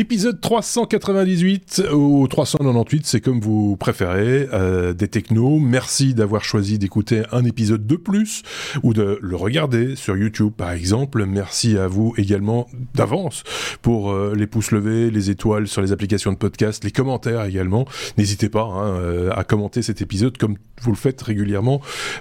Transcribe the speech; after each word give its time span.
Épisode 0.00 0.40
398 0.40 1.82
ou 1.92 2.26
398, 2.26 3.04
c'est 3.04 3.20
comme 3.20 3.38
vous 3.38 3.76
préférez, 3.76 4.48
euh, 4.50 4.94
des 4.94 5.08
technos. 5.08 5.58
Merci 5.58 6.14
d'avoir 6.14 6.42
choisi 6.42 6.78
d'écouter 6.78 7.24
un 7.32 7.44
épisode 7.44 7.86
de 7.86 7.96
plus 7.96 8.40
ou 8.82 8.94
de 8.94 9.18
le 9.20 9.36
regarder 9.36 9.96
sur 9.96 10.16
YouTube 10.16 10.54
par 10.56 10.70
exemple. 10.70 11.26
Merci 11.26 11.76
à 11.76 11.86
vous 11.86 12.14
également 12.16 12.66
d'avance 12.94 13.44
pour 13.82 14.10
euh, 14.10 14.34
les 14.34 14.46
pouces 14.46 14.70
levés, 14.70 15.10
les 15.10 15.28
étoiles 15.28 15.68
sur 15.68 15.82
les 15.82 15.92
applications 15.92 16.32
de 16.32 16.38
podcast, 16.38 16.82
les 16.82 16.92
commentaires 16.92 17.44
également. 17.44 17.84
N'hésitez 18.16 18.48
pas 18.48 18.62
hein, 18.62 18.94
euh, 18.94 19.30
à 19.36 19.44
commenter 19.44 19.82
cet 19.82 20.00
épisode 20.00 20.38
comme 20.38 20.56
vous 20.80 20.90
le 20.90 20.96
faites 20.96 21.20
régulièrement 21.20 21.80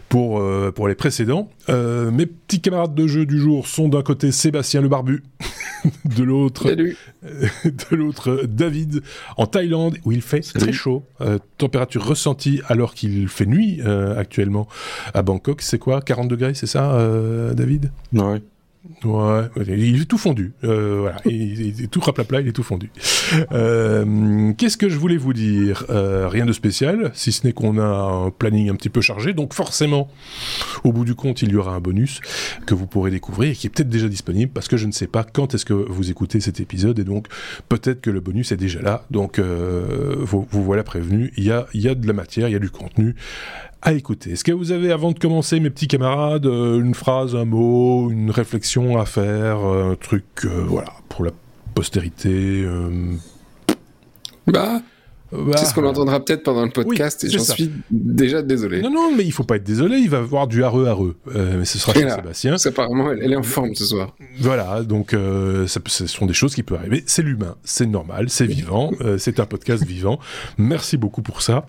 pour, 0.10 0.40
euh, 0.40 0.72
pour 0.72 0.88
les 0.88 0.96
précédents. 0.96 1.50
Euh, 1.70 2.12
mes 2.12 2.26
petits 2.26 2.62
camarades 2.62 2.94
de 2.94 3.08
jeu 3.08 3.26
du 3.26 3.40
jour 3.40 3.68
sont 3.68 3.90
d'un 3.90 4.02
côté 4.02 4.32
Sébastien 4.32 4.82
le 4.82 4.90
Barbu, 4.90 5.24
de 6.06 6.24
l'autre 6.24 6.68
Salut. 6.70 6.98
de 7.92 7.96
l'autre 7.96 8.44
David 8.48 9.02
en 9.38 9.46
Thaïlande 9.46 9.98
où 10.06 10.12
il 10.12 10.22
fait 10.22 10.42
très 10.42 10.72
chaud. 10.72 11.04
Euh, 11.22 11.38
température 11.58 12.06
ressentie 12.06 12.62
alors 12.68 12.94
qu'il 12.94 13.28
fait 13.28 13.46
nuit 13.46 13.82
euh, 13.86 14.18
actuellement 14.18 14.68
à 15.14 15.22
Bangkok. 15.22 15.62
C'est 15.62 15.80
quoi 15.80 16.02
40 16.02 16.28
degrés, 16.28 16.54
c'est 16.54 16.68
ça, 16.68 16.94
euh, 16.94 17.54
David? 17.54 17.92
Ouais. 18.14 18.42
Ouais, 19.04 19.42
il 19.68 20.02
est 20.02 20.06
tout 20.06 20.18
fondu. 20.18 20.54
Euh, 20.64 21.00
voilà, 21.02 21.18
il, 21.26 21.60
il 21.62 21.84
est 21.84 21.88
tout 21.88 22.00
raplapla, 22.00 22.40
il 22.40 22.48
est 22.48 22.54
tout 22.54 22.64
fondu. 22.64 22.90
Euh, 23.52 24.54
Qu'est-ce 24.58 24.78
que 24.78 24.88
je 24.88 24.98
voulais 24.98 25.18
vous 25.18 25.34
dire? 25.34 25.86
Euh, 25.90 26.28
Rien 26.30 26.46
de 26.46 26.54
spécial, 26.54 27.12
si 27.14 27.34
ce 27.34 27.46
n'est 27.46 27.52
qu'on 27.54 27.78
a 27.78 27.84
un 27.84 28.30
planning 28.32 28.70
un 28.70 28.76
petit 28.76 28.90
peu 28.90 29.02
chargé. 29.02 29.34
Donc 29.34 29.54
forcément, 29.54 30.10
au 30.86 30.94
bout 30.94 31.04
du 31.04 31.14
compte, 31.14 31.42
il 31.42 31.52
y 31.52 31.56
aura 31.58 31.74
un 31.76 31.82
bonus 31.82 32.22
que 32.66 32.74
vous 32.74 32.88
pourrez 32.88 33.12
découvrir 33.12 33.52
et 33.52 33.54
qui 33.54 33.68
est 33.68 33.70
peut-être 33.70 33.90
déjà 33.90 34.08
disponible 34.08 34.52
parce 34.54 34.70
que 34.70 34.78
je 34.78 34.86
ne 34.88 34.92
sais 34.94 35.08
pas 35.08 35.26
quand 35.26 35.54
est-ce 35.54 35.66
que 35.66 35.74
vous 35.74 36.10
écoutez 36.10 36.40
cet 36.40 36.62
épisode 36.62 37.00
et 37.00 37.04
donc 37.04 37.28
peut-être 37.68 38.00
que 38.00 38.10
le 38.10 38.22
bonus 38.22 38.54
est 38.54 38.58
déjà 38.58 38.82
là. 38.82 39.04
Donc 39.12 39.40
euh, 39.40 40.16
vous, 40.20 40.48
vous 40.52 40.64
voilà 40.64 40.84
prévenu. 40.84 41.34
Il 41.36 41.44
y 41.44 41.52
a, 41.52 41.68
il 41.74 41.82
y 41.82 41.90
a 41.90 41.96
de 41.96 42.08
la 42.08 42.14
matière, 42.14 42.48
il 42.48 42.54
y 42.54 42.56
a 42.56 42.60
du 42.60 42.70
contenu 42.70 43.16
à 43.82 43.94
écouter. 43.94 44.32
Est-ce 44.32 44.44
que 44.44 44.52
vous 44.52 44.72
avez, 44.72 44.92
avant 44.92 45.12
de 45.12 45.20
commencer, 45.20 45.60
mes 45.60 45.70
petits 45.70 45.88
camarades, 45.88 46.46
euh, 46.46 46.80
une 46.82 46.94
phrase, 46.96 47.36
un 47.36 47.46
mot, 47.46 48.10
une 48.12 48.30
réflexion 48.32 48.98
à 49.00 49.06
faire, 49.06 49.60
euh, 49.66 49.92
un 49.92 49.96
truc, 49.96 50.26
euh, 50.46 50.64
voilà, 50.68 50.92
pour 51.08 51.24
la 51.26 51.32
postérité 51.76 52.30
euh, 52.66 52.90
Bah, 54.48 54.82
bah, 55.32 55.58
c'est 55.58 55.66
ce 55.66 55.74
qu'on 55.76 55.86
entendra 55.86 56.20
peut-être 56.20 56.42
pendant 56.44 56.64
le 56.66 56.72
podcast 56.72 57.22
Oui, 57.24 57.30
et 57.30 57.38
j'en 57.38 57.44
suis 57.44 57.72
déjà 57.92 58.42
désolé. 58.42 58.82
Non, 58.82 58.90
non, 58.90 59.12
mais 59.16 59.24
il 59.24 59.32
faut 59.32 59.44
pas 59.44 59.58
être 59.58 59.64
désolé, 59.64 59.98
il 60.00 60.10
va 60.10 60.18
y 60.18 60.22
avoir 60.22 60.48
du 60.48 60.64
hareux. 60.64 61.16
Euh, 61.36 61.60
mais 61.60 61.66
ce 61.66 61.78
sera 61.78 61.94
chez. 61.94 62.10
Sébastien. 62.10 62.52
Parce 62.52 62.64
qu'apparemment, 62.64 63.12
elle, 63.12 63.20
elle 63.22 63.34
est 63.34 63.38
en 63.38 63.44
forme 63.44 63.76
ce 63.76 63.86
soir. 63.86 64.16
Voilà, 64.40 64.82
donc 64.84 65.14
euh, 65.14 65.68
ça- 65.68 65.80
ce 65.86 66.08
sont 66.08 66.26
des 66.26 66.34
choses 66.34 66.56
qui 66.56 66.64
peuvent 66.64 66.80
arriver. 66.80 67.04
C'est 67.06 67.22
l'humain, 67.22 67.56
c'est 67.64 67.86
normal, 67.86 68.30
c'est 68.30 68.48
vivant, 68.48 68.92
euh, 69.02 69.18
c'est 69.20 69.40
un 69.40 69.46
podcast 69.46 69.86
vivant. 69.86 70.20
Merci 70.58 70.98
beaucoup 70.98 71.22
pour 71.22 71.44
ça. 71.44 71.68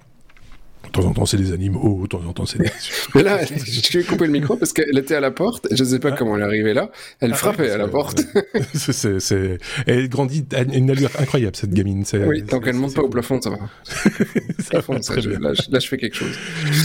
De 0.93 1.01
temps 1.03 1.09
en 1.09 1.13
temps, 1.13 1.27
c'est 1.27 1.37
des 1.37 1.53
animaux, 1.53 2.01
de 2.03 2.09
temps 2.09 2.23
en 2.27 2.33
temps, 2.33 2.47
c'est 2.47 2.59
des... 2.59 2.71
Mais 3.15 3.23
là, 3.23 3.39
je 3.45 3.99
vais 3.99 4.05
couper 4.05 4.27
le 4.27 4.33
micro 4.33 4.57
parce 4.57 4.73
qu'elle 4.73 4.97
était 4.99 5.15
à 5.15 5.21
la 5.21 5.31
porte. 5.31 5.69
Je 5.71 5.85
sais 5.85 5.99
pas 6.01 6.11
comment 6.13 6.37
elle 6.37 6.43
est 6.43 6.47
arrivée 6.47 6.75
là. 6.75 6.91
Elle 7.21 7.33
Ah, 7.33 7.37
frappait 7.37 7.63
ouais, 7.65 7.71
à 7.71 7.79
la 7.79 7.89
porte. 7.89 8.23
c'est- 8.75 9.21
c'est- 9.21 9.59
Elle 9.87 10.09
grandit 10.09 10.45
à 10.53 10.63
une 10.63 10.91
allure 10.91 11.11
incroyable, 11.19 11.55
cette 11.57 11.73
gamine. 11.73 12.05
c'est- 12.05 12.25
Oui, 12.25 12.43
tant 12.45 12.61
qu'elle 12.61 12.75
monte 12.75 12.91
c'est- 12.91 12.97
pas 12.97 13.03
au 13.03 13.09
plafond, 13.09 13.41
ça 13.41 13.51
va. 13.51 13.57
ça 13.85 14.01
va 14.09 14.69
Plafond, 14.71 15.03
ça, 15.03 15.13
très 15.15 15.23
je- 15.23 15.31
bien. 15.31 15.39
là, 15.39 15.53
je- 15.55 15.71
là, 15.71 15.79
je 15.79 15.87
fais 15.89 15.97
quelque 15.97 16.17
chose. 16.17 16.35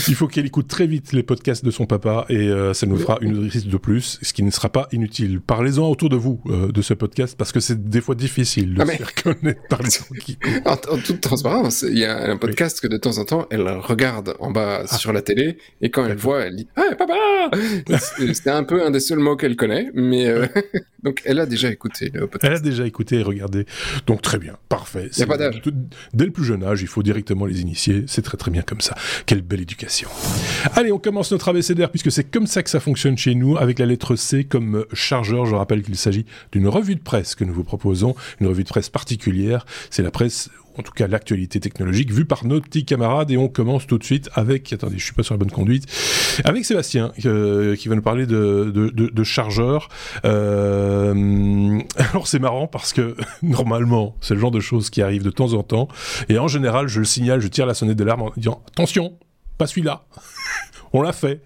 Il 0.08 0.16
faut 0.16 0.28
qu'elle 0.28 0.46
écoute 0.46 0.68
très 0.68 0.88
vite 0.88 1.12
les 1.14 1.24
podcasts 1.24 1.66
de 1.66 1.72
son 1.72 1.86
papa 1.86 2.26
et 2.30 2.36
euh, 2.50 2.74
ça 2.74 2.86
nous 2.86 2.98
fera 2.98 3.18
une 3.22 3.38
auditrice 3.38 3.66
de 3.66 3.78
plus, 3.78 4.20
ce 4.22 4.34
qui 4.34 4.44
ne 4.44 4.52
sera 4.52 4.70
pas 4.70 4.88
inutile. 4.92 5.42
Parlez-en 5.42 5.90
autour 5.90 6.10
de 6.10 6.16
vous 6.16 6.42
euh, 6.48 6.72
de 6.72 6.82
ce 6.82 6.94
podcast 6.94 7.36
parce 7.38 7.52
que 7.52 7.60
c'est 7.60 7.90
des 7.90 8.02
fois 8.02 8.16
difficile 8.16 8.74
de 8.76 8.82
Ah, 8.82 8.86
se 8.86 8.92
mais- 8.92 8.98
faire 8.98 9.16
connaître 9.16 9.62
par 9.68 9.82
les 9.82 9.90
gens 9.90 10.06
qui 10.20 10.38
En, 10.66 10.74
en 10.74 10.98
toute 10.98 11.22
transparence, 11.22 11.84
il 11.88 11.98
y 11.98 12.06
a 12.06 12.30
un 12.30 12.38
podcast 12.38 12.80
que 12.82 12.88
de 12.88 12.98
temps 12.98 13.18
en 13.18 13.26
temps, 13.26 13.48
elle 13.50 13.62
regarde 13.96 14.36
en 14.40 14.52
bas 14.52 14.84
Ah. 14.90 14.98
sur 14.98 15.12
la 15.14 15.22
télé 15.22 15.58
et 15.82 15.90
quand 15.90 16.06
elle 16.06 16.18
voit, 16.18 16.42
elle 16.46 16.56
dit 16.58 16.68
«Ah, 16.76 16.94
papa!» 16.98 17.16
C'est- 18.00 18.48
un 18.50 18.64
peu 18.64 18.84
un 18.86 18.92
des 18.92 19.00
seuls 19.00 19.20
mots 19.20 19.36
qu'elle 19.36 19.56
connaît, 19.56 19.90
mais 19.96 20.28
euh, 20.28 20.46
donc 21.04 21.22
elle 21.26 21.40
a 21.40 21.46
déjà 21.46 21.70
écouté 21.72 22.12
le 22.14 22.28
podcast. 22.28 22.44
Elle 22.44 22.54
a 22.54 22.60
déjà 22.60 22.86
écouté 22.86 23.16
et 23.18 23.24
regardé. 23.24 23.66
Donc 24.08 24.22
très 24.22 24.38
bien, 24.38 24.58
parfait. 24.70 25.10
Y 25.18 25.24
a 25.24 25.28
pas 25.28 25.38
d'âge. 25.38 25.62
Tout- 25.64 25.74
Dès 26.14 26.26
le 26.26 26.32
plus 26.32 26.44
jeune 26.46 26.64
âge, 26.64 26.82
il 26.82 26.88
faut 26.88 27.02
directement 27.04 27.46
les 27.46 27.62
initier. 27.62 28.04
C'est 28.08 28.22
très 28.22 28.38
très 28.38 28.52
bien 28.52 28.62
comme 28.62 28.82
ça. 28.82 28.96
Quelle 29.26 29.42
belle 29.42 29.62
éducation. 29.62 30.10
Allez, 30.76 30.92
on 30.92 31.00
commence 31.00 31.32
notre 31.32 31.50
abécédaire 31.50 31.90
puisque 31.90 32.12
c'est 32.12 32.24
comme 32.24 32.48
ça 32.48 32.62
que 32.64 32.70
ça 32.70 32.80
fonctionne 32.80 33.18
chez 33.18 33.34
nous 33.36 33.58
avec 33.58 33.80
la 33.80 33.86
lettre 33.86 34.16
C 34.16 34.44
comme 34.44 34.86
chargeur. 34.94 35.46
Je 35.46 35.56
rappelle 35.56 35.82
qu'il 35.84 35.96
s'agit 35.98 36.26
d'une 36.52 36.68
revue 36.68 36.96
de 36.96 37.02
presse 37.02 37.36
que 37.36 37.44
nous 37.44 37.54
vous 37.54 37.64
proposons, 37.64 38.16
une 38.40 38.48
revue 38.48 38.64
de 38.64 38.70
presse 38.70 38.90
particulière. 38.90 39.66
C'est 39.90 40.04
la 40.04 40.12
presse 40.12 40.50
en 40.78 40.84
tout 40.84 40.92
cas 40.92 41.08
l'actualité 41.08 41.60
technologique 41.60 42.12
vue 42.12 42.26
par 42.26 42.46
nos 42.46 42.62
petits 42.62 42.86
camarades. 42.86 43.32
Et 43.32 43.38
on 43.38 43.48
commence 43.48 43.88
tout 43.88 43.98
de 43.98 44.04
suite 44.04 44.30
avec 44.34 44.72
attendez 44.74 44.98
je 44.98 45.04
suis 45.04 45.14
pas 45.14 45.24
sur 45.24 45.34
la 45.34 45.40
bonne 45.40 45.52
conduite 45.52 45.86
avec 46.44 46.66
Sébastien 46.66 47.12
euh, 47.26 47.76
qui 47.76 47.88
va 47.88 47.96
nous 47.96 48.02
parler 48.02 48.26
de, 48.26 48.72
de, 48.74 48.90
de, 48.90 49.08
de 49.08 49.24
chargeurs 49.24 49.90
euh, 50.26 51.80
alors 51.98 52.28
c'est 52.28 52.40
marrant 52.40 52.68
parce 52.68 52.94
que 52.94 53.16
normalement 53.42 54.16
c'est 54.22 54.34
le 54.34 54.40
genre 54.40 54.52
de 54.52 54.60
choses 54.60 54.90
qui 54.90 55.02
arrivent 55.02 55.24
de 55.24 55.32
temps 55.32 55.54
en 55.54 55.64
temps. 55.64 55.88
Et 56.30 56.38
en 56.38 56.48
général 56.48 56.88
je 56.88 57.00
le 57.00 57.06
signale 57.06 57.42
je 57.42 57.48
tire 57.48 57.66
la 57.66 57.74
sonnette 57.74 57.98
d'alarme 57.98 58.24
en 58.24 58.32
disant 58.38 58.62
attention 58.68 59.18
pas 59.58 59.68
celui-là. 59.68 60.06
On 60.94 61.02
l'a 61.02 61.14
fait 61.14 61.42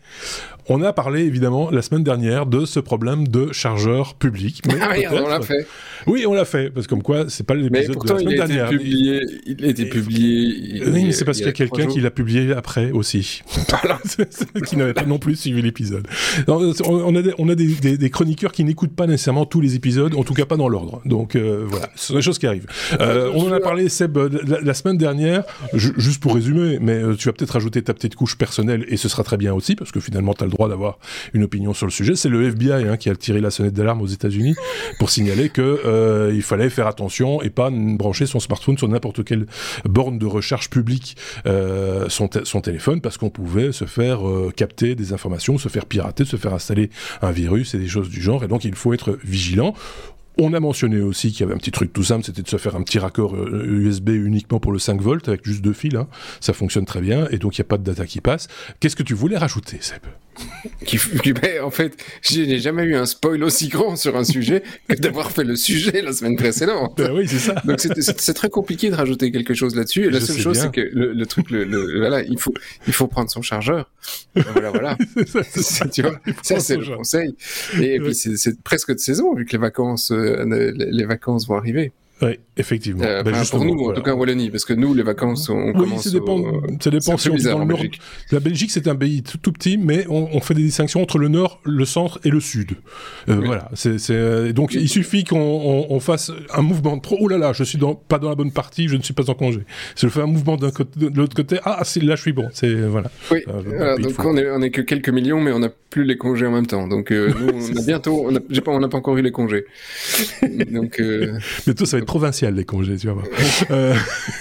on 0.69 0.81
a 0.84 0.94
parlé 0.94 1.22
évidemment 1.24 1.69
la 1.72 1.81
semaine 1.81 2.03
dernière 2.03 2.46
de 2.46 2.66
ce 2.66 2.80
problème 2.80 3.28
de 3.28 3.52
chargeur 3.52 4.16
public 4.16 4.62
mais 4.68 4.75
Ah 4.81 4.94
merde, 4.97 5.22
on 5.25 5.28
l'a 5.28 5.41
fait. 5.41 5.68
oui 6.07 6.25
on 6.28 6.34
l'a 6.34 6.46
fait 6.46 6.69
parce 6.69 6.85
que 6.88 6.91
comme 6.91 7.03
quoi 7.03 7.25
c'est 7.30 7.46
pas 7.46 7.56
l'épisode 7.56 7.97
de 7.97 8.07
la 8.13 8.16
il 8.16 8.19
semaine 8.19 8.28
a 8.28 8.31
été 8.46 8.47
dernière 8.47 8.69
publié. 8.69 9.22
Il 9.46 9.66
a 9.66 9.68
été 9.68 9.85
publié. 9.85 10.84
oui, 10.88 11.03
mais 11.06 11.12
c'est 11.12 11.25
parce 11.25 11.40
il 11.40 11.41
qu'il 11.41 11.47
y 11.47 11.50
a 11.50 11.68
quelqu'un 11.69 11.88
qui 11.88 12.00
l'a 12.02 12.12
publié 12.12 12.53
après 12.53 12.91
aussi. 12.91 13.41
qui 14.66 14.78
n'avait 14.78 14.94
pas 14.94 15.06
non 15.06 15.19
plus 15.19 15.35
suivi 15.35 15.62
l'épisode. 15.62 16.07
On 16.47 17.16
a, 17.16 17.22
des, 17.22 17.34
on 17.38 17.50
a 17.50 17.56
des, 17.56 17.68
des- 17.75 17.97
des 17.97 18.09
chroniqueurs 18.09 18.51
qui 18.51 18.63
n'écoutent 18.63 18.96
pas 18.96 19.07
nécessairement 19.07 19.46
tous 19.46 19.62
les 19.62 19.75
épisodes, 19.75 20.13
en 20.16 20.24
tout 20.24 20.34
cas 20.34 20.46
pas 20.46 20.57
dans 20.57 20.69
l'ordre. 20.69 21.01
Donc 21.06 21.36
euh, 21.36 21.63
voilà, 21.68 21.90
ce 21.96 22.07
sont 22.07 22.16
des 22.16 22.22
choses 22.22 22.40
qui 22.40 22.47
arrivent. 22.47 22.68
Euh, 23.00 23.31
on 23.34 23.47
en 23.47 23.51
a 23.53 23.59
parlé, 23.59 23.90
Seb, 23.90 24.18
la, 24.18 24.62
la 24.62 24.74
semaine 24.74 24.97
dernière, 24.97 25.44
ju- 25.74 25.94
juste 25.97 26.22
pour 26.22 26.36
résumer, 26.36 26.78
mais 26.81 26.94
euh, 27.01 27.16
tu 27.16 27.28
vas 27.28 27.34
peut-être 27.34 27.51
rajouter 27.51 27.81
ta 27.81 27.94
petite 27.94 28.16
couche 28.16 28.38
personnelle, 28.38 28.86
et 28.90 28.97
ce 28.97 29.09
sera 29.09 29.24
très 29.24 29.38
bien 29.38 29.53
aussi, 29.53 29.75
parce 29.75 29.91
que 29.91 30.00
finalement 30.00 30.34
tu 30.34 30.44
as 30.44 30.47
le 30.47 30.51
droit 30.51 30.58
d'avoir 30.67 30.99
une 31.33 31.43
opinion 31.43 31.73
sur 31.73 31.85
le 31.85 31.91
sujet. 31.91 32.15
C'est 32.15 32.27
le 32.29 32.43
FBI 32.47 32.87
hein, 32.87 32.97
qui 32.97 33.09
a 33.09 33.15
tiré 33.15 33.39
la 33.39 33.51
sonnette 33.51 33.73
d'alarme 33.73 34.01
aux 34.01 34.07
États-Unis 34.07 34.55
pour 34.97 35.09
signaler 35.09 35.49
que 35.49 35.61
euh, 35.85 36.31
il 36.33 36.41
fallait 36.41 36.69
faire 36.69 36.87
attention 36.87 37.41
et 37.41 37.49
pas 37.49 37.69
brancher 37.71 38.25
son 38.25 38.39
smartphone 38.39 38.77
sur 38.77 38.87
n'importe 38.89 39.23
quelle 39.23 39.45
borne 39.85 40.17
de 40.19 40.25
recherche 40.25 40.69
publique 40.69 41.15
euh, 41.45 42.07
son, 42.09 42.27
té- 42.27 42.41
son 42.43 42.61
téléphone 42.61 42.99
parce 43.01 43.17
qu'on 43.17 43.29
pouvait 43.29 43.71
se 43.71 43.85
faire 43.85 44.27
euh, 44.27 44.51
capter 44.55 44.95
des 44.95 45.13
informations, 45.13 45.57
se 45.57 45.69
faire 45.69 45.85
pirater, 45.85 46.25
se 46.25 46.35
faire 46.35 46.53
installer 46.53 46.89
un 47.21 47.31
virus 47.31 47.73
et 47.75 47.77
des 47.77 47.87
choses 47.87 48.09
du 48.09 48.21
genre. 48.21 48.43
Et 48.43 48.47
donc 48.47 48.65
il 48.65 48.75
faut 48.75 48.93
être 48.93 49.17
vigilant. 49.23 49.73
On 50.41 50.53
a 50.53 50.59
mentionné 50.61 51.01
aussi 51.01 51.31
qu'il 51.31 51.41
y 51.41 51.43
avait 51.43 51.53
un 51.53 51.57
petit 51.57 51.71
truc 51.71 51.91
tout 51.91 52.03
simple, 52.03 52.23
c'était 52.23 52.41
de 52.41 52.47
se 52.47 52.55
faire 52.55 52.77
un 52.77 52.81
petit 52.83 52.97
raccord 52.97 53.35
USB 53.35 54.09
uniquement 54.09 54.61
pour 54.61 54.71
le 54.71 54.79
5 54.79 55.01
volts 55.01 55.27
avec 55.27 55.43
juste 55.43 55.61
deux 55.61 55.73
fils. 55.73 55.95
hein. 55.95 56.07
Ça 56.39 56.53
fonctionne 56.53 56.85
très 56.85 57.01
bien 57.01 57.27
et 57.31 57.37
donc 57.39 57.57
il 57.57 57.61
n'y 57.61 57.65
a 57.65 57.67
pas 57.67 57.77
de 57.77 57.83
data 57.83 58.05
qui 58.05 58.21
passe. 58.21 58.47
Qu'est-ce 58.79 58.95
que 58.95 59.03
tu 59.03 59.13
voulais 59.13 59.37
rajouter, 59.37 59.77
Seb? 59.81 59.99
Qui, 60.85 60.97
ben, 61.33 61.61
en 61.63 61.72
fait, 61.72 61.97
je 62.22 62.41
n'ai 62.41 62.59
jamais 62.59 62.83
eu 62.83 62.95
un 62.95 63.05
spoil 63.05 63.44
aussi 63.44 63.67
grand 63.67 63.95
sur 63.95 64.16
un 64.17 64.23
sujet 64.23 64.63
que 64.88 64.95
d'avoir 64.95 65.31
fait 65.31 65.44
le 65.44 65.55
sujet 65.55 66.01
la 66.01 66.13
semaine 66.13 66.35
précédente. 66.35 66.97
Ben 66.97 67.11
Oui, 67.13 67.27
c'est 67.27 67.39
ça. 67.39 67.53
Donc 67.66 67.79
c'est- 67.79 68.33
très 68.33 68.50
compliqué 68.50 68.89
de 68.89 68.95
rajouter 68.95 69.31
quelque 69.31 69.53
chose 69.53 69.75
là-dessus. 69.75 70.05
Et 70.05 70.09
la 70.09 70.19
Je 70.19 70.25
seule 70.25 70.39
chose, 70.39 70.57
c'est 70.59 70.72
que 70.72 70.81
le, 70.81 71.13
le 71.13 71.25
truc, 71.25 71.50
le, 71.51 71.63
le- 71.63 72.00
voilà, 72.00 72.21
il 72.24 72.38
faut, 72.39 72.53
il 72.88 72.94
faut 72.94 73.07
prendre 73.07 73.30
son 73.30 73.41
chargeur. 73.41 73.91
Voilà, 74.36 74.69
voilà. 74.71 74.97
C'est- 75.51 75.89
tu 75.89 76.01
vois, 76.01 76.19
ça 76.44 76.59
c'est 76.59 76.77
le 76.77 76.95
conseil. 76.95 77.36
Et, 77.80 77.95
et 77.95 78.00
Ouais. 78.00 78.06
puis 78.06 78.15
c'est- 78.15 78.62
presque 78.63 78.94
de 78.94 79.00
saison 79.00 79.33
vu 79.36 79.45
que 79.45 79.51
les 79.53 79.57
vacances, 79.57 80.12
euh, 80.12 80.44
les 80.75 81.06
vacances 81.06 81.47
vont 81.47 81.56
arriver. 81.56 81.91
Oui, 82.21 82.38
effectivement. 82.57 83.04
Euh, 83.06 83.24
Ben, 83.24 83.33
pour 83.50 83.63
nous, 83.63 83.89
en 83.89 83.94
tout 83.94 84.01
cas 84.01 84.13
en 84.13 84.18
Wallonie, 84.18 84.50
parce 84.50 84.66
que 84.66 84.74
nous, 84.74 84.94
les 84.94 85.04
vacances, 85.04 85.50
on 85.50 85.68
Oui, 85.68 85.74
commence. 85.74 86.04
ça 86.04 86.10
dépend, 86.12 86.38
au- 86.38 86.62
ça 86.81 86.89
dépend 86.89 87.18
si 87.18 87.30
on 87.30 87.33
bizarre 87.36 87.54
dans 87.56 87.60
le 87.62 87.66
nord. 87.69 87.77
Belgique. 87.77 88.01
La 88.31 88.39
Belgique, 88.42 88.71
c'est 88.71 88.88
un 88.88 88.95
pays 88.95 89.24
tout, 89.24 89.38
tout 89.38 89.51
petit, 89.54 89.77
mais 89.77 90.06
on, 90.10 90.27
on 90.33 90.39
fait 90.42 90.54
des 90.54 90.63
distinctions 90.63 91.01
entre 91.01 91.18
le 91.18 91.30
nord, 91.30 91.62
le 91.63 91.86
centre 91.86 92.19
et 92.25 92.30
le 92.30 92.39
sud. 92.42 92.71
Euh, 93.30 93.38
Oui. 93.38 93.45
Voilà. 93.45 93.69
C'est, 93.74 93.98
euh, 94.12 94.51
donc, 94.51 94.74
il 94.74 94.89
suffit 94.89 95.24
qu'on 95.24 95.39
on, 95.39 95.88
on 95.95 96.00
fasse 96.01 96.31
un 96.54 96.62
mouvement 96.62 96.98
de 96.98 97.01
trop. 97.01 97.18
Oh 97.21 97.27
là 97.30 97.38
là, 97.38 97.54
je 97.54 97.63
suis 97.63 97.77
dans, 97.77 97.95
pas 97.95 98.19
dans 98.19 98.30
la 98.30 98.36
bonne 98.36 98.51
partie, 98.51 98.88
je 98.89 98.98
ne 98.98 99.01
suis 99.01 99.13
pas 99.13 99.30
en 99.30 99.33
congé. 99.33 99.62
Si 99.95 100.06
je 100.06 100.12
fais 100.12 100.22
un 100.22 100.25
mouvement 100.27 100.57
d'un 100.57 100.69
de 100.98 101.18
l'autre 101.18 101.36
côté, 101.36 101.60
ah, 101.63 101.80
c'est, 101.86 102.04
là, 102.04 102.15
je 102.18 102.22
suis 102.22 102.33
bon. 102.33 102.50
C'est, 102.54 102.74
voilà. 102.74 103.10
Oui, 103.31 103.39
Euh, 103.48 103.62
voilà, 103.65 103.95
il 103.98 104.04
donc 104.04 104.25
on 104.25 104.36
est, 104.36 104.50
on 104.51 104.62
est 104.62 104.72
que 104.72 104.81
quelques 104.81 105.10
millions, 105.10 105.39
mais 105.42 105.51
on 105.54 105.60
n'a 105.60 105.69
plus 105.89 106.04
les 106.04 106.18
congés 106.18 106.45
en 106.45 106.51
même 106.51 106.68
temps. 106.68 106.88
Donc 106.88 107.12
nous, 107.12 107.50
on 107.74 107.77
a 107.77 107.81
bientôt, 107.86 108.25
on 108.27 108.31
n'a 108.31 108.39
pas, 108.42 108.88
pas 108.89 108.98
encore 108.98 109.18
eu 109.18 109.22
les 109.22 109.31
congés. 109.31 109.65
donc 110.72 111.01
Mais 111.68 111.74
toi, 111.74 111.88
ça 111.88 111.98
va 111.98 112.01
être 112.01 112.08
provincial 112.09 112.56
les 112.56 112.65
congés, 112.65 112.97
tu 112.97 113.07
vois. 113.07 113.21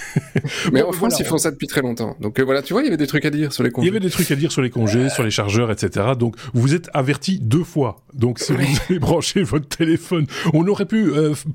Mais 0.73 0.81
en 0.81 0.91
France, 0.91 1.19
ils 1.19 1.25
font 1.25 1.37
ça 1.37 1.51
depuis 1.51 1.67
très 1.67 1.81
longtemps. 1.81 2.17
Donc 2.19 2.39
voilà, 2.39 2.63
tu 2.63 2.73
vois, 2.73 2.81
il 2.81 2.85
y 2.85 2.87
avait 2.87 2.97
des 2.97 3.05
trucs 3.05 3.25
à 3.25 3.29
dire 3.29 3.53
sur 3.53 3.61
les 3.61 3.69
congés. 3.69 3.87
Il 3.87 3.93
y 3.93 3.95
avait 3.95 4.03
des 4.03 4.09
trucs 4.09 4.31
à 4.31 4.35
dire 4.35 4.51
sur 4.51 4.63
les 4.63 4.71
congés, 4.71 5.07
sur 5.09 5.21
les 5.21 5.29
chargeurs, 5.29 5.69
etc. 5.69 6.07
Donc 6.17 6.35
vous 6.55 6.73
êtes 6.73 6.89
averti 6.95 7.37
deux 7.39 7.63
fois. 7.63 8.01
Donc 8.15 8.39
si 8.39 8.53
vous 8.53 8.63
avez 8.89 8.97
branché 9.07 9.43
votre 9.43 9.67
téléphone, 9.67 10.25
on 10.53 10.67
aurait 10.67 10.87
pu 10.87 11.11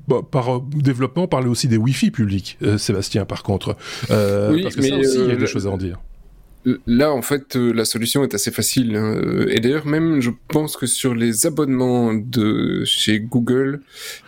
bah, 0.07 0.21
par 0.29 0.61
développement 0.61 1.27
parler 1.27 1.49
aussi 1.49 1.67
des 1.67 1.77
Wi-Fi 1.77 2.11
publics, 2.11 2.57
Sébastien. 2.77 3.25
Par 3.25 3.43
contre, 3.43 3.75
oui, 4.09 4.63
parce 4.63 4.75
que 4.75 4.81
ça 4.81 4.95
aussi, 4.95 5.19
il 5.19 5.27
y 5.27 5.31
a 5.31 5.35
des 5.35 5.47
choses 5.47 5.67
à 5.67 5.69
en 5.69 5.77
dire. 5.77 5.99
Là, 6.87 7.13
en 7.13 7.21
fait, 7.21 7.55
euh, 7.55 7.71
la 7.71 7.85
solution 7.85 8.23
est 8.23 8.33
assez 8.33 8.49
facile. 8.49 8.95
Hein. 8.95 9.45
Et 9.49 9.59
d'ailleurs, 9.59 9.85
même, 9.85 10.19
je 10.19 10.31
pense 10.47 10.77
que 10.77 10.87
sur 10.87 11.13
les 11.13 11.45
abonnements 11.45 12.13
de 12.13 12.83
chez 12.85 13.19
Google, 13.19 13.81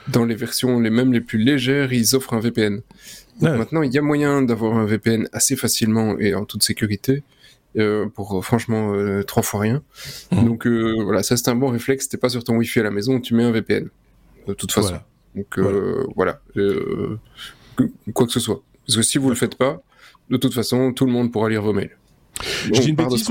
dans 0.09 0.23
les 0.23 0.35
versions 0.35 0.79
les 0.79 0.91
mêmes 0.91 1.11
les 1.11 1.21
plus 1.21 1.39
légères, 1.39 1.93
ils 1.93 2.15
offrent 2.15 2.33
un 2.33 2.39
VPN. 2.39 2.81
Maintenant, 3.41 3.81
il 3.81 3.91
y 3.93 3.97
a 3.97 4.01
moyen 4.01 4.41
d'avoir 4.41 4.77
un 4.77 4.85
VPN 4.85 5.27
assez 5.31 5.55
facilement 5.55 6.17
et 6.19 6.33
en 6.35 6.45
toute 6.45 6.63
sécurité. 6.63 7.23
Euh, 7.77 8.07
pour 8.07 8.43
franchement 8.43 8.95
euh, 8.95 9.21
trois 9.21 9.43
fois 9.43 9.59
rien. 9.59 9.83
Mmh. 10.31 10.45
Donc 10.45 10.65
voilà, 10.65 11.21
ça 11.21 11.37
c'est 11.37 11.49
un 11.49 11.55
bon 11.55 11.69
réflexe. 11.69 12.09
T'es 12.09 12.17
pas 12.17 12.29
sur 12.29 12.43
ton 12.43 12.55
Wi-Fi 12.55 12.79
à 12.79 12.83
la 12.83 12.91
maison, 12.91 13.19
tu 13.19 13.35
mets 13.35 13.43
un 13.43 13.51
VPN. 13.51 13.89
De 14.47 14.53
toute 14.53 14.71
façon. 14.71 14.99
Donc 15.35 15.59
voilà, 16.15 16.41
quoi 18.13 18.25
que 18.25 18.31
ce 18.31 18.39
soit. 18.39 18.63
Parce 18.85 18.97
que 18.97 19.03
si 19.03 19.19
vous 19.19 19.29
le 19.29 19.35
faites 19.35 19.55
pas, 19.55 19.81
de 20.29 20.37
toute 20.37 20.53
façon, 20.53 20.93
tout 20.93 21.05
le 21.05 21.11
monde 21.11 21.31
pourra 21.31 21.49
lire 21.49 21.61
vos 21.61 21.73
mails. 21.73 21.95
Je 22.73 22.81
dis, 22.81 22.89
une 22.89 22.95
bêtise 22.95 23.23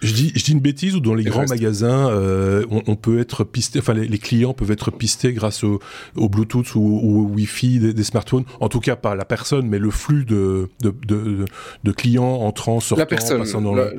je, 0.00 0.12
dis, 0.12 0.32
je 0.34 0.44
dis 0.44 0.52
une 0.52 0.60
bêtise 0.60 0.94
ou 0.94 1.00
dans 1.00 1.14
les 1.14 1.24
grands 1.24 1.46
magasins, 1.46 2.08
euh, 2.10 2.64
on, 2.70 2.96
peut 2.96 3.18
être 3.18 3.44
pisté, 3.44 3.78
enfin 3.78 3.94
les, 3.94 4.18
clients 4.18 4.52
peuvent 4.52 4.70
être 4.70 4.90
pistés 4.90 5.32
grâce 5.32 5.64
au, 5.64 5.80
au 6.16 6.28
Bluetooth 6.28 6.74
ou, 6.74 6.80
au 6.80 7.22
Wi-Fi 7.34 7.78
des, 7.78 8.04
smartphones. 8.04 8.44
En 8.60 8.68
tout 8.68 8.80
cas, 8.80 8.96
pas 8.96 9.14
la 9.14 9.24
personne, 9.24 9.68
mais 9.68 9.78
le 9.78 9.90
flux 9.90 10.24
de, 10.24 10.68
de, 10.80 10.94
de, 11.06 11.44
de 11.82 11.92
clients 11.92 12.24
entrant, 12.24 12.80
sortant, 12.80 13.00
la 13.00 13.06
personne, 13.06 13.38
passant 13.38 13.60
dans 13.60 13.74
la, 13.74 13.90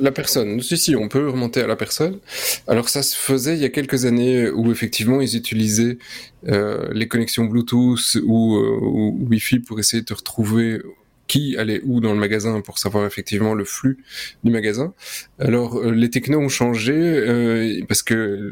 la, 0.00 0.12
personne. 0.12 0.60
Si, 0.60 0.78
si, 0.78 0.96
on 0.96 1.08
peut 1.08 1.28
remonter 1.28 1.60
à 1.60 1.66
la 1.66 1.76
personne. 1.76 2.18
Alors 2.66 2.88
ça 2.88 3.02
se 3.02 3.16
faisait 3.16 3.54
il 3.54 3.60
y 3.60 3.64
a 3.64 3.68
quelques 3.68 4.04
années 4.04 4.50
où 4.50 4.70
effectivement 4.70 5.20
ils 5.20 5.36
utilisaient 5.36 5.98
euh, 6.48 6.88
les 6.92 7.08
connexions 7.08 7.44
Bluetooth 7.44 8.18
ou, 8.24 8.56
euh, 8.56 8.78
ou 8.80 9.26
Wi-Fi 9.28 9.60
pour 9.60 9.78
essayer 9.78 10.02
de 10.02 10.14
retrouver 10.14 10.80
qui 11.30 11.56
allait 11.56 11.80
où 11.84 12.00
dans 12.00 12.12
le 12.12 12.18
magasin 12.18 12.60
pour 12.60 12.80
savoir 12.80 13.06
effectivement 13.06 13.54
le 13.54 13.64
flux 13.64 13.98
du 14.42 14.50
magasin. 14.50 14.92
Alors 15.38 15.78
euh, 15.78 15.92
les 15.92 16.10
technos 16.10 16.40
ont 16.40 16.48
changé 16.48 16.92
euh, 16.92 17.80
parce 17.86 18.02
que 18.02 18.50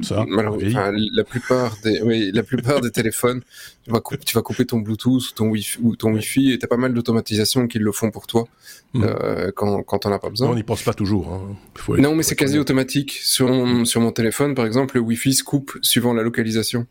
la 1.13 1.25
plupart 1.25 1.77
des 1.83 2.01
oui, 2.03 2.31
la 2.33 2.45
plupart 2.45 2.81
des 2.81 2.93
téléphones 2.93 3.43
tu 3.85 3.91
vas, 3.91 4.01
couper, 4.01 4.25
tu 4.25 4.33
vas 4.33 4.43
couper 4.43 4.65
ton 4.65 4.79
Bluetooth 4.79 5.29
ou 5.29 5.35
ton 5.35 5.49
Wi-Fi, 5.49 5.79
ou 5.83 5.97
ton 5.97 6.13
Wi-Fi 6.13 6.53
et 6.53 6.59
t'as 6.59 6.69
pas 6.69 6.77
mal 6.77 6.95
d'automatisation 6.95 7.67
qui 7.67 7.81
le 7.81 7.91
font 7.91 8.13
pour 8.13 8.29
toi 8.29 8.47
hmm. 8.95 9.03
euh, 9.03 9.51
quand 9.57 9.83
quand 9.83 9.99
t'en 9.99 10.13
as 10.13 10.21
pas 10.21 10.31
besoin. 10.31 10.49
on 10.49 10.55
n'y 10.55 10.63
pense 10.63 10.85
pas 10.85 10.95
toujours. 10.95 11.33
Hein. 11.33 11.57
non 11.99 12.15
mais 12.15 12.23
c'est 12.23 12.37
quasi 12.37 12.61
automatique 12.61 13.19
sur 13.25 13.49
mon, 13.49 13.85
sur 13.87 14.01
mon 14.01 14.13
téléphone 14.13 14.55
par 14.55 14.67
exemple 14.67 14.95
le 14.95 15.01
Wi-Fi 15.01 15.35
se 15.35 15.43
coupe 15.43 15.77
suivant 15.83 16.15
la 16.15 16.23
localisation. 16.23 16.87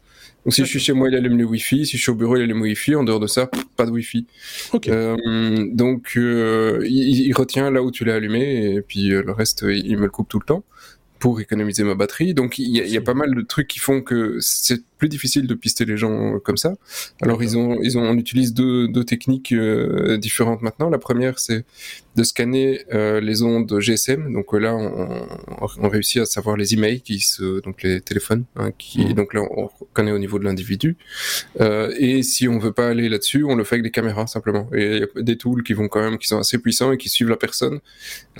Donc 0.47 0.53
si 0.53 0.63
je 0.63 0.69
suis 0.69 0.79
chez 0.79 0.93
moi, 0.93 1.09
il 1.09 1.15
allume 1.15 1.37
le 1.37 1.43
Wi-Fi. 1.43 1.85
Si 1.85 1.97
je 1.97 2.01
suis 2.01 2.09
au 2.09 2.15
bureau, 2.15 2.37
il 2.37 2.41
allume 2.43 2.59
le 2.59 2.69
Wi-Fi. 2.69 2.95
En 2.95 3.03
dehors 3.03 3.19
de 3.19 3.27
ça, 3.27 3.49
pas 3.75 3.85
de 3.85 3.91
Wi-Fi. 3.91 4.27
Euh, 4.87 5.17
donc 5.73 6.13
euh, 6.15 6.79
il, 6.85 7.33
retient 7.33 7.69
là 7.69 7.83
où 7.83 7.91
tu 7.91 8.05
l'as 8.05 8.15
allumé 8.15 8.75
et 8.75 8.81
puis 8.81 9.11
euh, 9.11 9.21
le 9.23 9.33
reste, 9.33 9.65
il 9.67 9.97
me 9.97 10.03
le 10.03 10.09
coupe 10.09 10.29
tout 10.29 10.39
le 10.39 10.45
temps 10.45 10.63
pour 11.19 11.41
économiser 11.41 11.83
ma 11.83 11.95
batterie. 11.95 12.33
Donc 12.33 12.59
il 12.59 12.69
y, 12.69 12.95
a 12.95 13.01
pas 13.01 13.13
mal 13.13 13.35
de 13.35 13.41
trucs 13.41 13.67
qui 13.67 13.79
font 13.79 13.99
que 13.99 14.37
c'est 14.39 14.83
plus 14.97 15.09
difficile 15.09 15.47
de 15.47 15.53
pister 15.53 15.85
les 15.85 15.97
gens 15.97 16.39
comme 16.39 16.57
ça. 16.57 16.75
Alors 17.21 17.43
ils 17.43 17.57
ont, 17.57 17.79
ils 17.81 17.97
ont, 17.97 18.03
on 18.03 18.17
utilise 18.17 18.53
deux, 18.53 18.87
deux 18.87 19.03
techniques 19.03 19.51
euh, 19.51 20.17
différentes 20.17 20.61
maintenant. 20.61 20.89
La 20.89 20.97
première, 20.97 21.39
c'est 21.39 21.65
de 22.17 22.23
scanner 22.23 22.81
euh, 22.93 23.21
les 23.21 23.43
ondes 23.43 23.79
GSM. 23.79 24.33
Donc 24.33 24.51
là, 24.53 24.75
on, 24.75 25.27
on, 25.79 25.89
réussit 25.89 26.21
à 26.21 26.25
savoir 26.25 26.57
les 26.57 26.73
emails 26.73 27.01
qui 27.01 27.19
se, 27.19 27.61
donc 27.61 27.83
les 27.83 28.01
téléphones, 28.01 28.45
hein, 28.55 28.71
qui, 28.77 29.05
mmh. 29.05 29.13
donc 29.13 29.33
là, 29.35 29.41
on 29.41 29.69
connaît 29.93 30.11
au 30.11 30.17
niveau 30.17 30.39
de 30.39 30.43
l'individu. 30.43 30.97
Euh, 31.61 31.93
et 31.97 32.23
si 32.23 32.47
on 32.47 32.57
veut 32.57 32.73
pas 32.73 32.89
aller 32.89 33.07
là-dessus, 33.07 33.43
on 33.43 33.55
le 33.55 33.63
fait 33.63 33.75
avec 33.75 33.83
des 33.83 33.91
caméras 33.91 34.25
simplement. 34.25 34.67
Et 34.73 34.97
il 34.97 34.99
y 34.99 35.03
a 35.03 35.21
des 35.21 35.37
tools 35.37 35.63
qui 35.63 35.73
vont 35.73 35.87
quand 35.87 36.01
même, 36.01 36.17
qui 36.17 36.27
sont 36.27 36.39
assez 36.39 36.57
puissants 36.57 36.91
et 36.91 36.97
qui 36.97 37.07
suivent 37.07 37.29
la 37.29 37.37
personne 37.37 37.79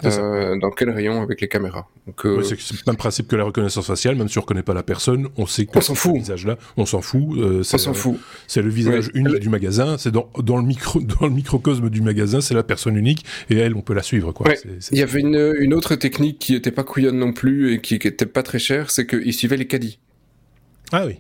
euh, 0.04 0.58
dans 0.60 0.72
quel 0.72 0.90
rayon 0.90 1.22
avec 1.22 1.40
les 1.40 1.48
caméras. 1.48 1.88
Donc 2.08 2.26
euh, 2.26 2.42
c'est 2.42 2.56
le 2.56 2.78
même 2.88 2.98
principe 2.98 3.28
que 3.28 3.36
la 3.36 3.44
reconnaissance 3.44 3.86
faciale. 3.86 4.16
Même 4.16 4.28
si 4.28 4.40
on 4.40 4.42
reconnaît 4.42 4.64
pas 4.64 4.74
la 4.74 4.84
personne, 4.84 5.28
on 5.38 5.46
sait 5.46 5.68
que 5.68 5.78
on 5.78 5.82
s'en 5.82 5.96
fout. 5.96 6.16
visage 6.16 6.47
on 6.78 6.86
s'en 6.86 7.02
fout. 7.02 7.38
Euh, 7.38 7.64
on 7.74 7.78
s'en 7.78 7.94
fout. 7.94 8.18
C'est 8.48 8.62
le 8.62 8.70
visage 8.70 9.10
unique 9.14 9.40
du 9.40 9.50
magasin. 9.50 9.98
C'est 9.98 10.12
dans, 10.12 10.30
dans 10.44 10.58
le 10.58 10.64
micro 10.64 11.02
dans 11.20 11.28
le 11.28 11.34
microcosme 11.34 11.90
du 11.90 12.02
magasin, 12.02 12.42
c'est 12.42 12.54
la 12.54 12.64
personne 12.64 12.96
unique 12.96 13.26
et 13.50 13.58
elle, 13.58 13.76
on 13.76 13.82
peut 13.82 13.94
la 13.94 14.04
suivre 14.04 14.32
quoi. 14.32 14.52
Il 14.92 14.98
y 14.98 15.02
avait 15.02 15.20
une, 15.20 15.54
une 15.60 15.74
autre 15.74 15.96
technique 15.96 16.40
qui 16.40 16.56
était 16.56 16.72
pas 16.72 16.84
couillonne 16.84 17.18
non 17.18 17.34
plus 17.34 17.74
et 17.74 17.82
qui, 17.82 17.96
était 17.96 18.26
pas 18.26 18.44
très 18.44 18.60
chère, 18.60 18.92
c'est 18.92 19.06
qu'ils 19.06 19.34
suivaient 19.34 19.58
les 19.58 19.68
caddies. 19.68 20.00
Ah 20.92 21.06
oui. 21.06 21.20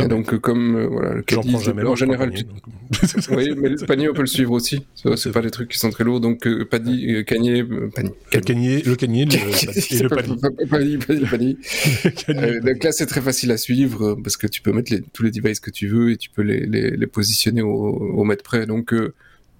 Et 0.00 0.06
donc, 0.06 0.32
euh, 0.32 0.38
comme 0.38 0.76
euh, 0.76 0.86
voilà, 0.86 1.14
le 1.14 1.22
caddie, 1.22 1.56
jamais 1.60 1.82
en 1.82 1.96
général, 1.96 2.30
oui, 3.30 3.54
mais 3.56 3.68
le 3.70 3.86
panier 3.86 4.08
on 4.08 4.14
peut 4.14 4.20
le 4.20 4.26
suivre 4.26 4.52
aussi. 4.52 4.86
C'est 5.16 5.32
pas 5.32 5.42
des 5.42 5.50
trucs 5.50 5.68
qui 5.68 5.78
sont 5.78 5.90
très 5.90 6.04
lourds, 6.04 6.20
donc 6.20 6.46
euh, 6.46 6.64
panier, 6.64 7.16
euh, 7.16 7.22
canier, 7.24 7.64
panier, 7.64 8.12
Le 8.32 8.40
canier, 8.40 8.82
le 8.82 8.94
canier, 8.96 9.24
le, 9.24 9.32
et 9.32 10.02
le 10.02 10.08
panier. 10.08 10.98
panier, 10.98 11.56
panier, 12.26 12.60
donc 12.60 12.84
là, 12.84 12.92
c'est 12.92 13.06
très 13.06 13.20
facile 13.20 13.50
à 13.50 13.56
suivre 13.56 14.14
parce 14.22 14.36
que 14.36 14.46
tu 14.46 14.62
peux 14.62 14.72
mettre 14.72 14.92
les, 14.92 15.00
tous 15.00 15.22
les 15.22 15.30
devices 15.30 15.60
que 15.60 15.70
tu 15.70 15.88
veux 15.88 16.12
et 16.12 16.16
tu 16.16 16.30
peux 16.30 16.42
les, 16.42 16.66
les, 16.66 16.90
les 16.90 17.06
positionner 17.06 17.62
au, 17.62 17.68
au, 17.70 18.24
mètre 18.24 18.44
près. 18.44 18.66
Donc 18.66 18.94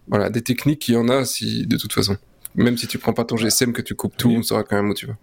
voilà, 0.07 0.31
des 0.31 0.43
techniques, 0.43 0.89
il 0.89 0.95
y 0.95 0.97
en 0.97 1.09
a 1.09 1.25
si 1.25 1.67
de 1.67 1.77
toute 1.77 1.93
façon. 1.93 2.17
Même 2.55 2.77
si 2.77 2.87
tu 2.87 2.99
prends 2.99 3.13
pas 3.13 3.25
ton 3.25 3.37
GSM, 3.37 3.73
que 3.73 3.83
tu 3.83 3.95
coupes 3.95 4.17
tout, 4.17 4.31
on 4.31 4.43
saura 4.43 4.63
quand 4.65 4.77
même 4.77 4.91
où 4.91 4.95
tu 4.95 5.07
vas 5.07 5.17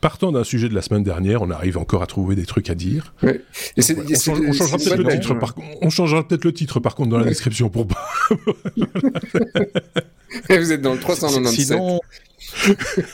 partant 0.00 0.32
d'un 0.32 0.44
sujet 0.44 0.68
de 0.68 0.74
la 0.74 0.82
semaine 0.82 1.02
dernière, 1.02 1.42
on 1.42 1.50
arrive 1.50 1.78
encore 1.78 2.02
à 2.02 2.06
trouver 2.06 2.36
des 2.36 2.46
trucs 2.46 2.70
à 2.70 2.74
dire. 2.74 3.14
on, 3.22 4.52
changera 4.52 4.78
peut-être 4.78 4.96
le 4.96 5.08
titre. 5.08 5.34
Par, 5.34 5.54
on 5.82 5.90
changera 5.90 6.26
peut-être 6.26 6.44
le 6.44 6.52
titre 6.52 6.80
par 6.80 6.94
contre 6.94 7.10
dans 7.10 7.18
la 7.18 7.24
description 7.24 7.68
pour 7.70 7.86
pas. 7.86 8.08
Vous 10.50 10.72
êtes 10.72 10.82
dans 10.82 10.92
le 10.92 11.00
397. 11.00 11.66
Sinon, 11.66 12.00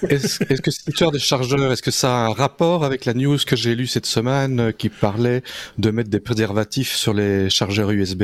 est-ce 0.09 0.61
que 0.61 0.71
cette 0.71 0.89
histoire 0.89 1.13
des 1.13 1.19
chargeurs, 1.19 1.73
est-ce 1.73 1.83
que 1.83 1.91
ça 1.91 2.15
a 2.15 2.27
un 2.27 2.33
rapport 2.33 2.85
avec 2.85 3.05
la 3.05 3.15
news 3.15 3.39
que 3.47 3.57
j'ai 3.57 3.75
lue 3.75 3.87
cette 3.87 4.07
semaine 4.07 4.61
euh, 4.61 4.73
qui 4.73 4.89
parlait 4.89 5.43
de 5.79 5.91
mettre 5.91 6.11
des 6.11 6.21
préservatifs 6.21 6.95
sur 6.95 7.15
les 7.15 7.51
chargeurs 7.51 7.91
USB 7.91 8.23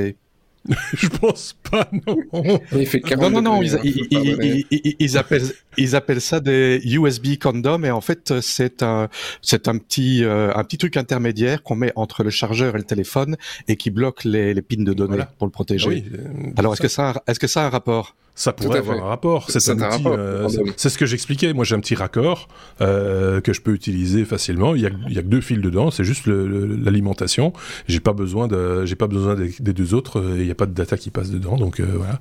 je 0.94 1.08
pense 1.08 1.56
pas, 1.70 1.88
non. 2.06 2.16
non, 2.32 3.30
non, 3.30 3.42
non, 3.42 3.62
ils, 3.62 5.16
appellent, 5.16 5.52
ils 5.78 5.96
appellent 5.96 6.20
ça 6.20 6.40
des 6.40 6.80
USB 6.84 7.38
condoms 7.40 7.84
et 7.84 7.90
en 7.90 8.02
fait, 8.02 8.40
c'est 8.40 8.82
un, 8.82 9.08
c'est 9.40 9.68
un 9.68 9.78
petit, 9.78 10.22
euh, 10.22 10.52
un 10.54 10.62
petit 10.64 10.76
truc 10.76 10.96
intermédiaire 10.98 11.62
qu'on 11.62 11.76
met 11.76 11.92
entre 11.96 12.24
le 12.24 12.30
chargeur 12.30 12.74
et 12.74 12.78
le 12.78 12.84
téléphone 12.84 13.36
et 13.68 13.76
qui 13.76 13.90
bloque 13.90 14.24
les, 14.24 14.52
les 14.52 14.62
pins 14.62 14.82
de 14.82 14.92
données 14.92 15.24
pour 15.38 15.46
le 15.46 15.52
protéger. 15.52 16.04
Ah 16.06 16.16
euh, 16.16 16.52
Alors, 16.58 16.74
est-ce 16.74 16.82
que 16.82 16.88
ça, 16.88 17.22
est-ce 17.26 17.40
que 17.40 17.46
ça 17.46 17.62
a 17.62 17.66
un 17.66 17.70
rapport? 17.70 18.14
Ça 18.40 18.54
pourrait 18.54 18.78
avoir 18.78 19.04
un 19.04 19.08
rapport. 19.08 19.50
C'est 19.50 19.68
euh, 19.68 20.48
c'est 20.78 20.88
ce 20.88 20.96
que 20.96 21.04
j'expliquais. 21.04 21.52
Moi, 21.52 21.66
j'ai 21.66 21.74
un 21.74 21.80
petit 21.80 21.94
raccord 21.94 22.48
euh, 22.80 23.42
que 23.42 23.52
je 23.52 23.60
peux 23.60 23.74
utiliser 23.74 24.24
facilement. 24.24 24.74
Il 24.74 24.80
y 24.80 24.86
a, 24.86 24.90
il 25.08 25.12
y 25.14 25.18
a 25.18 25.22
que 25.22 25.26
deux 25.26 25.42
fils 25.42 25.58
dedans. 25.58 25.90
C'est 25.90 26.04
juste 26.04 26.26
l'alimentation. 26.26 27.52
J'ai 27.86 28.00
pas 28.00 28.14
besoin 28.14 28.48
de, 28.48 28.86
j'ai 28.86 28.94
pas 28.96 29.08
besoin 29.08 29.34
des, 29.34 29.72
deux 29.74 29.92
autres. 29.92 30.24
Il 30.38 30.44
n'y 30.44 30.50
a 30.50 30.54
pas 30.54 30.64
de 30.64 30.72
data 30.72 30.96
qui 30.96 31.10
passe 31.10 31.28
dedans. 31.28 31.56
Donc 31.56 31.80
euh, 31.80 31.86
voilà, 31.94 32.18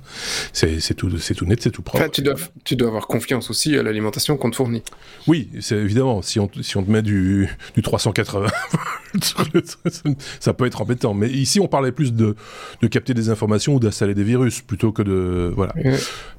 c'est 0.52 0.92
tout, 0.94 1.16
c'est 1.16 1.34
tout 1.34 1.46
net, 1.46 1.62
c'est 1.62 1.70
tout 1.70 1.80
propre. 1.80 2.06
tu 2.10 2.20
dois, 2.20 2.34
tu 2.64 2.76
dois 2.76 2.88
avoir 2.88 3.06
confiance 3.06 3.48
aussi 3.48 3.74
à 3.78 3.82
l'alimentation 3.82 4.36
qu'on 4.36 4.50
te 4.50 4.56
fournit. 4.56 4.82
Oui, 5.26 5.48
c'est 5.60 5.76
évidemment. 5.76 6.20
Si 6.20 6.38
on, 6.38 6.50
si 6.60 6.76
on 6.76 6.82
te 6.82 6.90
met 6.90 7.00
du, 7.00 7.48
du 7.74 7.80
380, 7.80 8.46
ça 10.38 10.52
peut 10.52 10.66
être 10.66 10.82
embêtant. 10.82 11.14
Mais 11.14 11.30
ici, 11.30 11.60
on 11.60 11.66
parlait 11.66 11.92
plus 11.92 12.12
de, 12.12 12.36
de 12.82 12.86
capter 12.88 13.14
des 13.14 13.30
informations 13.30 13.76
ou 13.76 13.80
d'installer 13.80 14.12
des 14.12 14.24
virus 14.24 14.60
plutôt 14.60 14.92
que 14.92 15.00
de, 15.00 15.50
voilà. 15.56 15.72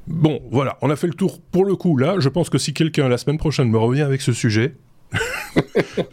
Bon, 0.07 0.41
voilà, 0.51 0.77
on 0.81 0.89
a 0.89 0.95
fait 0.95 1.07
le 1.07 1.13
tour 1.13 1.39
pour 1.51 1.65
le 1.65 1.75
coup. 1.75 1.97
Là, 1.97 2.15
je 2.19 2.29
pense 2.29 2.49
que 2.49 2.57
si 2.57 2.73
quelqu'un 2.73 3.07
la 3.07 3.17
semaine 3.17 3.37
prochaine 3.37 3.69
me 3.69 3.77
revient 3.77 4.01
avec 4.01 4.21
ce 4.21 4.33
sujet, 4.33 4.75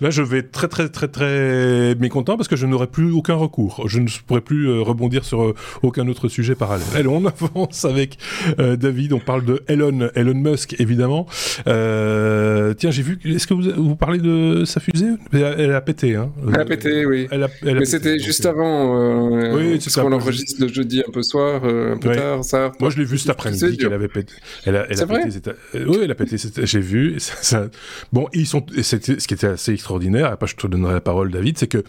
Là, 0.00 0.10
je 0.10 0.22
vais 0.22 0.38
être 0.38 0.52
très, 0.52 0.68
très, 0.68 0.88
très, 0.88 1.08
très 1.08 1.94
mécontent 1.96 2.36
parce 2.36 2.48
que 2.48 2.56
je 2.56 2.66
n'aurai 2.66 2.86
plus 2.86 3.12
aucun 3.12 3.34
recours. 3.34 3.88
Je 3.88 4.00
ne 4.00 4.08
pourrai 4.26 4.40
plus 4.40 4.68
euh, 4.68 4.80
rebondir 4.80 5.24
sur 5.24 5.42
euh, 5.42 5.54
aucun 5.82 6.06
autre 6.08 6.28
sujet 6.28 6.54
parallèle. 6.54 6.86
Allez, 6.94 7.08
on 7.08 7.24
avance 7.26 7.84
avec 7.84 8.18
euh, 8.58 8.76
David. 8.76 9.12
On 9.12 9.20
parle 9.20 9.44
de 9.44 9.62
Elon, 9.68 10.10
Elon 10.14 10.34
Musk, 10.34 10.76
évidemment. 10.78 11.26
tiens, 11.64 12.90
j'ai 12.90 13.02
vu. 13.02 13.18
Est-ce 13.24 13.46
que 13.46 13.54
vous, 13.54 13.88
vous 13.88 13.96
parlez 13.96 14.18
de 14.18 14.64
sa 14.64 14.80
fusée? 14.80 15.06
Elle 15.32 15.72
a, 15.72 15.80
pété, 15.80 16.16
hein 16.16 16.30
Elle 16.52 16.60
a 16.60 16.64
pété, 16.64 17.06
oui. 17.06 17.28
Elle 17.30 17.44
a, 17.44 17.48
Mais 17.62 17.84
c'était 17.84 18.18
juste 18.18 18.46
avant. 18.46 19.54
oui, 19.54 19.80
c'est 19.80 20.00
qu'on 20.00 20.12
enregistre 20.12 20.60
le 20.60 20.68
jeudi 20.68 21.02
un 21.06 21.10
peu 21.10 21.22
soir, 21.22 21.64
un 21.64 21.98
peu 21.98 22.14
tard, 22.14 22.44
ça. 22.44 22.72
Moi, 22.80 22.90
je 22.90 22.98
l'ai 22.98 23.04
vu 23.04 23.18
cet 23.18 23.30
après-midi 23.30 23.76
qu'elle 23.76 23.92
avait 23.92 24.08
pété. 24.08 24.34
Elle 24.64 24.76
a, 24.76 24.86
elle 24.90 25.00
a 25.00 25.04
vrai 25.04 25.22
pété. 25.22 25.50
Oui, 25.86 25.98
elle 26.02 26.10
a 26.10 26.14
pété. 26.14 26.36
J'ai 26.64 26.80
vu. 26.80 27.16
Ça, 27.18 27.34
ça... 27.40 27.68
Bon, 28.12 28.26
ils 28.32 28.46
sont 28.46 28.64
ce 28.88 29.26
qui 29.26 29.34
était 29.34 29.46
assez 29.46 29.72
extraordinaire, 29.72 30.26
après 30.26 30.46
je 30.46 30.56
te 30.56 30.66
donnerai 30.66 30.94
la 30.94 31.00
parole 31.00 31.30
David, 31.30 31.58
c'est 31.58 31.66
que 31.66 31.84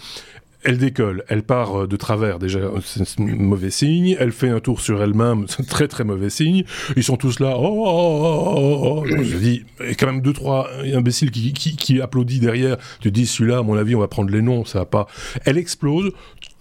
elle 0.63 0.77
décolle, 0.77 1.23
elle 1.29 1.43
part 1.43 1.83
euh, 1.83 1.87
de 1.87 1.95
travers, 1.95 2.37
déjà, 2.37 2.59
c'est 2.83 3.01
un 3.21 3.25
mauvais 3.35 3.69
signe. 3.69 4.17
Elle 4.19 4.33
fait 4.33 4.49
un 4.49 4.59
tour 4.59 4.81
sur 4.81 5.01
elle-même, 5.01 5.45
c'est 5.47 5.61
un 5.61 5.65
très 5.65 5.87
très 5.87 6.03
mauvais 6.03 6.29
signe. 6.29 6.65
Ils 6.97 7.03
sont 7.03 7.15
tous 7.15 7.39
là, 7.39 7.55
oh, 7.57 7.61
oh, 7.61 7.85
oh, 7.87 8.79
oh. 8.83 9.03
oh. 9.07 9.23
Je 9.23 9.37
dis, 9.37 9.63
il 9.79 9.87
y 9.87 9.91
a 9.91 9.95
quand 9.95 10.07
même 10.07 10.21
deux, 10.21 10.33
trois 10.33 10.69
imbéciles 10.93 11.31
qui, 11.31 11.53
qui, 11.53 11.77
qui 11.77 12.01
applaudissent 12.01 12.41
derrière. 12.41 12.77
Tu 12.99 13.09
dis, 13.09 13.25
celui-là, 13.25 13.59
à 13.59 13.63
mon 13.63 13.77
avis, 13.77 13.95
on 13.95 14.01
va 14.01 14.09
prendre 14.09 14.31
les 14.31 14.41
noms, 14.41 14.65
ça 14.65 14.79
va 14.79 14.85
pas. 14.85 15.07
Elle 15.45 15.57
explose, 15.57 16.11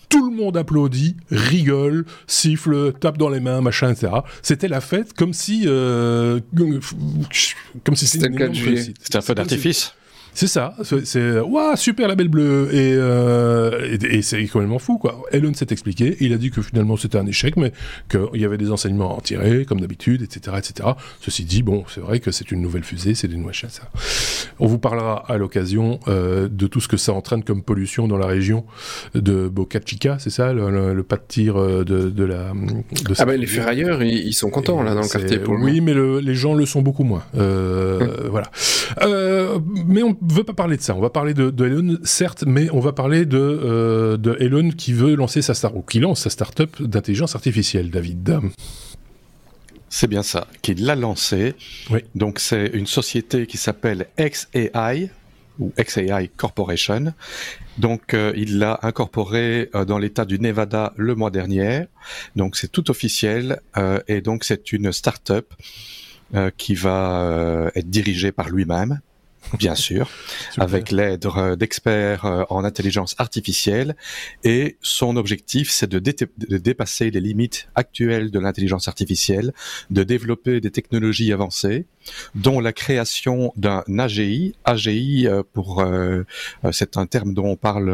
tout 0.09 0.30
le 0.30 0.37
monde 0.37 0.57
applaudit, 0.57 1.16
rigole, 1.30 2.04
siffle, 2.28 2.92
tape 2.92 3.18
dans 3.18 3.28
les 3.28 3.40
mains, 3.40 3.61
machin, 3.61 3.90
etc. 3.90 4.12
C'était 4.42 4.68
la 4.68 4.80
fête 4.80 5.12
comme 5.12 5.33
si, 5.33 5.64
euh, 5.66 6.40
comme 7.85 7.97
si 7.97 8.07
c'était 8.07 8.28
C'était 9.02 9.16
un 9.16 9.21
feu 9.23 9.35
d'artifice. 9.35 9.95
C'est 10.38 10.47
ça, 10.47 10.76
c'est 11.02 11.40
waouh 11.40 11.75
super 11.75 12.07
la 12.07 12.14
belle 12.14 12.28
bleue 12.28 12.68
et, 12.73 12.95
euh, 12.95 13.97
et, 14.09 14.23
c'est 14.23 14.47
complètement 14.47 14.78
fou 14.78 14.97
quoi. 14.97 15.21
Elon 15.33 15.52
s'est 15.52 15.66
expliqué, 15.71 16.16
il 16.21 16.33
a 16.33 16.37
dit 16.37 16.52
que 16.52 16.62
finalement 16.62 16.97
c'était 16.97 17.18
un 17.18 17.26
échec, 17.26 17.57
mais 17.57 17.73
qu'il 18.09 18.40
y 18.40 18.45
avait 18.45 18.57
des 18.57 18.71
enseignements 18.71 19.11
à 19.11 19.14
en 19.14 19.21
tirer 19.21 19.64
comme 19.64 19.80
d'habitude, 19.80 20.23
etc., 20.23 20.57
etc. 20.57 20.90
Ceci 21.21 21.42
dit, 21.45 21.64
bon, 21.64 21.83
c'est 21.92 22.00
vrai 22.00 22.21
que 22.21 22.30
c'est 22.30 22.52
une 22.52 22.62
nouvelle 22.62 22.85
fusée, 22.85 23.16
c'est 23.16 23.26
des 23.26 23.37
noix 23.37 23.50
ça. 23.52 23.90
On 24.61 24.68
vous 24.68 24.78
parlera 24.78 25.25
à 25.26 25.38
l'occasion 25.38 25.99
euh, 26.07 26.49
de 26.49 26.68
tout 26.68 26.80
ce 26.80 26.87
que 26.87 26.97
ça 26.97 27.12
entraîne 27.12 27.42
comme 27.42 27.62
pollution 27.62 28.07
dans 28.07 28.16
la 28.16 28.26
région 28.26 28.64
de 29.16 29.49
Boca 29.49 29.80
Chica, 29.85 30.18
c'est 30.21 30.30
ça, 30.30 30.52
le, 30.52 31.02
pas 31.02 31.16
de 31.16 31.23
tir 31.26 31.57
euh, 31.57 31.85
de, 31.85 32.11
de 32.11 32.25
la. 32.25 32.52
De 32.52 33.14
ah 33.18 33.25
ben 33.25 33.40
les 33.40 33.47
ferrailleurs, 33.49 34.04
ils, 34.04 34.33
sont 34.35 34.50
contents 34.50 34.83
là 34.83 34.95
dans 34.95 35.02
le 35.02 35.09
quartier. 35.09 35.38
Pour 35.38 35.54
oui, 35.54 35.80
mais 35.80 35.95
le, 35.95 36.21
les 36.21 36.37
gens 36.37 36.54
le 36.54 36.64
sont 36.64 36.83
beaucoup 36.83 37.04
moins. 37.04 37.25
Euh, 37.37 38.00
hum. 38.00 38.30
Voilà. 38.30 38.50
mais 39.87 40.04
on 40.04 40.16
veut 40.32 40.44
pas 40.44 40.52
parler 40.52 40.76
de 40.76 40.82
ça. 40.82 40.94
On 40.94 41.00
va 41.00 41.11
parler 41.11 41.35
de, 41.35 41.52
Elon, 41.64 41.99
certes, 42.04 42.44
mais 42.47 42.68
on 42.70 42.80
va 42.80 42.92
parler 42.92 43.26
de, 43.26 43.38
euh, 43.38 44.16
de 44.16 44.37
Elon 44.40 44.70
qui 44.70 44.92
veut 44.92 45.14
lancer 45.14 45.42
sa 45.42 45.54
start 45.54 45.75
ou 45.76 45.82
qui 45.82 46.00
lance 46.00 46.23
sa 46.23 46.30
start-up 46.30 46.80
d'intelligence 46.80 47.35
artificielle, 47.35 47.90
David. 47.90 48.38
C'est 49.88 50.06
bien 50.06 50.23
ça, 50.23 50.47
qu'il 50.62 50.85
l'a 50.85 50.97
lancé. 50.97 51.54
Oui. 51.90 52.00
Donc 52.14 52.40
c'est 52.40 52.66
une 52.75 52.87
société 52.87 53.47
qui 53.47 53.56
s'appelle 53.56 54.06
XAI 54.18 55.11
ou 55.58 55.73
XAI 55.78 56.30
Corporation. 56.37 57.14
Donc 57.78 58.12
euh, 58.12 58.32
il 58.37 58.58
l'a 58.58 58.78
incorporé 58.82 59.70
euh, 59.75 59.85
dans 59.85 59.99
l'État 59.99 60.25
du 60.25 60.38
Nevada 60.38 60.92
le 60.97 61.14
mois 61.14 61.30
dernier. 61.30 61.85
Donc 62.37 62.56
c'est 62.56 62.70
tout 62.70 62.90
officiel 62.90 63.61
et 64.08 64.20
donc 64.20 64.44
c'est 64.44 64.73
une 64.73 64.92
start-up 64.92 65.52
qui 66.58 66.75
va 66.75 67.70
être 67.75 67.88
dirigée 67.88 68.32
par 68.32 68.50
lui-même 68.50 69.00
bien 69.57 69.75
sûr, 69.75 70.11
avec 70.59 70.90
l'aide 70.90 71.26
euh, 71.26 71.57
d'experts 71.57 72.25
euh, 72.25 72.45
en 72.50 72.64
intelligence 72.64 73.14
artificielle. 73.19 73.97
Et 74.45 74.76
son 74.83 75.17
objectif, 75.17 75.71
c'est 75.71 75.88
de, 75.88 75.99
de, 75.99 76.59
dépasser 76.59 77.11
les 77.11 77.21
limites 77.21 77.69
actuelles 77.75 78.31
de 78.31 78.38
l'intelligence 78.38 78.88
artificielle, 78.88 79.52
de 79.90 80.02
développer 80.02 80.61
des 80.61 80.71
technologies 80.71 81.33
avancées 81.33 81.87
dont 82.35 82.61
la 82.61 82.73
création 82.73 83.53
d'un 83.57 83.85
AGI. 83.99 84.55
AGI, 84.65 85.27
euh, 85.27 85.43
pour 85.53 85.81
euh, 85.81 86.25
euh, 86.65 86.73
c'est 86.73 86.97
un 86.97 87.07
terme 87.07 87.35
dont 87.35 87.47
on 87.47 87.57
parle 87.57 87.88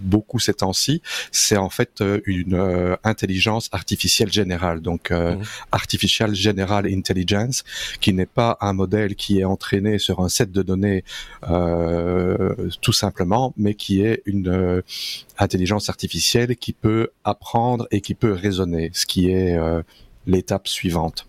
beaucoup 0.00 0.38
ces 0.38 0.54
temps-ci. 0.54 1.02
C'est 1.30 1.56
en 1.56 1.70
fait 1.70 2.02
une 2.26 2.96
intelligence 3.04 3.68
artificielle 3.72 4.32
générale, 4.32 4.80
donc 4.80 5.10
mmh. 5.10 5.42
artificial 5.72 6.34
general 6.34 6.86
intelligence, 6.86 7.64
qui 8.00 8.12
n'est 8.12 8.26
pas 8.26 8.58
un 8.60 8.72
modèle 8.72 9.14
qui 9.14 9.40
est 9.40 9.44
entraîné 9.44 9.98
sur 9.98 10.20
un 10.20 10.28
set 10.28 10.52
de 10.52 10.62
données 10.62 11.04
tout 12.80 12.92
simplement, 12.92 13.52
mais 13.56 13.74
qui 13.74 14.02
est 14.02 14.22
une 14.26 14.82
intelligence 15.38 15.88
artificielle 15.88 16.56
qui 16.56 16.72
peut 16.72 17.10
apprendre 17.24 17.86
et 17.90 18.00
qui 18.00 18.14
peut 18.14 18.32
raisonner, 18.32 18.90
ce 18.94 19.06
qui 19.06 19.30
est 19.30 19.58
l'étape 20.26 20.68
suivante. 20.68 21.26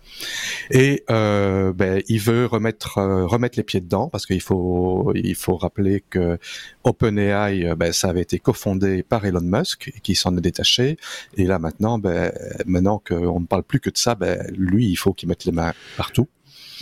Et 0.70 1.04
euh, 1.10 1.72
ben, 1.72 2.02
il 2.08 2.20
veut 2.20 2.46
remettre 2.46 2.98
euh, 2.98 3.26
remettre 3.26 3.58
les 3.58 3.64
pieds 3.64 3.80
dedans 3.80 4.08
parce 4.08 4.26
qu'il 4.26 4.40
faut 4.40 5.12
il 5.14 5.34
faut 5.34 5.56
rappeler 5.56 6.04
que 6.08 6.38
OpenAI 6.84 7.64
euh, 7.64 7.74
ben, 7.74 7.92
ça 7.92 8.08
avait 8.08 8.22
été 8.22 8.38
cofondé 8.38 9.02
par 9.02 9.24
Elon 9.24 9.40
Musk 9.40 9.92
qui 10.02 10.14
s'en 10.14 10.36
est 10.36 10.40
détaché 10.40 10.96
et 11.36 11.44
là 11.44 11.58
maintenant 11.58 11.98
ben, 11.98 12.32
maintenant 12.66 13.02
qu'on 13.04 13.40
ne 13.40 13.46
parle 13.46 13.64
plus 13.64 13.80
que 13.80 13.90
de 13.90 13.98
ça 13.98 14.14
ben, 14.14 14.46
lui 14.56 14.88
il 14.88 14.96
faut 14.96 15.12
qu'il 15.12 15.28
mette 15.28 15.44
les 15.44 15.52
mains 15.52 15.72
partout. 15.96 16.28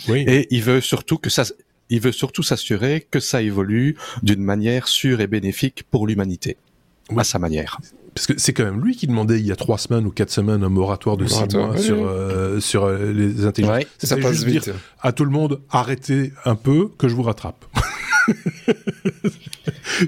Oui. 0.07 0.23
Et 0.27 0.47
il 0.51 0.61
veut 0.61 0.81
surtout 0.81 1.17
que 1.17 1.29
ça 1.29 1.43
il 1.89 1.99
veut 1.99 2.11
surtout 2.11 2.43
s'assurer 2.43 3.05
que 3.09 3.19
ça 3.19 3.41
évolue 3.41 3.97
d'une 4.21 4.41
manière 4.41 4.87
sûre 4.87 5.21
et 5.21 5.27
bénéfique 5.27 5.83
pour 5.89 6.07
l'humanité 6.07 6.57
à 7.15 7.23
sa 7.23 7.39
manière 7.39 7.79
parce 8.13 8.27
que 8.27 8.33
c'est 8.37 8.53
quand 8.53 8.63
même 8.63 8.83
lui 8.83 8.95
qui 8.95 9.07
demandait 9.07 9.39
il 9.39 9.45
y 9.45 9.51
a 9.51 9.55
trois 9.55 9.77
semaines 9.77 10.05
ou 10.05 10.11
quatre 10.11 10.29
semaines 10.29 10.63
un 10.63 10.69
moratoire 10.69 11.17
de 11.17 11.25
six 11.25 11.55
mois 11.55 11.77
sur, 11.77 12.05
euh, 12.05 12.59
sur 12.59 12.85
euh, 12.85 13.11
les 13.11 13.45
intelligences. 13.45 13.85
ça 13.97 14.17
passe 14.17 14.33
juste 14.33 14.45
vite. 14.45 14.63
Dire 14.63 14.75
à 15.01 15.11
tout 15.11 15.25
le 15.25 15.31
monde, 15.31 15.61
arrêtez 15.69 16.31
un 16.45 16.55
peu, 16.55 16.89
que 16.97 17.07
je 17.07 17.15
vous 17.15 17.23
rattrape. 17.23 17.65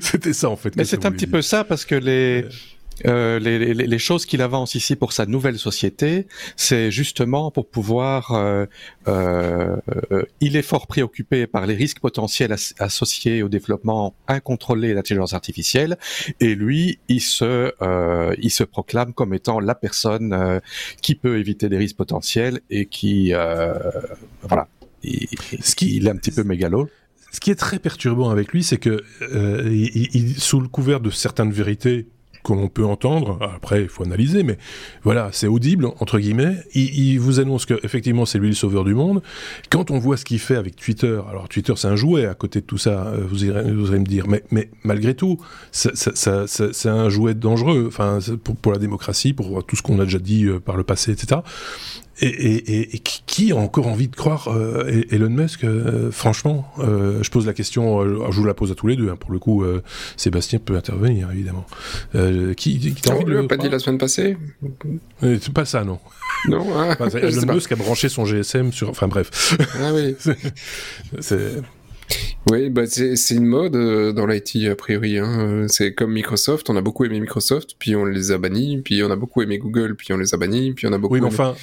C'était 0.01 0.33
ça 0.33 0.49
en 0.49 0.55
fait. 0.55 0.75
Mais 0.75 0.85
c'est 0.85 1.05
un 1.05 1.11
petit 1.11 1.27
peu 1.27 1.41
ça 1.41 1.63
parce 1.63 1.85
que 1.85 1.95
les 1.95 2.45
euh, 3.05 3.39
les, 3.39 3.73
les, 3.73 3.73
les, 3.73 3.99
choses 3.99 4.25
qu'il 4.25 4.41
avance 4.41 4.75
ici 4.75 4.95
pour 4.95 5.11
sa 5.11 5.25
nouvelle 5.25 5.57
société, 5.57 6.27
c'est 6.55 6.91
justement 6.91 7.51
pour 7.51 7.67
pouvoir. 7.67 8.31
Euh, 8.31 8.65
euh, 9.07 9.77
il 10.39 10.55
est 10.55 10.61
fort 10.61 10.87
préoccupé 10.87 11.47
par 11.47 11.65
les 11.65 11.75
risques 11.75 11.99
potentiels 11.99 12.55
associés 12.79 13.43
au 13.43 13.49
développement 13.49 14.15
incontrôlé 14.27 14.89
de 14.89 14.93
l'intelligence 14.93 15.33
artificielle, 15.33 15.97
et 16.39 16.55
lui, 16.55 16.99
il 17.09 17.21
se, 17.21 17.73
euh, 17.81 18.35
il 18.39 18.51
se 18.51 18.63
proclame 18.63 19.13
comme 19.13 19.33
étant 19.33 19.59
la 19.59 19.75
personne 19.75 20.33
euh, 20.33 20.59
qui 21.01 21.15
peut 21.15 21.37
éviter 21.37 21.69
les 21.69 21.77
risques 21.77 21.97
potentiels 21.97 22.61
et 22.69 22.85
qui, 22.85 23.33
voilà, 24.43 24.67
il, 25.03 25.27
ce 25.61 25.75
qui, 25.75 25.97
il 25.97 26.07
est 26.07 26.11
un 26.11 26.15
petit 26.15 26.31
peu 26.31 26.43
mégalo. 26.43 26.89
Ce 27.31 27.41
qui 27.41 27.51
est 27.51 27.55
très 27.55 27.79
perturbant 27.79 28.29
avec 28.29 28.53
lui, 28.53 28.63
c'est 28.63 28.77
que 28.77 29.03
il, 29.31 30.15
il, 30.15 30.39
sous 30.39 30.61
le 30.61 30.69
couvert 30.69 31.01
de 31.01 31.09
certaines 31.09 31.51
vérités 31.51 32.07
comme 32.45 32.59
on 32.59 32.67
peut 32.67 32.85
entendre. 32.85 33.39
Après, 33.41 33.81
il 33.81 33.89
faut 33.89 34.03
analyser, 34.03 34.43
mais 34.43 34.57
voilà, 35.03 35.29
c'est 35.31 35.47
audible 35.47 35.87
entre 35.99 36.19
guillemets. 36.19 36.55
Il, 36.73 37.17
vous 37.19 37.39
annonce 37.39 37.65
que 37.65 37.73
effectivement 37.83 38.25
c'est 38.25 38.37
lui 38.37 38.49
le 38.49 38.55
sauveur 38.55 38.83
du 38.83 38.93
monde. 38.93 39.21
Quand 39.69 39.89
on 39.89 39.97
voit 39.97 40.15
ce 40.15 40.25
qu'il 40.25 40.39
fait 40.39 40.55
avec 40.55 40.75
Twitter, 40.75 41.19
alors 41.29 41.49
Twitter 41.49 41.73
c'est 41.75 41.87
un 41.87 41.95
jouet 41.95 42.27
à 42.27 42.35
côté 42.35 42.61
de 42.61 42.65
tout 42.65 42.77
ça. 42.77 43.07
Euh, 43.07 43.23
vous 43.27 43.45
irez, 43.45 43.67
irez 43.67 43.99
me 43.99 44.05
dire, 44.05 44.25
mais, 44.27 44.69
malgré 44.83 45.15
tout, 45.15 45.39
c'est 45.71 46.89
un 46.89 47.09
jouet 47.09 47.33
dangereux. 47.33 47.89
Pour, 48.61 48.71
la 48.71 48.77
démocratie, 48.77 49.33
pour 49.33 49.65
tout 49.65 49.75
ce 49.75 49.81
qu'on 49.81 49.99
a 49.99 50.05
déjà 50.05 50.19
dit 50.19 50.45
euh, 50.45 50.59
par 50.59 50.77
le 50.77 50.83
passé, 50.83 51.11
etc. 51.11 51.41
Et, 52.21 52.27
et, 52.27 52.95
et, 52.95 52.99
qui 52.99 53.51
a 53.51 53.57
encore 53.57 53.87
envie 53.87 54.07
de 54.07 54.15
croire 54.15 54.47
euh, 54.47 55.03
Elon 55.11 55.29
Musk 55.29 55.65
euh, 55.65 56.11
Franchement, 56.11 56.71
euh, 56.79 57.21
je 57.21 57.29
pose 57.29 57.45
la 57.45 57.53
question, 57.53 58.01
euh, 58.01 58.31
je 58.31 58.37
vous 58.39 58.45
la 58.45 58.53
pose 58.53 58.71
à 58.71 58.75
tous 58.75 58.87
les 58.87 58.95
deux. 58.95 59.09
Hein, 59.09 59.17
pour 59.17 59.31
le 59.31 59.39
coup, 59.39 59.63
euh, 59.63 59.83
Sébastien 60.15 60.59
peut 60.59 60.77
intervenir 60.77 61.29
évidemment. 61.31 61.65
qui, 62.55 62.79
qui 62.79 62.93
t'a 63.01 63.15
envie 63.15 63.25
de 63.25 63.31
le 63.31 63.47
pas 63.47 63.57
dit 63.57 63.67
la 63.67 63.79
semaine 63.79 63.97
passée 63.97 64.37
C'est 65.21 65.53
pas 65.53 65.65
ça, 65.65 65.83
non. 65.83 65.99
Non. 66.47 66.65
Hein, 66.79 66.95
Elon 67.15 67.53
Musk 67.53 67.71
a 67.73 67.75
branché 67.75 68.07
son 68.07 68.25
GSM 68.25 68.71
sur. 68.71 68.89
Enfin 68.89 69.07
bref. 69.07 69.57
Ah 69.81 69.91
oui. 69.93 70.15
c'est 71.19 71.61
oui, 72.51 72.69
bah 72.69 72.83
c'est 72.85 73.15
une 73.31 73.45
mode 73.45 73.75
euh, 73.75 74.13
dans 74.13 74.27
l'IT 74.27 74.67
a 74.69 74.75
priori. 74.75 75.17
Hein. 75.17 75.65
C'est 75.67 75.93
comme 75.93 76.13
Microsoft, 76.13 76.69
on 76.69 76.75
a 76.75 76.81
beaucoup 76.81 77.03
aimé 77.03 77.19
Microsoft, 77.19 77.75
puis 77.79 77.95
on 77.95 78.05
les 78.05 78.31
a 78.31 78.37
bannis, 78.37 78.81
puis 78.83 79.01
on 79.01 79.09
a 79.09 79.15
beaucoup 79.15 79.41
aimé 79.41 79.57
Google, 79.57 79.95
puis 79.95 80.13
on 80.13 80.17
les 80.17 80.31
a 80.35 80.37
bannis, 80.37 80.73
puis 80.73 80.85
on 80.85 80.93
a 80.93 80.99
beaucoup. 80.99 81.15
Oui, 81.15 81.21
mais 81.21 81.27
enfin, 81.27 81.55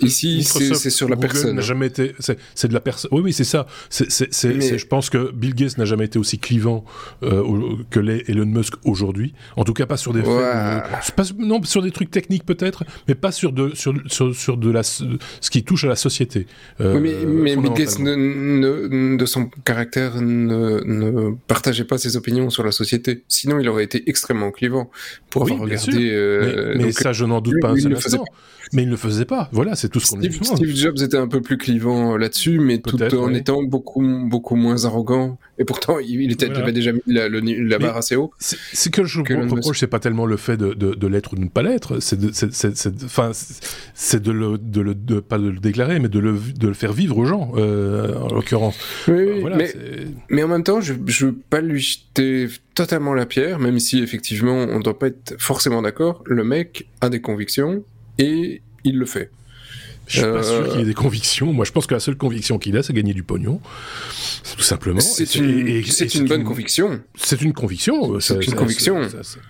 ici 0.00 0.44
c'est 0.44 0.90
sur 0.90 1.08
la 1.08 1.16
Google 1.16 1.28
personne. 1.28 1.56
n'a 1.56 1.62
jamais 1.62 1.86
été. 1.86 2.14
C'est 2.54 2.68
de 2.68 2.74
la 2.74 2.80
personne. 2.80 3.10
Oui, 3.12 3.20
oui, 3.24 3.32
c'est 3.32 3.42
ça. 3.42 3.66
C'est, 3.90 4.28
mais... 4.44 4.78
Je 4.78 4.86
pense 4.86 5.10
que 5.10 5.32
Bill 5.32 5.54
Gates 5.54 5.76
n'a 5.76 5.84
jamais 5.84 6.04
été 6.04 6.20
aussi 6.20 6.38
clivant 6.38 6.84
euh, 7.24 7.42
que 7.90 7.98
l'est 7.98 8.28
Elon 8.28 8.46
Musk 8.46 8.74
aujourd'hui. 8.84 9.34
En 9.56 9.64
tout 9.64 9.74
cas, 9.74 9.86
pas 9.86 9.96
sur 9.96 10.12
des. 10.12 10.22
Pas, 10.22 10.84
non, 11.36 11.60
sur 11.64 11.82
des 11.82 11.90
trucs 11.90 12.12
techniques 12.12 12.46
peut-être, 12.46 12.84
mais 13.08 13.16
pas 13.16 13.32
sur 13.32 13.52
de 13.52 13.74
sur, 13.74 13.92
sur, 14.06 14.34
sur 14.36 14.56
de 14.56 14.70
la 14.70 14.84
ce 14.84 15.50
qui 15.50 15.64
touche 15.64 15.82
à 15.82 15.88
la 15.88 15.96
société. 15.96 16.46
Euh, 16.80 16.94
oui, 16.94 17.12
mais, 17.26 17.56
mais 17.56 17.56
Bill 17.56 17.72
Gates 17.72 17.98
ne, 17.98 18.14
ne, 18.14 19.16
de 19.16 19.26
son 19.26 19.50
caractère 19.64 19.87
ne, 19.96 20.80
ne, 20.84 21.34
partageait 21.46 21.84
pas 21.84 21.98
ses 21.98 22.16
opinions 22.16 22.50
sur 22.50 22.64
la 22.64 22.72
société. 22.72 23.24
Sinon, 23.28 23.58
il 23.60 23.68
aurait 23.68 23.84
été 23.84 24.08
extrêmement 24.08 24.50
clivant 24.50 24.90
pour 25.30 25.42
avoir 25.42 25.60
regardé. 25.60 26.10
Euh, 26.10 26.74
mais, 26.76 26.92
ça, 26.92 27.12
je 27.12 27.24
n'en 27.24 27.40
doute 27.40 27.60
pas 27.60 27.70
un 27.70 27.76
seul 27.76 27.94
instant. 27.94 28.24
Mais 28.72 28.82
il 28.82 28.86
ne 28.86 28.92
le 28.92 28.96
faisait 28.96 29.24
pas. 29.24 29.48
Voilà, 29.52 29.76
c'est 29.76 29.88
tout 29.88 30.00
ce 30.00 30.10
qu'on 30.10 30.18
dit. 30.18 30.30
Steve 30.42 30.74
Jobs 30.74 31.00
était 31.00 31.16
un 31.16 31.28
peu 31.28 31.40
plus 31.40 31.56
clivant 31.56 32.16
là-dessus, 32.16 32.58
mais 32.58 32.78
tout 32.78 33.02
en 33.02 33.32
étant 33.34 33.62
beaucoup, 33.62 34.04
beaucoup 34.26 34.56
moins 34.56 34.84
arrogant 34.84 35.38
Et 35.58 35.64
pourtant, 35.64 35.98
il, 35.98 36.30
était, 36.30 36.50
avait 36.50 36.72
déjà 36.72 36.92
mis 36.92 37.02
la, 37.06 37.28
la 37.28 37.78
barre 37.78 37.96
assez 37.96 38.14
haut. 38.16 38.32
C'est 38.38 38.92
que 38.92 39.04
je 39.04 39.18
vous 39.18 39.24
reproche, 39.24 39.80
c'est 39.80 39.86
pas 39.86 39.98
tellement 39.98 40.26
le 40.26 40.36
fait 40.36 40.56
de, 40.56 40.72
de, 40.72 40.94
de 40.94 41.06
l'être 41.06 41.32
ou 41.32 41.36
de 41.36 41.42
ne 41.42 41.48
pas 41.48 41.62
l'être, 41.62 42.00
c'est 42.00 42.18
de, 42.18 42.30
enfin, 43.04 43.32
c'est 43.94 44.22
de 44.22 44.30
le, 44.30 44.58
de 44.58 44.80
le, 44.80 44.94
de, 44.94 45.20
pas 45.20 45.38
de 45.38 45.48
le 45.48 45.58
déclarer, 45.58 45.98
mais 45.98 46.08
de 46.08 46.18
le, 46.18 46.38
de 46.56 46.68
le 46.68 46.74
faire 46.74 46.92
vivre 46.92 47.18
aux 47.18 47.24
gens, 47.24 47.52
euh, 47.56 48.14
en 48.14 48.34
l'occurrence. 48.34 48.78
Oui, 49.08 49.40
voilà, 49.40 49.56
mais, 49.56 49.72
mais, 50.30 50.42
en 50.42 50.48
même 50.48 50.62
temps, 50.62 50.80
je, 50.80 50.94
je 51.06 51.26
veux 51.26 51.34
pas 51.34 51.60
lui 51.60 51.80
jeter 51.80 52.48
totalement 52.74 53.14
la 53.14 53.26
pierre, 53.26 53.58
même 53.58 53.78
si 53.80 54.00
effectivement, 54.00 54.54
on 54.54 54.80
doit 54.80 54.98
pas 54.98 55.08
être 55.08 55.34
forcément 55.38 55.82
d'accord. 55.82 56.22
Le 56.26 56.44
mec 56.44 56.88
a 57.00 57.08
des 57.08 57.20
convictions 57.20 57.82
et 58.18 58.62
il 58.84 58.98
le 58.98 59.06
fait. 59.06 59.30
Je 60.08 60.20
suis 60.20 60.32
pas 60.32 60.42
sûr 60.42 60.68
qu'il 60.70 60.80
ait 60.80 60.84
des 60.84 60.94
convictions. 60.94 61.52
Moi, 61.52 61.64
je 61.64 61.72
pense 61.72 61.86
que 61.86 61.94
la 61.94 62.00
seule 62.00 62.16
conviction 62.16 62.58
qu'il 62.58 62.76
a, 62.76 62.82
c'est 62.82 62.92
gagner 62.92 63.12
du 63.12 63.22
pognon. 63.22 63.60
Tout 64.56 64.62
simplement. 64.62 65.00
C'est 65.00 65.34
une, 65.34 65.68
une, 65.68 66.26
bonne 66.26 66.44
conviction. 66.44 67.00
C'est 67.14 67.42
une 67.42 67.52
conviction. 67.52 68.18
C'est 68.20 68.46
une 68.46 68.54
conviction. 68.54 69.00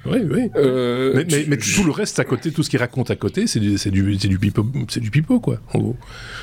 oui, 0.07 0.19
oui. 0.29 0.51
Euh, 0.57 1.13
mais, 1.15 1.45
mais, 1.47 1.57
tout 1.57 1.85
le 1.85 1.93
reste 1.93 2.19
à 2.19 2.25
côté, 2.25 2.51
tout 2.51 2.63
ce 2.63 2.71
qu'il 2.71 2.81
raconte 2.81 3.11
à 3.11 3.17
côté, 3.17 3.47
c'est 3.47 3.61
du, 3.61 3.79
c'est 3.79 3.91
du, 3.91 4.17
du 4.17 4.39
pipeau, 4.39 4.67
c'est 4.89 5.01
du 5.01 5.11
pipeau, 5.11 5.39
quoi, 5.39 5.61
en 5.73 5.79
gros. 5.79 5.97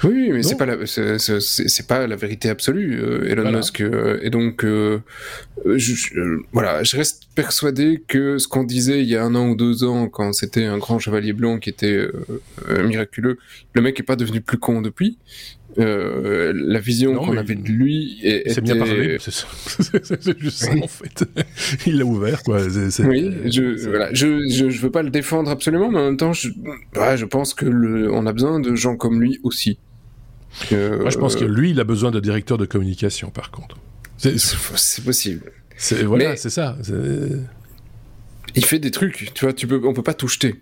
Oui, 0.04 0.30
mais 0.32 0.44
c'est 0.44 0.56
pas 0.56 0.66
la, 0.66 0.78
c'est, 0.86 1.88
pas 1.88 2.08
la 2.08 2.16
vérité 2.16 2.50
absolue, 2.50 3.02
euh, 3.02 3.30
Elon 3.30 3.52
Musk. 3.52 3.82
Euh, 3.82 4.20
et 4.22 4.30
donc, 4.30 4.64
je, 4.64 6.42
voilà, 6.54 6.84
je 6.84 6.96
reste 6.96 7.24
persuadé 7.36 8.02
que 8.08 8.38
ce 8.38 8.48
qu'on 8.48 8.64
disait 8.64 9.02
il 9.02 9.10
y 9.10 9.18
a 9.18 9.24
un 9.24 9.36
an 9.36 9.50
ou 9.50 9.56
deux 9.56 9.84
ans, 9.84 10.08
quand 10.08 10.32
c'était 10.32 10.66
un 10.66 10.78
grand 10.78 11.00
chevalier 11.00 11.34
blanc 11.34 11.60
qui 11.60 11.70
était 11.70 12.08
miraculeux, 12.70 13.38
le 13.74 13.82
mec 13.82 14.00
est 14.00 14.04
pas 14.06 14.16
devenu 14.16 14.42
plus 14.42 14.58
con 14.58 14.82
depuis. 14.82 15.18
Euh, 15.78 16.54
la 16.56 16.80
vision 16.80 17.16
qu'on 17.16 17.36
avait 17.36 17.56
de 17.56 17.68
lui 17.68 18.20
est, 18.24 18.50
c'est 18.50 18.62
bien 18.62 18.78
parlé, 18.78 19.18
c'est 19.20 20.40
juste 20.40 20.58
ça 20.60 20.72
en 20.72 20.88
fait. 20.88 21.26
Il 21.86 21.98
l'a 21.98 22.06
ouvert 22.06 22.44
quoi. 22.44 22.62
oui, 23.00 23.34
je, 23.46 23.90
voilà, 23.90 24.14
je, 24.14 24.48
je, 24.50 24.70
je, 24.70 24.82
veux 24.82 24.92
pas 24.92 25.04
le 25.04 25.10
défendre 25.10 25.52
absolument, 25.52 25.92
mais 25.92 26.00
en 26.00 26.06
même 26.06 26.18
temps, 26.18 26.32
je, 26.32 26.48
je 26.94 27.26
pense 27.26 27.54
que 27.54 27.66
le, 27.66 28.10
on 28.14 28.26
a 28.26 28.32
besoin 28.32 28.62
de 28.62 28.74
gens 28.74 28.96
comme 28.96 29.20
lui 29.20 29.42
aussi. 29.44 29.78
Moi, 30.72 31.10
je 31.10 31.18
pense 31.18 31.36
que 31.36 31.46
lui, 31.46 31.72
il 31.72 31.80
a 31.80 31.84
besoin 31.84 32.12
de 32.12 32.22
directeur 32.22 32.58
de 32.58 32.66
communication, 32.66 33.30
par 33.30 33.52
contre. 33.52 33.78
C'est 34.18 35.04
possible. 35.04 35.52
Voilà, 36.06 36.36
c'est 36.36 36.50
ça. 36.50 36.78
Il 38.56 38.64
fait 38.64 38.80
des 38.80 38.92
trucs, 38.92 39.34
tu 39.34 39.44
vois, 39.44 39.54
tu 39.54 39.68
peux, 39.68 39.82
on 39.84 39.94
peut 39.94 40.04
pas 40.04 40.14
tout 40.14 40.30
jeter. 40.30 40.56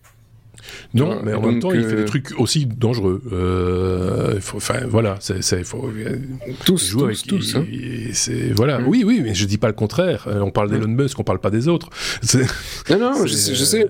Non, 0.93 1.21
mais 1.23 1.33
en 1.33 1.41
même 1.41 1.59
temps, 1.59 1.71
il 1.73 1.83
fait 1.83 1.95
des 1.95 2.01
euh, 2.03 2.05
trucs 2.05 2.39
aussi 2.39 2.65
dangereux. 2.65 3.21
Euh, 3.31 4.37
enfin, 4.53 4.81
voilà, 4.87 5.17
c'est, 5.19 5.39
il 5.57 5.63
faut 5.63 5.87
euh, 5.87 6.19
tous, 6.65 6.85
jouer 6.85 7.05
avec, 7.05 7.23
tous. 7.23 7.55
Hein. 7.55 7.65
C'est 8.13 8.53
voilà, 8.53 8.79
mm. 8.79 8.87
oui, 8.87 9.03
oui, 9.05 9.21
mais 9.23 9.33
je 9.33 9.45
dis 9.45 9.57
pas 9.57 9.67
le 9.67 9.73
contraire. 9.73 10.27
On 10.27 10.51
parle 10.51 10.69
d'Elon 10.69 10.87
mm. 10.87 11.01
Musk, 11.01 11.19
on 11.19 11.23
parle 11.23 11.39
pas 11.39 11.49
des 11.49 11.67
autres. 11.67 11.89
Non, 12.89 12.99
non, 12.99 13.25
je, 13.25 13.33
sais. 13.33 13.87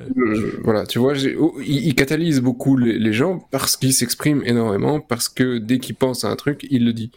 voilà, 0.64 0.86
tu 0.86 1.00
vois, 1.00 1.14
oh, 1.40 1.56
il, 1.66 1.94
catalyse 1.96 2.40
beaucoup 2.42 2.78
les, 2.78 3.14
gens 3.14 3.46
parce 3.52 3.76
qu'il 3.76 3.94
s'exprime 3.94 4.42
énormément, 4.46 5.00
parce 5.00 5.30
que 5.30 5.58
dès 5.58 5.80
qu'il 5.80 5.96
pense 5.96 6.24
à 6.24 6.30
un 6.30 6.36
truc, 6.36 6.66
il 6.70 6.86
le 6.86 6.94
dit. 6.94 7.12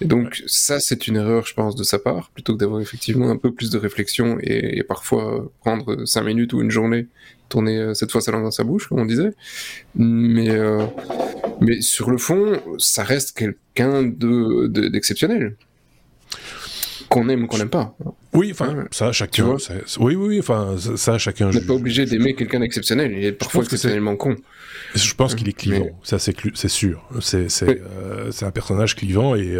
Et 0.00 0.04
donc 0.04 0.42
ça, 0.46 0.80
c'est 0.80 1.06
une 1.06 1.16
erreur, 1.16 1.46
je 1.46 1.54
pense, 1.54 1.74
de 1.74 1.82
sa 1.82 1.98
part, 1.98 2.30
plutôt 2.30 2.54
que 2.54 2.58
d'avoir 2.58 2.80
effectivement 2.80 3.30
un 3.30 3.36
peu 3.36 3.52
plus 3.52 3.70
de 3.70 3.78
réflexion 3.78 4.38
et, 4.42 4.78
et 4.78 4.82
parfois 4.82 5.50
prendre 5.60 6.04
cinq 6.04 6.22
minutes 6.22 6.52
ou 6.52 6.60
une 6.60 6.70
journée 6.70 7.06
tourner 7.48 7.78
euh, 7.78 7.94
cette 7.94 8.10
fois 8.10 8.20
sa 8.20 8.32
langue 8.32 8.44
dans 8.44 8.50
sa 8.50 8.64
bouche, 8.64 8.88
comme 8.88 9.00
on 9.00 9.04
disait. 9.04 9.32
Mais, 9.94 10.50
euh, 10.50 10.84
mais 11.60 11.80
sur 11.80 12.10
le 12.10 12.18
fond, 12.18 12.60
ça 12.78 13.04
reste 13.04 13.36
quelqu'un 13.36 14.02
de, 14.02 14.66
d'exceptionnel. 14.88 15.56
qu'on 17.08 17.28
aime 17.28 17.44
ou 17.44 17.46
qu'on 17.46 17.58
n'aime 17.58 17.70
pas. 17.70 17.96
Oui, 18.32 18.50
enfin, 18.50 18.86
ça, 18.90 19.12
chacun. 19.12 19.56
oui, 20.00 20.16
oui, 20.16 20.38
enfin, 20.40 20.76
ça, 20.96 21.18
chacun. 21.18 21.48
On 21.48 21.52
n'est 21.52 21.60
pas 21.60 21.74
obligé 21.74 22.04
d'aimer 22.06 22.34
quelqu'un 22.34 22.60
d'exceptionnel. 22.60 23.12
Il 23.16 23.24
est 23.24 23.32
parfois 23.32 23.62
exceptionnellement 23.62 24.16
con. 24.16 24.36
Je 24.94 25.14
pense 25.14 25.34
qu'il 25.34 25.48
est 25.48 25.52
clivant. 25.52 25.90
Ça, 26.02 26.18
c'est 26.18 26.34
c'est 26.54 26.68
sûr. 26.68 27.08
C'est 27.20 27.46
euh, 27.62 28.30
c'est 28.32 28.44
un 28.44 28.50
personnage 28.50 28.96
clivant 28.96 29.36
et 29.36 29.56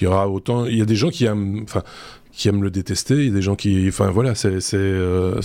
il 0.00 0.02
y 0.04 0.06
aura 0.06 0.28
autant. 0.28 0.66
Il 0.66 0.78
y 0.78 0.82
a 0.82 0.84
des 0.84 0.96
gens 0.96 1.10
qui 1.10 1.24
aiment. 1.24 1.62
Enfin, 1.64 1.82
qui 2.34 2.48
aiment 2.48 2.62
le 2.62 2.70
détester, 2.70 3.14
il 3.14 3.26
y 3.26 3.30
a 3.30 3.32
des 3.32 3.42
gens 3.42 3.54
qui, 3.54 3.86
enfin 3.88 4.10
voilà, 4.10 4.34
c'est 4.34 4.58
euh, 4.74 5.40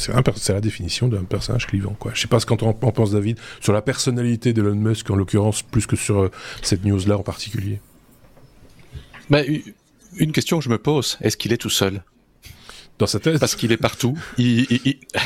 la 0.50 0.62
définition 0.62 1.08
d'un 1.08 1.24
personnage 1.24 1.68
clivant 1.68 1.96
quoi. 2.00 2.12
Je 2.16 2.22
sais 2.22 2.28
pas 2.28 2.40
ce 2.40 2.46
qu'en 2.46 2.58
pense 2.58 3.12
David 3.12 3.38
sur 3.62 3.74
la 3.74 3.82
personnalité 3.82 4.54
d'Elon 4.54 4.76
Musk 4.76 5.10
en 5.12 5.16
l'occurrence 5.16 5.62
plus 5.62 5.86
que 5.86 5.96
sur 5.96 6.20
euh, 6.20 6.32
cette 6.64 6.84
news 6.86 7.00
là 7.08 7.18
en 7.18 7.24
particulier. 7.24 7.80
Bah, 9.30 9.42
une 10.18 10.32
question 10.32 10.58
que 10.58 10.66
je 10.66 10.70
me 10.70 10.80
pose, 10.80 11.18
est-ce 11.22 11.38
qu'il 11.38 11.54
est 11.54 11.58
tout 11.58 11.70
seul? 11.70 12.02
Dans 13.00 13.08
sa 13.08 13.20
tête 13.20 13.40
Parce 13.40 13.56
qu'il 13.56 13.72
est 13.72 13.78
partout. 13.78 14.18
Il, 14.38 14.68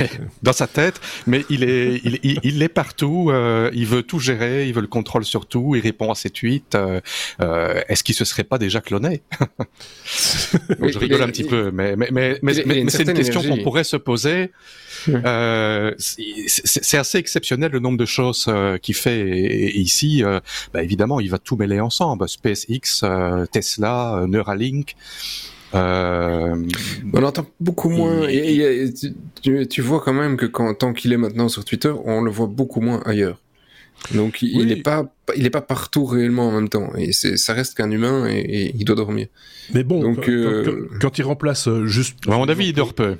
dans 0.44 0.54
sa 0.54 0.68
tête, 0.68 1.02
mais 1.28 1.44
il 1.50 1.64
est, 1.64 2.00
il, 2.04 2.40
il, 2.44 2.62
est 2.62 2.70
partout. 2.70 3.30
Euh, 3.30 3.70
il 3.74 3.86
veut 3.86 4.04
tout 4.04 4.20
gérer, 4.20 4.68
il 4.68 4.74
veut 4.74 4.82
le 4.82 4.88
contrôle 4.88 5.26
sur 5.26 5.46
tout. 5.46 5.76
Il 5.76 5.82
répond 5.82 6.12
à 6.12 6.16
ses 6.16 6.30
tweets. 6.30 6.76
Euh, 6.76 7.02
euh, 7.42 7.82
Est-ce 7.90 8.04
qu'il 8.04 8.16
se 8.16 8.26
serait 8.26 8.44
pas 8.44 8.58
déjà 8.58 8.80
cloné? 8.80 9.24
Je 10.08 10.98
rigole 10.98 11.24
un 11.24 11.28
petit 11.28 11.44
peu, 11.44 11.72
mais, 11.72 11.96
mais, 11.96 12.10
mais, 12.12 12.40
mais, 12.42 12.90
c'est 12.90 13.04
une 13.04 13.14
question 13.14 13.44
qu'on 13.44 13.58
pourrait 13.58 13.84
se 13.84 13.98
poser. 13.98 14.52
Euh, 15.10 15.94
c'est 15.98 16.98
assez 16.98 17.18
exceptionnel 17.18 17.72
le 17.72 17.80
nombre 17.80 17.98
de 17.98 18.06
choses 18.06 18.46
euh, 18.48 18.78
qu'il 18.78 18.96
fait 18.96 19.20
et, 19.20 19.78
ici, 19.78 20.24
euh, 20.24 20.40
bah, 20.74 20.84
évidemment, 20.84 21.20
il 21.20 21.30
va 21.30 21.40
tout 21.40 21.56
mêler 21.56 21.80
ensemble. 21.80 22.28
SpaceX, 22.28 23.04
euh, 23.04 23.46
Tesla, 23.48 24.26
Neuralink. 24.28 24.96
Euh, 25.76 26.56
on 27.14 27.24
entend 27.24 27.46
beaucoup 27.60 27.90
moins. 27.90 28.28
Et, 28.30 28.94
tu, 29.42 29.82
vois 29.82 30.02
quand 30.02 30.14
même 30.14 30.38
que 30.38 30.46
quand, 30.46 30.74
tant 30.74 30.94
qu'il 30.94 31.14
est 31.14 31.18
maintenant 31.18 31.50
sur 31.50 31.66
Twitter, 31.66 31.94
on 32.06 32.22
le 32.22 32.32
voit 32.32 32.48
beaucoup 32.48 32.82
moins 32.82 33.02
ailleurs. 33.06 33.40
Donc 34.14 34.42
il 34.42 34.66
n'est 34.66 34.82
pas, 34.82 35.14
il 35.38 35.46
est 35.46 35.52
pas 35.52 35.62
partout 35.62 36.06
réellement 36.06 36.50
en 36.50 36.52
même 36.52 36.70
temps. 36.70 36.92
Et 36.98 37.14
ça 37.14 37.54
reste 37.54 37.76
qu'un 37.76 37.90
humain 37.90 38.28
et, 38.30 38.74
il 38.76 38.86
doit 38.86 38.96
dormir. 38.96 39.28
Mais 39.74 39.84
bon, 39.84 40.02
Donc, 40.02 40.26
quand, 40.26 40.32
euh, 40.32 40.90
quand, 41.00 41.18
il 41.18 41.24
remplace 41.24 41.68
euh, 41.68 41.86
juste. 41.86 42.18
À 42.28 42.32
mon 42.32 42.50
avis, 42.50 42.68
il 42.68 42.74
dort 42.74 42.94
peu. 42.94 43.16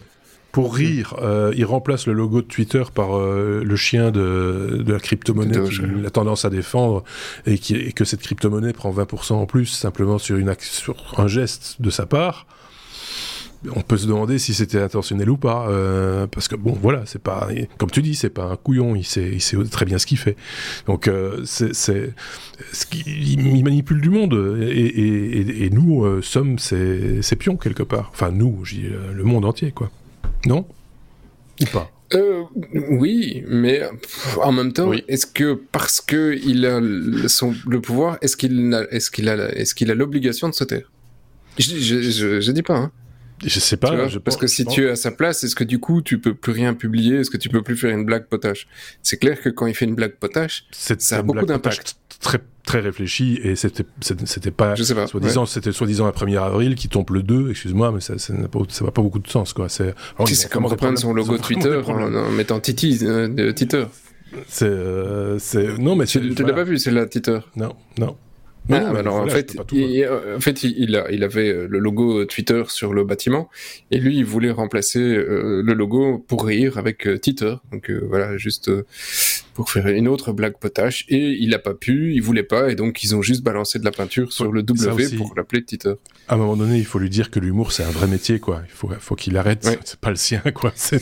Pour 0.54 0.76
rire, 0.76 1.16
il 1.56 1.66
remplace 1.66 2.08
le 2.08 2.14
logo 2.14 2.42
de 2.42 2.48
Twitter 2.48 2.84
par 2.94 3.20
le 3.20 3.76
chien 3.76 4.12
de, 4.12 4.84
de 4.86 4.94
la 4.94 5.00
crypto-monnaie 5.00 5.68
qu'il 5.68 6.06
a 6.06 6.10
tendance 6.10 6.46
à 6.46 6.50
défendre 6.50 7.04
et, 7.46 7.58
qui, 7.58 7.76
et 7.76 7.92
que 7.92 8.06
cette 8.06 8.22
crypto-monnaie 8.22 8.72
prend 8.72 8.92
20% 8.92 9.34
en 9.34 9.46
plus 9.48 9.66
simplement 9.66 10.20
sur, 10.20 10.38
une, 10.38 10.54
sur 10.60 10.96
un 11.18 11.28
geste 11.28 11.78
de 11.82 11.90
sa 11.90 12.06
part 12.06 12.46
on 13.76 13.82
peut 13.82 13.98
se 13.98 14.08
demander 14.08 14.40
si 14.40 14.54
c'était 14.54 14.82
intentionnel 14.82 15.30
ou 15.30 15.38
pas, 15.38 15.68
euh, 15.70 16.28
parce 16.28 16.48
que 16.48 16.56
bon, 16.56 16.78
voilà, 16.82 17.04
c'est 17.06 17.22
pas, 17.22 17.50
comme 17.78 17.90
tu 17.90 18.02
dis, 18.02 18.16
c'est 18.16 18.30
pas 18.30 18.46
un 18.46 18.56
couillon, 18.56 18.96
il 18.96 19.06
sait, 19.06 19.30
il 19.32 19.42
sait 19.42 19.58
très 19.72 19.86
bien 19.86 19.98
ce 19.98 20.06
qu'il 20.06 20.18
fait. 20.18 20.36
Donc, 20.88 21.08
euh, 21.08 21.42
c'est, 21.46 21.74
c'est, 21.74 22.14
il 23.06 23.64
manipule 23.64 24.02
du 24.02 24.10
monde, 24.10 24.34
et, 24.62 25.66
et, 25.66 25.70
nous 25.70 26.04
euh, 26.04 26.22
sommes 26.22 26.60
ses, 26.60 27.22
pions 27.38 27.58
quelque 27.58 27.84
part. 27.84 28.10
Enfin, 28.14 28.32
nous, 28.32 28.64
le 29.14 29.24
monde 29.24 29.46
entier, 29.46 29.72
quoi. 29.72 29.90
Non? 30.46 30.68
Ou 31.62 31.66
pas? 31.66 31.92
Oui, 32.92 33.44
mais 33.48 33.82
en 34.42 34.52
même 34.52 34.74
temps, 34.74 34.92
est-ce 35.08 35.26
que 35.26 35.54
parce 35.72 36.02
que 36.02 36.38
il 36.46 36.66
a 36.66 36.80
le, 36.80 37.28
son, 37.28 37.56
le 37.68 37.82
pouvoir, 37.82 38.18
est-ce 38.22 38.38
qu'il 38.38 38.74
a, 38.74 38.86
est-ce 38.92 39.10
qu'il 39.10 39.30
a, 39.30 39.52
est-ce 39.56 39.74
qu'il 39.74 39.90
a 39.90 39.96
l'obligation 39.96 40.50
de 40.50 40.54
se 40.54 40.64
taire 40.64 40.92
je, 41.58 41.78
je, 41.78 42.42
je, 42.42 42.52
dis 42.52 42.64
pas. 42.64 42.78
Hein. 42.78 42.92
Je 43.46 43.60
sais 43.60 43.78
pas. 43.78 44.08
je 44.08 44.20
parce 44.20 44.38
que 44.38 44.48
si 44.48 44.66
tu 44.66 44.86
es 44.86 44.90
à 44.90 44.96
sa 44.96 45.12
place, 45.12 45.44
est-ce 45.44 45.56
que 45.56 45.64
du 45.64 45.80
coup 45.80 46.02
tu 46.02 46.20
peux 46.20 46.34
plus 46.34 46.52
rien 46.52 46.74
publier? 46.74 47.18
Est-ce 47.18 47.30
que 47.30 47.38
tu 47.38 47.50
peux 47.50 47.62
plus 47.62 47.78
faire 47.78 47.96
une 47.96 48.06
blague 48.06 48.28
potache? 48.28 48.68
C'est 49.02 49.18
clair 49.18 49.40
que 49.42 49.50
quand 49.50 49.68
il 49.68 49.76
fait 49.76 49.86
une 49.86 49.96
blague 49.96 50.16
potache, 50.16 50.66
ça 50.72 51.18
a 51.18 51.22
beaucoup 51.22 51.46
d'impact. 51.46 51.96
Très 52.24 52.42
très 52.66 52.80
réfléchi 52.80 53.40
et 53.44 53.56
c'était 53.56 53.86
c'était 54.02 54.52
pas. 54.52 54.76
Pas. 54.76 55.08
Soi-disant 55.08 55.46
c'était 55.46 55.72
soi-disant 55.72 56.06
la 56.06 56.12
1er 56.12 56.42
avril 56.42 56.76
qui 56.76 56.88
tombe 56.90 57.10
le 57.12 57.22
2. 57.22 57.52
Excuse-moi, 57.52 57.92
mais 57.92 58.00
ça 58.00 58.18
ça 58.18 58.34
n'a 58.34 58.48
pas 58.48 58.60
ça 58.70 58.86
pas 58.86 59.02
beaucoup 59.02 59.20
de 59.20 59.28
sens 59.28 59.54
quoi. 59.54 59.70
C'est. 59.70 59.94
C'est 60.26 60.50
comme 60.50 60.66
reprendre 60.66 60.98
son 60.98 61.14
logo 61.14 61.38
Twitter 61.38 61.82
en, 61.86 62.30
mettant 62.32 62.60
Titi 62.60 63.00
euh, 63.04 63.28
de 63.28 63.52
Twitter. 63.52 63.86
C'est 64.48 64.66
euh, 64.66 65.38
c'est 65.38 65.78
non 65.78 65.96
mais 65.96 66.06
tu 66.06 66.20
l'as 66.20 66.54
pas 66.54 66.64
vu 66.64 66.80
c'est 66.80 66.92
la 66.92 67.06
Twitter. 67.06 67.40
Non 67.56 67.76
non. 67.98 68.16
Ah, 68.72 68.90
alors 68.96 69.16
en 69.16 69.28
fait, 69.28 69.58
il, 69.74 70.08
en 70.08 70.40
fait, 70.40 70.64
il, 70.64 70.96
a, 70.96 71.12
il 71.12 71.24
avait 71.24 71.50
euh, 71.50 71.68
le 71.70 71.80
logo 71.80 72.24
Twitter 72.26 72.64
sur 72.68 72.94
le 72.94 73.04
bâtiment 73.04 73.50
et 73.92 74.00
lui, 74.00 74.18
il 74.18 74.26
voulait 74.26 74.52
remplacer 74.52 75.00
euh, 75.00 75.62
le 75.62 75.74
logo 75.74 76.20
pour 76.28 76.46
rire 76.46 76.78
avec 76.78 77.06
euh, 77.06 77.20
Twitter. 77.20 77.56
Donc 77.72 77.92
voilà, 77.92 78.38
juste 78.38 78.72
pour 79.54 79.70
faire 79.70 79.88
une 79.88 80.08
autre 80.08 80.32
blague 80.32 80.58
potache 80.58 81.06
et 81.10 81.32
il 81.40 81.54
a 81.54 81.60
pas 81.60 81.74
pu, 81.74 82.14
il 82.14 82.22
voulait 82.22 82.44
pas 82.44 82.72
et 82.72 82.76
donc 82.76 83.04
ils 83.04 83.16
ont 83.16 83.22
juste 83.22 83.44
balancé 83.44 83.80
de 83.80 83.86
la 83.86 83.92
peinture 83.92 84.32
sur 84.32 84.52
le 84.52 84.64
W 84.64 85.18
pour 85.18 85.34
l'appeler 85.36 85.64
Twitter. 85.64 85.94
À 86.30 86.36
un 86.36 86.38
moment 86.38 86.56
donné, 86.56 86.78
il 86.78 86.86
faut 86.86 87.00
lui 87.00 87.10
dire 87.10 87.32
que 87.32 87.40
l'humour 87.40 87.74
c'est 87.74 87.84
un 87.84 87.92
vrai 87.92 88.08
métier 88.08 88.40
quoi. 88.40 88.62
Il 88.66 88.72
faut, 88.72 88.90
faut 89.00 89.16
qu'il 89.16 89.36
arrête. 89.36 89.68
C'est 89.84 90.00
pas 90.00 90.10
le 90.10 90.16
sien 90.16 90.42
quoi. 90.54 90.72
C'est 90.76 91.02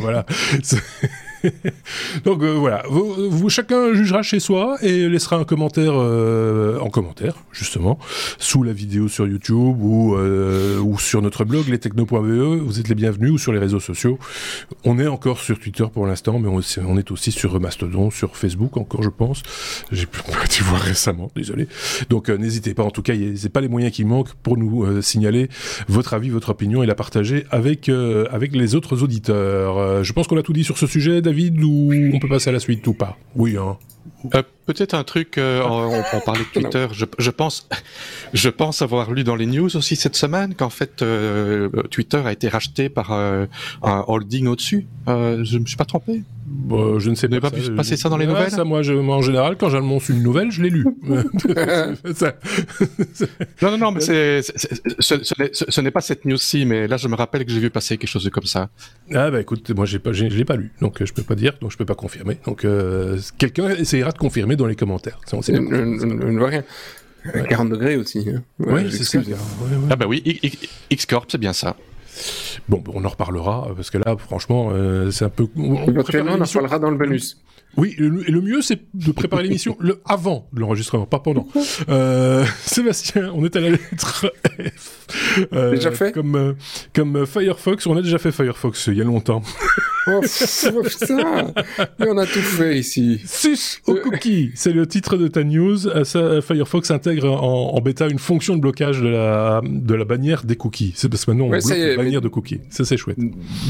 voilà. 0.00 0.26
Donc 2.24 2.42
voilà, 2.42 2.82
vous, 2.88 3.48
chacun 3.48 3.94
jugera 3.94 4.22
chez 4.22 4.40
soi 4.40 4.76
et 4.82 5.08
laissera 5.08 5.36
un 5.36 5.44
commentaire 5.44 5.94
en 5.94 6.90
commentaire 6.90 7.34
justement 7.52 7.98
sous 8.38 8.62
la 8.62 8.72
vidéo 8.72 9.08
sur 9.08 9.26
YouTube 9.26 9.80
ou 9.80 10.16
ou 10.16 10.98
sur 10.98 11.22
notre 11.22 11.44
blog 11.44 11.68
lestechno.be. 11.68 12.62
Vous 12.62 12.80
êtes 12.80 12.88
les 12.88 12.94
bienvenus 12.94 13.32
ou 13.32 13.38
sur 13.38 13.52
les 13.52 13.58
réseaux 13.58 13.80
sociaux. 13.80 14.18
On 14.84 14.98
est 14.98 15.06
encore 15.06 15.40
sur 15.40 15.58
Twitter 15.58 15.84
pour 15.92 16.06
l'instant, 16.06 16.38
mais 16.38 16.48
on, 16.48 16.98
est 16.98 17.10
aussi 17.10 17.32
sur 17.32 17.60
Mastodon, 17.60 18.10
sur 18.10 18.36
Facebook 18.36 18.76
encore, 18.76 19.02
je 19.02 19.08
pense. 19.08 19.42
J'ai 19.92 20.06
pu 20.06 20.20
voir 20.62 20.80
récemment, 20.80 21.30
désolé. 21.34 21.68
Donc 22.10 22.28
n'hésitez 22.28 22.74
pas. 22.74 22.82
En 22.82 22.90
tout 22.90 23.02
cas, 23.02 23.14
c'est 23.36 23.48
pas 23.48 23.60
les 23.60 23.68
moyens 23.68 23.92
qui 23.92 24.04
manquent 24.04 24.34
pour 24.42 24.56
nous 24.56 25.02
signaler 25.02 25.48
votre 25.88 26.14
avis, 26.14 26.30
votre 26.30 26.50
opinion 26.50 26.82
et 26.82 26.86
la 26.86 26.94
partager 26.94 27.46
avec 27.50 27.88
avec 27.88 28.54
les 28.54 28.74
autres 28.74 29.02
auditeurs. 29.02 30.04
je 30.04 30.12
pense 30.12 30.26
qu'on 30.26 30.38
a 30.38 30.42
tout 30.42 30.52
dit 30.52 30.64
sur 30.64 30.78
ce 30.78 30.86
sujet, 30.86 31.22
David, 31.22 31.35
ou 31.62 31.92
on 32.14 32.18
peut 32.18 32.28
passer 32.28 32.50
à 32.50 32.52
la 32.52 32.60
suite 32.60 32.86
ou 32.86 32.94
pas? 32.94 33.16
Oui, 33.34 33.56
hein. 33.56 33.76
Euh, 34.34 34.42
peut-être 34.66 34.94
un 34.94 35.04
truc, 35.04 35.38
euh, 35.38 35.62
on, 35.64 36.02
on, 36.16 36.20
parlait 36.20 36.44
de 36.44 36.48
Twitter, 36.60 36.86
je, 36.92 37.04
je, 37.18 37.30
pense, 37.30 37.68
je 38.32 38.48
pense 38.48 38.82
avoir 38.82 39.12
lu 39.12 39.24
dans 39.24 39.36
les 39.36 39.46
news 39.46 39.76
aussi 39.76 39.96
cette 39.96 40.16
semaine 40.16 40.54
qu'en 40.54 40.70
fait 40.70 41.02
euh, 41.02 41.68
Twitter 41.90 42.22
a 42.24 42.32
été 42.32 42.48
racheté 42.48 42.88
par 42.88 43.12
un 43.12 43.48
holding 43.82 44.46
au-dessus. 44.46 44.86
je 45.06 45.58
me 45.58 45.66
suis 45.66 45.76
pas 45.76 45.84
trompé? 45.84 46.22
Bon, 46.48 47.00
je 47.00 47.10
ne 47.10 47.16
sais 47.16 47.28
pas. 47.28 47.50
pu 47.50 47.60
passer 47.72 47.96
ça 47.96 48.08
dans 48.08 48.16
les 48.16 48.26
nouvelles? 48.26 48.50
ça, 48.50 48.62
moi, 48.62 48.82
je, 48.82 48.92
moi, 48.92 49.16
en 49.16 49.22
général, 49.22 49.56
quand 49.56 49.68
j'annonce 49.68 50.08
une 50.08 50.22
nouvelle, 50.22 50.52
je 50.52 50.62
l'ai 50.62 50.70
lue. 50.70 50.86
non, 51.02 51.24
non, 53.62 53.78
non, 53.78 53.90
mais 53.90 54.00
ce, 54.00 55.80
n'est 55.80 55.90
pas 55.90 56.00
cette 56.00 56.24
news-ci, 56.24 56.64
mais 56.64 56.86
là, 56.86 56.98
je 56.98 57.08
me 57.08 57.16
rappelle 57.16 57.44
que 57.44 57.50
j'ai 57.50 57.58
vu 57.58 57.70
passer 57.70 57.98
quelque 57.98 58.08
chose 58.08 58.30
comme 58.30 58.44
ça. 58.44 58.68
Ah 59.12 59.30
bah 59.30 59.40
écoute, 59.40 59.68
moi, 59.70 59.86
pas, 60.02 60.12
je 60.12 60.24
l'ai 60.24 60.44
pas 60.44 60.54
lu, 60.56 60.72
donc 60.80 61.04
je 61.04 61.12
peux 61.12 61.24
pas 61.24 61.34
dire, 61.34 61.54
donc 61.60 61.72
je 61.72 61.76
peux 61.76 61.84
pas 61.84 61.96
confirmer. 61.96 62.38
Donc 62.46 62.64
quelqu'un 63.38 63.70
essayera 63.70 64.12
de 64.16 64.20
confirmer 64.20 64.56
dans 64.56 64.66
les 64.66 64.76
commentaires. 64.76 65.18
On 65.32 65.42
sait 65.42 65.52
ne 65.52 66.38
vois 66.38 66.48
rien. 66.48 66.64
40 67.48 67.70
degrés 67.70 67.96
aussi. 67.96 68.26
Hein. 68.28 68.42
oui, 68.60 68.90
c'est 68.90 69.04
ça. 69.04 69.18
Ah 69.90 69.96
bah 69.96 70.06
oui, 70.08 70.22
X-Corp, 70.90 71.26
c'est 71.28 71.38
bien 71.38 71.52
ça. 71.52 71.76
Bon, 72.68 72.82
on 72.94 73.04
en 73.04 73.08
reparlera, 73.08 73.68
parce 73.76 73.90
que 73.90 73.98
là, 73.98 74.16
franchement, 74.18 74.70
euh, 74.72 75.10
c'est 75.10 75.24
un 75.24 75.28
peu... 75.28 75.46
On, 75.56 75.74
on, 75.74 75.94
on 75.94 76.40
en 76.40 76.44
parlera 76.44 76.78
dans 76.78 76.90
le 76.90 76.96
bonus. 76.96 77.42
Oui, 77.76 77.94
et 77.98 78.02
le, 78.02 78.40
mieux, 78.40 78.62
c'est 78.62 78.80
de 78.94 79.12
préparer 79.12 79.42
l'émission 79.44 79.76
le 79.80 80.00
avant 80.06 80.48
l'enregistrement, 80.54 81.06
pas 81.06 81.18
pendant. 81.18 81.46
Euh, 81.88 82.44
Sébastien, 82.60 83.30
on 83.34 83.44
est 83.44 83.54
à 83.54 83.60
la 83.60 83.70
lettre 83.70 84.32
F. 84.74 85.46
Euh, 85.52 85.72
déjà 85.72 85.90
fait 85.90 86.12
Comme, 86.12 86.36
euh, 86.36 86.52
comme 86.94 87.26
Firefox, 87.26 87.86
on 87.86 87.96
a 87.96 88.02
déjà 88.02 88.18
fait 88.18 88.32
Firefox 88.32 88.86
il 88.86 88.94
y 88.96 89.00
a 89.00 89.04
longtemps. 89.04 89.42
oh, 90.06 90.20
putain 90.82 91.52
Mais 91.98 92.08
on 92.08 92.18
a 92.18 92.26
tout 92.26 92.40
fait 92.40 92.78
ici. 92.78 93.20
Sus 93.26 93.80
au 93.86 93.94
cookie 93.96 94.52
C'est 94.54 94.72
le 94.72 94.86
titre 94.86 95.16
de 95.16 95.28
ta 95.28 95.44
news. 95.44 95.76
Ça, 96.04 96.40
Firefox 96.40 96.90
intègre 96.90 97.30
en, 97.30 97.80
bêta 97.80 98.08
une 98.08 98.18
fonction 98.18 98.56
de 98.56 98.60
blocage 98.60 99.00
de 99.00 99.08
la, 99.08 99.60
de 99.64 99.94
la 99.94 100.04
bannière 100.04 100.44
des 100.44 100.56
cookies. 100.56 100.92
C'est 100.96 101.08
parce 101.08 101.24
que 101.24 101.30
maintenant 101.30 101.46
on 101.46 101.50
bloque 101.50 101.64
la 101.68 101.96
bannière 101.96 102.20
de 102.20 102.28
cookies. 102.28 102.60
Ça, 102.70 102.84
c'est 102.84 102.96
chouette. 102.96 103.18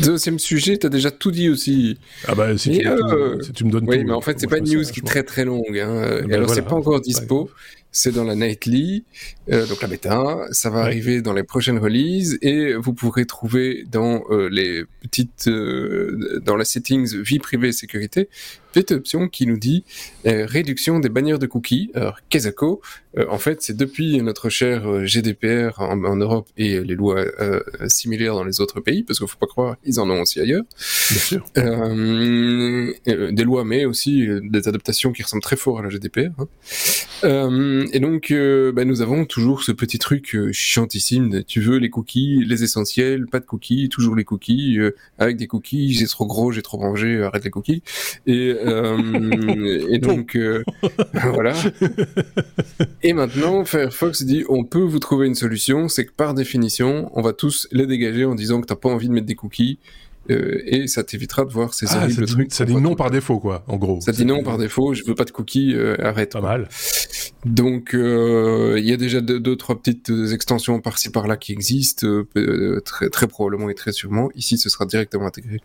Deuxième 0.03 0.39
sujet, 0.39 0.77
t'as 0.77 0.89
déjà 0.89 1.11
tout 1.11 1.31
dit 1.31 1.49
aussi. 1.49 1.99
Ah 2.27 2.35
bah, 2.35 2.57
si, 2.57 2.71
tu, 2.71 2.89
si 3.43 3.53
tu 3.53 3.65
me 3.65 3.71
donnes 3.71 3.87
oui, 3.87 4.05
mais 4.05 4.13
en 4.13 4.21
fait, 4.21 4.39
c'est 4.41 4.47
pas 4.47 4.59
une 4.59 4.65
news 4.65 4.85
qui 4.85 5.01
est 5.01 5.07
très 5.07 5.23
très 5.23 5.45
longue. 5.45 5.79
Hein. 5.79 6.23
Ben 6.27 6.35
alors, 6.35 6.51
c'est 6.51 6.63
pas 6.63 6.75
encore 6.75 7.01
dispo. 7.01 7.51
C'est 7.99 8.13
dans 8.13 8.25
la 8.25 8.35
Nightly, 8.35 9.05
euh, 9.51 9.67
donc 9.67 9.81
la 9.81 9.89
bêta. 9.89 10.37
Ça 10.51 10.69
va 10.69 10.81
arriver 10.81 11.23
dans 11.23 11.33
les 11.33 11.45
prochaines 11.45 11.79
releases 11.79 12.39
et 12.43 12.75
vous 12.75 12.93
pourrez 12.93 13.25
trouver 13.25 13.87
dans 13.91 14.23
euh, 14.29 14.51
les 14.51 14.85
petites, 15.01 15.49
euh, 15.49 16.43
dans 16.45 16.57
la 16.57 16.67
settings 16.67 17.17
vie 17.23 17.39
privée 17.39 17.73
sécurité, 17.73 18.29
cette 18.75 18.93
option 18.93 19.29
qui 19.29 19.47
nous 19.47 19.57
dit 19.57 19.85
euh, 20.27 20.45
réduction 20.45 20.99
des 20.99 21.09
bannières 21.09 21.39
de 21.39 21.47
cookies. 21.47 21.91
Alors, 21.95 22.19
Kesako, 22.29 22.83
en 23.29 23.39
fait, 23.39 23.63
c'est 23.63 23.77
depuis 23.77 24.21
notre 24.23 24.49
cher 24.49 24.87
euh, 24.87 25.05
GDPR 25.05 25.81
en, 25.81 26.17
Europe 26.17 26.49
et 26.57 26.81
les 26.81 26.95
lois 26.95 27.25
similaires 27.89 28.35
dans 28.35 28.45
les 28.45 28.61
autres 28.61 28.81
pays, 28.81 29.03
parce 29.03 29.19
qu'il 29.19 29.29
faut 29.29 29.39
pas 29.39 29.47
croire, 29.47 29.77
ils 29.85 30.01
en 30.01 30.09
ont 30.11 30.23
aussi 30.23 30.41
ailleurs. 30.41 30.65
Bien 31.11 31.19
sûr. 31.19 31.45
des 33.07 33.45
lois, 33.45 33.65
mais 33.65 33.85
aussi 33.85 34.27
des 34.43 34.69
adaptations 34.69 35.13
qui 35.13 35.23
ressemblent 35.23 35.43
très 35.43 35.57
fort 35.57 35.79
à 35.79 35.83
la 35.83 35.91
GDPR. 35.91 36.31
Hein. 37.23 37.87
et 37.93 38.01
donc, 38.01 38.33
bah, 38.75 38.85
nous 38.85 39.03
avons 39.03 39.25
toujours 39.25 39.63
ce 39.63 39.73
petit 39.73 39.99
truc 39.99 40.37
chiantissime. 40.53 41.45
Tu 41.45 41.61
veux 41.61 41.77
les 41.77 41.91
cookies, 41.91 42.45
les 42.45 42.63
essentiels, 42.63 43.27
pas 43.27 43.41
de 43.41 43.47
cookies, 43.47 43.89
toujours 43.89 44.17
les 44.17 44.25
cookies, 44.25 44.79
avec 45.19 45.37
des 45.37 45.47
cookies, 45.47 45.93
j'ai 45.93 46.07
trop 46.07 46.27
gros, 46.27 46.53
j'ai 46.53 46.63
trop 46.63 46.79
mangé, 46.79 47.23
arrête 47.23 47.45
les 47.45 47.51
cookies. 47.51 47.83
Et 48.27 48.57
euh, 48.65 49.87
et 49.91 49.99
donc, 49.99 50.37
euh, 50.37 50.65
voilà. 51.13 51.55
Et 53.07 53.13
maintenant, 53.13 53.65
Firefox 53.65 54.25
dit, 54.25 54.45
on 54.49 54.65
peut 54.65 54.81
vous 54.81 54.99
trouver 54.99 55.29
une 55.29 55.37
solution, 55.37 55.89
c'est 55.89 56.07
que 56.07 56.11
par 56.11 56.35
définition, 56.35 57.09
on 57.15 57.23
va 57.23 57.33
tous 57.33 57.69
les 57.71 57.87
dégager 57.87 58.25
en 58.25 58.35
disant 58.35 58.61
que 58.61 58.67
t'as 58.67 58.75
pas 58.75 58.89
envie 58.89 59.07
de 59.07 59.13
mettre 59.13 59.29
des 59.29 59.37
cookies. 59.37 59.79
Euh, 60.29 60.61
et 60.67 60.89
ça 60.89 61.05
t'évitera 61.05 61.45
de 61.45 61.53
voir 61.53 61.73
ces 61.73 61.87
ah, 61.91 62.03
horribles 62.03 62.27
trucs. 62.27 62.53
Ça 62.53 62.65
dit 62.65 62.75
non 62.75 62.97
par 62.97 63.13
défaut, 63.13 63.39
quoi, 63.39 63.63
en 63.69 63.77
gros. 63.77 64.01
Ça 64.01 64.11
dit 64.11 64.25
non 64.25 64.43
par 64.43 64.59
défaut, 64.59 64.93
je 64.93 65.05
veux 65.05 65.15
pas 65.15 65.25
de 65.25 65.31
cookies, 65.31 65.73
euh, 65.77 65.95
arrête. 66.05 66.33
Pas 66.33 66.41
mal. 66.41 66.69
Donc, 67.45 67.95
euh, 67.95 68.75
il 68.77 68.85
y 68.85 68.93
a 68.93 68.97
déjà 68.97 69.21
deux, 69.21 69.39
deux 69.39 69.55
trois 69.55 69.81
petites 69.81 70.11
extensions 70.33 70.81
par-ci 70.81 71.11
par-là 71.11 71.37
qui 71.37 71.53
existent, 71.53 72.09
très, 72.85 73.09
très 73.09 73.29
probablement 73.29 73.71
et 73.71 73.75
très 73.75 73.93
sûrement. 73.93 74.31
Ici, 74.35 74.59
ce 74.59 74.69
sera 74.69 74.85
directement 74.85 75.27
intégré 75.27 75.61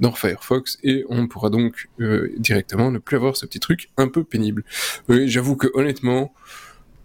dans 0.00 0.12
Firefox 0.12 0.76
et 0.84 1.06
on 1.08 1.26
pourra 1.26 1.48
donc 1.48 1.88
directement 2.36 2.90
ne 2.90 2.98
plus 2.98 3.16
avoir 3.16 3.38
ce 3.38 3.46
petit 3.46 3.60
truc 3.60 3.88
un 3.96 4.08
peu 4.08 4.24
pénible. 4.24 4.62
J'avoue 5.08 5.56
que 5.56 5.68
honnêtement, 5.72 6.34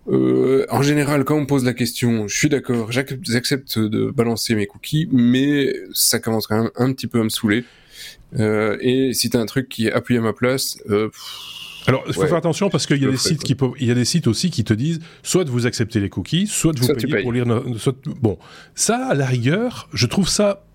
euh, 0.10 0.66
en 0.70 0.82
général, 0.82 1.26
quand 1.26 1.36
on 1.36 1.42
me 1.42 1.48
pose 1.48 1.66
la 1.66 1.74
question, 1.74 2.28
je 2.28 2.38
suis 2.38 2.50
d'accord, 2.50 2.92
j'accepte 2.92 3.78
de 3.78 4.10
balancer 4.10 4.56
mes 4.56 4.66
cookies, 4.66 5.10
mais 5.12 5.74
ça 5.94 6.20
commence 6.20 6.48
quand 6.48 6.62
même 6.62 6.72
un 6.76 6.94
petit 6.94 7.08
peu 7.08 7.20
à 7.20 7.24
me 7.24 7.30
saouler. 7.30 7.66
Euh, 8.38 8.78
et 8.80 9.14
si 9.14 9.30
t'as 9.30 9.40
un 9.40 9.46
truc 9.46 9.70
qui 9.70 9.88
est 9.88 9.92
appuyé 9.92 10.20
à 10.20 10.24
ma 10.24 10.34
place, 10.34 10.78
euh, 10.90 11.10
alors, 11.88 12.04
il 12.06 12.14
faut 12.14 12.26
faire 12.26 12.36
attention 12.36 12.70
parce 12.70 12.86
qu'il 12.86 13.02
y 13.02 13.06
a 13.06 13.10
des 13.12 13.16
sites 13.16 13.44
qui 13.44 13.56
il 13.80 13.88
y 13.88 13.92
a 13.92 13.94
des 13.94 14.04
sites 14.04 14.28
aussi 14.28 14.52
qui 14.52 14.66
te 14.66 14.74
disent 14.74 15.00
soit 15.24 15.46
vous 15.48 15.66
accepter 15.66 16.02
les 16.02 16.10
cookies, 16.10 16.46
soit 16.46 16.78
vous 16.78 16.94
payer 16.94 17.22
pour 17.22 17.32
lire. 17.32 17.46
Soit, 17.78 17.96
bon, 18.06 18.38
ça, 18.76 19.08
à 19.08 19.14
la 19.14 19.26
rigueur, 19.26 19.88
je 19.94 20.06
trouve 20.06 20.28
ça 20.28 20.66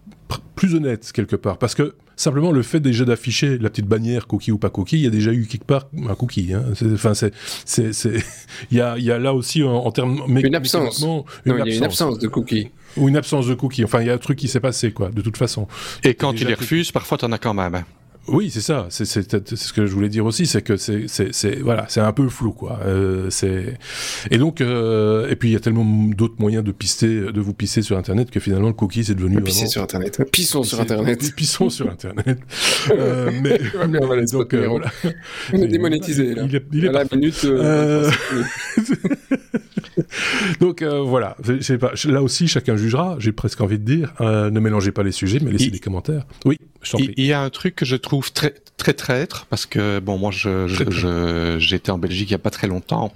plus 0.54 0.74
honnête 0.74 1.12
quelque 1.12 1.36
part 1.36 1.58
parce 1.58 1.74
que 1.74 1.94
simplement 2.16 2.52
le 2.52 2.62
fait 2.62 2.80
déjà 2.80 3.04
d'afficher 3.04 3.58
la 3.58 3.70
petite 3.70 3.86
bannière 3.86 4.26
cookie 4.26 4.52
ou 4.52 4.58
pas 4.58 4.70
cookie, 4.70 4.96
il 4.96 5.02
y 5.02 5.06
a 5.06 5.10
déjà 5.10 5.32
eu 5.32 5.46
quelque 5.46 5.64
part 5.64 5.88
un 6.08 6.14
cookie. 6.14 6.52
Hein. 6.52 6.64
Enfin, 6.92 7.14
c'est, 7.14 7.32
c'est, 7.64 7.92
c'est, 7.92 8.22
il 8.70 8.78
y 8.78 8.80
a, 8.80 8.98
il 8.98 9.04
y 9.04 9.10
a 9.10 9.18
là 9.18 9.34
aussi 9.34 9.62
en, 9.62 9.90
termes 9.92 10.22
une 10.26 10.54
absence, 10.54 11.00
une, 11.00 11.06
non, 11.06 11.18
absence. 11.20 11.46
Il 11.46 11.52
y 11.52 11.72
a 11.72 11.76
une 11.76 11.84
absence 11.84 12.18
de 12.18 12.28
cookie 12.28 12.70
ou 12.96 13.08
une 13.08 13.16
absence 13.16 13.46
de 13.46 13.54
cookie. 13.54 13.84
Enfin, 13.84 14.00
il 14.00 14.06
y 14.06 14.10
a 14.10 14.14
un 14.14 14.18
truc 14.18 14.38
qui 14.38 14.48
s'est 14.48 14.60
passé 14.60 14.92
quoi, 14.92 15.10
de 15.10 15.20
toute 15.22 15.36
façon. 15.36 15.66
Et 16.04 16.14
quand 16.14 16.34
tu 16.34 16.44
les 16.44 16.54
refuses, 16.54 16.92
parfois 16.92 17.18
tu 17.18 17.24
en 17.24 17.32
as 17.32 17.38
quand 17.38 17.54
même. 17.54 17.84
Oui, 18.28 18.50
c'est 18.50 18.60
ça. 18.60 18.86
C'est 18.90 19.04
ce 19.04 19.72
que 19.72 19.86
je 19.86 19.92
voulais 19.92 20.08
dire 20.08 20.24
aussi, 20.24 20.46
c'est 20.46 20.62
que 20.62 20.76
c'est 20.76 21.60
voilà, 21.60 21.86
c'est 21.88 22.00
un 22.00 22.12
peu 22.12 22.28
flou 22.28 22.52
quoi. 22.52 22.78
Euh, 22.84 23.28
c'est 23.30 23.76
et 24.30 24.38
donc 24.38 24.60
euh, 24.60 25.28
et 25.28 25.36
puis 25.36 25.50
il 25.50 25.52
y 25.52 25.56
a 25.56 25.60
tellement 25.60 25.84
d'autres 25.84 26.36
moyens 26.38 26.62
de 26.62 26.70
pister, 26.70 27.32
de 27.32 27.40
vous 27.40 27.52
pisser 27.52 27.82
sur 27.82 27.98
Internet 27.98 28.30
que 28.30 28.38
finalement 28.38 28.68
le 28.68 28.74
cookie 28.74 29.04
c'est 29.04 29.14
devenu. 29.14 29.42
Pisser 29.42 29.66
sur 29.66 29.82
Internet. 29.82 30.22
Pissons 30.32 30.62
sur 30.62 30.80
Internet. 30.80 31.34
Pissons 31.34 31.68
sur 31.68 31.90
Internet. 31.90 32.38
euh, 32.90 33.30
mais 33.42 33.60
on 34.00 34.06
va 34.06 34.24
donc 34.24 34.54
euh, 34.54 34.68
voilà. 34.68 34.86
On 35.52 35.58
est 35.58 35.66
démonétisé 35.66 36.34
là. 36.34 36.44
Il 36.46 36.54
est, 36.54 36.64
il 36.72 36.84
est 36.84 36.88
à 36.88 36.92
la 36.92 37.04
minute. 37.10 37.44
Euh, 40.02 40.54
donc 40.60 40.82
voilà. 40.82 41.36
Pas, 41.80 41.92
là 42.06 42.22
aussi 42.22 42.48
chacun 42.48 42.76
jugera. 42.76 43.16
J'ai 43.18 43.32
presque 43.32 43.60
envie 43.60 43.78
de 43.78 43.84
dire. 43.84 44.12
ne 44.20 44.60
mélangez 44.60 44.92
pas 44.92 45.02
les 45.02 45.12
sujets, 45.12 45.38
mais 45.40 45.50
laissez 45.50 45.70
des 45.70 45.78
commentaires. 45.78 46.26
Oui. 46.44 46.58
Il 46.98 47.24
y 47.24 47.32
a 47.32 47.40
un 47.40 47.50
truc 47.50 47.76
que 47.76 47.84
je 47.84 47.96
trouve 47.96 48.32
très 48.32 48.54
très 48.82 48.94
traître 48.94 49.46
parce 49.48 49.64
que 49.64 50.00
bon 50.00 50.18
moi 50.18 50.32
je 50.32 50.66
j'étais 51.58 51.92
en 51.92 51.98
Belgique 51.98 52.30
il 52.30 52.32
y 52.32 52.34
a 52.34 52.38
pas 52.38 52.50
très 52.50 52.66
longtemps 52.66 53.12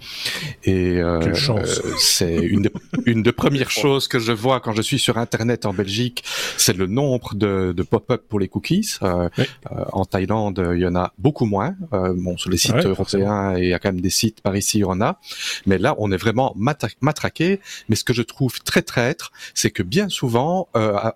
et 0.63 0.99
euh, 0.99 1.21
euh 1.49 1.65
c'est 1.99 2.37
une 2.37 2.63
des, 2.63 2.73
une 3.07 3.23
des 3.25 3.33
premières 3.33 3.71
choses 3.71 4.07
que 4.07 4.21
je 4.21 4.31
vois 4.31 4.61
quand 4.61 4.73
je 4.73 4.83
suis 4.83 5.01
sur 5.01 5.19
internet 5.19 5.67
en 5.67 5.73
Belgique 5.73 6.23
c'est 6.57 6.77
le 6.77 6.87
nombre 6.87 7.35
de, 7.35 7.73
de 7.77 7.83
pop-up 7.83 8.23
pour 8.29 8.39
les 8.39 8.47
cookies 8.47 8.95
euh, 9.03 9.29
euh, 9.73 9.85
en 9.93 10.05
Thaïlande 10.05 10.65
il 10.75 10.81
y 10.81 10.87
en 10.87 10.95
a 10.95 11.13
beaucoup 11.19 11.47
moins 11.47 11.75
bon 11.91 12.37
sur 12.37 12.51
les 12.51 12.59
sites 12.59 12.87
européens 12.87 13.57
il 13.59 13.67
y 13.67 13.75
a 13.75 13.81
quand 13.81 13.89
même 13.89 14.01
des 14.01 14.11
sites 14.11 14.43
par 14.43 14.57
ici 14.57 14.79
il 14.79 14.83
y 14.83 14.85
en 14.85 15.01
a 15.01 15.19
mais 15.67 15.79
là 15.79 15.97
on 15.99 16.13
est 16.13 16.17
vraiment 16.17 16.55
matraqué 16.57 17.61
mais 17.89 17.97
ce 17.97 18.05
que 18.05 18.13
je 18.13 18.23
trouve 18.23 18.61
très 18.61 18.83
traître 18.83 19.33
c'est 19.55 19.71
que 19.71 19.83
bien 19.83 20.09
souvent 20.09 20.69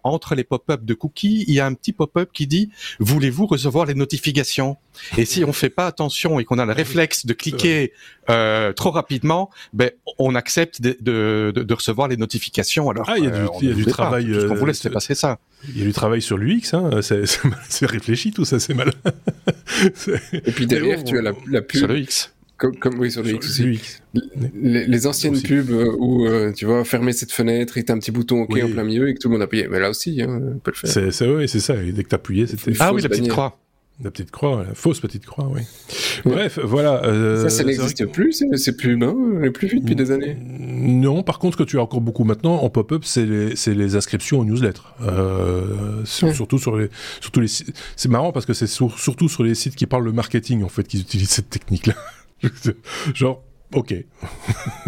entre 0.04 0.34
les 0.34 0.44
pop-up 0.44 0.84
de 0.84 0.94
cookies 0.94 1.44
il 1.46 1.54
y 1.54 1.60
a 1.60 1.66
un 1.66 1.74
petit 1.74 1.92
pop-up 1.92 2.30
qui 2.32 2.46
dit 2.46 2.70
voulez-vous 2.98 3.46
recevoir 3.46 3.86
les 3.86 3.94
notifications? 3.94 4.76
Et 5.16 5.24
si 5.24 5.44
on 5.44 5.52
fait 5.52 5.70
pas 5.70 5.86
attention 5.86 6.40
et 6.40 6.44
qu'on 6.44 6.58
a 6.58 6.66
le 6.66 6.72
réflexe 6.72 7.26
de 7.26 7.32
cliquer 7.32 7.92
euh, 8.28 8.72
trop 8.72 8.90
rapidement, 8.90 9.50
ben 9.72 9.90
on 10.18 10.34
accepte 10.34 10.80
de, 10.82 10.96
de, 11.00 11.52
de, 11.54 11.74
recevoir 11.74 12.08
les 12.08 12.16
notifications. 12.16 12.90
Alors 12.90 13.08
ah, 13.08 13.16
il 13.16 13.24
y 13.24 13.26
a 13.26 13.30
du, 13.30 13.40
euh, 13.40 13.46
il 13.62 13.68
y 13.68 13.72
a 13.72 13.74
du 13.74 13.86
travail. 13.86 14.32
Pas, 14.32 14.52
on 14.52 14.54
vous 14.54 14.66
laisse 14.66 14.86
passer 14.88 15.14
ça. 15.14 15.38
Il 15.68 15.78
y 15.78 15.82
a 15.82 15.84
du 15.84 15.92
travail 15.92 16.22
sur 16.22 16.36
l'UX, 16.36 16.74
hein. 16.74 17.00
c'est 17.02 17.86
réfléchi 17.86 18.32
tout 18.32 18.44
ça, 18.44 18.58
c'est 18.58 18.74
mal. 18.74 18.92
et 20.32 20.52
puis 20.52 20.66
derrière, 20.66 21.02
tu 21.04 21.18
as 21.18 21.22
la, 21.22 21.32
la 21.48 21.62
pub. 21.62 21.78
Sur 21.78 21.88
le 21.88 21.98
X. 21.98 22.32
Comme, 22.60 22.76
comme, 22.76 22.98
oui, 22.98 23.10
sur 23.10 23.22
le 23.22 23.30
X 23.30 23.46
aussi. 23.46 23.80
Les, 24.54 24.86
les, 24.86 25.06
anciennes 25.06 25.40
pubs 25.40 25.70
euh, 25.70 25.96
où 25.98 26.26
euh, 26.26 26.52
tu 26.52 26.66
vois 26.66 26.84
fermer 26.84 27.12
cette 27.14 27.32
fenêtre 27.32 27.78
et 27.78 27.84
t'as 27.84 27.94
un 27.94 27.98
petit 27.98 28.10
bouton 28.10 28.42
OK 28.42 28.54
en 28.62 28.68
plein 28.68 28.84
milieu 28.84 29.08
et 29.08 29.14
que 29.14 29.18
tout 29.18 29.28
le 29.28 29.32
monde 29.32 29.42
appuie. 29.42 29.66
Mais 29.70 29.80
là 29.80 29.88
aussi, 29.88 30.20
hein, 30.20 30.42
on 30.56 30.58
peut 30.58 30.72
le 30.74 30.88
faire. 30.88 31.10
C'est 31.10 31.26
ouais, 31.26 31.46
c'est 31.46 31.60
ça. 31.60 31.82
Et 31.82 31.92
dès 31.92 32.04
que 32.04 32.10
t'appuyais, 32.10 32.46
c'était. 32.46 32.72
Ah 32.78 32.92
oui, 32.92 33.00
la 33.00 33.08
petite 33.08 33.28
croix. 33.28 33.58
La 34.02 34.10
petite 34.10 34.30
croix, 34.30 34.64
la 34.66 34.74
fausse 34.74 34.98
petite 35.00 35.26
croix, 35.26 35.50
oui. 35.52 35.60
Bref, 36.24 36.58
voilà. 36.62 37.04
Euh, 37.04 37.42
ça, 37.42 37.50
ça 37.50 37.64
n'existe 37.64 38.06
plus, 38.06 38.42
c'est 38.56 38.74
plus 38.74 38.92
humain, 38.92 39.14
n'est 39.14 39.50
plus 39.50 39.68
vu 39.68 39.80
depuis 39.80 39.94
des 39.94 40.10
années. 40.10 40.38
Non, 40.40 41.22
par 41.22 41.38
contre, 41.38 41.58
ce 41.58 41.62
que 41.62 41.68
tu 41.68 41.78
as 41.78 41.82
encore 41.82 42.00
beaucoup 42.00 42.24
maintenant 42.24 42.62
en 42.62 42.70
pop-up, 42.70 43.04
c'est 43.04 43.26
les, 43.26 43.54
les, 43.66 43.96
inscriptions 43.96 44.38
aux 44.38 44.44
newsletters. 44.46 44.80
Euh, 45.02 46.02
Surtout 46.04 46.58
sur 46.58 46.78
les, 46.78 46.88
surtout 47.20 47.40
les. 47.40 47.48
C'est 47.48 48.08
marrant 48.08 48.32
parce 48.32 48.46
que 48.46 48.54
c'est 48.54 48.66
surtout 48.66 49.28
sur 49.28 49.44
les 49.44 49.54
sites 49.54 49.76
qui 49.76 49.84
parlent 49.84 50.04
le 50.04 50.12
marketing 50.12 50.62
en 50.62 50.68
fait 50.68 50.84
qu'ils 50.84 51.00
utilisent 51.00 51.30
cette 51.30 51.50
technique-là. 51.50 51.94
Genre, 53.14 53.42
Ok, 53.72 53.94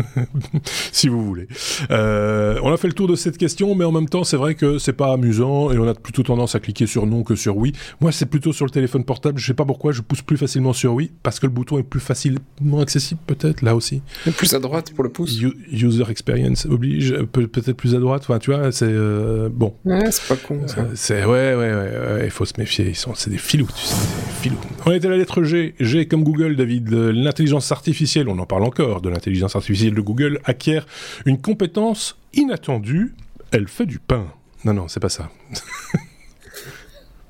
si 0.93 1.07
vous 1.07 1.25
voulez. 1.25 1.47
Euh, 1.93 2.59
on 2.65 2.73
a 2.73 2.77
fait 2.77 2.89
le 2.89 2.95
tour 2.95 3.07
de 3.07 3.15
cette 3.15 3.39
question, 3.39 3.77
mais 3.77 3.85
en 3.85 3.93
même 3.93 4.09
temps, 4.09 4.25
c'est 4.25 4.37
vrai 4.37 4.57
que 4.57 4.79
c'est 4.79 4.93
pas 4.93 5.13
amusant 5.13 5.71
et 5.71 5.79
on 5.79 5.87
a 5.87 5.95
plutôt 5.95 6.25
tendance 6.25 6.57
à 6.57 6.61
cliquer 6.61 6.87
sur 6.87 7.07
non 7.07 7.23
que 7.23 7.37
sur 7.37 7.57
oui. 7.57 7.73
Moi, 8.01 8.11
c'est 8.11 8.27
plutôt 8.27 8.53
sur 8.53 8.65
le 8.65 8.73
téléphone 8.73 9.05
portable. 9.05 9.39
Je 9.39 9.47
sais 9.47 9.55
pas 9.55 9.65
pourquoi, 9.65 9.93
je 9.93 10.01
pousse 10.01 10.23
plus 10.23 10.37
facilement 10.37 10.73
sur 10.73 10.95
oui 10.95 11.13
parce 11.23 11.39
que 11.39 11.47
le 11.47 11.53
bouton 11.53 11.79
est 11.79 11.85
plus 11.85 12.01
facilement 12.01 12.81
accessible, 12.81 13.21
peut-être 13.25 13.63
là 13.63 13.77
aussi. 13.77 14.03
plus 14.37 14.53
à 14.53 14.59
droite 14.59 14.93
pour 14.93 15.05
le 15.05 15.11
pouce. 15.11 15.41
user 15.71 16.05
experience 16.11 16.67
oblige, 16.67 17.17
peut-être 17.31 17.73
plus 17.75 17.95
à 17.95 18.01
droite. 18.01 18.23
Enfin, 18.25 18.41
tu 18.41 18.51
vois, 18.51 18.73
c'est 18.73 18.87
euh, 18.89 19.49
bon. 19.49 19.75
Ouais, 19.85 20.11
c'est 20.11 20.27
pas 20.27 20.37
con. 20.37 20.61
Ça. 20.67 20.81
Euh, 20.81 20.85
c'est 20.97 21.25
ouais, 21.25 21.55
ouais, 21.55 21.73
ouais, 21.73 22.23
Il 22.25 22.31
faut 22.31 22.45
se 22.45 22.55
méfier. 22.59 22.89
Ils 22.89 22.97
sont, 22.97 23.15
c'est 23.15 23.31
des 23.31 23.39
filous, 23.39 23.69
tu 23.77 23.85
sais, 23.85 23.95
des 23.95 24.43
filous. 24.43 24.59
On 24.87 24.91
était 24.91 25.07
à 25.07 25.11
la 25.11 25.19
lettre 25.19 25.45
G. 25.45 25.77
G 25.79 26.07
comme 26.07 26.25
Google, 26.25 26.57
David. 26.57 26.91
L'intelligence 26.91 27.71
artificielle. 27.71 28.29
On 28.29 28.39
en 28.41 28.47
parle 28.47 28.65
de 28.75 29.09
l'intelligence 29.09 29.57
artificielle 29.57 29.95
de 29.95 30.01
Google, 30.01 30.41
acquiert 30.45 30.87
une 31.27 31.41
compétence 31.41 32.17
inattendue. 32.33 33.15
Elle 33.51 33.69
fait 33.69 33.87
du 33.87 33.99
pain. 33.99 34.27
Non, 34.65 34.75
non, 34.75 34.89
c'est 34.89 35.01
pas 35.01 35.09
ça. 35.09 35.31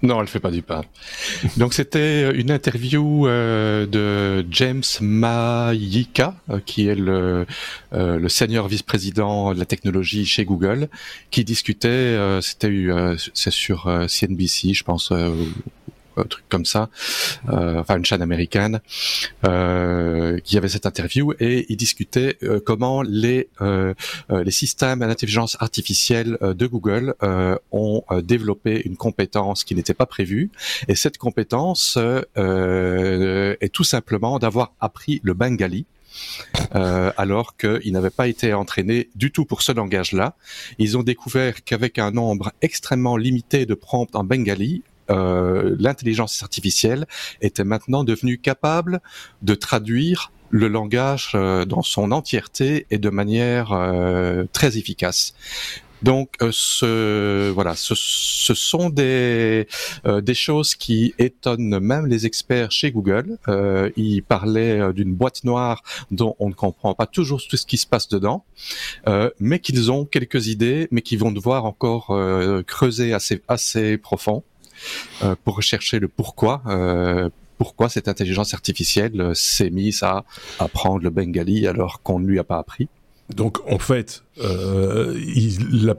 Non, 0.02 0.20
elle 0.20 0.26
fait 0.26 0.40
pas 0.40 0.50
du 0.50 0.62
pain. 0.62 0.82
Donc 1.58 1.74
c'était 1.74 2.32
une 2.34 2.50
interview 2.50 3.28
euh, 3.28 3.86
de 3.86 4.44
James 4.50 4.82
Mayika, 5.00 6.34
euh, 6.50 6.58
qui 6.66 6.88
est 6.88 6.96
le, 6.96 7.46
euh, 7.92 8.28
senior 8.28 8.66
vice-président 8.66 9.54
de 9.54 9.60
la 9.60 9.64
technologie 9.64 10.26
chez 10.26 10.44
Google, 10.44 10.88
qui 11.30 11.44
discutait. 11.44 12.18
c'était 12.40 12.84
c'est 13.32 13.52
sur 13.52 13.88
CNBC, 14.08 14.74
je 14.74 14.82
pense, 14.82 15.12
un 16.16 16.24
truc 16.24 16.44
comme 16.48 16.64
ça, 16.64 16.88
euh, 17.48 17.80
enfin 17.80 17.96
une 17.96 18.04
chaîne 18.04 18.22
américaine, 18.22 18.80
euh, 19.46 20.38
qui 20.40 20.56
avait 20.56 20.68
cette 20.68 20.86
interview 20.86 21.32
et 21.40 21.66
il 21.68 21.76
discutait 21.76 22.36
euh, 22.42 22.60
comment 22.64 23.02
les 23.02 23.48
euh, 23.60 23.94
les 24.30 24.50
systèmes 24.50 25.00
d'intelligence 25.00 25.56
artificielle 25.60 26.38
de 26.40 26.66
Google 26.66 27.14
ont 27.70 28.02
développé 28.22 28.82
une 28.84 28.96
compétence 28.96 29.64
qui 29.64 29.74
n'était 29.74 29.94
pas 29.94 30.06
prévue 30.06 30.50
et 30.88 30.94
cette 30.94 31.18
compétence 31.18 31.98
est 32.36 33.72
tout 33.72 33.84
simplement 33.84 34.38
d'avoir 34.38 34.72
appris 34.80 35.20
le 35.22 35.34
bengali. 35.34 35.86
Euh, 36.74 37.12
alors 37.16 37.56
qu'ils 37.56 37.92
n'avaient 37.92 38.10
pas 38.10 38.28
été 38.28 38.52
entraînés 38.52 39.08
du 39.14 39.30
tout 39.30 39.44
pour 39.44 39.62
ce 39.62 39.72
langage-là. 39.72 40.34
Ils 40.78 40.96
ont 40.96 41.02
découvert 41.02 41.64
qu'avec 41.64 41.98
un 41.98 42.10
nombre 42.10 42.52
extrêmement 42.62 43.16
limité 43.16 43.66
de 43.66 43.74
prompts 43.74 44.14
en 44.14 44.24
bengali, 44.24 44.82
euh, 45.10 45.76
l'intelligence 45.78 46.42
artificielle 46.42 47.06
était 47.40 47.64
maintenant 47.64 48.04
devenue 48.04 48.38
capable 48.38 49.00
de 49.42 49.54
traduire 49.54 50.30
le 50.52 50.68
langage 50.68 51.32
euh, 51.34 51.64
dans 51.64 51.82
son 51.82 52.12
entièreté 52.12 52.86
et 52.90 52.98
de 52.98 53.10
manière 53.10 53.72
euh, 53.72 54.44
très 54.52 54.78
efficace. 54.78 55.34
Donc, 56.02 56.34
ce, 56.50 57.50
voilà, 57.50 57.74
ce, 57.76 57.94
sont 57.94 58.90
des, 58.90 59.68
des 60.04 60.34
choses 60.34 60.74
qui 60.74 61.14
étonnent 61.20 61.78
même 61.78 62.06
les 62.06 62.26
experts 62.26 62.72
chez 62.72 62.90
Google. 62.90 63.38
Euh, 63.46 63.88
ils 63.96 64.20
parlaient 64.24 64.92
d'une 64.92 65.14
boîte 65.14 65.44
noire 65.44 65.84
dont 66.10 66.34
on 66.40 66.48
ne 66.48 66.54
comprend 66.54 66.94
pas 66.94 67.06
toujours 67.06 67.40
tout 67.48 67.56
ce 67.56 67.64
qui 67.64 67.76
se 67.76 67.86
passe 67.86 68.08
dedans, 68.08 68.44
mais 69.38 69.60
qu'ils 69.60 69.92
ont 69.92 70.04
quelques 70.04 70.48
idées, 70.48 70.88
mais 70.90 71.02
qui 71.02 71.16
vont 71.16 71.30
devoir 71.30 71.66
encore 71.66 72.12
creuser 72.66 73.14
assez, 73.14 73.40
assez 73.46 73.96
profond. 73.96 74.42
Euh, 75.22 75.34
pour 75.44 75.56
rechercher 75.56 75.98
le 75.98 76.08
pourquoi. 76.08 76.62
Euh, 76.66 77.28
pourquoi 77.58 77.88
cette 77.88 78.08
intelligence 78.08 78.54
artificielle 78.54 79.20
euh, 79.20 79.34
s'est 79.34 79.70
mise 79.70 80.02
à 80.02 80.24
apprendre 80.58 81.02
le 81.02 81.10
bengali 81.10 81.68
alors 81.68 82.02
qu'on 82.02 82.18
ne 82.18 82.26
lui 82.26 82.38
a 82.38 82.44
pas 82.44 82.58
appris. 82.58 82.88
Donc 83.36 83.60
en 83.70 83.78
fait, 83.78 84.24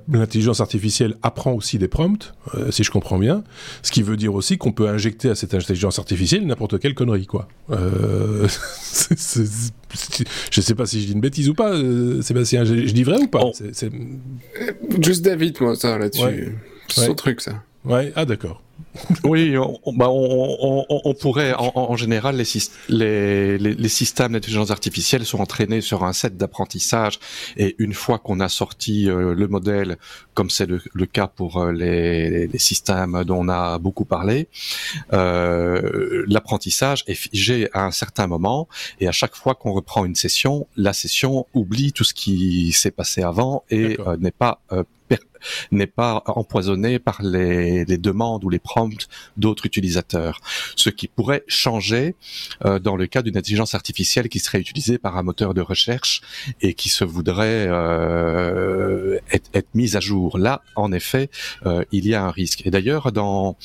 l'intelligence 0.08 0.60
artificielle 0.62 1.16
apprend 1.24 1.54
aussi 1.54 1.80
des 1.80 1.88
prompts, 1.88 2.36
si 2.70 2.84
je 2.84 2.92
comprends 2.92 3.18
bien, 3.18 3.44
ce 3.82 3.92
qui 3.92 4.04
veut 4.04 4.18
dire 4.18 4.36
aussi 4.36 4.60
qu'on 4.60 4.72
peut 4.72 4.88
injecter 4.88 5.30
à 5.30 5.36
cette 5.36 5.56
intelligence 5.56 5.98
artificielle 5.98 6.46
n'importe 6.46 6.80
quelle 6.80 6.94
connerie, 6.94 7.26
quoi. 7.26 7.48
Euh, 7.72 8.48
je 9.10 10.62
sais 10.62 10.76
pas 10.76 10.86
si 10.86 11.02
je 11.02 11.08
dis 11.08 11.14
une 11.14 11.22
bêtise 11.22 11.50
ou 11.50 11.56
pas, 11.56 11.74
Sébastien, 12.22 12.66
je, 12.66 12.86
je 12.86 12.94
dis 12.94 13.04
vrai 13.04 13.18
ou 13.18 13.28
pas? 13.28 13.50
Juste 15.02 15.24
David, 15.24 15.60
moi, 15.60 15.76
ça 15.76 15.98
là-dessus, 15.98 16.56
c'est 16.88 17.06
son 17.06 17.16
truc, 17.16 17.42
ça. 17.42 17.64
Ouais, 17.86 18.14
ah 18.16 18.26
d'accord. 18.26 18.62
oui, 19.24 19.56
on, 19.58 19.94
bah 19.94 20.10
on, 20.10 20.86
on, 20.90 21.02
on, 21.04 21.14
pourrait, 21.14 21.54
en, 21.54 21.72
en 21.76 21.96
général, 21.96 22.36
les, 22.38 22.46
les, 22.90 23.58
les, 23.58 23.74
les 23.74 23.90
systèmes 23.90 24.34
d'intelligence 24.34 24.72
artificielle 24.72 25.26
sont 25.26 25.40
entraînés 25.40 25.82
sur 25.82 26.04
un 26.04 26.14
set 26.14 26.38
d'apprentissage. 26.38 27.20
Et 27.58 27.76
une 27.80 27.94
fois 27.94 28.20
qu'on 28.20 28.40
a 28.40 28.50
sorti 28.50 29.10
euh, 29.10 29.34
le 29.34 29.48
modèle, 29.48 29.98
comme 30.34 30.50
c'est 30.50 30.66
le, 30.66 30.82
le, 30.94 31.06
cas 31.06 31.28
pour 31.28 31.58
euh, 31.58 31.72
les, 31.72 32.48
les, 32.48 32.60
systèmes 32.60 33.24
dont 33.26 33.46
on 33.46 33.50
a 33.50 33.80
beaucoup 33.80 34.06
parlé, 34.06 34.48
euh, 35.12 36.24
l'apprentissage 36.28 37.04
est 37.08 37.16
figé 37.16 37.70
à 37.74 37.86
un 37.86 37.92
certain 37.92 38.28
moment. 38.28 38.68
Et 39.00 39.08
à 39.08 39.12
chaque 39.12 39.36
fois 39.36 39.56
qu'on 39.56 39.72
reprend 39.72 40.06
une 40.06 40.16
session, 40.16 40.68
la 40.78 40.94
session 40.94 41.48
oublie 41.54 41.94
tout 41.94 42.04
ce 42.04 42.14
qui 42.14 42.72
s'est 42.72 42.92
passé 42.92 43.24
avant 43.24 43.64
et 43.70 43.98
euh, 44.00 44.18
n'est 44.18 44.32
pas 44.32 44.62
n'est 45.72 45.88
pas 45.88 46.24
empoisonné 46.28 47.00
par 47.00 47.22
les, 47.22 47.86
demandes 47.86 48.44
ou 48.44 48.50
les 48.50 48.60
prompts 48.60 49.08
d'autres 49.38 49.66
utilisateurs. 49.66 50.40
Ce 50.76 50.90
qui 50.90 51.08
pourrait 51.08 51.44
changer 51.48 52.16
euh, 52.66 52.80
dans 52.80 52.96
le 52.96 53.08
cas 53.08 53.22
d'une 53.22 53.38
intelligence 53.38 53.76
artificielle 53.76 54.30
qui 54.30 54.40
serait 54.40 54.60
utilisée 54.60 54.98
par 54.98 55.18
un 55.18 55.24
moteur 55.24 55.54
de 55.54 55.62
recherche 55.62 56.22
et 56.62 56.74
qui 56.74 56.90
se 56.90 57.04
voudrait 57.04 57.68
euh, 57.70 59.20
être, 59.32 59.68
mise 59.74 59.96
à 59.96 60.00
jour. 60.00 60.38
Là, 60.38 60.62
en 60.76 60.92
effet, 60.92 61.30
euh, 61.66 61.84
il 61.92 62.08
y 62.08 62.14
a 62.14 62.24
un 62.24 62.32
risque. 62.32 62.66
Et 62.66 62.72
d'ailleurs, 62.72 63.12
dans 63.12 63.58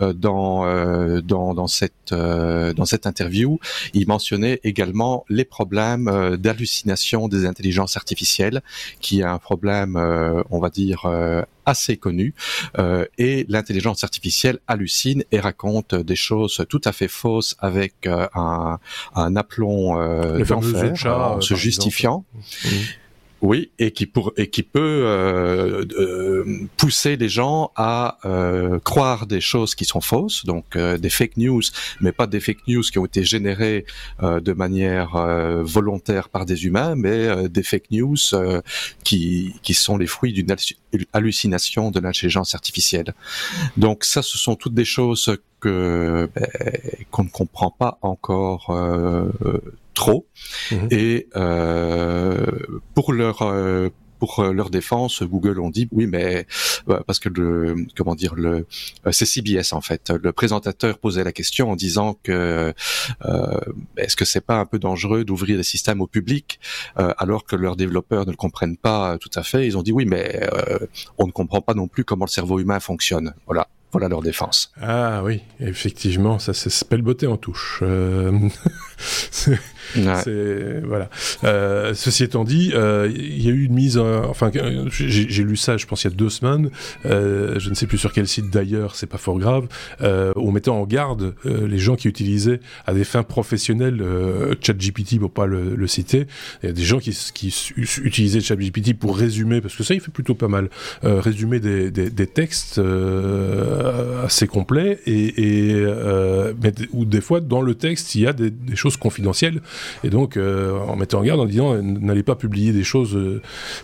dans, 0.00 1.20
dans, 1.22 1.54
dans, 1.54 1.66
cette, 1.68 2.12
dans 2.12 2.84
cette 2.84 3.06
interview, 3.06 3.60
il 3.94 4.08
mentionnait 4.08 4.58
également 4.64 5.24
les 5.28 5.44
problèmes 5.44 6.36
d'hallucination 6.38 7.28
des 7.28 7.46
intelligences 7.46 7.96
artificielles, 7.96 8.62
qui 9.00 9.20
est 9.20 9.24
un 9.24 9.38
problème, 9.38 9.96
on 10.50 10.58
va 10.58 10.70
dire, 10.70 11.06
assez 11.66 11.96
connu 11.96 12.34
euh, 12.78 13.06
et 13.18 13.46
l'intelligence 13.48 14.04
artificielle 14.04 14.58
hallucine 14.66 15.24
et 15.30 15.40
raconte 15.40 15.94
des 15.94 16.16
choses 16.16 16.64
tout 16.68 16.80
à 16.84 16.92
fait 16.92 17.08
fausses 17.08 17.56
avec 17.58 18.06
un, 18.06 18.78
un 19.14 19.36
aplomb 19.36 20.00
euh, 20.00 20.44
d'enfer 20.44 21.06
en 21.06 21.40
se 21.40 21.54
justifiant. 21.54 22.24
Mmh. 22.34 22.68
Oui, 23.42 23.72
et 23.80 23.90
qui 23.90 24.06
pour 24.06 24.32
et 24.36 24.48
qui 24.50 24.62
peut 24.62 25.02
euh, 25.04 25.84
euh, 25.98 26.44
pousser 26.76 27.16
les 27.16 27.28
gens 27.28 27.72
à 27.74 28.18
euh, 28.24 28.78
croire 28.78 29.26
des 29.26 29.40
choses 29.40 29.74
qui 29.74 29.84
sont 29.84 30.00
fausses, 30.00 30.44
donc 30.44 30.76
euh, 30.76 30.96
des 30.96 31.10
fake 31.10 31.36
news, 31.38 31.62
mais 32.00 32.12
pas 32.12 32.28
des 32.28 32.38
fake 32.38 32.68
news 32.68 32.82
qui 32.82 33.00
ont 33.00 33.04
été 33.04 33.24
générées 33.24 33.84
euh, 34.22 34.38
de 34.38 34.52
manière 34.52 35.16
euh, 35.16 35.64
volontaire 35.64 36.28
par 36.28 36.46
des 36.46 36.66
humains, 36.66 36.94
mais 36.94 37.48
des 37.48 37.64
fake 37.64 37.90
news 37.90 38.16
qui 39.02 39.56
qui 39.64 39.74
sont 39.74 39.96
les 39.96 40.06
fruits 40.06 40.32
d'une 40.32 40.54
hallucination 41.12 41.90
de 41.90 41.98
l'intelligence 41.98 42.54
artificielle. 42.54 43.12
Donc 43.76 44.04
ça, 44.04 44.22
ce 44.22 44.38
sont 44.38 44.54
toutes 44.54 44.74
des 44.74 44.84
choses 44.84 45.36
que 45.58 46.30
ben, 46.32 46.46
qu'on 47.10 47.24
ne 47.24 47.28
comprend 47.28 47.72
pas 47.72 47.98
encore 48.02 48.72
trop. 49.94 50.26
Mhm. 50.70 50.88
Et 50.90 51.28
euh, 51.36 52.46
pour 52.94 53.12
leur 53.12 53.42
euh, 53.42 53.88
pour 54.18 54.44
leur 54.44 54.70
défense, 54.70 55.24
Google 55.24 55.58
ont 55.58 55.68
dit 55.68 55.88
oui, 55.90 56.06
mais 56.06 56.46
parce 56.86 57.18
que 57.18 57.28
le 57.28 57.74
comment 57.96 58.14
dire 58.14 58.36
le 58.36 58.66
c'est 59.10 59.26
CBS 59.26 59.72
en 59.72 59.80
fait. 59.80 60.10
Le 60.10 60.32
présentateur 60.32 60.98
posait 60.98 61.24
la 61.24 61.32
question 61.32 61.72
en 61.72 61.74
disant 61.74 62.16
que 62.22 62.72
est-ce 63.96 64.14
que 64.14 64.24
c'est 64.24 64.40
pas 64.40 64.60
un 64.60 64.64
peu 64.64 64.78
dangereux 64.78 65.24
d'ouvrir 65.24 65.56
des 65.56 65.64
systèmes 65.64 66.00
au 66.00 66.06
public 66.06 66.60
alors 66.94 67.44
que 67.44 67.56
leurs 67.56 67.74
développeurs 67.74 68.24
ne 68.24 68.30
le 68.30 68.36
comprennent 68.36 68.76
pas 68.76 69.18
tout 69.18 69.30
à 69.34 69.42
fait. 69.42 69.66
Ils 69.66 69.76
ont 69.76 69.82
dit 69.82 69.90
oui, 69.90 70.04
mais 70.06 70.48
on 71.18 71.26
ne 71.26 71.32
comprend 71.32 71.60
pas 71.60 71.74
non 71.74 71.88
plus 71.88 72.04
comment 72.04 72.24
le 72.24 72.30
cerveau 72.30 72.60
humain 72.60 72.78
fonctionne. 72.78 73.34
Voilà. 73.46 73.66
Voilà 73.92 74.08
leur 74.08 74.22
défense. 74.22 74.72
Ah 74.80 75.22
oui, 75.22 75.42
effectivement, 75.60 76.38
ça 76.38 76.54
s'appelle 76.54 77.02
beauté 77.02 77.26
en 77.26 77.36
touche. 77.36 77.82
Euh... 79.96 80.20
C'est 80.22 80.86
voilà. 80.86 81.08
Euh, 81.44 81.94
ceci 81.94 82.24
étant 82.24 82.44
dit, 82.44 82.72
euh, 82.74 83.10
il 83.14 83.42
y 83.42 83.48
a 83.48 83.52
eu 83.52 83.64
une 83.64 83.74
mise, 83.74 83.98
enfin, 83.98 84.50
j'ai 84.90 85.44
lu 85.44 85.56
ça, 85.56 85.76
je 85.76 85.86
pense 85.86 86.04
il 86.04 86.10
y 86.10 86.12
a 86.12 86.14
deux 86.14 86.30
semaines. 86.30 86.70
Euh, 87.06 87.58
je 87.58 87.70
ne 87.70 87.74
sais 87.74 87.86
plus 87.86 87.98
sur 87.98 88.12
quel 88.12 88.28
site 88.28 88.50
d'ailleurs, 88.50 88.94
c'est 88.94 89.06
pas 89.06 89.18
fort 89.18 89.38
grave. 89.38 89.66
Euh, 90.00 90.32
on 90.36 90.52
mettait 90.52 90.70
en 90.70 90.84
garde 90.86 91.34
euh, 91.46 91.66
les 91.66 91.78
gens 91.78 91.96
qui 91.96 92.08
utilisaient 92.08 92.60
à 92.86 92.94
des 92.94 93.04
fins 93.04 93.22
professionnelles 93.22 94.00
euh, 94.02 94.54
ChatGPT 94.60 95.18
pour 95.18 95.30
pas 95.30 95.46
le, 95.46 95.86
citer. 95.86 96.26
Il 96.62 96.66
y 96.66 96.68
a 96.70 96.72
des 96.72 96.82
gens 96.82 96.98
qui, 96.98 97.16
qui 97.34 97.54
utilisaient 97.76 98.40
ChatGPT 98.40 98.94
pour 98.94 99.16
résumer, 99.16 99.60
parce 99.60 99.76
que 99.76 99.82
ça 99.82 99.94
il 99.94 100.00
fait 100.00 100.12
plutôt 100.12 100.34
pas 100.34 100.48
mal, 100.48 100.70
résumer 101.02 101.60
des, 101.60 101.90
des, 101.90 102.26
textes 102.26 102.80
assez 104.24 104.46
complets 104.46 105.00
et, 105.06 105.84
ou 106.92 107.04
des 107.04 107.20
fois 107.20 107.40
dans 107.40 107.60
le 107.60 107.74
texte 107.74 108.14
il 108.14 108.22
y 108.22 108.26
a 108.26 108.32
des 108.32 108.52
choses 108.74 108.96
confidentielles 108.96 109.60
et 110.04 110.10
donc, 110.10 110.36
euh, 110.36 110.78
en 110.78 110.96
mettant 110.96 111.20
en 111.20 111.22
garde, 111.22 111.40
en 111.40 111.46
disant, 111.46 111.80
n'allez 111.82 112.22
pas 112.22 112.34
publier 112.34 112.72
des 112.72 112.84
choses, 112.84 113.16
euh, 113.16 113.40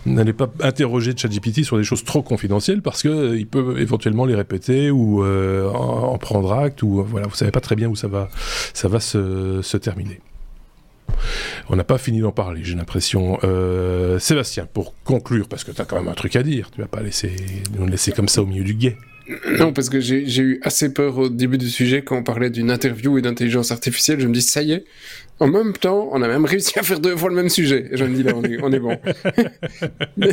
n'allez 0.07 0.33
pas 0.33 0.51
interroger 0.61 1.15
ChatGPT 1.17 1.65
sur 1.65 1.77
des 1.77 1.85
choses 1.85 2.05
trop 2.05 2.23
confidentielles 2.23 2.83
parce 2.83 3.03
qu'il 3.03 3.11
euh, 3.11 3.45
peut 3.51 3.81
éventuellement 3.81 4.25
les 4.25 4.35
répéter 4.35 4.91
ou 4.91 5.25
en, 5.25 6.19
prendre 6.19 6.53
acte 6.53 6.83
ou 6.83 7.05
voilà, 7.05 7.27
vous 7.27 7.35
savez 7.35 7.51
pas 7.51 7.61
très 7.61 7.77
bien 7.77 7.89
où 7.89 7.97
ça 7.97 8.09
va, 8.09 8.29
ça 8.75 8.89
va 8.89 9.01
se, 9.01 9.77
terminer. 9.77 10.21
On 11.69 11.77
n'a 11.77 11.85
pas 11.85 11.99
fini 11.99 12.21
d'en 12.21 12.33
parler, 12.33 12.61
j'ai 12.65 12.75
l'impression. 12.75 13.39
Sébastien, 14.19 14.67
pour 14.67 14.95
conclure, 15.05 15.49
parce 15.49 15.65
que 15.65 15.71
tu 15.71 15.81
as 15.81 15.85
quand 15.85 15.97
même 15.97 16.09
un 16.09 16.15
truc 16.15 16.37
à 16.37 16.43
dire, 16.43 16.71
tu 16.71 16.81
vas 16.81 16.89
pas 16.89 17.03
laisser, 17.03 17.35
nous 17.79 17.87
laisser 17.87 18.13
comme 18.13 18.29
ça 18.29 18.43
au 18.43 18.47
milieu 18.47 18.65
du 18.65 18.75
guet. 18.75 18.97
Non, 19.59 19.73
parce 19.73 19.91
que 19.91 20.01
j'ai 20.01 20.41
eu 20.41 20.59
assez 20.63 20.93
peur 20.93 21.19
au 21.19 21.29
début 21.29 21.59
du 21.59 21.69
sujet 21.69 22.03
quand 22.03 22.17
on 22.17 22.23
parlait 22.23 22.49
d'une 22.51 22.71
interview 22.71 23.19
et 23.19 23.23
d'intelligence 23.23 23.71
artificielle. 23.71 24.21
Je 24.21 24.27
me 24.27 24.33
dis, 24.33 24.43
ça 24.43 24.63
y 24.63 24.73
est, 24.73 24.85
en 25.41 25.47
même 25.47 25.73
temps, 25.73 26.09
on 26.13 26.21
a 26.23 26.29
même 26.29 26.45
réussi 26.45 26.79
à 26.79 26.83
faire 26.83 26.99
deux 26.99 27.17
fois 27.17 27.29
le 27.29 27.37
même 27.37 27.49
sujet. 27.49 27.89
Et 27.93 27.97
je 27.97 28.05
me 28.05 28.15
dis, 28.15 28.23
là, 28.23 28.33
on 28.35 28.43
est, 28.43 28.59
on 28.63 28.73
est 28.73 28.81
bon. 28.81 28.99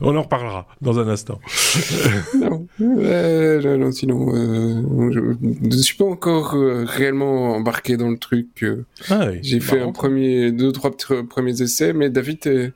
On 0.00 0.16
en 0.16 0.22
reparlera 0.22 0.66
dans 0.80 0.98
un 0.98 1.08
instant. 1.08 1.40
non, 2.40 2.66
euh, 2.80 3.76
non, 3.76 3.92
sinon, 3.92 4.34
euh, 4.34 5.10
je 5.12 5.20
ne 5.40 5.82
suis 5.82 5.96
pas 5.96 6.06
encore 6.06 6.54
euh, 6.54 6.84
réellement 6.86 7.54
embarqué 7.54 7.96
dans 7.96 8.08
le 8.08 8.16
truc. 8.18 8.64
Ah 9.10 9.28
j'ai 9.42 9.60
fait 9.60 9.80
un 9.80 9.92
premier, 9.92 10.52
deux, 10.52 10.72
trois 10.72 10.90
premiers 11.28 11.60
essais, 11.60 11.92
mais 11.92 12.08
David 12.08 12.46
est, 12.46 12.72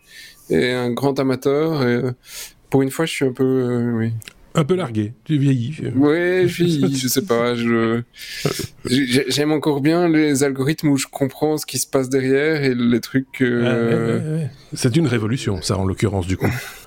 est 0.51 0.73
un 0.73 0.91
grand 0.91 1.19
amateur. 1.19 1.87
Et, 1.87 2.03
pour 2.69 2.83
une 2.83 2.91
fois, 2.91 3.07
je 3.07 3.13
suis 3.13 3.25
un 3.25 3.33
peu, 3.33 3.93
oui, 3.95 4.13
un 4.55 4.65
peu 4.65 4.75
largué, 4.75 5.15
tu 5.25 5.37
vieillis. 5.37 5.77
Ouais, 5.97 6.45
je 6.49 6.65
vieillis, 6.65 6.97
je 6.97 7.09
sais 7.09 7.23
pas. 7.23 7.55
Je 7.55 8.03
j'aime 8.85 9.53
encore 9.53 9.81
bien 9.81 10.09
les 10.09 10.45
algorithmes 10.45 10.89
où 10.91 10.97
je 10.97 11.07
comprends 11.11 11.57
ce 11.57 11.67
qui 11.67 11.79
se 11.79 11.87
passe 11.87 12.09
derrière 12.09 12.63
et 12.63 12.75
les 12.75 13.01
trucs. 13.01 13.41
Euh... 13.43 14.45
C'est 14.73 14.97
une 14.97 15.07
révolution, 15.07 15.61
ça 15.63 15.77
en 15.77 15.85
l'occurrence 15.85 16.27
du 16.27 16.37
coup. 16.37 16.47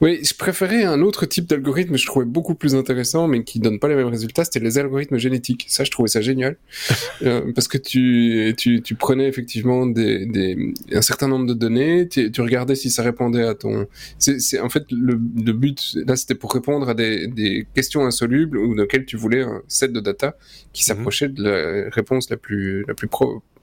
Oui, 0.00 0.20
je 0.24 0.34
préférais 0.34 0.84
un 0.84 1.00
autre 1.02 1.26
type 1.26 1.46
d'algorithme, 1.46 1.96
je 1.96 2.06
trouvais 2.06 2.24
beaucoup 2.24 2.54
plus 2.54 2.74
intéressant, 2.74 3.28
mais 3.28 3.44
qui 3.44 3.60
donne 3.60 3.78
pas 3.78 3.88
les 3.88 3.94
mêmes 3.94 4.08
résultats. 4.08 4.44
C'était 4.44 4.60
les 4.60 4.78
algorithmes 4.78 5.18
génétiques. 5.18 5.66
Ça, 5.68 5.84
je 5.84 5.90
trouvais 5.90 6.08
ça 6.08 6.20
génial, 6.20 6.56
euh, 7.22 7.52
parce 7.54 7.68
que 7.68 7.78
tu, 7.78 8.54
tu, 8.56 8.82
tu 8.82 8.94
prenais 8.94 9.28
effectivement 9.28 9.86
des, 9.86 10.26
des, 10.26 10.74
un 10.92 11.02
certain 11.02 11.28
nombre 11.28 11.46
de 11.46 11.54
données, 11.54 12.08
tu, 12.08 12.30
tu 12.30 12.40
regardais 12.40 12.74
si 12.74 12.90
ça 12.90 13.02
répondait 13.02 13.44
à 13.44 13.54
ton. 13.54 13.86
C'est 14.18 14.60
en 14.60 14.68
fait 14.68 14.84
le, 14.90 15.20
le 15.44 15.52
but 15.52 15.96
là, 16.06 16.16
c'était 16.16 16.34
pour 16.34 16.52
répondre 16.52 16.88
à 16.88 16.94
des, 16.94 17.26
des 17.26 17.66
questions 17.74 18.04
insolubles 18.04 18.58
ou 18.58 18.80
auxquelles 18.80 19.04
tu 19.04 19.16
voulais 19.16 19.42
un 19.42 19.62
set 19.68 19.92
de 19.92 20.00
data 20.00 20.36
qui 20.72 20.82
mhm. 20.82 20.86
s'approchait 20.86 21.28
de 21.28 21.42
la 21.42 21.90
réponse 21.90 22.30
la 22.30 22.36
plus 22.36 22.84
la 22.86 22.94
plus 22.94 23.08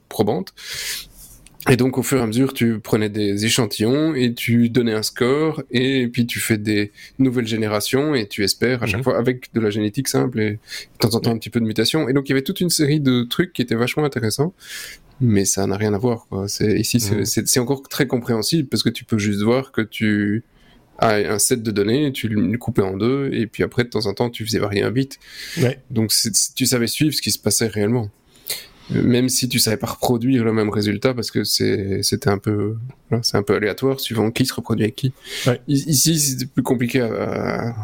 probante. 0.09 0.53
Et 1.69 1.75
donc, 1.75 1.97
au 1.97 2.03
fur 2.03 2.19
et 2.19 2.21
à 2.21 2.27
mesure, 2.27 2.53
tu 2.53 2.79
prenais 2.79 3.09
des 3.09 3.45
échantillons 3.45 4.15
et 4.15 4.33
tu 4.33 4.69
donnais 4.69 4.93
un 4.93 5.03
score, 5.03 5.63
et 5.71 6.07
puis 6.07 6.25
tu 6.25 6.39
fais 6.39 6.57
des 6.57 6.91
nouvelles 7.19 7.47
générations 7.47 8.15
et 8.15 8.27
tu 8.27 8.43
espères 8.43 8.83
à 8.83 8.85
chaque 8.85 8.99
mhm. 8.99 9.03
fois 9.03 9.17
avec 9.17 9.53
de 9.53 9.59
la 9.59 9.69
génétique 9.69 10.07
simple 10.07 10.39
et 10.39 10.51
de 10.51 10.59
temps 10.99 11.13
en 11.15 11.19
temps 11.19 11.31
un 11.31 11.37
petit 11.37 11.49
peu 11.49 11.59
de 11.59 11.65
mutation. 11.65 12.07
Et 12.07 12.13
donc, 12.13 12.29
il 12.29 12.31
y 12.31 12.33
avait 12.33 12.41
toute 12.41 12.61
une 12.61 12.69
série 12.69 12.99
de 12.99 13.23
trucs 13.23 13.53
qui 13.53 13.61
étaient 13.61 13.75
vachement 13.75 14.05
intéressants, 14.05 14.53
mais 15.19 15.45
ça 15.45 15.67
n'a 15.67 15.75
rien 15.75 15.93
à 15.93 15.97
voir. 15.97 16.27
Quoi. 16.29 16.47
C'est, 16.47 16.79
ici, 16.79 16.99
c'est, 16.99 17.55
mhm. 17.55 17.63
encore 17.63 17.81
très 17.89 18.07
compréhensible 18.07 18.69
parce 18.69 18.83
que 18.83 18.89
tu 18.89 19.03
peux 19.03 19.17
juste 19.17 19.41
voir 19.41 19.71
que 19.71 19.81
tu 19.81 20.43
as 20.99 21.15
un 21.15 21.37
set 21.37 21.61
de 21.61 21.71
données, 21.71 22.11
tu 22.11 22.27
le 22.27 22.57
coupais 22.57 22.81
en 22.81 22.97
deux, 22.97 23.29
et 23.31 23.45
puis 23.45 23.63
après, 23.63 23.83
de 23.83 23.89
temps 23.89 24.05
en 24.07 24.13
temps, 24.13 24.29
tu 24.29 24.45
faisais 24.45 24.59
varier 24.59 24.83
un 24.83 24.91
bit. 24.91 25.19
Ouais. 25.61 25.79
Donc, 25.91 26.11
tu 26.55 26.65
savais 26.65 26.87
suivre 26.87 27.13
ce 27.13 27.21
qui 27.21 27.31
se 27.31 27.39
passait 27.39 27.67
réellement 27.67 28.09
même 28.89 29.29
si 29.29 29.49
tu 29.49 29.59
savais 29.59 29.77
pas 29.77 29.87
reproduire 29.87 30.43
le 30.43 30.53
même 30.53 30.69
résultat 30.69 31.13
parce 31.13 31.31
que 31.31 31.43
c'était 31.43 32.29
un 32.29 32.37
peu 32.37 32.75
c'est 33.21 33.37
un 33.37 33.43
peu 33.43 33.55
aléatoire 33.55 33.99
suivant 33.99 34.31
qui 34.31 34.45
se 34.45 34.53
reproduit 34.53 34.85
avec 34.85 34.95
qui. 34.95 35.13
Ici 35.67 36.19
c'est 36.19 36.45
plus 36.45 36.63
compliqué 36.63 37.01
à, 37.01 37.75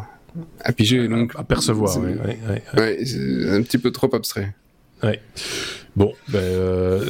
à, 0.60 0.72
piger 0.72 1.08
donc 1.08 1.32
à, 1.36 1.44
percevoir. 1.44 1.96
Ouais, 1.98 2.38
ouais, 2.76 2.98
c'est 3.04 3.50
un 3.50 3.62
petit 3.62 3.78
peu 3.78 3.90
trop 3.90 4.14
abstrait. 4.14 4.54
Ouais. 5.02 5.20
Bon, 5.96 6.12
ben. 6.28 6.38
Euh, 6.38 7.04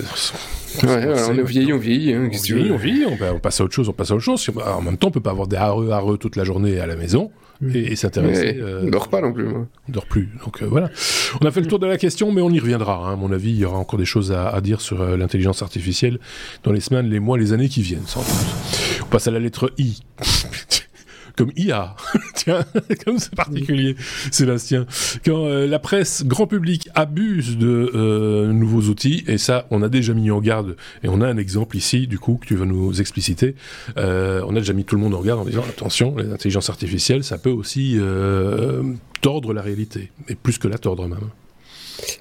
ouais, 0.82 1.06
on 1.28 1.38
est 1.38 1.42
vieilli, 1.42 1.72
on 1.72 1.78
vieillit. 1.78 2.12
Hein, 2.12 2.28
on 2.32 2.36
vieillit, 2.36 2.70
on 2.70 2.76
vieillit, 2.76 3.06
on, 3.06 3.38
passe 3.38 3.60
à 3.60 3.64
autre 3.64 3.74
chose, 3.74 3.88
on 3.88 3.92
passe 3.92 4.10
à 4.10 4.14
autre 4.14 4.24
chose. 4.24 4.50
En 4.66 4.82
même 4.82 4.98
temps, 4.98 5.08
on 5.08 5.10
peut 5.10 5.20
pas 5.20 5.30
avoir 5.30 5.46
des 5.46 5.56
hareux, 5.56 5.90
hareux 5.90 6.18
toute 6.18 6.36
la 6.36 6.44
journée 6.44 6.80
à 6.80 6.86
la 6.86 6.96
maison 6.96 7.30
et, 7.74 7.96
s'intéresser. 7.96 8.56
Euh, 8.60 8.82
on 8.84 8.90
dort 8.90 9.08
pas 9.08 9.20
non 9.20 9.32
plus. 9.32 9.44
Moi. 9.44 9.66
On 9.88 9.92
dort 9.92 10.06
plus. 10.06 10.30
Donc 10.44 10.62
euh, 10.62 10.66
voilà. 10.66 10.90
On 11.40 11.46
a 11.46 11.50
fait 11.50 11.60
le 11.60 11.66
tour 11.66 11.78
de 11.78 11.86
la 11.86 11.96
question, 11.96 12.32
mais 12.32 12.42
on 12.42 12.50
y 12.50 12.60
reviendra. 12.60 12.96
Hein. 12.96 13.12
À 13.12 13.16
mon 13.16 13.32
avis, 13.32 13.50
il 13.50 13.58
y 13.58 13.64
aura 13.64 13.78
encore 13.78 13.98
des 13.98 14.04
choses 14.04 14.32
à, 14.32 14.48
à 14.48 14.60
dire 14.60 14.80
sur 14.80 15.00
euh, 15.00 15.16
l'intelligence 15.16 15.62
artificielle 15.62 16.18
dans 16.62 16.72
les 16.72 16.80
semaines, 16.80 17.08
les 17.08 17.20
mois, 17.20 17.38
les 17.38 17.52
années 17.52 17.68
qui 17.68 17.82
viennent, 17.82 18.06
sans 18.06 18.20
doute. 18.20 19.02
On 19.02 19.06
passe 19.06 19.26
à 19.26 19.30
la 19.30 19.38
lettre 19.38 19.72
I 19.78 20.00
comme 21.36 21.50
IA. 21.56 21.96
Tiens, 22.34 22.64
comme 23.04 23.18
c'est 23.18 23.34
particulier, 23.34 23.96
Sébastien. 24.30 24.86
Quand 25.24 25.46
euh, 25.46 25.66
la 25.66 25.78
presse 25.78 26.24
grand 26.24 26.46
public 26.46 26.88
abuse 26.94 27.58
de 27.58 27.90
euh, 27.94 28.52
nouveaux 28.52 28.82
outils, 28.82 29.24
et 29.26 29.38
ça, 29.38 29.66
on 29.70 29.82
a 29.82 29.88
déjà 29.88 30.14
mis 30.14 30.30
en 30.30 30.40
garde, 30.40 30.76
et 31.02 31.08
on 31.08 31.20
a 31.20 31.26
un 31.26 31.36
exemple 31.36 31.76
ici, 31.76 32.06
du 32.06 32.18
coup, 32.18 32.38
que 32.40 32.46
tu 32.46 32.56
vas 32.56 32.66
nous 32.66 33.00
expliciter. 33.00 33.54
Euh, 33.96 34.42
on 34.46 34.56
a 34.56 34.60
déjà 34.60 34.72
mis 34.72 34.84
tout 34.84 34.96
le 34.96 35.02
monde 35.02 35.14
en 35.14 35.22
garde 35.22 35.40
en 35.40 35.44
disant 35.44 35.64
attention, 35.68 36.16
les 36.16 36.32
intelligences 36.32 36.70
artificielles, 36.70 37.24
ça 37.24 37.38
peut 37.38 37.50
aussi 37.50 37.98
tordre 39.20 39.52
la 39.52 39.62
réalité, 39.62 40.10
et 40.28 40.34
plus 40.34 40.58
que 40.58 40.68
la 40.68 40.78
tordre 40.78 41.08
même. 41.08 41.30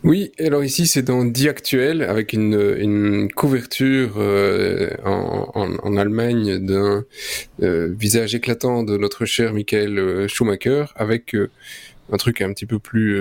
Oui, 0.04 0.32
alors 0.40 0.64
ici 0.64 0.88
c'est 0.88 1.02
dans 1.02 1.26
Die 1.26 1.50
Actuel 1.50 2.04
avec 2.04 2.34
une, 2.34 2.76
une 2.78 3.32
couverture 3.32 4.16
euh, 4.18 4.90
en, 5.06 5.52
en, 5.56 5.76
en, 5.76 5.98
Allemagne 5.98 6.60
d'un 6.60 7.06
euh, 7.62 7.94
visage 7.98 8.36
éclatant 8.36 8.84
de 8.84 8.98
notre 8.98 9.26
cher 9.26 9.54
Michael 9.54 9.98
euh, 10.00 10.28
Schumacher 10.28 10.86
avec 10.96 11.36
un 12.12 12.18
truc 12.18 12.42
un 12.42 12.52
petit 12.54 12.66
peu 12.66 12.80
plus 12.80 13.18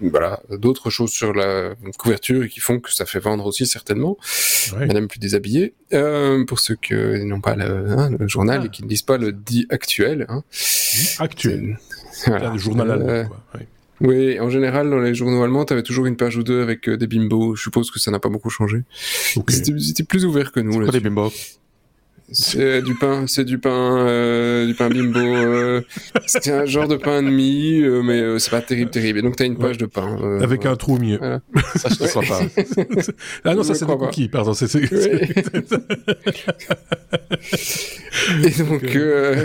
voilà 0.00 0.40
d'autres 0.50 0.90
choses 0.90 1.10
sur 1.10 1.34
la 1.34 1.74
couverture 1.98 2.44
et 2.44 2.48
qui 2.48 2.60
font 2.60 2.80
que 2.80 2.92
ça 2.92 3.04
fait 3.04 3.20
vendre 3.20 3.46
aussi 3.46 3.66
certainement 3.66 4.16
Madame 4.78 5.06
plus 5.06 5.18
déshabillée 5.18 5.74
pour 6.46 6.60
ceux 6.60 6.76
qui 6.76 6.94
n'ont 6.94 7.40
pas 7.40 7.54
le, 7.56 7.90
hein, 7.90 8.10
le 8.18 8.26
journal 8.26 8.60
ah. 8.62 8.66
et 8.66 8.68
qui 8.70 8.84
ne 8.84 8.88
lisent 8.88 9.02
pas 9.02 9.18
le 9.18 9.32
Die 9.32 9.66
Actuel 9.68 10.26
hein. 10.28 10.42
Actuel 11.18 11.78
le 12.26 12.58
journal 12.58 12.90
allemand 12.90 13.28
quoi. 13.28 13.60
Oui, 14.00 14.40
en 14.40 14.48
général, 14.48 14.88
dans 14.88 14.98
les 14.98 15.14
journaux 15.14 15.42
allemands, 15.42 15.64
t'avais 15.64 15.82
toujours 15.82 16.06
une 16.06 16.16
page 16.16 16.36
ou 16.36 16.42
deux 16.42 16.62
avec 16.62 16.88
euh, 16.88 16.96
des 16.96 17.06
bimbos. 17.06 17.54
Je 17.54 17.62
suppose 17.62 17.90
que 17.90 17.98
ça 17.98 18.10
n'a 18.10 18.18
pas 18.18 18.30
beaucoup 18.30 18.50
changé. 18.50 18.82
C'était 19.48 20.04
plus 20.04 20.24
ouvert 20.24 20.52
que 20.52 20.60
nous. 20.60 20.72
C'est 20.72 20.78
quoi 20.78 20.92
des 20.92 21.00
bimbos? 21.00 21.32
C'est 22.32 22.82
du 22.82 22.94
pain, 22.94 23.26
c'est 23.26 23.44
du 23.44 23.58
pain, 23.58 24.06
euh, 24.06 24.66
du 24.66 24.74
pain 24.74 24.88
bimbo. 24.88 25.18
Euh, 25.18 25.80
c'est 26.26 26.52
un 26.52 26.64
genre 26.64 26.86
de 26.86 26.96
pain 26.96 27.22
de 27.22 27.28
mie, 27.28 27.80
euh, 27.82 28.02
mais 28.02 28.20
euh, 28.20 28.38
c'est 28.38 28.50
pas 28.50 28.60
terrible, 28.60 28.90
terrible. 28.90 29.18
Et 29.18 29.22
donc 29.22 29.36
t'as 29.36 29.46
une 29.46 29.58
page 29.58 29.78
de 29.78 29.86
pain. 29.86 30.16
Euh, 30.22 30.40
Avec 30.40 30.64
un 30.66 30.76
trou 30.76 30.94
au 30.94 30.98
milieu. 30.98 31.18
Voilà. 31.18 31.40
Ça, 31.76 31.88
je 31.88 31.96
te 31.96 32.04
crois 32.06 32.22
pas. 32.22 32.40
ah 33.44 33.54
non, 33.54 33.62
ça 33.62 33.74
c'est 33.74 33.86
des 33.86 33.96
cookies, 33.96 34.28
pardon. 34.28 34.54
C'est, 34.54 34.72
et 38.44 38.50
donc 38.62 38.96
euh, 38.96 39.44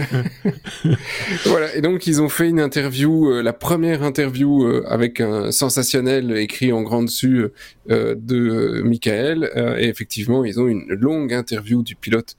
voilà. 1.46 1.76
Et 1.76 1.82
donc 1.82 2.06
ils 2.08 2.22
ont 2.22 2.30
fait 2.30 2.50
une 2.50 2.60
interview, 2.60 3.42
la 3.42 3.54
première 3.54 4.04
interview 4.04 4.66
avec 4.88 5.22
un 5.22 5.52
sensationnel 5.52 6.38
écrit 6.38 6.72
en 6.72 6.84
grand 6.84 7.04
dessus 7.04 7.48
de 7.90 8.82
Michael. 8.84 9.50
et 9.80 9.88
effectivement, 9.88 10.46
ils 10.46 10.60
ont 10.60 10.68
une 10.68 10.86
longue 10.90 11.34
interview 11.34 11.82
du 11.82 11.96
pilote 11.96 12.36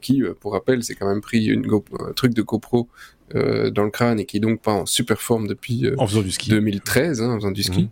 qui, 0.00 0.22
pour 0.40 0.52
rappel, 0.52 0.82
c'est 0.82 0.94
quand 0.94 1.08
même 1.08 1.20
pris 1.20 1.46
une 1.46 1.66
un 2.00 2.12
truc 2.12 2.34
de 2.34 2.42
GoPro 2.42 2.88
euh, 3.34 3.70
dans 3.70 3.84
le 3.84 3.90
crâne 3.90 4.18
et 4.18 4.24
qui 4.24 4.38
est 4.38 4.40
donc 4.40 4.62
pas 4.62 4.72
en 4.72 4.86
super 4.86 5.20
forme 5.20 5.48
depuis 5.48 5.84
euh, 5.84 5.94
en 5.98 6.06
du 6.06 6.30
ski. 6.30 6.48
2013, 6.48 7.20
hein, 7.20 7.32
en 7.32 7.36
faisant 7.36 7.50
du 7.50 7.62
ski. 7.62 7.82
Mhm. 7.82 7.88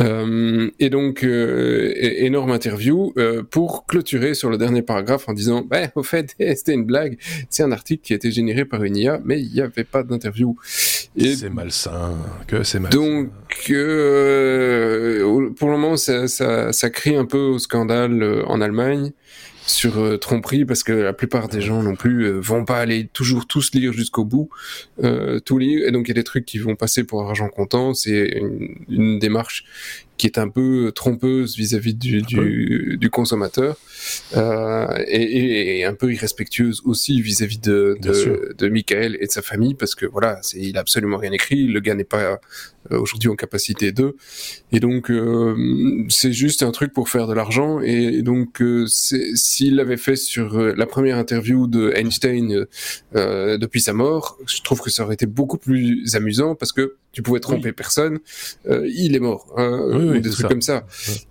Euh, 0.00 0.70
et 0.78 0.88
donc 0.88 1.22
énorme 1.22 2.50
interview 2.50 3.12
pour 3.50 3.84
clôturer 3.84 4.32
sur 4.32 4.48
le 4.48 4.56
dernier 4.56 4.80
paragraphe 4.80 5.28
en 5.28 5.34
disant, 5.34 5.62
bah, 5.62 5.88
au 5.94 6.02
fait, 6.02 6.34
c'était 6.40 6.72
une 6.72 6.86
blague, 6.86 7.18
c'est 7.50 7.62
un 7.62 7.70
article 7.70 8.02
qui 8.02 8.14
a 8.14 8.16
été 8.16 8.30
généré 8.30 8.64
par 8.64 8.82
une 8.82 8.96
IA, 8.96 9.20
mais 9.22 9.42
il 9.42 9.52
n'y 9.52 9.60
avait 9.60 9.84
pas 9.84 10.02
d'interview. 10.02 10.56
C'est 10.64 11.50
malsain, 11.50 12.16
que 12.46 12.62
c'est 12.62 12.80
malsain. 12.80 12.98
Donc 12.98 13.28
pour 15.56 15.68
le 15.68 15.72
moment, 15.72 15.98
ça, 15.98 16.28
ça, 16.28 16.72
ça 16.72 16.88
crie 16.88 17.16
un 17.16 17.26
peu 17.26 17.38
au 17.38 17.58
scandale 17.58 18.42
en 18.46 18.62
Allemagne 18.62 19.12
sur 19.66 19.98
euh, 19.98 20.18
tromperie 20.18 20.64
parce 20.64 20.82
que 20.82 20.92
la 20.92 21.12
plupart 21.12 21.48
des 21.48 21.60
gens 21.60 21.82
non 21.82 21.94
plus 21.94 22.24
euh, 22.24 22.40
vont 22.40 22.64
pas 22.64 22.80
aller 22.80 23.08
toujours 23.12 23.46
tous 23.46 23.72
lire 23.74 23.92
jusqu'au 23.92 24.24
bout, 24.24 24.50
euh, 25.02 25.40
tout 25.40 25.58
lire, 25.58 25.86
et 25.86 25.92
donc 25.92 26.06
il 26.06 26.08
y 26.08 26.12
a 26.12 26.14
des 26.14 26.24
trucs 26.24 26.44
qui 26.44 26.58
vont 26.58 26.76
passer 26.76 27.04
pour 27.04 27.22
argent 27.22 27.48
comptant. 27.48 27.94
C'est 27.94 28.28
une, 28.36 28.74
une, 28.88 29.18
démarche 29.18 29.64
qui 30.22 30.28
est 30.28 30.38
un 30.38 30.48
peu 30.48 30.92
trompeuse 30.94 31.56
vis-à-vis 31.56 31.94
du, 31.94 32.22
du, 32.22 32.96
du, 32.96 33.10
consommateur 33.10 33.76
euh, 34.36 34.86
et, 35.08 35.80
et, 35.80 35.84
un 35.84 35.94
peu 35.94 36.12
irrespectueuse 36.12 36.80
aussi 36.84 37.20
vis-à-vis 37.20 37.58
de, 37.58 37.96
de, 38.00 38.54
de, 38.56 38.68
Michael 38.68 39.16
et 39.18 39.26
de 39.26 39.32
sa 39.32 39.42
famille 39.42 39.74
parce 39.74 39.96
que 39.96 40.06
voilà, 40.06 40.40
il 40.54 40.76
a 40.76 40.80
absolument 40.80 41.16
rien 41.16 41.32
écrit, 41.32 41.66
le 41.66 41.80
gars 41.80 41.96
n'est 41.96 42.04
pas 42.04 42.38
euh, 42.92 43.00
aujourd'hui 43.00 43.30
en 43.30 43.34
capacité 43.34 43.90
de, 43.90 44.16
et 44.70 44.78
donc 44.78 45.10
euh, 45.10 46.04
c'est 46.08 46.32
juste 46.32 46.62
un 46.62 46.70
truc 46.70 46.92
pour 46.92 47.08
faire 47.08 47.26
de 47.26 47.34
l'argent 47.34 47.80
et 47.80 48.22
donc 48.22 48.62
euh, 48.62 48.86
s'il 48.86 49.74
l'avait 49.74 49.96
fait 49.96 50.14
sur 50.14 50.56
la 50.56 50.86
première 50.86 51.18
interview 51.18 51.66
de 51.66 51.92
Einstein 51.96 52.66
depuis 53.12 53.80
sa 53.80 53.92
mort, 53.92 54.38
je 54.46 54.62
trouve 54.62 54.80
que 54.82 54.90
ça 54.90 55.02
aurait 55.02 55.14
été 55.14 55.26
beaucoup 55.26 55.58
plus 55.58 56.14
amusant 56.14 56.54
parce 56.54 56.70
que 56.70 56.94
tu 57.12 57.22
pouvais 57.22 57.40
tromper 57.40 57.72
personne, 57.72 58.18
il 58.66 59.14
est 59.14 59.20
mort. 59.20 59.52
Hein, 59.56 60.18
des 60.20 60.30
trucs 60.30 60.48
comme 60.48 60.62
ça. 60.62 60.86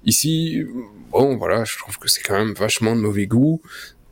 Ici, 0.06 0.64
bon, 1.12 1.38
voilà, 1.38 1.64
je 1.64 1.78
trouve 1.78 1.98
que 1.98 2.08
c'est 2.08 2.22
quand 2.22 2.38
même 2.38 2.54
vachement 2.54 2.96
de 2.96 3.02
mauvais 3.02 3.28
goût. 3.28 3.62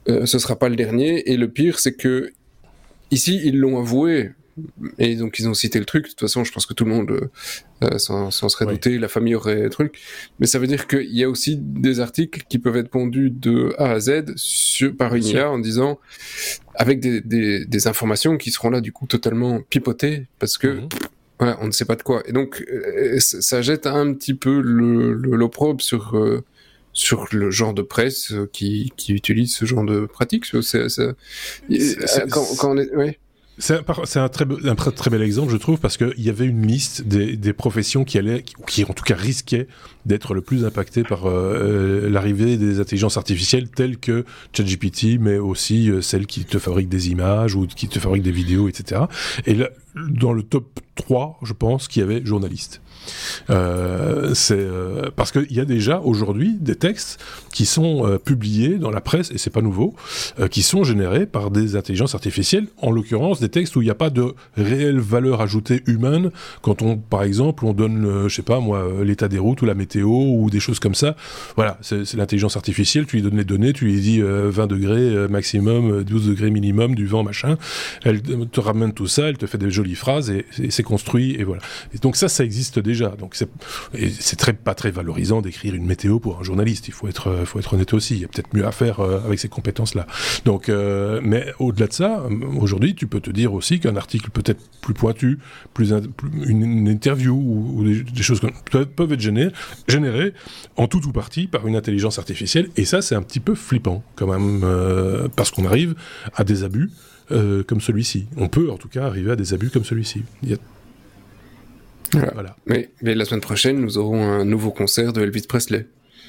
Euh, 0.10 0.26
ce 0.26 0.40
sera 0.40 0.58
pas 0.58 0.70
le 0.70 0.76
dernier. 0.76 1.32
Et 1.32 1.38
le 1.38 1.50
pire, 1.50 1.80
c'est 1.80 1.94
que 1.94 2.32
ici, 3.12 3.42
ils 3.44 3.58
l'ont 3.58 3.80
avoué. 3.80 4.32
Et 4.98 5.16
donc 5.16 5.40
ils 5.40 5.48
ont 5.48 5.54
cité 5.54 5.80
le 5.80 5.86
truc. 5.86 6.04
De 6.04 6.10
toute 6.10 6.20
façon, 6.20 6.44
je 6.44 6.52
pense 6.52 6.66
que 6.66 6.74
tout 6.74 6.84
le 6.84 6.92
monde 6.92 7.30
euh, 7.82 7.98
s'en 7.98 8.30
serait 8.30 8.66
douté. 8.66 8.98
La 8.98 9.08
famille 9.08 9.36
aurait 9.36 9.70
truc. 9.70 10.00
Mais 10.40 10.48
ça 10.48 10.60
veut 10.60 10.68
dire 10.68 10.86
qu'il 10.86 11.16
y 11.16 11.24
a 11.24 11.30
aussi 11.30 11.56
des 11.58 12.02
articles 12.02 12.44
qui 12.50 12.60
peuvent 12.60 12.76
être 12.76 12.90
pondus 12.90 13.30
de 13.30 13.74
A 13.78 13.92
à 13.92 14.00
Z 14.00 14.36
sur, 14.36 14.96
par 14.98 15.16
une 15.16 15.24
IA 15.24 15.50
en 15.50 15.60
disant 15.60 15.98
avec 16.76 17.00
des, 17.00 17.22
des, 17.22 17.66
des, 17.66 17.88
informations 17.88 18.38
qui 18.38 18.52
seront 18.52 18.70
là 18.70 18.82
du 18.82 18.92
coup 18.92 19.06
totalement 19.06 19.62
pipotées 19.70 20.28
parce 20.40 20.58
que 20.58 20.68
mhm. 20.68 20.90
Ouais, 21.40 21.54
on 21.62 21.68
ne 21.68 21.72
sait 21.72 21.86
pas 21.86 21.96
de 21.96 22.04
quoi. 22.04 22.22
Et 22.26 22.34
donc, 22.34 22.66
euh, 22.70 23.18
ça 23.20 23.62
jette 23.62 23.88
un 23.88 24.14
petit 24.14 24.34
peu 24.34 24.60
l'opprobre 24.60 25.80
le, 25.80 25.84
sur, 25.84 26.18
euh, 26.18 26.44
sur 26.92 27.28
le 27.32 27.50
genre 27.50 27.74
de 27.74 27.82
presse 27.82 28.34
euh, 28.34 28.50
qui, 28.52 28.92
qui 28.98 29.14
utilise 29.14 29.56
ce 29.56 29.64
genre 29.66 29.86
de 29.86 30.06
pratique. 30.06 30.46
C'est, 30.46 30.88
quand, 32.30 32.46
quand 32.58 32.72
on 32.72 32.78
est, 32.78 32.94
ouais. 32.94 33.20
C'est 33.60 33.76
un, 34.18 34.30
très, 34.30 34.46
bel 34.46 35.22
exemple, 35.22 35.52
je 35.52 35.58
trouve, 35.58 35.80
parce 35.80 35.98
qu'il 35.98 36.14
y 36.18 36.30
avait 36.30 36.46
une 36.46 36.66
liste 36.66 37.04
des, 37.04 37.54
professions 37.54 38.06
qui 38.06 38.18
allaient, 38.18 38.44
qui 38.68 38.86
en 38.86 38.94
tout 38.94 39.04
cas 39.04 39.16
risquaient 39.16 39.68
d'être 40.06 40.34
le 40.34 40.42
plus 40.42 40.64
impactées 40.64 41.04
par 41.04 41.26
euh, 41.26 42.10
l'arrivée 42.10 42.56
des 42.56 42.80
intelligences 42.80 43.18
artificielles 43.18 43.70
telles 43.70 43.98
que 43.98 44.24
ChatGPT, 44.54 45.20
mais 45.20 45.38
aussi 45.38 45.92
euh, 45.92 46.02
celles 46.02 46.26
qui 46.26 46.46
te 46.46 46.58
fabriquent 46.58 46.90
des 46.90 47.10
images 47.10 47.56
ou 47.56 47.68
qui 47.68 47.90
te 47.90 48.00
fabriquent 48.00 48.24
des 48.24 48.32
vidéos, 48.32 48.70
etc. 48.70 49.02
Et 49.46 49.56
là, 49.56 49.70
dans 49.96 50.32
le 50.32 50.44
top 50.44 50.80
3, 50.96 51.40
je 51.44 51.54
pense 51.54 51.90
qu'il 51.90 52.02
y 52.02 52.04
avait 52.04 52.26
journaliste. 52.26 52.82
Euh, 53.50 54.34
euh, 54.52 55.10
parce 55.16 55.32
qu'il 55.32 55.52
y 55.52 55.60
a 55.60 55.66
déjà 55.66 56.00
aujourd'hui 56.00 56.58
des 56.60 56.76
textes 56.76 57.20
qui 57.54 57.66
sont 57.66 58.06
euh, 58.06 58.18
publiés 58.18 58.78
dans 58.78 58.92
la 58.92 59.02
presse 59.02 59.32
et 59.32 59.38
c'est 59.38 59.50
pas 59.50 59.62
nouveau, 59.62 59.96
qui 60.52 60.62
sont 60.62 60.84
générés 60.84 61.26
par 61.26 61.52
des 61.52 61.76
intelligences 61.76 62.16
artificielles. 62.16 62.68
En 62.82 62.92
l'occurrence, 62.92 63.40
des 63.40 63.50
textes 63.50 63.76
où 63.76 63.82
il 63.82 63.86
n'y 63.86 63.92
a 63.92 63.96
pas 63.96 64.10
de 64.10 64.34
réelle 64.56 65.00
valeur 65.00 65.42
ajoutée 65.42 65.82
humaine. 65.88 66.32
Quand 66.62 66.82
on, 66.82 66.98
par 66.98 67.24
exemple, 67.24 67.66
on 67.66 67.74
donne, 67.74 68.28
je 68.28 68.34
sais 68.34 68.42
pas 68.42 68.60
moi, 68.60 68.86
l'état 69.04 69.28
des 69.28 69.40
routes 69.40 69.62
ou 69.62 69.66
la 69.66 69.74
météo 69.74 70.08
ou 70.08 70.50
des 70.50 70.60
choses 70.60 70.80
comme 70.80 70.96
ça. 70.96 71.16
Voilà, 71.56 71.78
c'est 71.82 72.14
l'intelligence 72.14 72.56
artificielle. 72.56 73.06
Tu 73.06 73.18
lui 73.18 73.24
donnes 73.24 73.38
les 73.38 73.46
données, 73.46 73.74
tu 73.74 73.86
lui 73.86 74.00
dis 74.00 74.22
20 74.22 74.68
degrés 74.68 75.28
maximum, 75.28 76.04
12 76.04 76.28
degrés 76.28 76.52
minimum, 76.52 76.96
du 76.96 77.06
vent 77.06 77.24
machin. 77.24 77.58
Elle 78.04 78.22
te 78.22 78.60
ramène 78.60 78.94
tout 78.94 79.08
ça, 79.08 79.30
elle 79.30 79.38
te 79.38 79.46
fait 79.46 79.58
des 79.58 79.72
jolies 79.72 79.96
phrases 79.96 80.30
et, 80.30 80.46
et 80.62 80.72
c'est 80.72 80.84
construit 80.84 81.36
et 81.36 81.44
voilà. 81.44 81.62
Et 81.94 81.98
donc 81.98 82.16
ça, 82.16 82.28
ça 82.28 82.44
existe 82.44 82.80
déjà 82.80 82.99
donc 83.08 83.36
c'est 83.36 84.36
très 84.36 84.54
pas 84.54 84.76
très 84.76 84.92
valorisant 84.92 85.42
d'écrire 85.42 85.74
une 85.74 85.86
météo 85.86 86.20
pour 86.20 86.40
un 86.40 86.44
journaliste. 86.44 86.88
Il 86.88 86.94
faut 86.94 87.08
être 87.08 87.28
euh, 87.28 87.62
honnête 87.72 87.94
aussi. 87.94 88.16
Il 88.16 88.22
y 88.22 88.26
a 88.26 88.28
peut-être 88.28 88.54
mieux 88.54 88.66
à 88.66 88.72
faire 88.72 89.00
euh, 89.00 89.22
avec 89.26 89.40
ces 89.40 89.50
compétences-là. 89.50 90.08
Donc, 90.46 90.70
euh, 90.70 91.20
mais 91.24 91.54
au-delà 91.60 91.88
de 91.88 91.94
ça, 91.94 92.24
aujourd'hui, 92.60 92.96
tu 92.96 93.08
peux 93.08 93.20
te 93.20 93.30
dire 93.30 93.54
aussi 93.54 93.80
qu'un 93.80 93.96
article 93.96 94.30
peut-être 94.32 94.62
plus 94.82 94.94
pointu, 94.94 95.40
plus, 95.74 95.94
une, 96.46 96.88
interview 96.88 97.36
ou, 97.36 97.84
des, 97.84 98.24
choses 98.24 98.40
comme, 98.40 98.54
peuvent 98.86 99.14
être 99.14 99.20
générées 99.88 100.34
en 100.78 100.88
tout 100.88 101.06
ou 101.08 101.12
partie 101.12 101.48
par 101.48 101.68
une 101.68 101.76
intelligence 101.76 102.20
artificielle. 102.20 102.70
Et 102.78 102.86
ça, 102.86 103.02
c'est 103.02 103.16
un 103.16 103.22
petit 103.22 103.40
peu 103.40 103.56
flippant 103.56 104.04
quand 104.16 104.28
même 104.28 105.30
parce 105.36 105.52
qu'on 105.52 105.66
arrive 105.66 105.96
à 106.36 106.44
des 106.44 106.64
abus. 106.64 106.92
comme 107.30 107.82
celui-ci. 107.82 108.28
On 108.38 108.48
peut 108.48 108.72
en 108.72 108.78
tout 108.78 108.90
cas 108.90 109.06
arriver 109.06 109.32
à 109.32 109.36
des 109.36 109.54
abus 109.54 109.70
comme 109.70 109.86
celui-ci. 109.86 110.24
Il 110.44 110.50
y 110.50 110.54
a 110.54 110.58
voilà. 112.14 112.56
Mais, 112.66 112.90
mais, 113.02 113.16
la 113.16 113.26
semaine 113.26 113.42
prochaine, 113.42 113.80
nous 113.80 113.98
aurons 113.98 114.24
un 114.24 114.46
nouveau 114.46 114.72
concert 114.72 115.14
de 115.14 115.22
Elvis 115.22 115.44
Presley. 115.48 115.88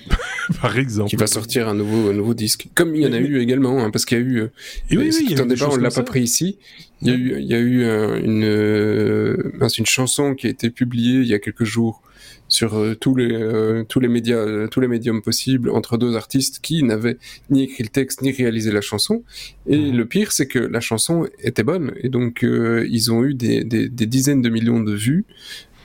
Par 0.61 0.79
exemple. 0.79 1.11
Qui 1.11 1.17
va 1.17 1.27
sortir 1.27 1.69
un 1.69 1.75
nouveau, 1.75 2.11
un 2.11 2.15
nouveau 2.15 2.35
disque. 2.35 2.69
Comme 2.75 2.97
il 2.97 3.03
y 3.03 3.07
en 3.07 3.13
a 3.13 3.19
eu 3.19 3.39
également, 3.39 3.85
hein, 3.85 3.91
parce 3.91 4.05
qu'il 4.05 4.19
y 4.19 4.21
a 4.21 4.25
eu. 4.25 4.39
Euh, 4.41 4.51
et 4.91 4.97
oui, 4.97 5.11
oui, 5.13 5.37
un 5.39 5.47
débat, 5.47 5.69
on 5.71 5.77
l'a 5.77 5.91
pas 5.91 6.03
pris 6.03 6.23
ici. 6.23 6.59
Il 7.03 7.09
y 7.09 7.11
a 7.11 7.15
eu, 7.15 7.37
il 7.39 7.47
y 7.47 7.55
a 7.55 7.59
eu 7.59 7.85
euh, 7.85 8.21
une, 8.23 8.45
euh, 8.45 9.69
une 9.79 9.87
chanson 9.87 10.35
qui 10.35 10.47
a 10.47 10.51
été 10.51 10.71
publiée 10.71 11.21
il 11.21 11.29
y 11.29 11.35
a 11.35 11.39
quelques 11.39 11.65
jours 11.65 12.03
sur 12.51 12.75
euh, 12.75 12.95
tous 12.95 13.15
les 13.15 13.33
euh, 13.33 13.85
tous 13.85 14.01
les 14.01 14.09
médias 14.09 14.37
euh, 14.37 14.67
tous 14.67 14.81
les 14.81 14.89
médiums 14.89 15.23
possibles 15.23 15.71
entre 15.71 15.97
deux 15.97 16.17
artistes 16.17 16.59
qui 16.61 16.83
n'avaient 16.83 17.17
ni 17.49 17.63
écrit 17.63 17.85
le 17.85 17.89
texte 17.89 18.23
ni 18.23 18.33
réalisé 18.33 18.73
la 18.73 18.81
chanson 18.81 19.23
et 19.67 19.79
mhm. 19.79 19.97
le 19.97 20.07
pire 20.07 20.33
c'est 20.33 20.47
que 20.47 20.59
la 20.59 20.81
chanson 20.81 21.27
était 21.39 21.63
bonne 21.63 21.93
et 22.03 22.09
donc 22.09 22.43
ils 22.43 23.13
ont 23.13 23.25
eu 23.25 23.35
des, 23.35 23.65
des, 23.65 23.89
des, 23.89 24.07
dizaines 24.07 24.43
de 24.43 24.49
millions 24.49 24.81
de 24.81 24.95
vues 24.95 25.25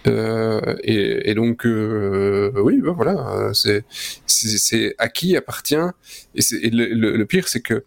et, 0.07 1.29
et, 1.29 1.33
donc 1.35 1.63
oui 1.65 2.81
ben 2.81 2.93
voilà 2.93 3.51
c'est 3.53 4.95
à 4.97 5.07
qui 5.09 5.35
appartient 5.35 5.75
et, 6.35 6.41
et 6.61 6.69
le, 6.69 7.15
le, 7.17 7.25
pire 7.25 7.47
c'est 7.47 7.61
que 7.61 7.83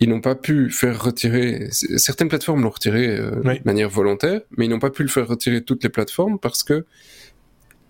ils 0.00 0.08
n'ont 0.08 0.20
pas 0.20 0.34
pu 0.34 0.70
faire 0.70 1.02
retirer 1.02 1.68
certaines 1.70 2.28
plateformes 2.28 2.62
l'ont 2.62 2.70
retiré 2.70 3.16
de 3.16 3.62
manière 3.64 3.88
volontaire 3.88 4.40
mais 4.56 4.66
ils 4.66 4.68
n'ont 4.68 4.78
pas 4.78 4.90
pu 4.90 5.02
le 5.02 5.08
faire 5.08 5.28
retirer 5.28 5.62
toutes 5.62 5.82
les 5.84 5.90
plateformes 5.90 6.38
parce 6.38 6.62
que 6.62 6.84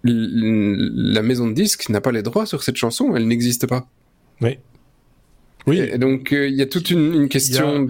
la 0.05 1.23
maison 1.23 1.49
de 1.49 1.55
disques 1.55 1.89
n'a 1.89 2.01
pas 2.01 2.13
les 2.13 2.23
droits 2.23 2.47
sur 2.47 2.63
cette 2.63 2.77
chanson, 2.77 3.17
elle 3.17 3.27
n'existe 3.27 3.67
pas. 3.67 3.89
Oui. 4.41 4.59
Oui. 5.67 5.79
Et 5.79 5.99
donc 5.99 6.33
euh, 6.33 6.47
il 6.47 6.55
y 6.55 6.63
a 6.63 6.67
toute 6.67 6.91
une, 6.91 7.15
une 7.15 7.29
question 7.29 7.89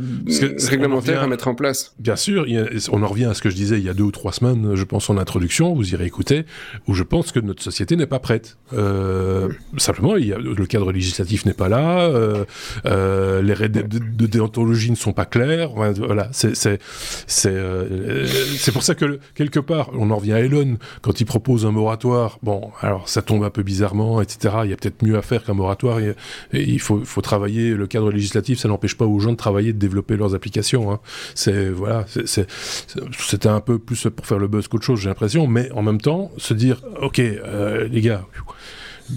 réglementaire 0.68 1.22
à 1.22 1.26
mettre 1.26 1.48
en 1.48 1.54
place. 1.54 1.94
Bien 1.98 2.16
sûr, 2.16 2.46
on 2.92 3.02
en 3.02 3.06
revient 3.06 3.24
à 3.24 3.34
ce 3.34 3.42
que 3.42 3.50
je 3.50 3.56
disais 3.56 3.78
il 3.78 3.84
y 3.84 3.88
a 3.88 3.94
deux 3.94 4.04
ou 4.04 4.12
trois 4.12 4.32
semaines, 4.32 4.74
je 4.74 4.84
pense 4.84 5.10
en 5.10 5.18
introduction, 5.18 5.74
vous 5.74 5.92
irez 5.92 6.06
écouter, 6.06 6.44
où 6.86 6.94
je 6.94 7.02
pense 7.02 7.32
que 7.32 7.40
notre 7.40 7.62
société 7.62 7.96
n'est 7.96 8.06
pas 8.06 8.20
prête. 8.20 8.56
Euh, 8.72 9.48
simplement, 9.76 10.16
il 10.16 10.26
y 10.26 10.32
a, 10.32 10.38
le 10.38 10.66
cadre 10.66 10.92
législatif 10.92 11.46
n'est 11.46 11.52
pas 11.52 11.68
là, 11.68 12.02
euh, 12.02 12.44
euh 12.86 13.42
les 13.42 13.54
règles 13.54 13.88
de, 13.88 13.98
de, 13.98 14.26
déontologie 14.26 14.90
ne 14.90 14.96
sont 14.96 15.12
pas 15.12 15.26
claires. 15.26 15.70
Voilà, 15.70 16.28
c'est 16.32 16.54
c'est 16.54 16.78
c'est 17.26 17.48
euh, 17.50 18.26
c'est 18.56 18.72
pour 18.72 18.82
ça 18.82 18.94
que 18.94 19.18
quelque 19.34 19.60
part, 19.60 19.90
on 19.94 20.10
en 20.10 20.16
revient 20.16 20.32
à 20.32 20.40
Elon 20.40 20.78
quand 21.02 21.20
il 21.20 21.24
propose 21.24 21.66
un 21.66 21.72
moratoire. 21.72 22.38
Bon, 22.42 22.70
alors 22.80 23.08
ça 23.08 23.22
tombe 23.22 23.42
un 23.44 23.50
peu 23.50 23.62
bizarrement, 23.62 24.20
etc. 24.20 24.54
Il 24.64 24.70
y 24.70 24.72
a 24.72 24.76
peut-être 24.76 25.04
mieux 25.04 25.16
à 25.16 25.22
faire 25.22 25.44
qu'un 25.44 25.54
moratoire. 25.54 25.98
et 26.00 26.14
il 26.52 26.80
faut 26.80 27.04
faut 27.04 27.20
travailler 27.20 27.63
le 27.70 27.86
cadre 27.86 28.10
législatif, 28.10 28.58
ça 28.58 28.68
n'empêche 28.68 28.96
pas 28.96 29.06
aux 29.06 29.18
gens 29.18 29.32
de 29.32 29.36
travailler, 29.36 29.72
de 29.72 29.78
développer 29.78 30.16
leurs 30.16 30.34
applications. 30.34 30.92
Hein. 30.92 31.00
C'est 31.34 31.70
voilà, 31.70 32.04
c'était 32.06 33.48
un 33.48 33.60
peu 33.60 33.78
plus 33.78 34.08
pour 34.14 34.26
faire 34.26 34.38
le 34.38 34.48
buzz 34.48 34.68
qu'autre 34.68 34.84
chose, 34.84 35.00
j'ai 35.00 35.08
l'impression. 35.08 35.46
Mais 35.46 35.70
en 35.72 35.82
même 35.82 36.00
temps, 36.00 36.30
se 36.36 36.54
dire, 36.54 36.82
ok, 37.00 37.18
euh, 37.18 37.88
les 37.90 38.00
gars, 38.00 38.24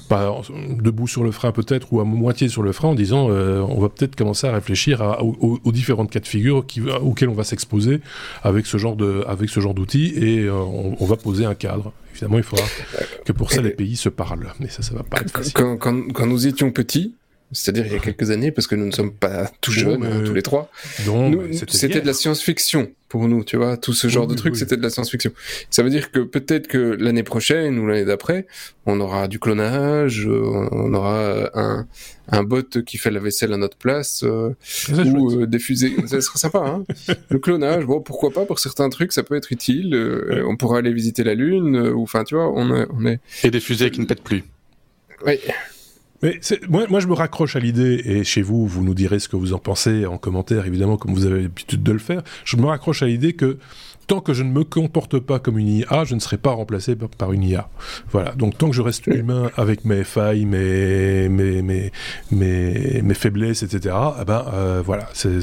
pas 0.10 0.42
debout 0.82 1.08
sur 1.08 1.24
le 1.24 1.32
frein 1.32 1.52
peut-être 1.52 1.94
ou 1.94 2.02
à 2.02 2.04
moitié 2.04 2.50
sur 2.50 2.62
le 2.62 2.72
frein 2.72 2.90
en 2.90 2.96
disant 2.96 3.30
on 3.30 3.80
va 3.80 3.90
peut-être 3.90 4.16
commencer 4.16 4.48
à 4.48 4.52
réfléchir 4.52 5.02
aux, 5.22 5.72
différentes 5.72 6.12
cas 6.12 6.20
de 6.20 6.28
figure 6.28 6.66
qui, 6.66 6.82
auxquels 6.82 7.30
on 7.30 7.34
va 7.34 7.44
s'exposer 7.44 8.02
avec 8.44 8.66
ce 8.66 8.78
genre 8.78 8.96
de 8.96 9.24
avec 9.28 9.50
ce 9.50 9.60
genre 9.60 9.74
d'outils 9.74 10.14
et 10.18 10.50
on, 10.50 11.06
va 11.06 11.16
poser 11.16 11.46
un 11.46 11.56
cadre. 11.56 11.94
Évidemment, 12.12 12.38
il 12.38 12.44
faudra 12.44 12.66
que 13.26 13.32
pour 13.32 13.52
ça 13.52 13.62
les 13.62 13.70
pays 13.70 13.96
se 13.96 14.10
parlent. 14.10 14.54
Mais 14.60 14.68
ça, 14.68 14.82
ça 14.82 14.94
va 14.94 15.04
pas 15.04 15.22
être 15.22 15.32
facile. 15.32 15.54
Quand, 15.54 15.78
quand 15.78 16.26
nous 16.26 16.48
étions 16.48 16.72
petits, 16.72 17.16
c'est-à-dire 17.52 17.86
il 17.86 17.94
y 17.94 17.96
a 17.96 18.00
quelques 18.00 18.32
années, 18.32 18.52
parce 18.52 18.68
que 18.68 18.76
nous 18.76 18.86
ne 18.86 18.92
sommes 18.92 19.14
pas 19.14 19.50
tout 19.62 19.72
jeunes, 19.72 20.06
hein, 20.06 20.24
tous 20.26 20.34
les 20.34 20.42
trois. 20.42 20.70
C'était 21.70 22.02
de 22.02 22.06
la 22.06 22.14
science-fiction 22.14 22.92
pour 23.08 23.28
nous, 23.30 23.46
tu 23.46 23.56
vois. 23.56 23.78
Tout 23.78 23.94
ce 23.94 24.10
genre 24.10 24.28
de 24.28 24.36
trucs, 24.36 24.58
c'était 24.58 24.76
de 24.76 24.82
la 24.82 24.90
science-fiction. 24.90 25.32
Ça 25.70 25.82
veut 25.82 25.90
dire 25.90 26.12
que 26.12 26.20
peut-être 26.20 26.68
que 26.68 26.78
l'année 26.78 27.24
prochaine 27.24 27.80
ou 27.80 27.88
l'année 27.88 28.04
d'après, 28.04 28.48
on 28.86 29.00
aura 29.00 29.30
du 29.30 29.40
clonage, 29.40 30.28
euh, 30.28 30.68
on 30.72 30.94
aura 30.94 31.50
un, 31.54 31.88
un 32.28 32.44
bot 32.44 32.84
qui 32.86 32.98
fait 32.98 33.12
la 33.12 33.22
vaisselle 33.22 33.54
à 33.54 33.58
notre 33.58 33.78
place, 33.78 34.24
euh, 34.24 34.54
ou 34.90 35.42
euh, 35.42 35.48
des 35.48 35.60
fusées. 35.60 35.96
ça 36.06 36.20
serait 36.20 36.40
sympa, 36.40 36.60
hein. 36.60 36.84
Le 37.30 37.40
clonage, 37.40 37.86
bon, 37.86 38.02
pourquoi 38.02 38.32
pas 38.32 38.46
pour 38.46 38.60
certains 38.60 38.90
trucs, 38.90 39.14
ça 39.14 39.24
peut 39.24 39.36
être 39.36 39.54
utile. 39.54 39.96
on 40.46 40.58
pourra 40.58 40.80
aller 40.80 40.92
visiter 40.92 41.24
la 41.24 41.34
Lune, 41.34 41.78
ou 41.78 42.04
enfin, 42.04 42.26
tu 42.26 42.36
vois, 42.36 42.52
on 42.52 42.76
est, 42.76 42.88
on 42.94 43.06
est. 43.06 43.20
Et 43.44 43.52
des 43.52 43.62
fusées 43.62 43.90
qui 43.90 44.02
ne 44.02 44.06
pètent 44.06 44.24
plus. 44.24 44.44
Oui. 45.26 45.40
Mais 46.24 46.40
moi, 46.70 46.86
moi, 46.90 47.00
je 47.00 47.08
me 47.08 47.14
raccroche 47.14 47.56
à 47.56 47.60
l'idée, 47.60 48.02
et 48.06 48.24
chez 48.24 48.42
vous, 48.42 48.66
vous 48.66 48.84
nous 48.84 48.96
direz 48.96 49.20
ce 49.20 49.30
que 49.30 49.36
vous 49.36 49.54
en 49.54 49.60
pensez 49.60 50.06
en 50.06 50.18
commentaire, 50.18 50.66
évidemment, 50.66 50.98
comme 50.98 51.14
vous 51.14 51.26
avez 51.26 51.44
l'habitude 51.44 51.84
de 51.84 51.92
le 51.92 52.00
faire. 52.00 52.24
Je 52.44 52.58
me 52.58 52.66
raccroche 52.66 53.04
à 53.04 53.06
l'idée 53.06 53.34
que 53.34 53.58
tant 54.08 54.22
que 54.22 54.34
je 54.34 54.42
ne 54.42 54.52
me 54.52 54.64
comporte 54.64 55.20
pas 55.20 55.40
comme 55.40 55.60
une 55.60 55.68
IA, 55.68 56.06
je 56.06 56.16
ne 56.16 56.20
serai 56.20 56.38
pas 56.38 56.52
remplacé 56.52 56.96
par 56.96 57.34
une 57.34 57.44
IA. 57.44 57.70
Voilà. 58.10 58.32
Donc 58.32 58.58
tant 58.58 58.70
que 58.70 58.76
je 58.76 58.82
reste 58.82 59.06
humain 59.08 59.52
avec 59.58 59.86
mes 59.86 60.04
failles, 60.04 60.46
mes 60.46 61.28
mes 61.30 61.62
mes 61.62 61.92
mes, 62.32 63.02
mes 63.04 63.14
faiblesses, 63.14 63.64
etc. 63.64 63.96
Eh 64.22 64.26
ben 64.26 64.46
euh, 64.54 64.82
voilà. 64.84 65.10
C'est 65.14 65.42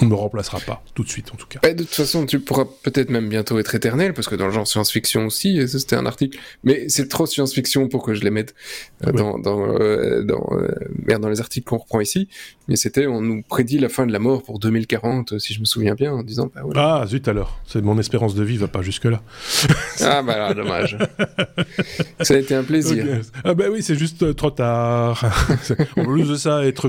on 0.00 0.04
ne 0.04 0.10
me 0.10 0.14
remplacera 0.14 0.60
pas, 0.60 0.82
tout 0.94 1.04
de 1.04 1.08
suite 1.08 1.30
en 1.32 1.36
tout 1.36 1.46
cas. 1.46 1.60
de 1.60 1.82
toute 1.82 1.94
façon, 1.94 2.26
tu 2.26 2.40
pourras 2.40 2.64
peut-être 2.82 3.10
même 3.10 3.28
bientôt 3.28 3.58
être 3.58 3.74
éternel, 3.74 4.14
parce 4.14 4.28
que 4.28 4.34
dans 4.34 4.46
le 4.46 4.52
genre 4.52 4.66
science-fiction 4.66 5.26
aussi, 5.26 5.66
ça 5.68 5.78
c'était 5.78 5.96
un 5.96 6.06
article, 6.06 6.38
mais 6.64 6.88
c'est 6.88 7.08
trop 7.08 7.26
science-fiction 7.26 7.88
pour 7.88 8.02
que 8.02 8.14
je 8.14 8.22
les 8.22 8.30
mette 8.30 8.54
euh, 9.06 9.12
dans, 9.12 9.38
dans, 9.38 9.68
euh, 9.68 10.22
dans, 10.22 10.46
euh, 10.52 11.18
dans 11.18 11.28
les 11.28 11.40
articles 11.40 11.68
qu'on 11.68 11.78
reprend 11.78 12.00
ici, 12.00 12.28
mais 12.72 12.76
c'était, 12.76 13.06
on 13.06 13.20
nous 13.20 13.42
prédit 13.42 13.78
la 13.78 13.90
fin 13.90 14.06
de 14.06 14.12
la 14.12 14.18
mort 14.18 14.42
pour 14.42 14.58
2040, 14.58 15.38
si 15.38 15.52
je 15.52 15.60
me 15.60 15.66
souviens 15.66 15.94
bien, 15.94 16.10
en 16.10 16.22
disant, 16.22 16.50
bah, 16.54 16.62
Ah, 16.74 17.04
zut 17.06 17.28
alors, 17.28 17.60
c'est 17.66 17.84
mon 17.84 17.98
espérance 17.98 18.34
de 18.34 18.42
vie 18.42 18.56
va 18.56 18.66
pas 18.66 18.80
jusque-là. 18.80 19.20
ah 20.00 20.22
bah 20.22 20.38
là, 20.38 20.54
dommage. 20.54 20.96
ça 22.22 22.32
a 22.32 22.38
été 22.38 22.54
un 22.54 22.62
plaisir. 22.62 23.20
Ah 23.44 23.52
bah 23.52 23.66
oui, 23.70 23.82
c'est 23.82 23.94
juste 23.94 24.34
trop 24.36 24.50
tard. 24.50 25.22
en 25.98 26.04
plus 26.06 26.30
de 26.30 26.36
ça, 26.36 26.64
être, 26.64 26.88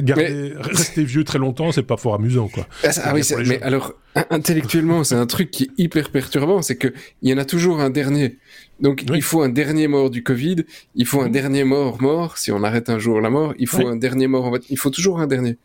garder, 0.00 0.52
rester 0.60 1.02
vieux 1.02 1.24
très 1.24 1.38
longtemps, 1.38 1.72
c'est 1.72 1.82
pas 1.82 1.96
fort 1.96 2.16
amusant. 2.16 2.50
Ah, 2.84 2.90
ah 3.02 3.14
oui, 3.14 3.22
mais 3.46 3.62
alors 3.62 3.94
intellectuellement, 4.28 5.02
c'est 5.02 5.14
un 5.14 5.26
truc 5.26 5.50
qui 5.50 5.64
est 5.64 5.70
hyper 5.78 6.10
perturbant, 6.10 6.60
c'est 6.60 6.76
que 6.76 6.92
il 7.22 7.30
y 7.30 7.32
en 7.32 7.38
a 7.38 7.46
toujours 7.46 7.80
un 7.80 7.88
dernier. 7.88 8.36
Donc 8.80 9.04
il 9.08 9.22
faut 9.22 9.42
un 9.42 9.48
dernier 9.48 9.88
mort 9.88 10.10
du 10.10 10.22
Covid, 10.22 10.64
il 10.94 11.06
faut 11.06 11.22
un 11.22 11.28
dernier 11.28 11.64
mort 11.64 12.00
mort 12.02 12.36
si 12.36 12.52
on 12.52 12.62
arrête 12.62 12.90
un 12.90 12.98
jour 12.98 13.20
la 13.20 13.30
mort, 13.30 13.54
il 13.58 13.66
faut 13.68 13.86
un 13.86 13.96
dernier 13.96 14.26
mort 14.26 14.44
en 14.46 14.52
il 14.68 14.78
faut 14.78 14.90
toujours 14.90 15.20
un 15.20 15.26
dernier. 15.26 15.56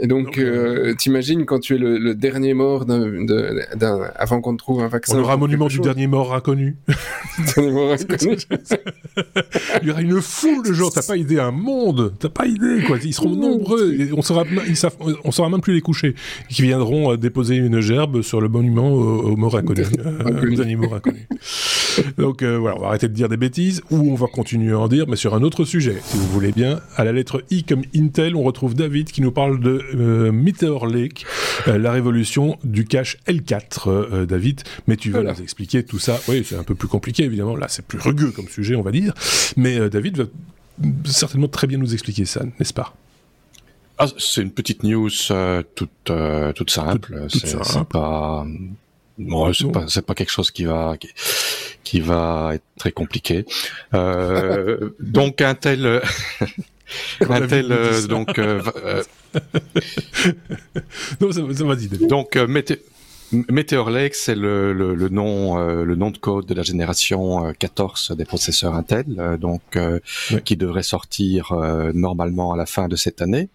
Et 0.00 0.06
donc, 0.06 0.38
euh, 0.38 0.90
euh, 0.90 0.94
t'imagines 0.94 1.44
quand 1.44 1.58
tu 1.58 1.74
es 1.74 1.78
le, 1.78 2.14
dernier 2.14 2.54
mort 2.54 2.84
d'un, 2.84 4.00
avant 4.14 4.40
qu'on 4.40 4.52
te 4.52 4.58
trouve 4.58 4.80
un 4.82 4.88
vaccin. 4.88 5.16
On 5.16 5.20
aura 5.20 5.34
un 5.34 5.36
monument 5.36 5.66
du 5.66 5.80
dernier 5.80 6.06
mort 6.06 6.34
inconnu. 6.34 6.76
dernier 7.56 7.72
mort 7.72 7.92
inconnu. 7.92 8.36
Il 9.82 9.88
y 9.88 9.90
aura 9.90 10.02
une 10.02 10.20
foule 10.20 10.64
de 10.64 10.72
gens. 10.72 10.90
T'as 10.90 11.02
pas 11.02 11.16
idée, 11.16 11.38
un 11.38 11.50
monde. 11.50 12.14
T'as 12.18 12.28
pas 12.28 12.46
idée, 12.46 12.82
quoi. 12.86 12.98
Ils 13.02 13.14
seront 13.14 13.34
nombreux. 13.34 14.10
on 14.16 14.22
saura, 14.22 14.44
on 15.24 15.30
saura 15.30 15.50
même 15.50 15.60
plus 15.60 15.74
les 15.74 15.80
coucher. 15.80 16.14
Qui 16.48 16.62
viendront 16.62 17.12
euh, 17.12 17.16
déposer 17.16 17.56
une 17.56 17.80
gerbe 17.80 18.22
sur 18.22 18.40
le 18.40 18.48
monument 18.48 18.92
aux, 18.92 19.36
morts 19.36 19.56
inconnus. 19.56 19.88
aux 19.88 20.54
derniers 20.54 20.76
morts 20.76 20.94
inconnus. 20.94 21.26
donc 22.18 22.42
voilà, 22.42 22.76
on 22.76 22.80
va 22.80 22.88
arrêter 22.88 23.08
de 23.08 23.14
dire 23.14 23.28
des 23.28 23.36
bêtises 23.36 23.82
ou 23.90 24.12
on 24.12 24.14
va 24.14 24.26
continuer 24.26 24.72
à 24.72 24.78
en 24.78 24.88
dire, 24.88 25.06
mais 25.08 25.16
sur 25.16 25.34
un 25.34 25.42
autre 25.42 25.64
sujet, 25.64 25.96
si 26.04 26.16
vous 26.16 26.26
voulez 26.28 26.52
bien. 26.52 26.80
À 26.96 27.04
la 27.04 27.12
lettre 27.12 27.42
I 27.50 27.64
comme 27.64 27.82
Intel, 27.94 28.36
on 28.36 28.42
retrouve 28.42 28.74
David 28.74 29.10
qui 29.10 29.20
nous 29.20 29.32
parle 29.32 29.60
de 29.64 29.82
euh, 29.94 30.30
Meteor 30.30 30.86
Lake, 30.86 31.26
euh, 31.66 31.78
la 31.78 31.90
révolution 31.90 32.58
du 32.62 32.84
cache 32.84 33.18
L4, 33.26 33.88
euh, 33.88 34.26
David. 34.26 34.62
Mais 34.86 34.96
tu 34.96 35.10
vas 35.10 35.22
nous 35.22 35.42
expliquer 35.42 35.82
tout 35.82 35.98
ça? 35.98 36.20
Oui, 36.28 36.44
c'est 36.46 36.56
un 36.56 36.62
peu 36.62 36.74
plus 36.74 36.88
compliqué, 36.88 37.24
évidemment. 37.24 37.56
Là, 37.56 37.66
c'est 37.68 37.84
plus 37.84 37.98
rugueux 37.98 38.30
comme 38.30 38.48
sujet, 38.48 38.76
on 38.76 38.82
va 38.82 38.92
dire. 38.92 39.14
Mais 39.56 39.90
David 39.90 40.18
va 40.18 40.24
certainement 41.04 41.48
très 41.48 41.66
bien 41.66 41.78
nous 41.78 41.92
expliquer 41.92 42.24
ça, 42.24 42.44
n'est-ce 42.58 42.74
pas? 42.74 42.94
Ah, 43.98 44.06
c'est 44.18 44.42
une 44.42 44.50
petite 44.50 44.82
news 44.82 45.10
toute 45.74 46.12
toute 46.54 46.70
simple. 46.70 47.26
c'est 47.28 47.84
pas 47.88 48.46
Bon, 49.16 49.52
c'est 49.52 50.04
pas, 50.04 50.14
quelque 50.14 50.32
chose 50.32 50.50
qui 50.50 50.64
va 50.64 50.96
qui, 51.84 52.00
va 52.00 52.50
être 52.54 52.64
très 52.76 52.90
compliqué. 52.90 53.46
Euh, 53.94 54.90
donc 55.00 55.40
un 55.40 55.54
tel 55.54 56.02
un 57.28 57.46
tel 57.46 57.68
donc 58.08 58.40
non, 61.20 61.32
ça, 61.32 61.40
ça 61.52 61.64
va 61.64 61.76
dire. 61.76 61.90
Donc 62.08 62.36
euh, 62.36 62.46
Meteor 63.48 63.90
Lake, 63.90 64.14
c'est 64.14 64.34
le, 64.34 64.72
le, 64.72 64.94
le, 64.94 65.08
nom, 65.08 65.58
euh, 65.58 65.84
le 65.84 65.96
nom 65.96 66.10
de 66.10 66.18
code 66.18 66.46
de 66.46 66.54
la 66.54 66.62
génération 66.62 67.52
14 67.58 68.12
des 68.16 68.24
processeurs 68.24 68.74
Intel, 68.74 69.38
donc 69.40 69.78
qui 70.44 70.56
devrait 70.56 70.82
sortir 70.82 71.52
normalement 71.94 72.52
à 72.52 72.56
la 72.56 72.66
fin 72.66 72.88
de 72.88 72.96
cette 72.96 73.22
année. 73.22 73.48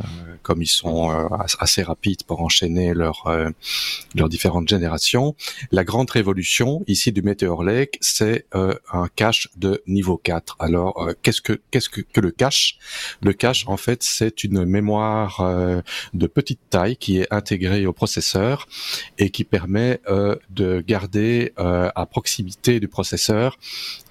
Euh, 0.00 0.04
comme 0.42 0.62
ils 0.62 0.66
sont 0.66 1.10
euh, 1.10 1.26
assez 1.58 1.82
rapides 1.82 2.22
pour 2.22 2.40
enchaîner 2.40 2.94
leurs 2.94 3.26
euh, 3.26 3.50
leurs 4.14 4.28
différentes 4.28 4.68
générations. 4.68 5.34
La 5.72 5.84
grande 5.84 6.10
révolution 6.10 6.84
ici 6.86 7.10
du 7.12 7.22
Meteor 7.22 7.64
Lake, 7.64 7.98
c'est 8.00 8.46
un 8.52 9.08
cache 9.14 9.48
de 9.56 9.82
niveau 9.86 10.16
4. 10.16 10.56
Alors 10.60 11.08
qu'est-ce 11.22 11.40
que 11.40 11.60
qu'est-ce 11.70 11.88
que, 11.88 12.00
que 12.00 12.20
le 12.20 12.30
cache? 12.30 12.78
Le 13.22 13.32
cache 13.32 13.64
en 13.66 13.76
fait, 13.76 14.02
c'est 14.02 14.44
une 14.44 14.64
mémoire 14.64 15.82
de 16.14 16.26
petite 16.26 16.60
taille 16.70 16.96
qui 16.96 17.18
est 17.18 17.32
intégrée 17.32 17.86
au 17.86 17.92
processeur 17.92 18.66
et 19.18 19.30
qui 19.30 19.44
permet 19.44 20.00
de 20.50 20.80
garder 20.80 21.52
à 21.56 22.06
proximité 22.06 22.80
du 22.80 22.88
processeur 22.88 23.58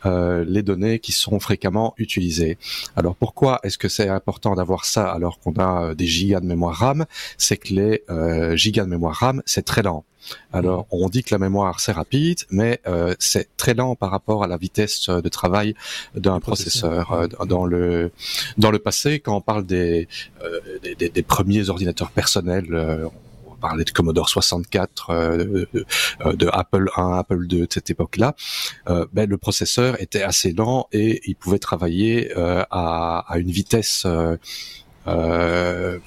les 0.07 0.63
données 0.63 0.99
qui 0.99 1.11
sont 1.11 1.39
fréquemment 1.39 1.93
utilisées. 1.97 2.57
Alors 2.95 3.15
pourquoi 3.15 3.59
est-ce 3.63 3.77
que 3.77 3.89
c'est 3.89 4.09
important 4.09 4.55
d'avoir 4.55 4.85
ça 4.85 5.11
alors 5.11 5.39
qu'on 5.39 5.53
a 5.53 5.83
euh, 5.83 5.95
des 5.95 6.05
gigas 6.05 6.39
de 6.39 6.45
mémoire 6.45 6.75
RAM, 6.75 7.05
c'est 7.37 7.57
que 7.57 7.73
les 7.73 8.03
euh, 8.09 8.55
gigas 8.55 8.85
de 8.85 8.89
mémoire 8.89 9.15
RAM, 9.15 9.41
c'est 9.45 9.65
très 9.65 9.83
lent. 9.83 10.03
Alors, 10.51 10.79
mhm. 10.79 10.85
on 10.91 11.09
dit 11.09 11.23
que 11.23 11.33
la 11.33 11.39
mémoire 11.39 11.79
c'est 11.79 11.93
rapide, 11.93 12.39
mais 12.49 12.81
euh, 12.87 13.15
c'est 13.19 13.55
très 13.55 13.73
lent 13.73 13.95
par 13.95 14.11
rapport 14.11 14.43
à 14.43 14.47
la 14.47 14.57
vitesse 14.57 15.09
de 15.09 15.29
travail 15.29 15.73
d'un 16.15 16.39
processeur. 16.39 17.27
dans 17.45 17.65
le 17.65 18.11
dans 18.57 18.71
le 18.71 18.79
passé, 18.79 19.19
quand 19.19 19.35
on 19.37 19.41
parle 19.41 19.65
des 19.65 20.07
des, 20.97 21.23
premiers 21.23 21.69
ordinateurs 21.69 22.11
personnels, 22.11 22.67
on 22.73 23.26
parlait 23.59 23.83
de 23.83 23.91
Commodore 23.91 24.29
64, 24.29 25.13
de, 25.13 26.49
Apple 26.51 26.89
1, 26.95 27.17
Apple 27.17 27.47
2 27.47 27.59
de 27.61 27.67
cette 27.69 27.89
époque-là, 27.89 28.35
ben, 29.13 29.29
le 29.29 29.37
processeur 29.37 30.01
était 30.01 30.23
assez 30.23 30.53
lent 30.53 30.87
et 30.91 31.21
il 31.29 31.35
pouvait 31.35 31.59
travailler 31.59 32.31
à, 32.35 33.25
à, 33.27 33.37
une 33.37 33.51
vitesse 33.51 34.05
euh, 35.07 35.99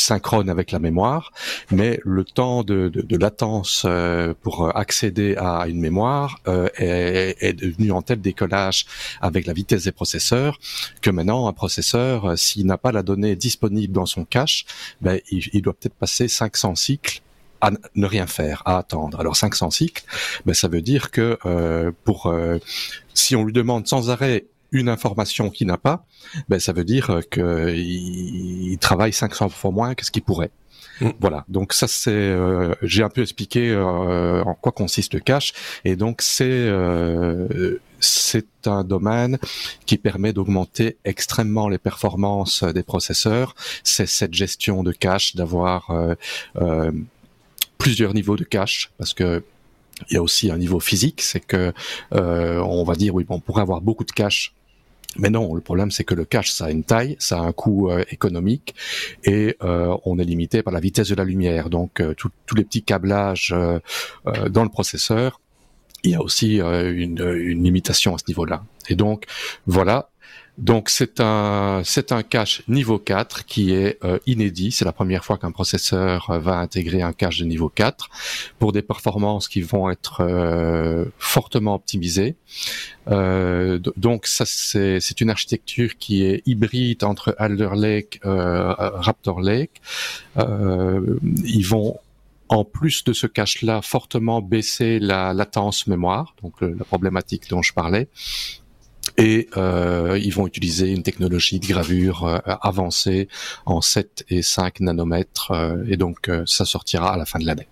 synchrone 0.00 0.48
avec 0.50 0.72
la 0.72 0.78
mémoire, 0.78 1.32
mais 1.70 2.00
le 2.04 2.24
temps 2.24 2.62
de, 2.62 2.88
de, 2.88 3.16
latence 3.16 3.84
euh, 3.84 4.34
pour 4.42 4.76
accéder 4.76 5.36
à 5.36 5.66
une 5.68 5.80
mémoire 5.80 6.40
euh, 6.48 6.68
est, 6.76 7.36
est, 7.40 7.52
devenu 7.52 7.92
en 7.92 8.02
tel 8.02 8.20
décollage 8.20 8.86
avec 9.20 9.46
la 9.46 9.52
vitesse 9.52 9.84
des 9.84 9.92
processeurs 9.92 10.58
que 11.02 11.10
maintenant 11.10 11.48
un 11.48 11.52
processeur, 11.52 12.38
s'il 12.38 12.66
n'a 12.66 12.78
pas 12.78 12.92
la 12.92 13.02
donnée 13.02 13.36
disponible 13.36 13.92
dans 13.92 14.06
son 14.06 14.24
cache, 14.24 14.64
ben, 15.00 15.20
il, 15.30 15.62
doit 15.62 15.74
peut-être 15.74 15.94
passer 15.94 16.28
500 16.28 16.74
cycles 16.74 17.20
à 17.60 17.70
ne 17.94 18.06
rien 18.06 18.26
faire, 18.26 18.62
à 18.64 18.78
attendre. 18.78 19.20
Alors 19.20 19.36
500 19.36 19.70
cycles, 19.70 20.04
ben, 20.46 20.54
ça 20.54 20.68
veut 20.68 20.82
dire 20.82 21.10
que 21.10 21.38
pour 22.04 22.32
si 23.14 23.36
on 23.36 23.44
lui 23.44 23.52
demande 23.52 23.86
sans 23.86 24.10
arrêt 24.10 24.46
une 24.72 24.88
information 24.88 25.50
qu'il 25.50 25.66
n'a 25.66 25.78
pas, 25.78 26.06
ben 26.48 26.60
ça 26.60 26.72
veut 26.72 26.84
dire 26.84 27.20
qu'il 27.30 28.78
travaille 28.80 29.12
500 29.12 29.48
fois 29.48 29.70
moins 29.70 29.94
que 29.94 30.04
ce 30.04 30.10
qu'il 30.10 30.22
pourrait. 30.22 30.50
Mm. 31.00 31.10
Voilà, 31.20 31.44
donc 31.48 31.72
ça 31.72 31.88
c'est, 31.88 32.10
euh, 32.10 32.74
j'ai 32.82 33.02
un 33.02 33.08
peu 33.08 33.22
expliqué 33.22 33.70
euh, 33.70 34.42
en 34.44 34.54
quoi 34.54 34.72
consiste 34.72 35.14
le 35.14 35.20
cache, 35.20 35.52
et 35.84 35.96
donc 35.96 36.22
c'est 36.22 36.44
euh, 36.44 37.78
c'est 38.00 38.66
un 38.66 38.84
domaine 38.84 39.38
qui 39.86 39.98
permet 39.98 40.32
d'augmenter 40.32 40.96
extrêmement 41.04 41.68
les 41.68 41.78
performances 41.78 42.64
des 42.64 42.82
processeurs. 42.82 43.54
C'est 43.84 44.06
cette 44.06 44.34
gestion 44.34 44.82
de 44.82 44.92
cache, 44.92 45.36
d'avoir 45.36 45.92
plusieurs 47.76 48.14
niveaux 48.14 48.36
de 48.36 48.44
cache, 48.44 48.90
parce 48.98 49.14
que 49.14 49.42
Il 50.08 50.14
y 50.14 50.16
a 50.16 50.22
aussi 50.22 50.50
un 50.50 50.56
niveau 50.56 50.80
physique, 50.80 51.20
c'est 51.20 51.40
que 51.40 51.74
on 52.12 52.84
va 52.84 52.94
dire 52.94 53.14
oui, 53.14 53.26
on 53.28 53.40
pourrait 53.40 53.62
avoir 53.62 53.82
beaucoup 53.82 54.04
de 54.04 54.12
cache 54.12 54.54
mais 55.18 55.30
non, 55.30 55.54
le 55.54 55.60
problème 55.60 55.90
c'est 55.90 56.04
que 56.04 56.14
le 56.14 56.24
cache 56.24 56.52
ça 56.52 56.66
a 56.66 56.70
une 56.70 56.84
taille, 56.84 57.16
ça 57.18 57.38
a 57.38 57.42
un 57.42 57.52
coût 57.52 57.90
euh, 57.90 58.04
économique 58.10 58.74
et 59.24 59.56
euh, 59.62 59.96
on 60.04 60.18
est 60.18 60.24
limité 60.24 60.62
par 60.62 60.72
la 60.72 60.80
vitesse 60.80 61.08
de 61.08 61.14
la 61.14 61.24
lumière. 61.24 61.68
Donc 61.68 62.00
euh, 62.00 62.14
tous 62.14 62.54
les 62.54 62.64
petits 62.64 62.82
câblages 62.82 63.54
dans 64.50 64.62
le 64.62 64.68
processeur, 64.68 65.40
il 66.02 66.12
y 66.12 66.14
a 66.14 66.22
aussi 66.22 66.56
une, 66.56 67.18
une 67.18 67.64
limitation 67.64 68.14
à 68.14 68.18
ce 68.18 68.24
niveau-là. 68.28 68.62
Et 68.88 68.94
donc 68.94 69.24
voilà, 69.66 70.10
donc 70.60 70.90
c'est 70.90 71.20
un 71.20 71.80
c'est 71.84 72.12
un 72.12 72.22
cache 72.22 72.62
niveau 72.68 72.98
4 72.98 73.46
qui 73.46 73.72
est 73.72 73.98
euh, 74.04 74.18
inédit. 74.26 74.72
C'est 74.72 74.84
la 74.84 74.92
première 74.92 75.24
fois 75.24 75.38
qu'un 75.38 75.52
processeur 75.52 76.28
euh, 76.28 76.38
va 76.38 76.58
intégrer 76.58 77.00
un 77.00 77.14
cache 77.14 77.38
de 77.38 77.46
niveau 77.46 77.70
4 77.70 78.10
pour 78.58 78.72
des 78.72 78.82
performances 78.82 79.48
qui 79.48 79.62
vont 79.62 79.88
être 79.90 80.20
euh, 80.20 81.06
fortement 81.18 81.74
optimisées. 81.74 82.36
donc 83.06 84.26
ça 84.26 84.44
c'est 84.46 85.00
c'est 85.00 85.20
une 85.22 85.30
architecture 85.30 85.96
qui 85.98 86.24
est 86.24 86.42
hybride 86.46 87.02
entre 87.04 87.34
Alder 87.38 87.70
Lake, 87.74 88.20
Raptor 88.22 89.40
Lake. 89.40 89.80
ils 90.36 91.66
vont 91.66 91.98
en 92.50 92.64
plus 92.64 93.04
de 93.04 93.12
ce 93.12 93.26
cache-là, 93.28 93.80
fortement 93.80 94.42
baisser 94.42 94.98
la 94.98 95.32
latence 95.32 95.86
mémoire, 95.86 96.34
donc 96.42 96.60
la 96.60 96.84
problématique 96.84 97.48
dont 97.48 97.62
je 97.62 97.72
parlais, 97.72 98.08
et 99.16 99.48
euh, 99.56 100.18
ils 100.22 100.32
vont 100.32 100.46
utiliser 100.46 100.90
une 100.90 101.02
technologie 101.02 101.58
de 101.58 101.66
gravure 101.66 102.24
euh, 102.24 102.38
avancée 102.62 103.28
en 103.66 103.80
7 103.80 104.24
et 104.28 104.42
5 104.42 104.80
nanomètres 104.80 105.50
euh, 105.50 105.84
et 105.88 105.96
donc 105.96 106.30
ça 106.46 106.64
sortira 106.64 107.14
à 107.14 107.16
la 107.16 107.24
fin 107.24 107.38
de 107.38 107.46
l'année. 107.46 107.68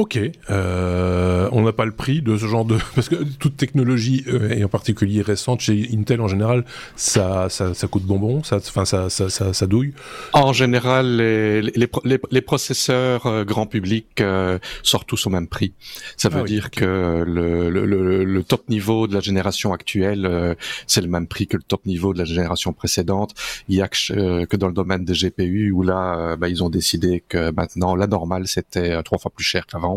Ok, 0.00 0.18
euh, 0.48 1.46
on 1.52 1.60
n'a 1.60 1.74
pas 1.74 1.84
le 1.84 1.92
prix 1.92 2.22
de 2.22 2.38
ce 2.38 2.46
genre 2.46 2.64
de... 2.64 2.78
Parce 2.94 3.10
que 3.10 3.16
toute 3.38 3.58
technologie, 3.58 4.24
euh, 4.28 4.48
et 4.48 4.64
en 4.64 4.68
particulier 4.68 5.20
récente, 5.20 5.60
chez 5.60 5.90
Intel 5.92 6.22
en 6.22 6.26
général, 6.26 6.64
ça, 6.96 7.50
ça, 7.50 7.74
ça 7.74 7.86
coûte 7.86 8.04
bonbon, 8.04 8.42
ça, 8.42 8.56
enfin, 8.56 8.86
ça, 8.86 9.10
ça, 9.10 9.28
ça, 9.28 9.52
ça, 9.52 9.66
douille 9.66 9.92
En 10.32 10.54
général, 10.54 11.18
les, 11.18 11.60
les, 11.60 11.86
les, 12.04 12.18
les 12.30 12.40
processeurs 12.40 13.26
euh, 13.26 13.44
grand 13.44 13.66
public 13.66 14.06
euh, 14.22 14.58
sortent 14.82 15.06
tous 15.06 15.26
au 15.26 15.30
même 15.30 15.48
prix. 15.48 15.74
Ça 16.16 16.30
veut 16.30 16.40
ah 16.44 16.44
dire 16.44 16.70
que 16.70 17.22
le, 17.26 17.68
le, 17.68 18.24
le, 18.24 18.42
top 18.42 18.70
niveau 18.70 19.06
de 19.06 19.12
la 19.12 19.20
génération 19.20 19.74
actuelle, 19.74 20.24
euh, 20.24 20.54
c'est 20.86 21.02
le 21.02 21.08
même 21.08 21.26
prix 21.26 21.46
que 21.46 21.58
le 21.58 21.62
top 21.62 21.84
niveau 21.84 22.14
de 22.14 22.18
la 22.18 22.24
génération 22.24 22.72
précédente. 22.72 23.34
Il 23.68 23.74
y 23.74 23.82
a 23.82 23.88
que, 23.88 24.46
que 24.46 24.56
dans 24.56 24.68
le 24.68 24.72
domaine 24.72 25.04
des 25.04 25.12
GPU, 25.12 25.72
où 25.72 25.82
là, 25.82 26.36
bah, 26.36 26.48
ils 26.48 26.64
ont 26.64 26.70
décidé 26.70 27.22
que 27.28 27.50
maintenant, 27.50 27.94
la 27.94 28.06
normale, 28.06 28.46
c'était 28.46 29.02
trois 29.02 29.18
fois 29.18 29.30
plus 29.30 29.44
cher 29.44 29.66
qu'avant 29.66 29.89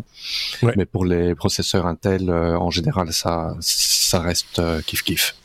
mais 0.76 0.86
pour 0.86 1.06
les 1.06 1.36
processeurs 1.36 1.86
Intel, 1.86 2.30
euh, 2.30 2.58
en 2.58 2.70
général, 2.70 3.12
ça, 3.12 3.56
ça 3.60 4.20
reste 4.20 4.60
euh, 4.60 4.82
kiff 4.82 5.04
kiff. 5.04 5.36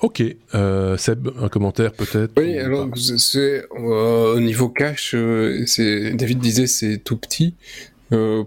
Ok, 0.00 0.22
euh, 0.54 0.96
Seb, 0.96 1.28
un 1.40 1.48
commentaire 1.48 1.92
peut-être 1.92 2.32
Oui, 2.36 2.58
alors 2.58 2.88
c'est 2.96 3.64
au 3.70 4.40
niveau 4.40 4.68
cache, 4.68 5.14
David 5.14 6.38
disait 6.38 6.66
c'est 6.66 6.98
tout 6.98 7.16
petit. 7.16 7.54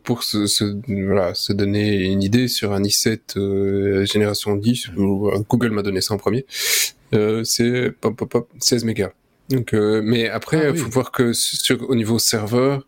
pour 0.03 0.23
se, 0.23 0.75
voilà, 1.05 1.33
se 1.33 1.53
donner 1.53 2.05
une 2.05 2.21
idée 2.21 2.47
sur 2.47 2.73
un 2.73 2.81
i7 2.81 4.03
génération 4.05 4.55
10, 4.55 4.91
Google 5.49 5.71
m'a 5.71 5.81
donné 5.83 6.01
ça 6.01 6.13
en 6.13 6.17
premier, 6.17 6.45
c'est 7.43 7.93
16 8.59 8.83
mégas. 8.83 9.11
Donc, 9.49 9.73
mais 9.73 10.29
après, 10.29 10.57
il 10.57 10.69
ah 10.69 10.73
faut 10.75 10.89
voir 10.89 11.11
que 11.11 11.33
sur, 11.33 11.89
au 11.89 11.95
niveau 11.95 12.19
serveur, 12.19 12.85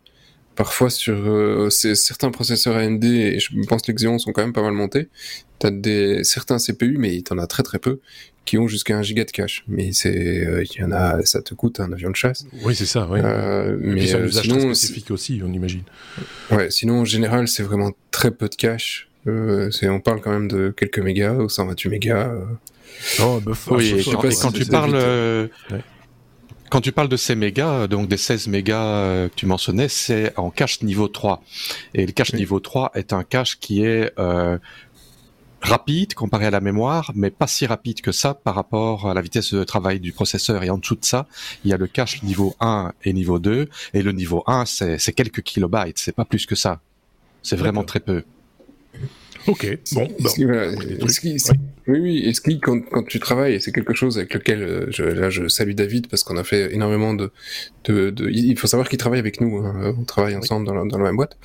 parfois 0.56 0.90
sur 0.90 1.16
euh, 1.16 1.70
certains 1.70 2.30
processeurs 2.30 2.76
AMD 2.76 3.04
et 3.04 3.38
je 3.38 3.50
pense 3.66 3.82
que 3.82 3.92
les 3.92 3.94
Xeon 3.94 4.18
sont 4.18 4.32
quand 4.32 4.42
même 4.42 4.52
pas 4.52 4.62
mal 4.62 4.72
montés. 4.72 5.08
T'as 5.58 5.70
des 5.70 6.24
certains 6.24 6.58
CPU, 6.58 6.96
mais 6.98 7.20
t'en 7.22 7.38
as 7.38 7.46
très 7.46 7.62
très 7.62 7.78
peu 7.78 8.00
qui 8.44 8.58
ont 8.58 8.66
jusqu'à 8.66 8.96
un 8.96 9.02
giga 9.02 9.24
de 9.24 9.30
cache. 9.30 9.64
Mais 9.68 9.92
c'est, 9.92 10.46
euh, 10.46 10.64
il 10.64 10.80
y 10.80 10.84
en 10.84 10.92
a, 10.92 11.22
ça 11.24 11.42
te 11.42 11.54
coûte 11.54 11.80
un 11.80 11.92
avion 11.92 12.10
de 12.10 12.16
chasse. 12.16 12.46
Oui, 12.64 12.74
c'est 12.74 12.86
ça. 12.86 13.06
Oui. 13.10 13.20
Euh, 13.22 13.76
mais 13.80 14.06
c'est 14.06 14.16
un 14.16 14.24
usage 14.24 14.44
sinon, 14.44 14.74
spécifique 14.74 15.10
aussi, 15.10 15.40
on 15.44 15.52
imagine. 15.52 15.82
Ouais. 16.50 16.70
Sinon, 16.70 17.00
en 17.00 17.04
général, 17.04 17.48
c'est 17.48 17.62
vraiment 17.62 17.92
très 18.10 18.30
peu 18.30 18.48
de 18.48 18.56
cache. 18.56 19.08
on 19.26 20.00
parle 20.00 20.20
quand 20.20 20.32
même 20.32 20.48
de 20.48 20.74
quelques 20.76 20.98
mégas 20.98 21.34
ou 21.34 21.48
128 21.48 21.88
mégas. 21.90 22.34
Oh, 23.20 23.40
bah, 23.44 23.52
oui, 23.70 23.94
et, 23.98 24.04
quand, 24.04 24.52
tu 24.52 24.66
parles, 24.66 25.48
quand 26.70 26.80
tu 26.80 26.92
parles 26.92 27.08
de 27.08 27.16
ces 27.16 27.34
mégas, 27.34 27.88
donc 27.88 28.08
des 28.08 28.16
16 28.16 28.46
mégas 28.46 28.82
euh, 28.82 29.28
que 29.28 29.34
tu 29.34 29.46
mentionnais, 29.46 29.88
c'est 29.88 30.32
en 30.38 30.50
cache 30.50 30.82
niveau 30.82 31.08
3. 31.08 31.42
Et 31.94 32.06
le 32.06 32.12
cache 32.12 32.32
niveau 32.32 32.60
3 32.60 32.92
est 32.94 33.12
un 33.12 33.24
cache 33.24 33.58
qui 33.58 33.84
est 33.84 34.12
euh, 34.18 34.56
rapide 35.60 36.14
comparé 36.14 36.46
à 36.46 36.50
la 36.50 36.60
mémoire, 36.60 37.10
mais 37.14 37.30
pas 37.30 37.48
si 37.48 37.66
rapide 37.66 38.00
que 38.00 38.12
ça 38.12 38.34
par 38.34 38.54
rapport 38.54 39.10
à 39.10 39.14
la 39.14 39.20
vitesse 39.20 39.52
de 39.52 39.64
travail 39.64 39.98
du 39.98 40.12
processeur. 40.12 40.62
Et 40.62 40.70
en 40.70 40.78
dessous 40.78 40.94
de 40.94 41.04
ça, 41.04 41.26
il 41.64 41.70
y 41.70 41.74
a 41.74 41.76
le 41.76 41.88
cache 41.88 42.22
niveau 42.22 42.54
1 42.60 42.92
et 43.04 43.12
niveau 43.12 43.40
2. 43.40 43.68
Et 43.92 44.02
le 44.02 44.12
niveau 44.12 44.44
1, 44.46 44.64
c'est 44.64 45.12
quelques 45.12 45.42
kilobytes, 45.42 45.98
c'est 45.98 46.14
pas 46.14 46.24
plus 46.24 46.46
que 46.46 46.54
ça. 46.54 46.80
C'est 47.42 47.56
vraiment 47.56 47.84
très 47.84 48.00
peu. 48.00 48.22
Ok, 49.46 49.78
bon. 49.92 50.08
Oui, 51.86 51.98
oui, 51.98 52.18
et 52.24 52.34
ce 52.34 52.40
qui, 52.40 52.60
quand, 52.60 52.80
quand 52.82 53.02
tu 53.02 53.18
travailles, 53.18 53.60
c'est 53.60 53.72
quelque 53.72 53.94
chose 53.94 54.18
avec 54.18 54.34
lequel, 54.34 54.62
euh, 54.62 54.86
je, 54.90 55.02
là, 55.02 55.30
je 55.30 55.48
salue 55.48 55.72
David 55.72 56.08
parce 56.08 56.22
qu'on 56.22 56.36
a 56.36 56.44
fait 56.44 56.72
énormément 56.72 57.14
de, 57.14 57.32
de, 57.84 58.10
de 58.10 58.28
il 58.30 58.56
faut 58.58 58.66
savoir 58.66 58.88
qu'il 58.88 58.98
travaille 58.98 59.18
avec 59.18 59.40
nous, 59.40 59.58
hein. 59.58 59.94
on 59.98 60.04
travaille 60.04 60.36
ensemble 60.36 60.66
dans, 60.66 60.74
la, 60.74 60.84
dans 60.84 60.98
la 60.98 61.04
même 61.04 61.16
boîte. 61.16 61.36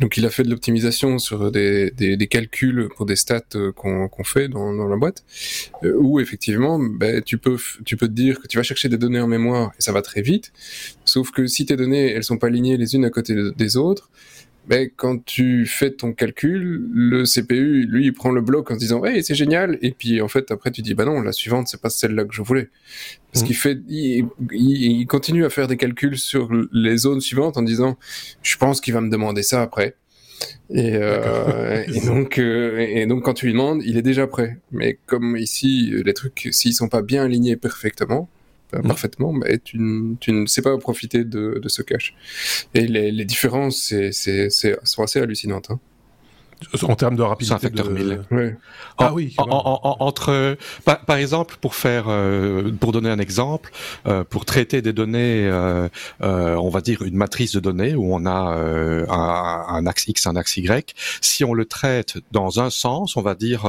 Donc, 0.00 0.16
il 0.16 0.26
a 0.26 0.30
fait 0.30 0.42
de 0.42 0.50
l'optimisation 0.50 1.18
sur 1.18 1.50
des, 1.50 1.92
des, 1.92 2.16
des, 2.16 2.26
calculs 2.26 2.88
pour 2.94 3.06
des 3.06 3.16
stats 3.16 3.42
euh, 3.54 3.72
qu'on 3.72 4.08
qu'on 4.08 4.24
fait 4.24 4.48
dans, 4.48 4.74
dans 4.74 4.88
la 4.88 4.96
boîte, 4.96 5.24
euh, 5.84 5.94
où 5.96 6.20
effectivement, 6.20 6.78
ben, 6.78 7.22
tu 7.22 7.38
peux, 7.38 7.56
tu 7.84 7.96
peux 7.96 8.08
te 8.08 8.12
dire 8.12 8.40
que 8.40 8.48
tu 8.48 8.58
vas 8.58 8.64
chercher 8.64 8.88
des 8.88 8.98
données 8.98 9.20
en 9.20 9.28
mémoire 9.28 9.72
et 9.78 9.82
ça 9.82 9.92
va 9.92 10.02
très 10.02 10.20
vite. 10.20 10.52
Sauf 11.04 11.30
que 11.30 11.46
si 11.46 11.64
tes 11.64 11.76
données, 11.76 12.10
elles 12.10 12.24
sont 12.24 12.38
pas 12.38 12.48
alignées 12.48 12.76
les 12.76 12.94
unes 12.96 13.04
à 13.04 13.10
côté 13.10 13.34
des 13.56 13.76
autres, 13.76 14.10
mais 14.68 14.92
quand 14.94 15.24
tu 15.24 15.64
fais 15.64 15.92
ton 15.92 16.12
calcul, 16.12 16.88
le 16.92 17.24
CPU, 17.24 17.86
lui, 17.86 18.06
il 18.06 18.12
prend 18.12 18.30
le 18.30 18.40
bloc 18.40 18.70
en 18.70 18.74
se 18.74 18.80
disant, 18.80 19.04
hey, 19.04 19.22
c'est 19.22 19.34
génial. 19.34 19.78
Et 19.80 19.92
puis, 19.92 20.20
en 20.20 20.28
fait, 20.28 20.50
après, 20.50 20.72
tu 20.72 20.82
dis, 20.82 20.94
bah 20.94 21.04
non, 21.04 21.20
la 21.20 21.32
suivante, 21.32 21.68
c'est 21.68 21.80
pas 21.80 21.90
celle-là 21.90 22.24
que 22.24 22.34
je 22.34 22.42
voulais. 22.42 22.68
Parce 23.32 23.44
mmh. 23.44 23.46
qu'il 23.46 23.56
fait, 23.56 23.78
il, 23.88 24.26
il, 24.50 25.06
continue 25.06 25.44
à 25.44 25.50
faire 25.50 25.68
des 25.68 25.76
calculs 25.76 26.18
sur 26.18 26.50
les 26.72 26.96
zones 26.96 27.20
suivantes 27.20 27.56
en 27.56 27.62
disant, 27.62 27.96
je 28.42 28.56
pense 28.56 28.80
qu'il 28.80 28.92
va 28.92 29.00
me 29.00 29.10
demander 29.10 29.42
ça 29.42 29.62
après. 29.62 29.94
Et, 30.70 30.96
euh, 30.96 31.84
et 31.86 32.00
donc, 32.04 32.38
euh, 32.38 32.78
et 32.78 33.06
donc, 33.06 33.22
quand 33.22 33.34
tu 33.34 33.46
lui 33.46 33.52
demandes, 33.52 33.82
il 33.84 33.96
est 33.96 34.02
déjà 34.02 34.26
prêt. 34.26 34.58
Mais 34.72 34.98
comme 35.06 35.36
ici, 35.36 35.92
les 36.04 36.12
trucs, 36.12 36.48
s'ils 36.50 36.74
sont 36.74 36.88
pas 36.88 37.02
bien 37.02 37.24
alignés 37.24 37.56
parfaitement, 37.56 38.28
euh, 38.74 38.82
parfaitement, 38.82 39.32
mais 39.32 39.58
tu, 39.58 39.78
tu, 40.20 40.32
ne 40.32 40.46
sais 40.46 40.62
pas 40.62 40.76
profiter 40.78 41.24
de, 41.24 41.60
ce 41.66 41.82
cache. 41.82 42.14
Et 42.74 42.86
les, 42.86 43.24
différences 43.24 43.78
c'est, 43.82 44.12
c'est, 44.12 44.50
c'est, 44.50 44.76
sont 44.84 45.02
assez 45.02 45.20
hallucinantes. 45.20 45.70
Hein. 45.70 45.80
En 46.82 46.96
termes 46.96 47.16
de 47.16 47.22
rapidité. 47.22 47.56
C'est 47.60 47.66
un 47.66 47.70
facteur 47.70 47.90
1000. 47.90 48.56
Ah 48.98 49.12
oui. 49.12 49.34
entre, 49.38 50.56
par, 50.84 51.00
par, 51.04 51.16
exemple, 51.16 51.56
pour 51.60 51.74
faire, 51.74 52.06
euh, 52.08 52.72
pour 52.72 52.92
donner 52.92 53.10
un 53.10 53.18
exemple, 53.18 53.70
euh, 54.06 54.24
pour 54.24 54.46
traiter 54.46 54.80
des 54.80 54.94
données, 54.94 55.46
euh, 55.46 55.88
on 56.20 56.70
va 56.70 56.80
dire 56.80 57.02
une 57.02 57.16
matrice 57.16 57.52
de 57.52 57.60
données 57.60 57.94
où 57.94 58.14
on 58.14 58.24
a 58.24 58.30
un, 58.30 59.68
un, 59.68 59.86
axe 59.86 60.08
X, 60.08 60.26
un 60.26 60.36
axe 60.36 60.56
Y. 60.56 60.94
Si 61.20 61.44
on 61.44 61.52
le 61.52 61.66
traite 61.66 62.18
dans 62.32 62.58
un 62.60 62.70
sens, 62.70 63.16
on 63.16 63.22
va 63.22 63.34
dire, 63.34 63.66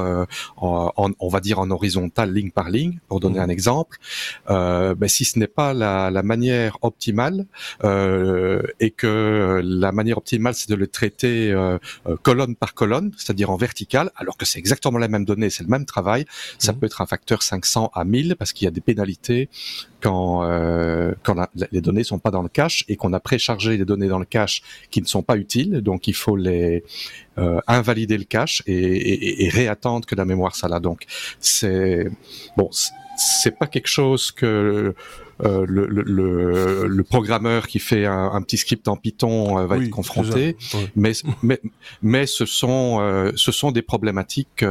en, 0.55 1.11
on 1.19 1.27
va 1.27 1.39
dire 1.41 1.59
en 1.59 1.69
horizontal, 1.71 2.33
ligne 2.33 2.51
par 2.51 2.69
ligne, 2.69 2.99
pour 3.09 3.19
donner 3.19 3.39
mmh. 3.39 3.43
un 3.43 3.49
exemple. 3.49 3.97
mais 4.49 5.07
si 5.09 5.25
ce 5.25 5.39
n'est 5.39 5.47
pas 5.47 5.73
la, 5.73 6.09
la, 6.09 6.23
manière 6.23 6.77
optimale 6.81 7.45
et 7.83 8.91
que 8.91 9.61
la 9.63 9.91
manière 9.91 10.17
optimale, 10.17 10.53
c'est 10.53 10.69
de 10.69 10.75
le 10.75 10.87
traiter 10.87 11.53
colonne 12.23 12.55
par 12.55 12.73
colonne, 12.77 13.11
c'est-à-dire 13.17 13.49
en 13.49 13.57
verticale, 13.57 14.11
alors 14.15 14.37
que 14.37 14.45
c'est 14.45 14.59
exactement 14.59 14.99
la 14.99 15.07
même 15.07 15.25
donnée, 15.25 15.49
c'est 15.49 15.63
le 15.63 15.69
même 15.69 15.85
travail, 15.85 16.25
ça 16.59 16.71
mhm. 16.71 16.79
peut 16.79 16.85
être 16.85 17.01
un 17.01 17.07
facteur 17.07 17.41
500 17.41 17.91
à 17.93 18.05
1000 18.05 18.35
parce 18.37 18.53
qu'il 18.53 18.65
y 18.65 18.67
a 18.67 18.71
des 18.71 18.81
pénalités 18.81 19.49
quand 20.01 20.43
euh, 20.43 21.13
quand 21.23 21.35
les 21.71 21.81
données 21.81 22.03
sont 22.03 22.19
pas 22.19 22.31
dans 22.31 22.43
le 22.43 22.49
cache 22.49 22.85
et 22.87 22.95
qu'on 22.95 23.13
a 23.13 23.19
préchargé 23.19 23.77
les 23.77 23.85
données 23.85 24.07
dans 24.07 24.19
le 24.19 24.25
cache 24.25 24.61
qui 24.91 25.01
ne 25.01 25.07
sont 25.07 25.23
pas 25.23 25.37
utiles, 25.37 25.81
donc 25.81 26.07
il 26.07 26.13
faut 26.13 26.35
les 26.35 26.83
euh, 27.37 27.59
invalider 27.67 28.17
le 28.17 28.23
cache 28.23 28.63
et, 28.67 29.45
et, 29.45 29.49
réattendre 29.49 30.05
que 30.05 30.15
la 30.15 30.25
mémoire 30.25 30.55
ça 30.55 30.67
là. 30.67 30.79
Donc 30.79 31.05
c'est 31.39 32.07
bon, 32.55 32.69
c'est 33.17 33.57
pas 33.57 33.67
quelque 33.67 33.87
chose 33.87 34.31
que 34.31 34.93
euh, 35.45 35.65
le, 35.67 35.85
le, 35.85 36.87
le, 36.87 37.03
programmeur 37.03 37.67
qui 37.67 37.77
fait 37.77 38.07
un, 38.07 38.31
un, 38.33 38.41
petit 38.41 38.57
script 38.57 38.87
en 38.87 38.95
Python 38.95 39.59
euh, 39.59 39.67
va 39.67 39.77
être 39.77 39.91
confronté, 39.91 40.57
mais, 40.95 41.11
mais, 41.43 41.61
mais 42.01 42.25
ce 42.25 42.47
sont 42.47 42.97
euh, 43.01 43.31
ce 43.35 43.51
sont 43.51 43.71
des 43.71 43.83
problématiques 43.83 44.65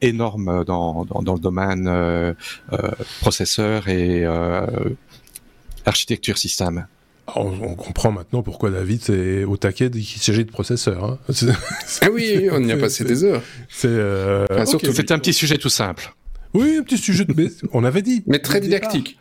énormes 0.00 0.64
dans, 0.64 1.04
dans, 1.04 1.22
dans, 1.22 1.34
le 1.34 1.40
domaine 1.40 2.34
processeur 3.20 3.88
et 3.88 4.24
architecture 5.86 6.38
système. 6.38 6.86
On, 7.34 7.74
comprend 7.74 8.10
maintenant 8.10 8.42
pourquoi 8.42 8.70
David 8.70 9.08
est 9.10 9.44
au 9.44 9.56
taquet 9.56 9.90
qu'il 9.90 10.04
s'agit 10.04 10.44
de 10.44 10.50
processeurs. 10.50 11.04
Hein. 11.04 11.18
ah 12.02 12.08
oui, 12.12 12.48
on 12.50 12.62
y 12.62 12.72
a 12.72 12.76
passé 12.76 13.04
des 13.04 13.24
heures. 13.24 13.42
C'est 13.68 13.86
euh... 13.88 14.46
un 14.50 15.18
petit 15.18 15.32
sujet 15.32 15.56
tout 15.56 15.68
simple. 15.68 16.14
Oui, 16.52 16.76
un 16.78 16.82
petit 16.82 16.98
sujet, 16.98 17.24
de... 17.24 17.48
on 17.72 17.84
avait 17.84 18.02
dit. 18.02 18.22
Mais 18.26 18.40
très 18.40 18.60
didactique. 18.60 19.18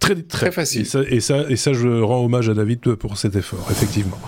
Très, 0.00 0.16
très, 0.16 0.50
facile. 0.50 0.82
Et 1.08 1.20
ça, 1.20 1.44
et 1.48 1.56
ça, 1.56 1.72
je 1.72 2.02
rends 2.02 2.24
hommage 2.24 2.48
à 2.48 2.54
David 2.54 2.80
pour 2.96 3.16
cet 3.16 3.36
effort, 3.36 3.68
effectivement. 3.70 4.18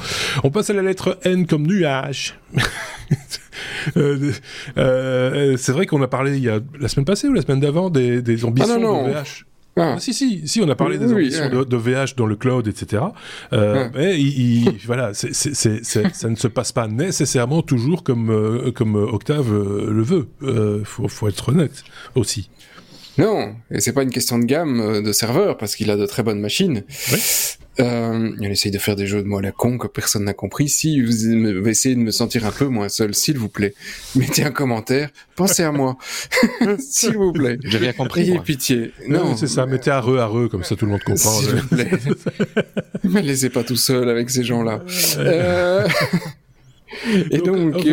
On 0.44 0.50
passe 0.50 0.70
à 0.70 0.72
la 0.72 0.82
lettre 0.82 1.18
N 1.24 1.46
comme 1.46 1.66
nuage. 1.66 2.38
Euh, 3.96 4.32
euh, 4.76 5.56
c'est 5.56 5.72
vrai 5.72 5.86
qu'on 5.86 6.02
a 6.02 6.08
parlé 6.08 6.36
il 6.36 6.42
y 6.42 6.50
a 6.50 6.58
la 6.78 6.88
semaine 6.88 7.04
passée 7.06 7.28
ou 7.28 7.32
la 7.32 7.40
semaine 7.40 7.60
d'avant 7.60 7.88
des, 7.88 8.20
des 8.20 8.44
ambitions 8.44 8.74
ah 8.74 8.78
non, 8.78 9.04
non. 9.04 9.08
de 9.08 9.12
VH. 9.12 9.46
Ah. 9.76 9.94
ah. 9.96 10.00
si, 10.00 10.14
si, 10.14 10.46
si, 10.46 10.60
on 10.60 10.68
a 10.68 10.74
parlé 10.74 10.98
des 10.98 11.12
ambitions 11.12 11.48
de, 11.48 11.76
VH 11.76 12.16
dans 12.16 12.26
le 12.26 12.36
cloud, 12.36 12.66
etc. 12.66 13.02
Euh, 13.52 13.88
mais 13.94 14.20
il, 14.20 14.78
voilà, 14.86 15.12
c'est, 15.14 15.32
ça 15.34 16.28
ne 16.28 16.36
se 16.36 16.48
passe 16.48 16.72
pas 16.72 16.88
nécessairement 16.88 17.62
toujours 17.62 18.02
comme, 18.02 18.30
euh, 18.30 18.72
comme 18.72 18.94
Octave 18.94 19.52
le 19.52 20.02
veut. 20.02 20.28
Il 20.42 20.84
faut, 20.84 21.08
faut, 21.08 21.28
être 21.28 21.50
honnête 21.50 21.84
aussi. 22.14 22.48
Non, 23.18 23.54
et 23.70 23.80
c'est 23.80 23.92
pas 23.92 24.02
une 24.02 24.10
question 24.10 24.38
de 24.38 24.44
gamme 24.44 24.80
euh, 24.80 25.02
de 25.02 25.12
serveur 25.12 25.56
parce 25.56 25.74
qu'il 25.74 25.90
a 25.90 25.96
de 25.96 26.06
très 26.06 26.22
bonnes 26.22 26.40
machines. 26.40 26.82
Euh, 27.78 28.30
il 28.40 28.50
essaye 28.50 28.72
de 28.72 28.78
faire 28.78 28.96
des 28.96 29.06
jeux 29.06 29.22
de 29.22 29.26
mots 29.26 29.38
à 29.38 29.42
la 29.42 29.52
con 29.52 29.76
que 29.76 29.86
personne 29.86 30.24
n'a 30.24 30.34
compris. 30.34 30.68
Si 30.68 31.00
vous 31.00 31.28
essayez 31.68 31.94
de 31.94 32.00
me 32.00 32.10
sentir 32.10 32.46
un 32.46 32.50
peu 32.50 32.66
moins 32.66 32.88
seul, 32.88 33.14
s'il 33.14 33.38
vous 33.38 33.48
plaît, 33.48 33.74
mettez 34.14 34.44
un 34.44 34.50
commentaire. 34.50 35.10
Pensez 35.34 35.62
à 35.62 35.72
moi, 35.72 35.98
s'il 36.78 37.16
vous 37.16 37.32
plaît. 37.32 37.58
J'ai 37.64 37.78
rien 37.78 37.92
compris. 37.92 38.22
Ayez 38.22 38.40
pitié. 38.40 38.92
Non, 39.08 39.36
c'est 39.36 39.46
ça. 39.46 39.66
Mettez 39.66 39.90
à 39.90 40.00
re 40.00 40.18
à 40.18 40.26
re 40.26 40.48
comme 40.48 40.64
ça 40.64 40.76
tout 40.76 40.86
le 40.86 40.92
monde 40.92 41.02
comprend. 41.02 41.30
S'il 41.30 41.50
vous 41.50 41.68
plaît. 41.68 41.90
ne 43.04 43.10
me 43.10 43.20
laissez 43.20 43.50
pas 43.50 43.62
tout 43.62 43.76
seul 43.76 44.08
avec 44.08 44.30
ces 44.30 44.44
gens-là. 44.44 44.82
Euh... 45.18 45.86
Et 47.30 47.38
donc, 47.38 47.72
donc 47.72 47.86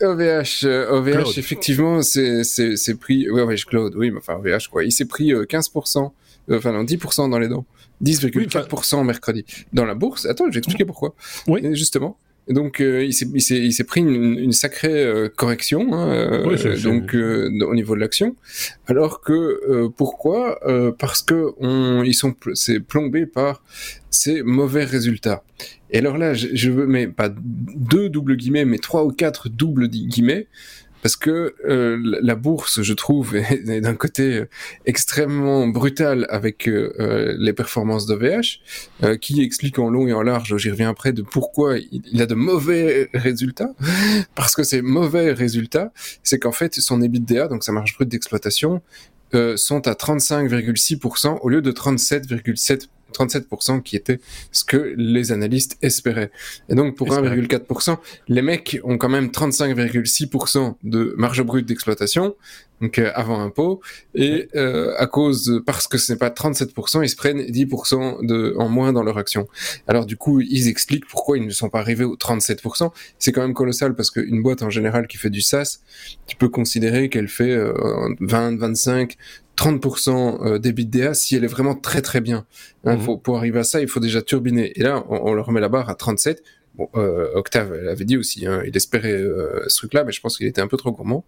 OVH, 0.00 0.64
OVH 0.64 0.64
euh, 0.64 1.24
effectivement, 1.36 2.02
c'est 2.02 2.94
pris. 3.00 3.28
Oui, 3.30 3.40
OVH 3.40 3.64
Cloud, 3.66 3.94
oui, 3.96 4.10
mais 4.10 4.18
enfin 4.18 4.34
OVH 4.34 4.68
quoi. 4.70 4.84
Il 4.84 4.92
s'est 4.92 5.06
pris 5.06 5.32
15%, 5.32 5.98
euh, 5.98 6.08
euh, 6.50 6.58
enfin 6.58 6.72
non, 6.72 6.84
10% 6.84 7.30
dans 7.30 7.38
les 7.38 7.48
dents. 7.48 7.64
10,4% 8.02 9.04
mercredi. 9.04 9.44
Dans 9.72 9.84
la 9.84 9.94
bourse, 9.94 10.26
attends, 10.26 10.46
je 10.48 10.52
vais 10.52 10.58
expliquer 10.58 10.84
pourquoi. 10.84 11.14
Oui. 11.48 11.60
Justement. 11.74 12.18
Donc 12.48 12.80
euh, 12.80 13.04
il 13.04 13.12
s'est 13.12 13.84
pris 13.84 14.00
une, 14.02 14.38
une 14.38 14.52
sacrée 14.52 15.04
euh, 15.04 15.28
correction 15.28 15.92
hein, 15.92 16.08
euh, 16.10 16.76
donc 16.80 17.12
au 17.14 17.74
niveau 17.74 17.96
de 17.96 18.00
l'action. 18.00 18.36
Alors 18.86 19.20
que 19.20 19.88
pourquoi? 19.96 20.60
Parce 20.98 21.22
que 21.22 21.52
on, 21.58 22.04
ils 22.04 22.14
sont 22.14 22.34
c'est 22.54 22.78
plombé 22.78 23.26
par 23.26 23.64
ces 24.10 24.42
mauvais 24.42 24.84
résultats. 24.84 25.42
Et 25.90 25.98
alors 25.98 26.18
là, 26.18 26.34
je, 26.34 26.48
je 26.52 26.70
veux 26.70 26.86
mais 26.86 27.08
pas 27.08 27.30
deux 27.30 28.08
doubles 28.08 28.36
guillemets, 28.36 28.64
mais 28.64 28.78
trois 28.78 29.04
ou 29.04 29.10
quatre 29.10 29.48
doubles 29.48 29.88
guillemets 29.88 30.46
parce 31.02 31.16
que 31.16 31.54
euh, 31.68 31.98
la 32.22 32.34
bourse, 32.34 32.82
je 32.82 32.92
trouve, 32.92 33.36
est, 33.36 33.80
d'un 33.80 33.94
côté 33.94 34.38
euh, 34.38 34.48
extrêmement 34.86 35.68
brutal 35.68 36.26
avec 36.30 36.68
euh, 36.68 37.36
les 37.38 37.52
performances 37.52 38.06
d'OVH, 38.06 38.60
qui 39.20 39.42
explique 39.42 39.78
en 39.78 39.90
long 39.90 40.08
et 40.08 40.12
en 40.12 40.22
large, 40.22 40.56
j'y 40.56 40.70
reviens 40.70 40.90
après, 40.90 41.12
de 41.12 41.22
pourquoi 41.22 41.76
il, 41.78 42.22
a 42.22 42.26
de 42.26 42.34
mauvais 42.34 43.08
résultats. 43.14 43.72
Parce 44.34 44.54
que 44.54 44.62
ces 44.62 44.82
mauvais 44.82 45.32
résultats, 45.32 45.92
c'est 46.22 46.38
qu'en 46.38 46.52
fait, 46.52 46.74
son 46.74 47.00
EBITDA, 47.02 47.48
donc 47.48 47.62
sa 47.64 47.72
marge 47.72 47.94
brute 47.94 48.08
d'exploitation, 48.08 48.82
sont 49.56 49.86
à 49.86 49.92
35,6% 49.92 51.40
au 51.42 51.48
lieu 51.50 51.60
de 51.60 51.70
37,7% 51.70 52.86
37% 53.16 53.82
qui 53.82 53.96
était 53.96 54.20
ce 54.52 54.64
que 54.64 54.94
les 54.96 55.32
analystes 55.32 55.76
espéraient. 55.82 56.30
Et 56.68 56.74
donc 56.74 56.96
pour 56.96 57.08
1,4%, 57.08 57.96
les 58.28 58.42
mecs 58.42 58.78
ont 58.84 58.98
quand 58.98 59.08
même 59.08 59.28
35,6% 59.28 60.74
de 60.82 61.14
marge 61.16 61.42
brute 61.42 61.66
d'exploitation, 61.66 62.34
donc 62.80 62.98
euh, 62.98 63.10
avant 63.14 63.40
impôt, 63.40 63.80
et 64.14 64.48
euh, 64.54 64.94
à 64.98 65.06
cause, 65.06 65.62
parce 65.64 65.88
que 65.88 65.98
ce 65.98 66.12
n'est 66.12 66.18
pas 66.18 66.28
37%, 66.28 67.02
ils 67.02 67.08
se 67.08 67.16
prennent 67.16 67.40
10% 67.40 68.26
de, 68.26 68.54
en 68.58 68.68
moins 68.68 68.92
dans 68.92 69.02
leur 69.02 69.18
action. 69.18 69.48
Alors 69.88 70.06
du 70.06 70.16
coup, 70.16 70.40
ils 70.40 70.68
expliquent 70.68 71.06
pourquoi 71.06 71.38
ils 71.38 71.46
ne 71.46 71.50
sont 71.50 71.68
pas 71.70 71.80
arrivés 71.80 72.04
aux 72.04 72.16
37%. 72.16 72.90
C'est 73.18 73.32
quand 73.32 73.42
même 73.42 73.54
colossal 73.54 73.94
parce 73.94 74.10
qu'une 74.10 74.42
boîte 74.42 74.62
en 74.62 74.70
général 74.70 75.06
qui 75.06 75.16
fait 75.16 75.30
du 75.30 75.40
SaaS, 75.40 75.78
tu 76.26 76.36
peux 76.36 76.48
considérer 76.48 77.08
qu'elle 77.08 77.28
fait 77.28 77.56
20, 78.20 78.58
25, 78.58 79.16
30% 79.56 80.58
d'EBITDA 80.58 81.14
si 81.14 81.36
elle 81.36 81.44
est 81.44 81.48
vraiment 81.48 81.74
très 81.74 82.02
très 82.02 82.20
bien. 82.20 82.46
Hein, 82.84 82.96
mhm. 82.96 83.00
faut, 83.00 83.16
pour 83.16 83.38
arriver 83.38 83.58
à 83.60 83.64
ça, 83.64 83.80
il 83.80 83.88
faut 83.88 84.00
déjà 84.00 84.22
turbiner. 84.22 84.78
Et 84.78 84.82
là, 84.82 85.04
on, 85.08 85.30
on 85.30 85.34
leur 85.34 85.50
met 85.52 85.60
la 85.60 85.68
barre 85.68 85.88
à 85.88 85.94
37. 85.94 86.42
Bon, 86.76 86.90
euh, 86.94 87.30
Octave 87.34 87.74
l'avait 87.74 88.04
dit 88.04 88.18
aussi, 88.18 88.46
hein, 88.46 88.62
il 88.66 88.76
espérait 88.76 89.12
euh, 89.12 89.64
ce 89.66 89.78
truc-là, 89.78 90.04
mais 90.04 90.12
je 90.12 90.20
pense 90.20 90.36
qu'il 90.36 90.46
était 90.46 90.60
un 90.60 90.66
peu 90.66 90.76
trop 90.76 90.92
gourmand. 90.92 91.24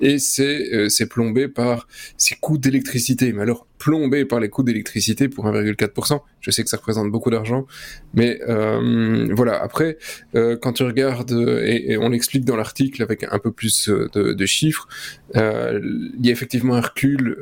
Et 0.00 0.20
c'est 0.20 0.72
euh, 0.72 0.88
c'est 0.88 1.06
plombé 1.06 1.48
par 1.48 1.88
ses 2.16 2.36
coûts 2.36 2.56
d'électricité. 2.56 3.32
Mais 3.32 3.42
alors, 3.42 3.66
plombé 3.82 4.24
par 4.24 4.38
les 4.38 4.48
coûts 4.48 4.62
d'électricité 4.62 5.28
pour 5.28 5.46
1,4%, 5.46 6.20
je 6.40 6.50
sais 6.52 6.62
que 6.62 6.70
ça 6.70 6.76
représente 6.76 7.10
beaucoup 7.10 7.30
d'argent, 7.30 7.66
mais 8.14 8.40
euh, 8.48 9.28
voilà. 9.32 9.60
Après, 9.60 9.98
euh, 10.36 10.56
quand 10.60 10.74
tu 10.74 10.84
regardes, 10.84 11.32
et, 11.64 11.92
et 11.92 11.96
on 11.96 12.08
l'explique 12.10 12.44
dans 12.44 12.56
l'article 12.56 13.02
avec 13.02 13.24
un 13.28 13.38
peu 13.38 13.50
plus 13.50 13.88
de, 13.88 14.32
de 14.32 14.46
chiffres, 14.46 14.86
il 15.34 16.20
y 16.22 16.28
a 16.28 16.32
effectivement 16.32 16.74
un 16.74 16.80
recul 16.82 17.36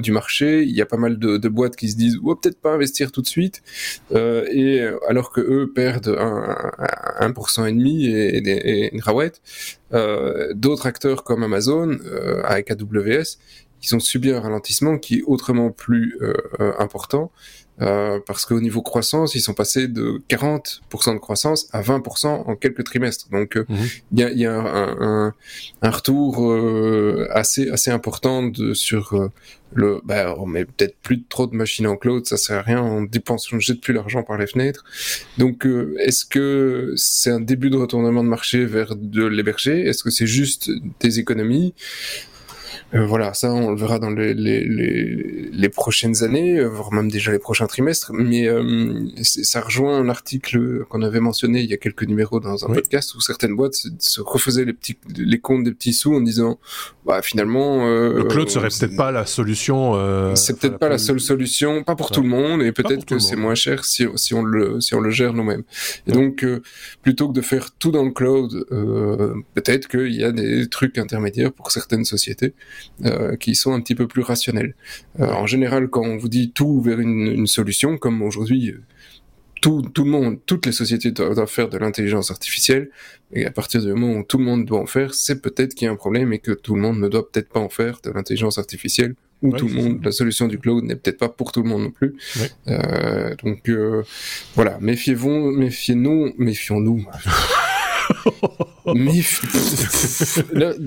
du 0.00 0.10
marché. 0.10 0.62
Il 0.62 0.74
y 0.74 0.80
a 0.80 0.86
pas 0.86 0.96
mal 0.96 1.18
de, 1.18 1.36
de 1.36 1.48
boîtes 1.48 1.76
qui 1.76 1.90
se 1.90 1.96
disent, 1.96 2.16
ou 2.22 2.34
peut-être 2.34 2.60
pas 2.60 2.72
investir 2.72 3.12
tout 3.12 3.22
de 3.22 3.26
suite, 3.26 3.62
et 4.12 4.80
alors 5.08 5.30
que 5.30 5.40
eux 5.40 5.70
perdent 5.72 6.16
un, 6.18 6.56
un 7.20 7.30
1% 7.30 7.68
et 7.68 7.72
demi 7.72 8.06
et, 8.06 8.38
et, 8.38 8.94
une 8.94 9.00
rawette. 9.00 9.40
Euh, 9.92 10.52
D'autres 10.54 10.86
acteurs 10.86 11.22
comme 11.24 11.42
Amazon, 11.42 11.90
euh, 11.90 12.42
avec 12.44 12.70
AWS, 12.70 13.38
ils 13.86 13.94
ont 13.94 14.00
subi 14.00 14.32
un 14.32 14.40
ralentissement 14.40 14.98
qui 14.98 15.18
est 15.18 15.22
autrement 15.26 15.70
plus 15.70 16.16
euh, 16.20 16.34
euh 16.60 16.72
important. 16.78 17.30
Euh, 17.82 18.20
parce 18.26 18.46
qu'au 18.46 18.58
niveau 18.58 18.80
croissance, 18.80 19.34
ils 19.34 19.42
sont 19.42 19.52
passés 19.52 19.86
de 19.86 20.22
40% 20.30 21.12
de 21.12 21.18
croissance 21.18 21.68
à 21.72 21.82
20% 21.82 22.26
en 22.26 22.56
quelques 22.56 22.84
trimestres. 22.84 23.28
Donc, 23.30 23.56
mhm. 23.56 23.66
il 24.12 24.18
y, 24.18 24.22
a, 24.22 24.30
y, 24.30 24.46
a, 24.46 24.54
un, 24.54 24.96
un, 25.26 25.34
un 25.82 25.90
retour 25.90 26.54
assez 27.32 27.68
assez 27.68 27.90
important 27.90 28.44
de, 28.44 28.72
sur 28.72 29.30
le. 29.74 30.00
Bah, 30.04 30.34
on 30.38 30.46
met 30.46 30.64
peut-être 30.64 30.96
plus 31.02 31.22
trop 31.24 31.46
de 31.46 31.54
machines 31.54 31.86
en 31.86 31.96
cloud, 31.96 32.24
ça 32.24 32.38
sert 32.38 32.60
à 32.60 32.62
rien. 32.62 32.82
On 32.82 33.02
dépense, 33.02 33.52
on 33.52 33.58
jette 33.58 33.82
plus 33.82 33.92
l'argent 33.92 34.22
par 34.22 34.38
les 34.38 34.46
fenêtres. 34.46 34.82
Donc, 35.36 35.68
est-ce 35.98 36.24
que 36.24 36.94
c'est 36.96 37.30
un 37.30 37.40
début 37.40 37.68
de 37.68 37.76
retournement 37.76 38.24
de 38.24 38.30
marché 38.30 38.64
vers 38.64 38.96
de 38.96 39.26
l'héberger 39.26 39.86
Est-ce 39.86 40.02
que 40.02 40.10
c'est 40.10 40.26
juste 40.26 40.70
des 41.00 41.18
économies? 41.18 41.74
Voilà, 42.92 43.34
ça 43.34 43.52
on 43.52 43.70
le 43.70 43.76
verra 43.76 43.98
dans 43.98 44.10
les, 44.10 44.32
les, 44.32 44.64
les, 44.64 45.50
les, 45.52 45.68
prochaines 45.68 46.22
années, 46.22 46.58
euh, 46.58 46.68
voire 46.68 46.92
même 46.92 47.10
déjà 47.10 47.32
les 47.32 47.38
prochains 47.40 47.66
trimestres. 47.66 48.12
Mais 48.12 48.46
euh, 48.46 49.06
ça 49.22 49.60
rejoint 49.60 49.98
un 49.98 50.08
article 50.08 50.84
qu'on 50.88 51.02
avait 51.02 51.20
mentionné 51.20 51.60
il 51.60 51.70
y 51.70 51.74
a 51.74 51.78
quelques 51.78 52.04
numéros 52.04 52.38
dans 52.38 52.64
un 52.64 52.72
podcast 52.72 53.14
où 53.16 53.20
certaines 53.20 53.56
boîtes 53.56 53.74
se, 53.98 54.20
refaisaient 54.20 54.64
les 54.64 54.72
petits 54.72 54.98
les 55.16 55.40
comptes 55.40 55.64
des 55.64 55.72
petits 55.72 55.92
sous 55.92 56.14
en 56.14 56.20
disant 56.20 56.58
bah 57.04 57.22
finalement 57.22 57.84
le 57.86 58.22
cloud 58.24 58.48
serait 58.48 58.68
peut-être 58.68 58.96
pas 58.96 59.10
la 59.10 59.26
solution. 59.26 60.34
c'est 60.36 60.58
peut-être 60.58 60.78
pas 60.78 60.88
la 60.88 60.98
seule 60.98 61.20
solution, 61.20 61.82
pas 61.82 61.96
pour 61.96 62.10
tout 62.10 62.22
le 62.22 62.28
monde, 62.28 62.62
et 62.62 62.72
peut-être 62.72 63.04
que 63.04 63.18
c'est 63.18 63.36
moins 63.36 63.54
cher 63.54 63.84
si, 63.84 64.06
si 64.14 64.32
on 64.34 64.42
le 64.42 64.80
si 64.80 64.94
on 64.94 65.00
le 65.00 65.10
gère 65.10 65.32
nous-mêmes. 65.32 65.64
Et 66.06 66.12
donc 66.12 66.44
plutôt 67.02 67.28
que 67.28 67.32
de 67.32 67.40
faire 67.40 67.70
tout 67.78 67.90
dans 67.90 68.04
le 68.04 68.12
cloud, 68.12 68.64
peut-être 69.54 69.88
qu'il 69.88 70.14
y 70.14 70.22
a 70.22 70.30
des 70.30 70.68
trucs 70.68 70.98
intermédiaires 70.98 71.52
pour 71.52 71.72
certaines 71.72 72.04
sociétés. 72.04 72.54
Euh, 73.04 73.36
qui 73.36 73.54
sont 73.54 73.74
un 73.74 73.80
petit 73.80 73.94
peu 73.94 74.08
plus 74.08 74.22
rationnels. 74.22 74.74
Euh, 75.20 75.26
en 75.26 75.46
général, 75.46 75.88
quand 75.88 76.02
on 76.02 76.16
vous 76.16 76.30
dit 76.30 76.52
tout 76.52 76.80
vers 76.80 76.98
une, 76.98 77.26
une 77.26 77.46
solution, 77.46 77.98
comme 77.98 78.22
aujourd'hui, 78.22 78.70
euh, 78.70 78.80
tout, 79.60 79.82
tout, 79.82 80.04
le 80.04 80.10
monde, 80.10 80.38
toutes 80.46 80.64
les 80.64 80.72
sociétés 80.72 81.10
doivent, 81.10 81.46
faire 81.46 81.68
de 81.68 81.76
l'intelligence 81.76 82.30
artificielle, 82.30 82.88
et 83.32 83.44
à 83.44 83.50
partir 83.50 83.82
du 83.82 83.92
moment 83.92 84.20
où 84.20 84.22
tout 84.22 84.38
le 84.38 84.44
monde 84.44 84.64
doit 84.64 84.80
en 84.80 84.86
faire, 84.86 85.12
c'est 85.12 85.42
peut-être 85.42 85.74
qu'il 85.74 85.84
y 85.84 85.88
a 85.88 85.92
un 85.92 85.96
problème 85.96 86.32
et 86.32 86.38
que 86.38 86.52
tout 86.52 86.74
le 86.74 86.80
monde 86.80 86.98
ne 87.00 87.08
doit 87.08 87.30
peut-être 87.30 87.50
pas 87.50 87.60
en 87.60 87.68
faire 87.68 88.00
de 88.02 88.10
l'intelligence 88.10 88.56
artificielle, 88.56 89.14
ou 89.42 89.52
tout 89.52 89.68
le 89.68 89.74
monde, 89.74 90.04
la 90.04 90.12
solution 90.12 90.48
du 90.48 90.58
cloud 90.58 90.84
n'est 90.84 90.96
peut-être 90.96 91.18
pas 91.18 91.28
pour 91.28 91.52
tout 91.52 91.62
le 91.62 91.68
monde 91.68 91.82
non 91.82 91.90
plus. 91.90 92.14
Euh, 92.68 93.34
donc 93.44 93.68
euh, 93.68 94.02
voilà, 94.54 94.78
méfiez-vous, 94.80 95.50
méfiez-nous, 95.50 96.32
méfions-nous. 96.38 97.04
Mais 98.94 99.22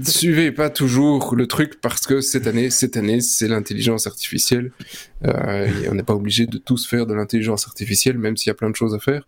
suivez 0.04 0.52
pas 0.52 0.70
toujours 0.70 1.36
le 1.36 1.48
truc 1.48 1.82
parce 1.82 2.08
que 2.08 2.22
cette 2.22 2.48
année, 2.48 2.70
cette 2.70 2.98
année, 2.98 3.22
c'est 3.22 3.48
l'intelligence 3.48 4.08
artificielle. 4.08 4.72
Euh, 5.26 5.68
et 5.84 5.90
on 5.90 5.96
n'est 5.96 6.04
pas 6.04 6.16
obligé 6.16 6.46
de 6.46 6.58
tous 6.58 6.88
faire 6.88 7.06
de 7.06 7.14
l'intelligence 7.14 7.68
artificielle, 7.68 8.18
même 8.18 8.38
s'il 8.38 8.50
y 8.50 8.52
a 8.52 8.56
plein 8.56 8.70
de 8.70 8.76
choses 8.76 8.96
à 8.96 9.00
faire. 9.00 9.28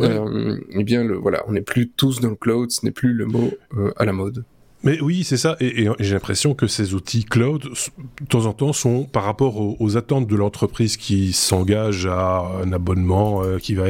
Euh, 0.00 0.58
eh 0.70 0.84
bien, 0.84 1.04
le, 1.04 1.16
voilà, 1.16 1.44
on 1.46 1.52
n'est 1.52 1.60
plus 1.60 1.90
tous 1.90 2.20
dans 2.20 2.30
le 2.30 2.36
cloud, 2.36 2.70
ce 2.70 2.84
n'est 2.84 2.92
plus 2.92 3.12
le 3.12 3.26
mot 3.26 3.52
euh, 3.76 3.92
à 3.96 4.04
la 4.04 4.12
mode. 4.12 4.44
Mais 4.82 5.00
oui, 5.00 5.24
c'est 5.24 5.36
ça. 5.36 5.56
Et, 5.60 5.88
j'ai 5.98 6.14
l'impression 6.14 6.54
que 6.54 6.66
ces 6.66 6.94
outils 6.94 7.24
cloud, 7.24 7.62
de 7.62 8.26
temps 8.26 8.46
en 8.46 8.52
temps, 8.52 8.72
sont 8.72 9.04
par 9.04 9.24
rapport 9.24 9.80
aux, 9.80 9.96
attentes 9.96 10.26
de 10.26 10.36
l'entreprise 10.36 10.96
qui 10.96 11.32
s'engage 11.32 12.06
à 12.06 12.42
un 12.62 12.72
abonnement 12.72 13.42
euh, 13.42 13.58
qui 13.58 13.74
va 13.74 13.86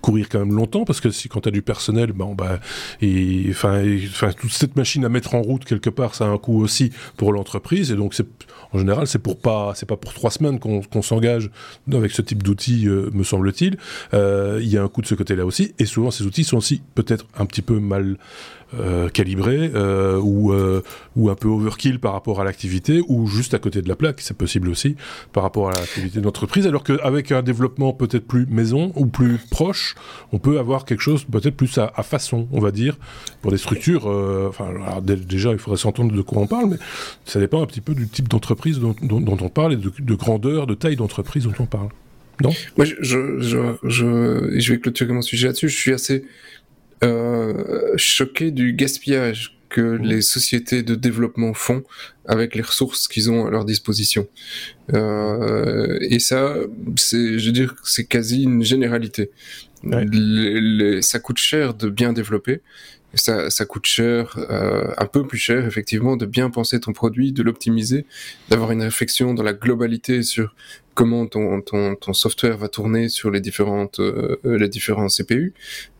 courir 0.00 0.28
quand 0.28 0.40
même 0.40 0.54
longtemps, 0.54 0.84
parce 0.84 1.00
que 1.00 1.10
si 1.10 1.28
quand 1.28 1.42
tu 1.42 1.48
as 1.48 1.52
du 1.52 1.62
personnel, 1.62 2.12
bon, 2.12 2.34
bah, 2.34 2.58
enfin, 3.50 3.82
toute 4.32 4.52
cette 4.52 4.76
machine 4.76 5.04
à 5.04 5.08
mettre 5.08 5.34
en 5.34 5.42
route 5.42 5.64
quelque 5.64 5.90
part, 5.90 6.14
ça 6.14 6.24
a 6.24 6.28
un 6.28 6.38
coût 6.38 6.60
aussi 6.60 6.90
pour 7.16 7.32
l'entreprise. 7.32 7.92
Et 7.92 7.96
donc, 7.96 8.14
en 8.72 8.78
général, 8.78 9.06
c'est 9.06 9.18
pour 9.18 9.38
pas, 9.38 9.72
c'est 9.76 9.86
pas 9.86 9.96
pour 9.96 10.14
trois 10.14 10.30
semaines 10.30 10.58
qu'on 10.58 11.02
s'engage 11.02 11.50
avec 11.92 12.12
ce 12.12 12.22
type 12.22 12.42
d'outils, 12.42 12.88
euh, 12.88 13.10
me 13.12 13.22
semble-t-il. 13.22 13.76
Euh, 14.14 14.58
il 14.62 14.68
y 14.68 14.78
a 14.78 14.82
un 14.82 14.88
coût 14.88 15.02
de 15.02 15.06
ce 15.06 15.14
côté-là 15.14 15.44
aussi. 15.44 15.74
Et 15.78 15.84
souvent, 15.84 16.10
ces 16.10 16.24
outils 16.24 16.44
sont 16.44 16.56
aussi 16.56 16.82
peut-être 16.94 17.26
un 17.36 17.46
petit 17.46 17.62
peu 17.62 17.78
mal 17.78 18.16
euh, 18.78 19.08
calibré 19.08 19.70
euh, 19.74 20.18
ou, 20.18 20.52
euh, 20.52 20.82
ou 21.14 21.28
un 21.28 21.34
peu 21.34 21.48
overkill 21.48 21.98
par 21.98 22.12
rapport 22.12 22.40
à 22.40 22.44
l'activité 22.44 23.02
ou 23.06 23.26
juste 23.26 23.52
à 23.52 23.58
côté 23.58 23.82
de 23.82 23.88
la 23.88 23.96
plaque, 23.96 24.20
c'est 24.20 24.36
possible 24.36 24.70
aussi 24.70 24.96
par 25.32 25.42
rapport 25.42 25.68
à 25.68 25.72
l'activité 25.72 26.20
d'entreprise, 26.20 26.66
alors 26.66 26.82
qu'avec 26.82 27.32
un 27.32 27.42
développement 27.42 27.92
peut-être 27.92 28.26
plus 28.26 28.46
maison 28.46 28.92
ou 28.96 29.06
plus 29.06 29.38
proche, 29.50 29.94
on 30.32 30.38
peut 30.38 30.58
avoir 30.58 30.84
quelque 30.86 31.02
chose 31.02 31.24
peut-être 31.24 31.56
plus 31.56 31.76
à, 31.76 32.02
façon, 32.02 32.48
on 32.50 32.60
va 32.60 32.70
dire, 32.70 32.96
pour 33.42 33.50
des 33.50 33.58
structures. 33.58 34.06
enfin, 34.48 34.70
déjà, 35.02 35.52
il 35.52 35.58
faudrait 35.58 35.78
s'entendre 35.78 36.14
de 36.14 36.22
quoi 36.22 36.42
on 36.42 36.46
parle, 36.46 36.70
mais 36.70 36.76
ça 37.24 37.40
dépend 37.40 37.62
un 37.62 37.66
petit 37.66 37.80
peu 37.80 37.94
du 37.94 38.08
type 38.08 38.28
d'entreprise 38.28 38.78
dont, 38.78 38.94
on 39.02 39.48
parle 39.48 39.74
et 39.74 39.76
de, 39.76 39.92
de 39.98 40.14
grandeur, 40.14 40.66
de 40.66 40.74
taille 40.74 40.96
d'entreprise 40.96 41.44
dont 41.44 41.54
on 41.58 41.66
parle. 41.66 41.88
Non? 42.42 42.50
Moi, 42.76 42.86
je, 42.86 42.94
je, 43.00 43.76
je, 43.84 44.58
je 44.58 44.72
vais 44.72 44.80
clôturer 44.80 45.12
mon 45.12 45.22
sujet 45.22 45.48
là-dessus. 45.48 45.68
Je 45.68 45.76
suis 45.76 45.92
assez 45.92 46.24
euh, 47.02 47.94
choqué 47.96 48.50
du 48.50 48.72
gaspillage 48.72 49.58
que 49.68 49.80
mmh. 49.80 50.02
les 50.02 50.22
sociétés 50.22 50.82
de 50.82 50.94
développement 50.94 51.54
font 51.54 51.82
avec 52.26 52.54
les 52.54 52.62
ressources 52.62 53.08
qu'ils 53.08 53.30
ont 53.30 53.46
à 53.46 53.50
leur 53.50 53.64
disposition. 53.64 54.28
Euh, 54.92 55.98
et 56.02 56.18
ça, 56.18 56.56
c'est, 56.96 57.38
je 57.38 57.46
veux 57.46 57.52
dire, 57.52 57.74
c'est 57.82 58.04
quasi 58.04 58.44
une 58.44 58.62
généralité. 58.62 59.30
ça 61.00 61.18
coûte 61.18 61.38
cher 61.38 61.74
de 61.74 61.88
bien 61.88 62.12
développer 62.12 62.60
ça, 63.14 63.50
ça 63.50 63.64
coûte 63.64 63.86
cher, 63.86 64.38
euh, 64.50 64.92
un 64.96 65.06
peu 65.06 65.26
plus 65.26 65.38
cher 65.38 65.66
effectivement, 65.66 66.16
de 66.16 66.26
bien 66.26 66.50
penser 66.50 66.80
ton 66.80 66.92
produit, 66.92 67.32
de 67.32 67.42
l'optimiser, 67.42 68.06
d'avoir 68.48 68.72
une 68.72 68.82
réflexion 68.82 69.34
dans 69.34 69.42
la 69.42 69.52
globalité 69.52 70.22
sur 70.22 70.54
comment 70.94 71.26
ton, 71.26 71.60
ton, 71.60 71.94
ton 71.94 72.12
software 72.12 72.56
va 72.56 72.68
tourner 72.68 73.08
sur 73.08 73.30
les 73.30 73.40
différentes 73.40 74.00
euh, 74.00 74.36
les 74.44 74.68
différents 74.68 75.08
CPU. 75.08 75.54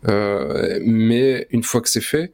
Euh, 0.07 0.79
mais 0.85 1.47
une 1.51 1.63
fois 1.63 1.81
que 1.81 1.89
c'est 1.89 2.01
fait, 2.01 2.31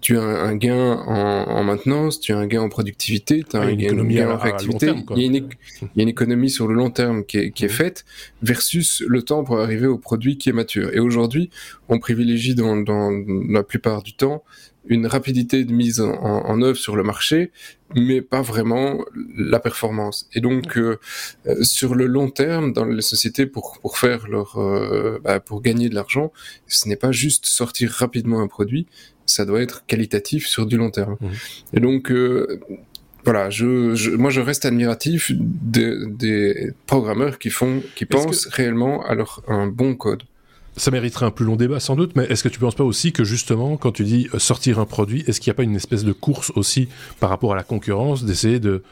tu 0.00 0.18
as 0.18 0.22
un 0.22 0.54
gain 0.56 0.96
en, 1.06 1.62
maintenance, 1.62 2.20
tu 2.20 2.32
as 2.32 2.38
un 2.38 2.46
gain 2.46 2.60
en 2.60 2.68
productivité, 2.68 3.42
tu 3.48 3.56
as 3.56 3.60
un, 3.60 3.74
gain 3.74 4.28
en 4.28 4.36
réactivité. 4.36 4.92
il, 5.16 5.22
y 5.22 5.24
a 5.24 6.02
une, 6.02 6.08
économie 6.08 6.50
sur 6.50 6.68
le 6.68 6.74
long 6.74 6.90
terme 6.90 7.24
qui 7.24 7.38
est, 7.38 7.62
mhm. 7.62 7.68
faite 7.68 8.04
versus 8.42 9.02
le 9.06 9.22
temps 9.22 9.44
pour 9.44 9.60
arriver 9.60 9.86
au 9.86 9.96
produit 9.96 10.36
qui 10.36 10.50
est 10.50 10.52
mature. 10.52 10.92
Et 10.92 10.98
aujourd'hui, 10.98 11.48
on 11.88 11.98
privilégie 11.98 12.54
dans, 12.54 12.76
dans 12.76 13.10
la 13.48 13.62
plupart 13.62 14.02
du 14.02 14.14
temps 14.14 14.44
une 14.86 15.06
rapidité 15.06 15.64
de 15.64 15.72
mise 15.72 16.00
en, 16.00 16.62
œuvre 16.62 16.76
sur 16.76 16.96
le 16.96 17.02
marché, 17.02 17.50
mais 17.94 18.20
pas 18.20 18.42
vraiment 18.42 19.04
la 19.36 19.58
performance. 19.58 20.28
Et 20.34 20.40
donc, 20.40 20.76
euh, 20.76 20.98
euh, 21.46 21.62
sur 21.62 21.94
le 21.94 22.06
long 22.06 22.30
terme, 22.30 22.72
dans 22.72 22.84
les 22.84 23.02
sociétés, 23.02 23.46
pour, 23.46 23.78
pour 23.80 23.98
faire 23.98 24.28
leur, 24.28 24.58
euh, 24.58 25.20
bah, 25.22 25.40
pour 25.40 25.62
gagner 25.62 25.88
de 25.88 25.94
l'argent, 25.94 26.32
ce 26.66 26.88
n'est 26.88 26.96
pas 26.96 27.12
juste 27.12 27.46
sortir 27.46 27.90
rapidement 27.90 28.40
un 28.40 28.46
produit, 28.46 28.86
ça 29.26 29.44
doit 29.44 29.62
être 29.62 29.86
qualitatif 29.86 30.46
sur 30.46 30.66
du 30.66 30.76
long 30.76 30.90
terme. 30.90 31.16
Mmh. 31.20 31.28
Et 31.74 31.80
donc, 31.80 32.10
euh, 32.10 32.60
voilà, 33.24 33.48
je, 33.48 34.14
moi 34.16 34.30
je 34.30 34.40
reste 34.40 34.66
admiratif 34.66 35.32
des, 35.34 36.72
programmeurs 36.86 37.38
qui 37.38 37.48
font, 37.48 37.82
qui 37.94 38.04
pensent 38.04 38.46
réellement 38.46 39.04
à 39.06 39.14
leur 39.14 39.42
un 39.48 39.66
bon 39.66 39.94
code. 39.94 40.24
Ça 40.76 40.90
mériterait 40.90 41.26
un 41.26 41.30
plus 41.30 41.44
long 41.44 41.56
débat 41.56 41.80
sans 41.80 41.96
doute, 41.96 42.12
mais 42.16 42.24
est-ce 42.24 42.42
que 42.42 42.48
tu 42.48 42.58
ne 42.58 42.60
penses 42.60 42.74
pas 42.74 42.84
aussi 42.84 43.12
que 43.12 43.24
justement, 43.24 43.76
quand 43.76 43.92
tu 43.92 44.04
dis 44.04 44.28
sortir 44.38 44.78
un 44.78 44.86
produit, 44.86 45.24
est-ce 45.26 45.40
qu'il 45.40 45.50
n'y 45.50 45.54
a 45.54 45.56
pas 45.56 45.62
une 45.62 45.76
espèce 45.76 46.04
de 46.04 46.12
course 46.12 46.52
aussi 46.56 46.88
par 47.20 47.30
rapport 47.30 47.52
à 47.52 47.56
la 47.56 47.62
concurrence, 47.62 48.24
d'essayer 48.24 48.58
de, 48.58 48.82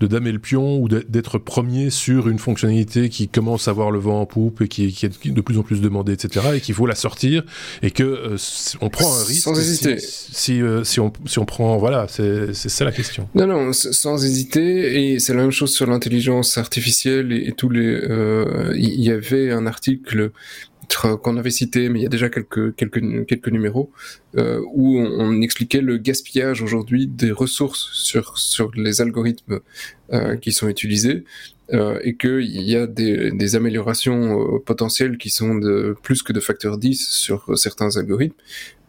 de 0.00 0.06
damer 0.06 0.32
le 0.32 0.38
pion 0.38 0.78
ou 0.78 0.88
d'être 0.88 1.38
premier 1.38 1.90
sur 1.90 2.28
une 2.28 2.38
fonctionnalité 2.38 3.08
qui 3.08 3.28
commence 3.28 3.68
à 3.68 3.70
avoir 3.70 3.90
le 3.90 3.98
vent 3.98 4.20
en 4.20 4.26
poupe 4.26 4.62
et 4.62 4.68
qui, 4.68 4.84
est 4.84 5.28
de 5.28 5.40
plus 5.40 5.58
en 5.58 5.62
plus 5.62 5.80
demandée, 5.80 6.12
etc. 6.12 6.46
Et 6.56 6.60
qu'il 6.60 6.74
faut 6.74 6.86
la 6.86 6.94
sortir 6.94 7.44
et 7.82 7.90
que 7.90 8.02
euh, 8.02 8.36
on 8.80 8.90
prend 8.90 9.14
un 9.14 9.24
risque. 9.24 9.44
Sans 9.44 9.58
hésiter. 9.58 9.96
Si, 9.98 10.60
euh, 10.60 10.84
si, 10.84 11.00
on, 11.00 11.12
si 11.26 11.38
on 11.38 11.44
prend, 11.44 11.78
voilà, 11.78 12.06
c'est 12.08 12.54
ça 12.54 12.84
la 12.84 12.92
question. 12.92 13.28
Non, 13.34 13.46
non, 13.46 13.72
sans 13.72 14.24
hésiter. 14.24 15.12
Et 15.12 15.18
c'est 15.20 15.34
la 15.34 15.42
même 15.42 15.52
chose 15.52 15.72
sur 15.72 15.86
l'intelligence 15.86 16.58
artificielle 16.58 17.32
et, 17.32 17.52
tous 17.52 17.68
les. 17.68 17.86
Euh, 17.86 18.74
il 18.76 19.00
y 19.00 19.10
avait 19.10 19.52
un 19.52 19.66
article 19.66 20.32
qu'on 21.22 21.36
avait 21.36 21.50
cité, 21.50 21.88
mais 21.88 22.00
il 22.00 22.02
y 22.02 22.06
a 22.06 22.10
déjà 22.10 22.28
quelques 22.28 22.74
quelques 22.76 23.26
quelques 23.26 23.48
numéros 23.48 23.90
euh, 24.36 24.60
où 24.72 24.98
on, 24.98 25.40
expliquait 25.42 25.80
le 25.80 25.98
gaspillage 25.98 26.62
aujourd'hui 26.62 27.06
des 27.06 27.30
ressources 27.30 27.90
sur 27.92 28.38
sur 28.38 28.70
les 28.74 29.00
algorithmes 29.00 29.60
euh, 30.12 30.36
qui 30.36 30.52
sont 30.52 30.68
utilisés 30.68 31.24
euh, 31.72 31.98
et 32.02 32.14
qu'il 32.14 32.60
y 32.60 32.76
a 32.76 32.86
des, 32.86 33.30
des 33.30 33.56
améliorations 33.56 34.38
euh, 34.38 34.58
potentielles 34.58 35.16
qui 35.16 35.30
sont 35.30 35.54
de 35.54 35.96
plus 36.02 36.22
que 36.22 36.34
de 36.34 36.40
facteur 36.40 36.76
10 36.76 37.08
sur 37.08 37.56
certains 37.56 37.96
algorithmes, 37.96 38.36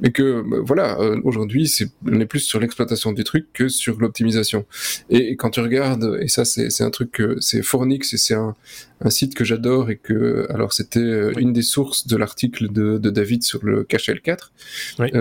mais 0.01 0.11
que 0.11 0.41
bah, 0.41 0.57
voilà, 0.61 0.99
euh, 0.99 1.21
aujourd'hui, 1.23 1.69
c'est, 1.69 1.89
on 2.05 2.19
est 2.19 2.25
plus 2.25 2.41
sur 2.41 2.59
l'exploitation 2.59 3.13
du 3.13 3.23
truc 3.23 3.47
que 3.53 3.69
sur 3.69 3.97
l'optimisation. 4.01 4.65
Et, 5.09 5.37
quand 5.37 5.51
tu 5.51 5.61
regardes, 5.61 6.17
et 6.19 6.27
ça 6.27 6.43
c'est, 6.43 6.81
un 6.81 6.89
truc 6.89 7.13
que 7.13 7.37
c'est 7.39 7.61
Fornix, 7.61 8.13
et 8.13 8.17
c'est 8.17 8.33
un, 8.33 8.57
un 8.99 9.09
site 9.09 9.35
que 9.35 9.45
j'adore, 9.45 9.89
et 9.89 9.95
que, 9.95 10.45
alors 10.49 10.73
c'était 10.73 11.31
une 11.37 11.53
des 11.53 11.61
sources 11.61 12.07
de 12.07 12.17
l'article 12.17 12.73
de, 12.73 12.97
de 12.97 13.09
David 13.09 13.43
sur 13.43 13.63
le 13.63 13.85
cache 13.85 14.09
L4, 14.09 14.51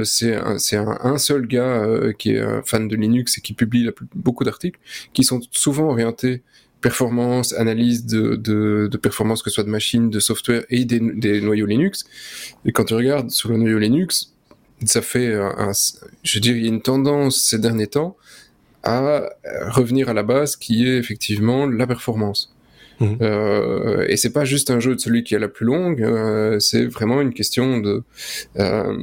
c'est, 0.02 0.34
un, 0.34 0.58
c'est 0.58 0.76
un, 0.76 1.18
seul 1.18 1.46
gars 1.46 1.86
qui 2.18 2.32
est 2.32 2.40
un 2.40 2.62
fan 2.62 2.88
de 2.88 2.96
Linux 2.96 3.38
et 3.38 3.42
qui 3.42 3.52
publie 3.52 3.88
beaucoup 4.16 4.42
d'articles, 4.42 4.80
qui 5.12 5.22
sont 5.22 5.40
souvent 5.52 5.90
orientés 5.90 6.42
performance, 6.84 7.54
analyse 7.54 8.04
de, 8.04 8.36
de, 8.36 8.88
de, 8.92 8.98
performance, 8.98 9.42
que 9.42 9.48
ce 9.48 9.54
soit 9.54 9.64
de 9.64 9.70
machines, 9.70 10.10
de 10.10 10.20
software 10.20 10.64
et 10.68 10.84
des, 10.84 11.00
des, 11.00 11.40
noyaux 11.40 11.64
Linux. 11.64 12.04
Et 12.66 12.72
quand 12.72 12.84
tu 12.84 12.92
regardes 12.92 13.30
sur 13.30 13.48
le 13.48 13.56
noyau 13.56 13.78
Linux, 13.78 14.34
ça 14.84 15.00
fait, 15.00 15.32
un, 15.34 15.72
je 16.22 16.38
dirais, 16.40 16.58
une 16.58 16.82
tendance 16.82 17.36
ces 17.42 17.58
derniers 17.58 17.86
temps 17.86 18.18
à 18.82 19.30
revenir 19.68 20.10
à 20.10 20.12
la 20.12 20.22
base 20.22 20.56
qui 20.56 20.86
est 20.86 20.98
effectivement 20.98 21.66
la 21.66 21.86
performance. 21.86 22.53
Mhm. 23.00 23.18
Euh, 23.22 24.06
et 24.08 24.16
c'est 24.16 24.32
pas 24.32 24.44
juste 24.44 24.70
un 24.70 24.80
jeu 24.80 24.94
de 24.94 25.00
celui 25.00 25.24
qui 25.24 25.34
a 25.34 25.38
la 25.38 25.48
plus 25.48 25.66
longue, 25.66 26.02
euh, 26.02 26.58
c'est 26.60 26.86
vraiment 26.86 27.20
une 27.20 27.32
question 27.32 27.78
de 27.78 28.02
euh, 28.58 28.96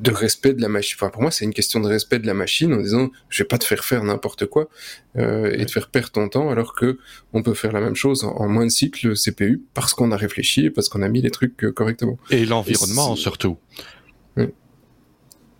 de 0.00 0.10
respect 0.10 0.54
de 0.54 0.62
la 0.62 0.68
machine. 0.68 0.96
Enfin, 1.00 1.10
pour 1.10 1.22
moi, 1.22 1.30
c'est 1.30 1.44
une 1.44 1.54
question 1.54 1.80
de 1.80 1.88
respect 1.88 2.18
de 2.18 2.26
la 2.26 2.34
machine 2.34 2.72
en 2.72 2.80
disant, 2.80 3.10
je 3.28 3.42
vais 3.42 3.46
pas 3.46 3.58
te 3.58 3.64
faire 3.64 3.84
faire 3.84 4.02
n'importe 4.04 4.46
quoi 4.46 4.68
euh, 5.16 5.52
et 5.56 5.66
te 5.66 5.72
faire 5.72 5.88
perdre 5.88 6.10
ton 6.10 6.28
temps, 6.28 6.50
alors 6.50 6.74
que 6.74 6.98
on 7.32 7.42
peut 7.42 7.54
faire 7.54 7.72
la 7.72 7.80
même 7.80 7.96
chose 7.96 8.24
en, 8.24 8.48
moins 8.48 8.66
de 8.66 8.70
cycles 8.70 9.14
CPU 9.14 9.62
parce 9.74 9.94
qu'on 9.94 10.12
a 10.12 10.16
réfléchi 10.16 10.66
et 10.66 10.70
parce 10.70 10.88
qu'on 10.88 11.02
a 11.02 11.08
mis 11.08 11.22
les 11.22 11.30
trucs 11.30 11.64
euh, 11.64 11.72
correctement. 11.72 12.18
Et 12.30 12.44
l'environnement 12.44 13.16
surtout. 13.16 13.58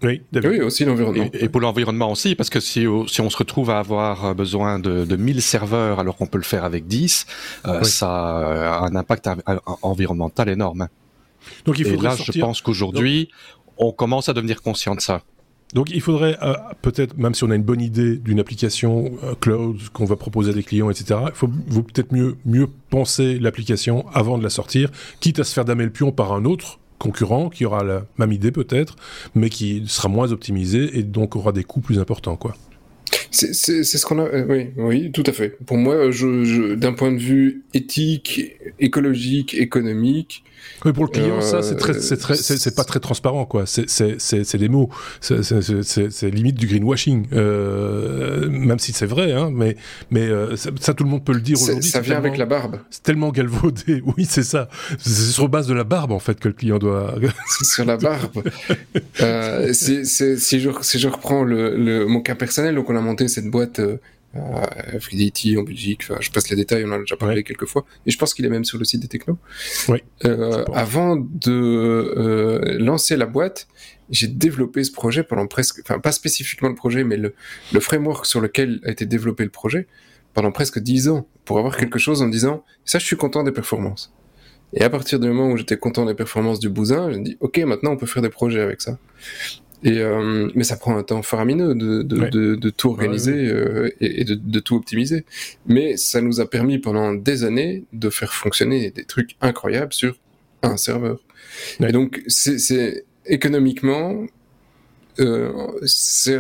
Oui, 0.03 0.23
oui, 0.33 0.61
aussi 0.61 0.85
l'environnement. 0.85 1.29
Et, 1.33 1.49
pour 1.49 1.61
l'environnement 1.61 2.13
aussi, 2.13 2.35
parce 2.37 2.51
que 2.51 2.61
si, 2.61 2.87
si, 3.09 3.21
on 3.21 3.31
se 3.31 3.37
retrouve 3.37 3.71
à 3.71 3.79
avoir 3.81 4.35
besoin 4.35 4.79
de, 4.79 5.05
de 5.05 5.17
1000 5.17 5.43
serveurs 5.43 5.99
alors 5.99 6.17
qu'on 6.17 6.27
peut 6.27 6.39
le 6.39 6.45
faire 6.45 6.65
avec 6.65 6.87
10, 6.87 7.27
euh, 7.67 7.83
ça 7.83 8.09
a 8.09 8.87
un 8.87 8.95
impact 8.95 9.29
environnemental 9.83 10.49
énorme. 10.49 10.89
Donc 11.65 11.79
il 11.79 11.85
faudrait 11.85 12.15
et 12.15 12.17
là, 12.17 12.17
je 12.17 12.41
pense 12.41 12.61
qu'aujourd'hui, 12.61 13.29
on 13.77 13.93
commence 13.93 14.29
à 14.29 14.35
devenir 14.35 14.63
conscient 14.63 14.95
de 14.95 15.01
ça. 15.01 15.23
Donc 15.75 15.91
il 15.91 16.01
faudrait 16.01 16.39
euh, 16.43 16.55
peut-être, 16.81 17.19
même 17.19 17.35
si 17.35 17.45
on 17.45 17.51
a 17.51 17.55
une 17.55 17.63
bonne 17.63 17.81
idée 17.81 18.17
d'une 18.17 18.41
application 18.41 19.13
euh, 19.23 19.35
cloud 19.35 19.79
qu'on 19.93 20.07
va 20.07 20.17
proposer 20.17 20.51
à 20.51 20.55
des 20.55 20.63
clients, 20.63 20.89
etc., 20.89 21.21
il 21.27 21.35
faut, 21.35 21.51
faut 21.71 21.83
peut-être 21.83 22.13
mieux, 22.13 22.37
mieux 22.47 22.69
penser 22.89 23.39
l'application 23.39 24.07
avant 24.15 24.39
de 24.39 24.43
la 24.43 24.51
sortir, 24.51 24.91
quitte 25.21 25.41
à 25.41 25.45
se 25.45 25.53
faire 25.53 25.65
damer 25.65 25.85
le 25.85 25.91
pion 25.91 26.11
par 26.11 26.33
un 26.33 26.45
autre 26.45 26.79
concurrent 26.99 27.49
qui 27.49 27.65
aura 27.65 27.85
la 27.85 28.05
même 28.19 28.33
idée 28.33 28.53
peut-être, 28.53 28.97
mais 29.35 29.51
qui 29.51 29.85
sera 29.87 30.09
moins 30.09 30.33
optimisé 30.33 30.99
et 30.99 31.03
donc 31.03 31.37
aura 31.37 31.53
des 31.53 31.65
coûts 31.65 31.81
plus 31.81 31.99
importants, 31.99 32.37
quoi. 32.37 32.55
C'est 33.31 33.53
ce 33.53 34.07
qu'on 34.07 34.19
a. 34.19 34.29
oui, 34.49 34.69
oui, 34.77 35.13
tout 35.13 35.25
à 35.27 35.33
fait. 35.33 35.57
Pour 35.67 35.77
moi, 35.77 36.11
d'un 36.77 36.93
point 36.93 37.13
de 37.13 37.19
vue 37.19 37.63
éthique, 37.75 38.57
écologique, 38.81 39.55
économique, 39.55 40.45
oui, 40.85 40.93
pour 40.93 41.05
le 41.05 41.11
client, 41.11 41.41
ça, 41.41 41.63
c'est 41.63 41.77
très, 41.77 41.95
c'est 41.95 42.17
très, 42.17 42.37
c'est 42.37 42.75
pas 42.75 42.85
très 42.85 43.01
transparent, 43.01 43.47
quoi. 43.47 43.65
C'est 43.67 44.57
des 44.57 44.69
mots. 44.69 44.89
C'est 45.21 46.31
limite 46.31 46.57
du 46.57 46.67
greenwashing, 46.67 47.27
euh, 47.33 48.49
même 48.49 48.79
si 48.79 48.93
c'est 48.93 49.07
vrai, 49.07 49.33
hein. 49.33 49.51
Mais, 49.53 49.77
mais 50.11 50.27
euh, 50.27 50.57
ça, 50.57 50.95
tout 50.95 51.05
le 51.05 51.11
monde 51.11 51.25
peut 51.25 51.33
le 51.33 51.41
dire 51.41 51.61
aujourd'hui. 51.61 51.91
Ça 51.91 52.01
vient 52.01 52.17
avec 52.17 52.37
la 52.37 52.47
barbe. 52.47 52.79
C'est 52.91 53.03
tellement 53.03 53.31
galvaudé. 53.31 54.03
Oui, 54.17 54.25
c'est 54.29 54.43
ça. 54.43 54.69
C'est 54.99 55.33
sur 55.33 55.49
base 55.49 55.67
de 55.67 55.75
la 55.75 55.85
barbe, 55.85 56.13
en 56.13 56.19
fait, 56.19 56.41
que 56.41 56.49
le 56.49 56.55
client 56.55 56.79
doit. 56.79 57.15
c'est 57.47 57.67
sur 57.67 57.85
la 57.85 57.97
barbe. 57.97 58.43
euh, 59.21 59.73
si, 59.73 60.07
si, 60.07 60.61
je, 60.61 60.71
si 60.81 60.99
je 60.99 61.09
reprends 61.09 61.45
le, 61.45 61.77
le, 61.77 62.07
mon 62.07 62.21
cas 62.21 62.35
personnel, 62.35 62.75
donc 62.75 62.89
on 62.89 62.97
a 62.97 63.01
monté 63.01 63.29
cette 63.29 63.51
boîte. 63.51 63.81
Euh, 64.37 64.41
euh, 64.95 65.01
Fidelity 65.01 65.57
en 65.57 65.63
Belgique. 65.63 66.03
Enfin, 66.05 66.19
je 66.21 66.31
passe 66.31 66.51
les 66.51 66.57
détails, 66.57 66.85
on 66.85 66.91
en 66.91 66.97
a 66.97 66.99
déjà 66.99 67.17
parlé 67.17 67.43
quelques 67.43 67.65
fois. 67.65 67.87
Et 68.05 68.11
je 68.11 68.19
pense 68.19 68.35
qu'il 68.35 68.45
est 68.45 68.51
même 68.51 68.65
sur 68.65 68.79
le 68.79 68.85
site 68.85 69.01
des 69.01 69.09
technos. 69.09 69.39
Oui. 69.89 70.03
Euh, 70.27 70.65
avant 70.75 71.17
de 71.17 71.51
euh, 71.51 72.77
lancer 72.79 73.17
la 73.17 73.25
boîte, 73.25 73.69
j'ai 74.11 74.27
développé 74.29 74.85
ce 74.85 74.93
projet 74.93 75.23
pendant 75.23 75.47
presque, 75.47 75.81
enfin 75.83 75.99
pas 75.99 76.13
spécifiquement 76.13 76.69
le 76.69 76.75
projet, 76.75 77.05
mais 77.05 77.17
le, 77.17 77.35
le 77.73 77.81
framework 77.81 78.27
sur 78.27 78.41
lequel 78.41 78.81
a 78.85 78.91
été 78.91 79.07
développé 79.07 79.45
le 79.45 79.51
projet 79.51 79.87
pendant 80.35 80.53
presque 80.53 80.79
dix 80.79 81.09
ans 81.09 81.27
pour 81.47 81.59
avoir 81.59 81.77
quelque 81.77 81.99
chose 81.99 82.21
en 82.21 82.29
disant 82.29 82.65
ça, 82.85 82.99
je 82.99 83.07
suis 83.07 83.17
content 83.17 83.43
des 83.43 83.53
performances. 83.53 84.13
Et 84.75 84.83
à 84.83 84.91
partir 84.91 85.19
du 85.19 85.29
moment 85.29 85.51
où 85.51 85.57
j'étais 85.57 85.79
content 85.79 86.05
des 86.05 86.15
performances 86.15 86.61
du 86.61 86.69
bousin, 86.69 87.11
j'ai 87.11 87.21
dit 87.21 87.37
ok, 87.41 87.59
maintenant 87.61 87.93
on 87.93 87.97
peut 87.97 88.07
faire 88.07 88.23
des 88.23 88.29
projets 88.29 88.61
avec 88.61 88.83
ça. 88.83 88.99
Et, 89.85 89.99
euh, 89.99 90.51
mais 90.55 90.65
ça 90.65 90.77
prend 90.77 90.97
un 90.97 91.05
temps 91.05 91.23
faramineux 91.23 91.75
de, 91.75 92.03
de, 92.03 92.29
de, 92.29 92.55
de 92.57 92.71
tout 92.71 92.89
organiser 92.89 93.47
euh, 93.47 93.89
et, 94.01 94.25
de, 94.25 94.35
de, 94.35 94.61
tout 94.61 94.75
optimiser. 94.75 95.25
Mais 95.67 95.97
ça 95.97 96.21
nous 96.21 96.41
a 96.41 96.51
permis 96.51 96.79
pendant 96.79 97.15
des 97.15 97.45
années 97.45 97.85
de 97.93 98.11
faire 98.11 98.33
fonctionner 98.33 98.91
des 98.91 99.05
trucs 99.05 99.37
incroyables 99.41 99.93
sur 99.93 100.17
un 100.63 100.77
serveur. 100.77 101.21
Et 101.81 101.93
donc, 101.93 102.23
c'est 102.27 103.05
économiquement, 103.27 104.27
euh, 105.21 105.53
c'est 105.85 106.37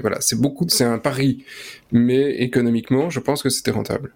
voilà, 0.00 0.20
c'est 0.20 0.40
beaucoup, 0.40 0.66
c'est 0.68 0.84
un 0.84 0.98
pari. 0.98 1.44
Mais 1.92 2.36
économiquement, 2.36 3.10
je 3.10 3.20
pense 3.20 3.42
que 3.42 3.50
c'était 3.50 3.70
rentable. 3.70 4.12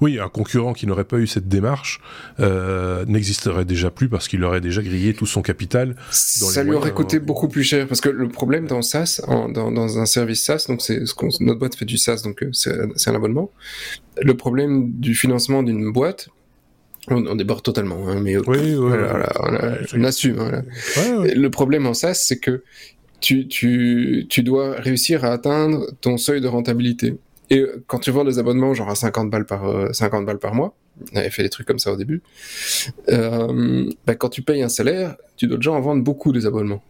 Oui, 0.00 0.18
un 0.18 0.28
concurrent 0.28 0.72
qui 0.72 0.86
n'aurait 0.86 1.04
pas 1.04 1.18
eu 1.18 1.26
cette 1.26 1.48
démarche 1.48 2.00
euh, 2.40 3.04
n'existerait 3.06 3.64
déjà 3.64 3.90
plus 3.90 4.08
parce 4.08 4.28
qu'il 4.28 4.42
aurait 4.44 4.60
déjà 4.60 4.82
grillé 4.82 5.14
tout 5.14 5.26
son 5.26 5.42
capital. 5.42 5.96
ça 6.10 6.62
lui 6.62 6.72
aurait 6.72 6.92
coûté 6.92 7.18
beaucoup 7.18 7.48
plus 7.48 7.62
cher 7.62 7.86
parce 7.86 8.00
que 8.00 8.08
le 8.08 8.28
problème 8.28 8.66
dans 8.66 8.82
SaaS, 8.82 9.20
dans, 9.26 9.70
dans, 9.70 9.98
un 9.98 10.06
service 10.06 10.44
SaaS, 10.44 10.66
donc 10.68 10.82
c'est 10.82 11.06
ce 11.06 11.14
qu'on 11.14 11.28
notre 11.40 11.58
boîte 11.58 11.76
fait 11.76 11.84
du 11.84 11.98
SaaS, 11.98 12.22
donc 12.24 12.42
euh, 12.42 12.50
c'est 12.52 13.10
un 13.10 13.14
abonnement. 13.14 13.50
Le 14.20 14.34
problème 14.34 14.90
du 14.92 15.14
financement 15.14 15.62
d'une 15.62 15.92
boîte, 15.92 16.28
on, 17.10 17.34
déborde 17.36 17.62
totalement, 17.62 18.08
hein, 18.08 18.20
mais 18.20 18.36
oui, 18.36 18.74
on, 18.76 20.04
assume. 20.04 20.62
Le 20.96 21.48
problème 21.48 21.86
en 21.86 21.94
SaaS, 21.94 22.14
c'est 22.14 22.38
que 22.38 22.62
tu, 23.20 23.48
tu, 23.48 24.26
tu 24.28 24.42
dois 24.42 24.74
réussir 24.76 25.24
à 25.24 25.32
atteindre 25.32 25.86
ton 26.00 26.18
seuil 26.18 26.40
de 26.40 26.48
rentabilité. 26.48 27.16
Et 27.50 27.60
euh, 27.60 27.82
quand 27.86 27.98
tu 27.98 28.10
vends 28.10 28.24
des 28.24 28.38
abonnements 28.38 28.74
genre 28.74 28.90
à 28.90 28.94
50 28.94 29.30
balles 29.30 29.46
par 29.46 29.94
50 29.94 30.22
euh, 30.22 30.24
balles 30.24 30.38
par 30.38 30.54
mois, 30.54 30.74
on 31.12 31.16
avait 31.16 31.30
fait 31.30 31.42
des 31.42 31.48
trucs 31.48 31.66
comme 31.66 31.78
ça 31.78 31.92
au 31.92 31.96
début. 31.96 32.22
Euh, 33.08 33.90
bah, 34.06 34.14
quand 34.14 34.28
tu 34.28 34.42
payes 34.42 34.62
un 34.62 34.68
salaire, 34.68 35.16
tu 35.36 35.46
dois 35.46 35.56
déjà 35.56 35.72
en 35.72 35.80
vendre 35.80 36.02
beaucoup 36.02 36.32
des 36.32 36.46
abonnements. 36.46 36.82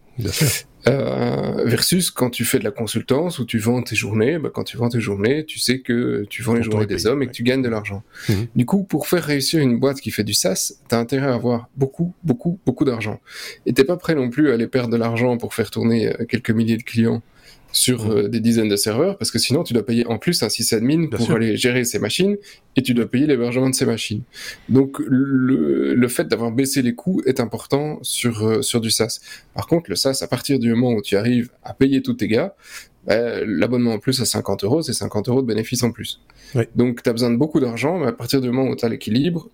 Euh, 0.87 1.65
versus 1.65 2.09
quand 2.09 2.29
tu 2.29 2.45
fais 2.45 2.57
de 2.57 2.63
la 2.63 2.71
consultance 2.71 3.39
ou 3.39 3.45
tu 3.45 3.57
vends 3.57 3.81
tes 3.81 3.97
journées, 3.97 4.39
bah, 4.39 4.49
quand 4.51 4.63
tu 4.63 4.77
vends 4.77 4.87
tes 4.87 5.01
journées, 5.01 5.43
tu 5.43 5.59
sais 5.59 5.81
que 5.81 6.25
tu 6.29 6.41
vends 6.41 6.53
les 6.53 6.63
journées 6.63 6.85
des 6.85 7.05
hommes 7.05 7.21
et 7.21 7.27
que 7.27 7.33
tu 7.33 7.43
gagnes 7.43 7.61
de 7.61 7.67
l'argent. 7.67 8.01
Mhm. 8.29 8.47
Du 8.55 8.65
coup, 8.65 8.83
pour 8.83 9.07
faire 9.07 9.23
réussir 9.23 9.59
une 9.59 9.77
boîte 9.77 9.99
qui 9.99 10.09
fait 10.09 10.23
du 10.23 10.33
SaaS, 10.33 10.75
t'as 10.87 10.97
intérêt 10.97 11.27
à 11.27 11.33
avoir 11.33 11.69
beaucoup, 11.75 12.13
beaucoup, 12.23 12.59
beaucoup 12.65 12.85
d'argent. 12.85 13.19
Et 13.65 13.73
t'es 13.73 13.83
pas 13.83 13.97
prêt 13.97 14.15
non 14.15 14.29
plus 14.29 14.51
à 14.51 14.53
aller 14.53 14.67
perdre 14.67 14.89
de 14.89 14.97
l'argent 14.97 15.37
pour 15.37 15.53
faire 15.53 15.69
tourner 15.69 16.13
quelques 16.29 16.51
milliers 16.51 16.77
de 16.77 16.83
clients 16.83 17.21
sur 17.71 18.05
mmh. 18.05 18.11
euh, 18.11 18.27
des 18.27 18.39
dizaines 18.39 18.69
de 18.69 18.75
serveurs, 18.75 19.17
parce 19.17 19.31
que 19.31 19.39
sinon 19.39 19.63
tu 19.63 19.73
dois 19.73 19.85
payer 19.85 20.05
en 20.07 20.17
plus 20.17 20.41
un 20.43 20.49
sysadmin 20.49 21.07
pour 21.07 21.31
aller 21.31 21.55
gérer 21.57 21.85
ces 21.85 21.99
machines, 21.99 22.37
et 22.75 22.81
tu 22.81 22.93
dois 22.93 23.05
payer 23.05 23.27
l'hébergement 23.27 23.69
de 23.69 23.75
ces 23.75 23.85
machines. 23.85 24.23
Donc 24.69 24.99
le, 24.99 25.93
le 25.93 26.07
fait 26.07 26.27
d'avoir 26.27 26.51
baissé 26.51 26.81
les 26.81 26.95
coûts 26.95 27.21
est 27.25 27.39
important 27.39 27.99
sur, 28.01 28.47
euh, 28.47 28.61
sur 28.61 28.81
du 28.81 28.89
SaaS. 28.89 29.19
Par 29.53 29.67
contre, 29.67 29.89
le 29.89 29.95
SaaS, 29.95 30.19
à 30.21 30.27
partir 30.27 30.59
du 30.59 30.69
moment 30.73 30.93
où 30.93 31.01
tu 31.01 31.15
arrives 31.15 31.49
à 31.63 31.73
payer 31.73 32.01
tous 32.01 32.15
tes 32.15 32.27
gars, 32.27 32.55
bah, 33.05 33.43
l'abonnement 33.45 33.93
en 33.93 33.99
plus 33.99 34.21
à 34.21 34.25
50 34.25 34.63
euros, 34.63 34.81
c'est 34.81 34.93
50 34.93 35.29
euros 35.29 35.41
de 35.41 35.47
bénéfice 35.47 35.83
en 35.83 35.91
plus. 35.91 36.21
Donc 36.75 37.03
tu 37.03 37.09
as 37.09 37.13
besoin 37.13 37.31
de 37.31 37.37
beaucoup 37.37 37.59
d'argent, 37.59 37.99
mais 37.99 38.07
à 38.07 38.11
partir 38.11 38.41
du 38.41 38.49
moment 38.49 38.69
où 38.69 38.75
tu 38.75 38.85
as 38.85 38.89
l'équilibre, 38.89 39.49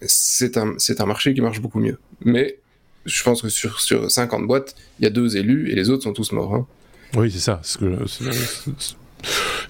c'est 0.00 0.56
un, 0.56 0.76
un 0.98 1.06
marché 1.06 1.34
qui 1.34 1.40
marche 1.40 1.60
beaucoup 1.60 1.80
mieux. 1.80 1.98
Mais 2.24 2.58
je 3.04 3.22
pense 3.22 3.42
que 3.42 3.48
sur, 3.48 3.80
sur 3.80 4.10
50 4.10 4.46
boîtes, 4.46 4.74
il 4.98 5.04
y 5.04 5.06
a 5.06 5.10
deux 5.10 5.36
élus 5.36 5.70
et 5.70 5.74
les 5.74 5.90
autres 5.90 6.04
sont 6.04 6.12
tous 6.12 6.32
morts. 6.32 6.54
Hein. 6.54 6.66
Oui, 7.16 7.30
c'est 7.30 7.38
ça. 7.38 7.60
que, 7.78 8.06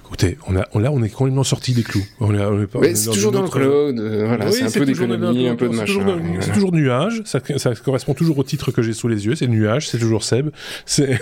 Écoutez, 0.05 0.39
on 0.47 0.57
a, 0.57 0.67
on, 0.73 0.79
là, 0.79 0.91
on 0.93 1.03
est 1.03 1.09
complètement 1.09 1.45
sorti 1.45 1.73
des 1.73 1.83
clous. 1.83 2.05
On 2.21 2.35
est, 2.35 2.69
on 2.75 2.83
est, 2.83 2.95
c'est 2.95 3.11
toujours 3.11 3.33
dans 3.33 3.43
le 3.43 3.49
cloud. 3.49 3.99
Euh, 3.99 4.27
voilà, 4.27 4.51
c'est 4.51 4.65
un 4.65 4.71
peu 4.71 4.85
d'économie, 4.85 5.49
un 5.49 5.57
peu 5.57 5.69
de 5.69 5.75
machin. 5.75 6.21
C'est 6.41 6.53
toujours 6.53 6.73
nuage. 6.73 7.23
Ça, 7.25 7.41
ça, 7.57 7.75
correspond 7.75 8.15
toujours 8.15 8.39
au 8.39 8.45
titre 8.45 8.73
que 8.73 8.83
j'ai 8.83 8.93
sous 8.93 9.09
les 9.09 9.27
yeux. 9.27 9.35
C'est 9.35 9.47
nuage. 9.47 9.89
C'est 9.89 9.99
toujours 9.99 10.23
Seb. 10.23 10.51
C'est 10.87 11.19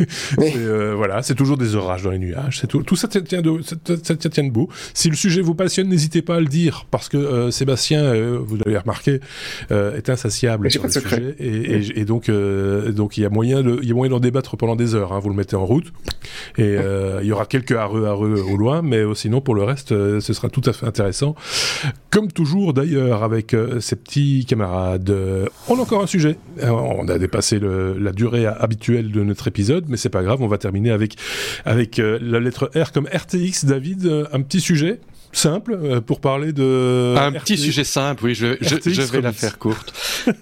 euh, 0.38 0.94
voilà, 0.96 1.22
c'est 1.22 1.34
toujours 1.34 1.56
des 1.56 1.74
orages 1.74 2.02
dans 2.02 2.10
les 2.10 2.18
nuages. 2.18 2.58
C'est 2.60 2.66
tout, 2.66 2.82
tout 2.82 2.96
ça 2.96 3.08
tient 3.08 3.42
de, 3.42 3.60
ça, 3.62 4.16
tient 4.16 4.44
debout. 4.44 4.68
Si 4.92 5.08
le 5.08 5.16
sujet 5.16 5.40
vous 5.40 5.54
passionne, 5.54 5.88
n'hésitez 5.88 6.22
pas 6.22 6.36
à 6.36 6.40
le 6.40 6.46
dire 6.46 6.86
parce 6.90 7.08
que 7.08 7.16
euh, 7.16 7.50
Sébastien, 7.50 8.02
euh, 8.02 8.38
vous 8.40 8.56
l'avez 8.56 8.78
remarqué, 8.78 9.20
est 9.70 10.08
insatiable 10.08 10.70
sur 10.70 10.82
le 10.82 10.90
sujet 10.90 11.34
et, 11.38 12.00
et, 12.00 12.04
donc 12.04 12.30
donc 12.30 13.16
il 13.16 13.22
y 13.22 13.24
a 13.24 13.30
moyen 13.30 13.62
de, 13.62 13.78
il 13.82 13.88
y 13.88 13.92
a 13.92 13.94
moyen 13.94 14.10
d'en 14.10 14.20
débattre 14.20 14.56
pendant 14.56 14.76
des 14.76 14.94
heures. 14.94 15.12
Hein. 15.12 15.18
Vous 15.18 15.28
le 15.28 15.34
mettez 15.34 15.56
en 15.56 15.64
route 15.64 15.92
et 16.58 16.76
il 17.20 17.26
y 17.26 17.32
aura 17.32 17.46
quelques 17.46 17.72
hareux 17.72 18.06
hareux 18.06 18.40
au 18.40 18.56
loin, 18.56 18.82
mais 18.82 19.02
sinon 19.14 19.40
pour 19.40 19.54
le 19.54 19.62
reste, 19.62 19.88
ce 19.88 20.32
sera 20.32 20.48
tout 20.48 20.62
à 20.64 20.72
fait 20.72 20.86
intéressant. 20.86 21.34
Comme 22.10 22.30
toujours 22.30 22.74
d'ailleurs 22.74 23.22
avec 23.22 23.56
ces 23.80 23.96
petits 23.96 24.44
camarades. 24.46 25.14
on 25.68 25.78
a 25.78 25.80
encore 25.80 26.02
un 26.02 26.06
sujet. 26.06 26.36
on 26.62 27.08
a 27.08 27.18
dépassé 27.18 27.58
le, 27.58 27.98
la 27.98 28.12
durée 28.12 28.46
habituelle 28.46 29.10
de 29.10 29.22
notre 29.22 29.48
épisode 29.48 29.83
mais 29.88 29.96
c'est 29.96 30.08
pas 30.08 30.22
grave, 30.22 30.42
on 30.42 30.48
va 30.48 30.58
terminer 30.58 30.90
avec, 30.90 31.16
avec 31.64 31.98
euh, 31.98 32.18
la 32.20 32.40
lettre 32.40 32.70
R 32.74 32.92
comme 32.92 33.06
RTX. 33.06 33.64
David, 33.64 34.06
euh, 34.06 34.26
un 34.32 34.42
petit 34.42 34.60
sujet 34.60 35.00
simple 35.32 35.78
euh, 35.80 36.00
pour 36.00 36.20
parler 36.20 36.52
de... 36.52 37.14
Un 37.18 37.32
petit 37.32 37.58
sujet 37.58 37.84
simple, 37.84 38.24
oui, 38.24 38.34
je, 38.34 38.56
je, 38.60 39.02
vais 39.02 39.20
la 39.20 39.32
faire 39.32 39.58
courte. 39.58 39.92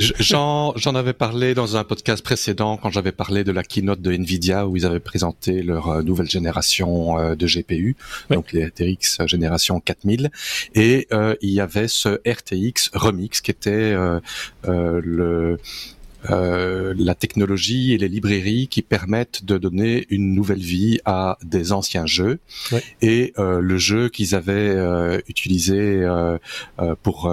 J'en 0.00 0.74
avais 0.96 1.12
parlé 1.12 1.54
dans 1.54 1.76
un 1.76 1.84
podcast 1.84 2.24
précédent 2.24 2.76
quand 2.76 2.90
j'avais 2.90 3.12
parlé 3.12 3.44
de 3.44 3.52
la 3.52 3.62
keynote 3.62 4.00
de 4.00 4.12
Nvidia 4.12 4.66
où 4.66 4.76
ils 4.76 4.84
avaient 4.84 4.98
présenté 4.98 5.62
leur 5.62 6.02
nouvelle 6.02 6.28
génération 6.28 7.36
de 7.36 7.46
GPU, 7.46 7.96
donc 8.28 8.52
les 8.52 8.66
RTX 8.66 9.24
génération 9.26 9.78
4000, 9.78 10.30
et 10.74 11.06
il 11.40 11.50
y 11.50 11.60
avait 11.60 11.86
ce 11.86 12.20
RTX 12.28 12.90
Remix 12.94 13.40
qui 13.40 13.52
était 13.52 13.94
le 14.64 15.58
euh, 16.30 16.94
la 16.96 17.14
technologie 17.14 17.92
et 17.92 17.98
les 17.98 18.08
librairies 18.08 18.68
qui 18.68 18.82
permettent 18.82 19.44
de 19.44 19.58
donner 19.58 20.06
une 20.10 20.34
nouvelle 20.34 20.60
vie 20.60 20.98
à 21.04 21.38
des 21.42 21.72
anciens 21.72 22.06
jeux. 22.06 22.38
Et 23.02 23.32
euh, 23.38 23.60
le 23.60 23.78
jeu 23.78 24.08
qu'ils 24.08 24.34
avaient 24.34 24.52
euh, 24.52 25.20
utilisé 25.28 25.76
euh, 25.76 26.38
euh, 26.78 26.94
pour 27.02 27.32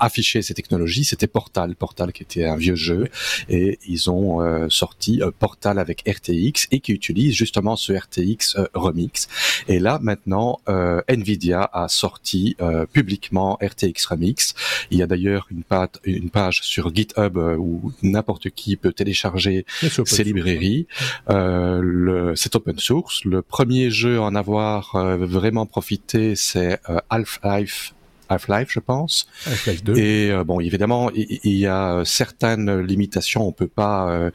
afficher 0.00 0.42
ces 0.42 0.54
technologies, 0.54 1.04
c'était 1.04 1.26
Portal. 1.26 1.74
Portal 1.74 2.12
qui 2.12 2.22
était 2.22 2.44
un 2.44 2.56
vieux 2.56 2.74
jeu. 2.74 3.08
Et 3.48 3.78
ils 3.86 4.10
ont 4.10 4.68
sorti 4.70 5.20
Portal 5.38 5.78
avec 5.78 6.02
RTX 6.08 6.68
et 6.70 6.80
qui 6.80 6.92
utilise 6.92 7.34
justement 7.34 7.76
ce 7.76 7.92
RTX 7.92 8.56
Remix. 8.74 9.28
Et 9.68 9.78
là, 9.78 9.98
maintenant, 10.02 10.60
Nvidia 11.08 11.68
a 11.72 11.88
sorti 11.88 12.56
publiquement 12.92 13.58
RTX 13.62 14.06
Remix. 14.08 14.54
Il 14.90 14.98
y 14.98 15.02
a 15.02 15.06
d'ailleurs 15.06 15.46
une, 15.50 15.62
page, 15.62 15.88
une 16.04 16.30
page 16.30 16.60
sur 16.62 16.94
GitHub 16.94 17.36
où 17.36 17.92
n'importe 18.02 18.50
qui 18.50 18.76
peut 18.76 18.92
télécharger 18.92 19.64
ces 20.04 20.24
librairies. 20.24 20.86
Euh, 21.30 22.32
c'est 22.36 22.54
open 22.56 22.78
source. 22.78 23.24
Le 23.24 23.42
premier 23.42 23.90
jeu 23.90 24.18
à 24.18 24.22
en 24.22 24.34
avoir 24.34 24.94
euh, 24.96 25.16
vraiment 25.16 25.66
profité, 25.66 26.36
c'est 26.36 26.80
euh, 26.88 26.98
Half-Life 27.10 27.94
Half-Life, 28.30 28.68
je 28.70 28.80
pense. 28.80 29.26
Half-Life 29.46 29.84
2. 29.84 29.96
Et 29.96 30.30
euh, 30.30 30.44
bon, 30.44 30.60
évidemment, 30.60 31.10
il, 31.14 31.56
y 31.56 31.66
a 31.66 32.02
certaines 32.04 32.80
limitations. 32.80 33.46
On 33.48 33.52
peut 33.52 33.68
pas, 33.68 34.30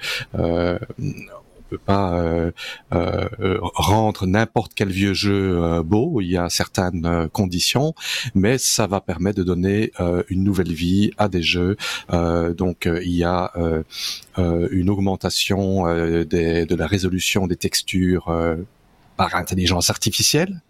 pas 1.78 2.24
rendre 3.76 4.26
n'importe 4.26 4.74
quel 4.76 4.90
vieux 4.90 5.14
jeu 5.14 5.82
beau. 5.84 6.22
Il 6.22 6.28
y 6.28 6.38
a 6.38 6.50
certaines 6.50 7.30
conditions, 7.32 7.94
mais 8.36 8.58
ça 8.58 8.88
va 8.88 9.02
permettre 9.02 9.38
de 9.38 9.44
donner 9.44 9.92
une 10.30 10.44
nouvelle 10.44 10.74
vie 10.74 11.12
à 11.18 11.28
des 11.28 11.42
jeux. 11.42 11.78
donc 12.10 12.88
il 12.88 13.16
y 13.16 13.24
a 13.24 13.52
une 14.38 14.90
augmentation 14.90 15.86
de 15.86 16.76
la 16.76 16.88
résolution 16.88 17.48
des 17.48 17.56
textures 17.56 18.32
par 19.18 19.36
intelligence 19.36 19.90
artificielle. 19.90 20.62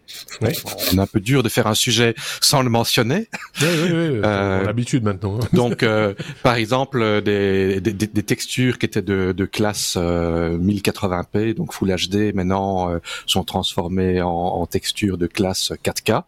Oui. 0.41 0.49
On 0.91 0.97
est 0.97 1.01
un 1.01 1.07
peu 1.07 1.19
dur 1.19 1.43
de 1.43 1.49
faire 1.49 1.67
un 1.67 1.73
sujet 1.73 2.15
sans 2.41 2.61
le 2.61 2.69
mentionner. 2.69 3.27
Oui, 3.61 3.67
oui, 3.67 3.89
oui. 3.91 4.21
Euh, 4.23 4.63
l'habitude 4.63 5.03
maintenant. 5.03 5.39
Hein. 5.41 5.47
donc, 5.53 5.83
euh, 5.83 6.13
par 6.41 6.55
exemple, 6.55 7.21
des, 7.21 7.81
des, 7.81 7.93
des, 7.93 8.23
textures 8.23 8.77
qui 8.79 8.85
étaient 8.85 9.01
de, 9.01 9.31
de 9.31 9.45
classe 9.45 9.95
1080p, 9.95 11.27
euh, 11.35 11.53
donc 11.53 11.73
Full 11.73 11.95
HD, 11.95 12.33
maintenant 12.33 12.89
euh, 12.89 12.99
sont 13.25 13.43
transformées 13.43 14.21
en, 14.21 14.29
en 14.29 14.65
textures 14.65 15.17
de 15.17 15.27
classe 15.27 15.71
4K 15.83 16.23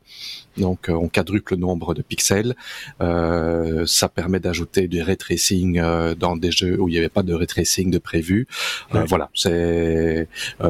donc 0.57 0.89
euh, 0.89 0.93
on 0.93 1.07
quadruple 1.07 1.53
le 1.53 1.59
nombre 1.59 1.93
de 1.93 2.01
pixels. 2.01 2.55
Euh, 3.01 3.85
ça 3.85 4.09
permet 4.09 4.39
d'ajouter 4.39 4.87
du 4.87 5.01
ray 5.01 5.17
tracing 5.17 5.79
euh, 5.79 6.15
dans 6.15 6.35
des 6.35 6.51
jeux 6.51 6.79
où 6.79 6.87
il 6.87 6.93
n'y 6.93 6.97
avait 6.97 7.09
pas 7.09 7.23
de 7.23 7.33
ray 7.33 7.47
tracing 7.47 7.91
de 7.91 7.97
prévu. 7.97 8.47
Voilà, 8.91 9.29
c'est 9.33 10.27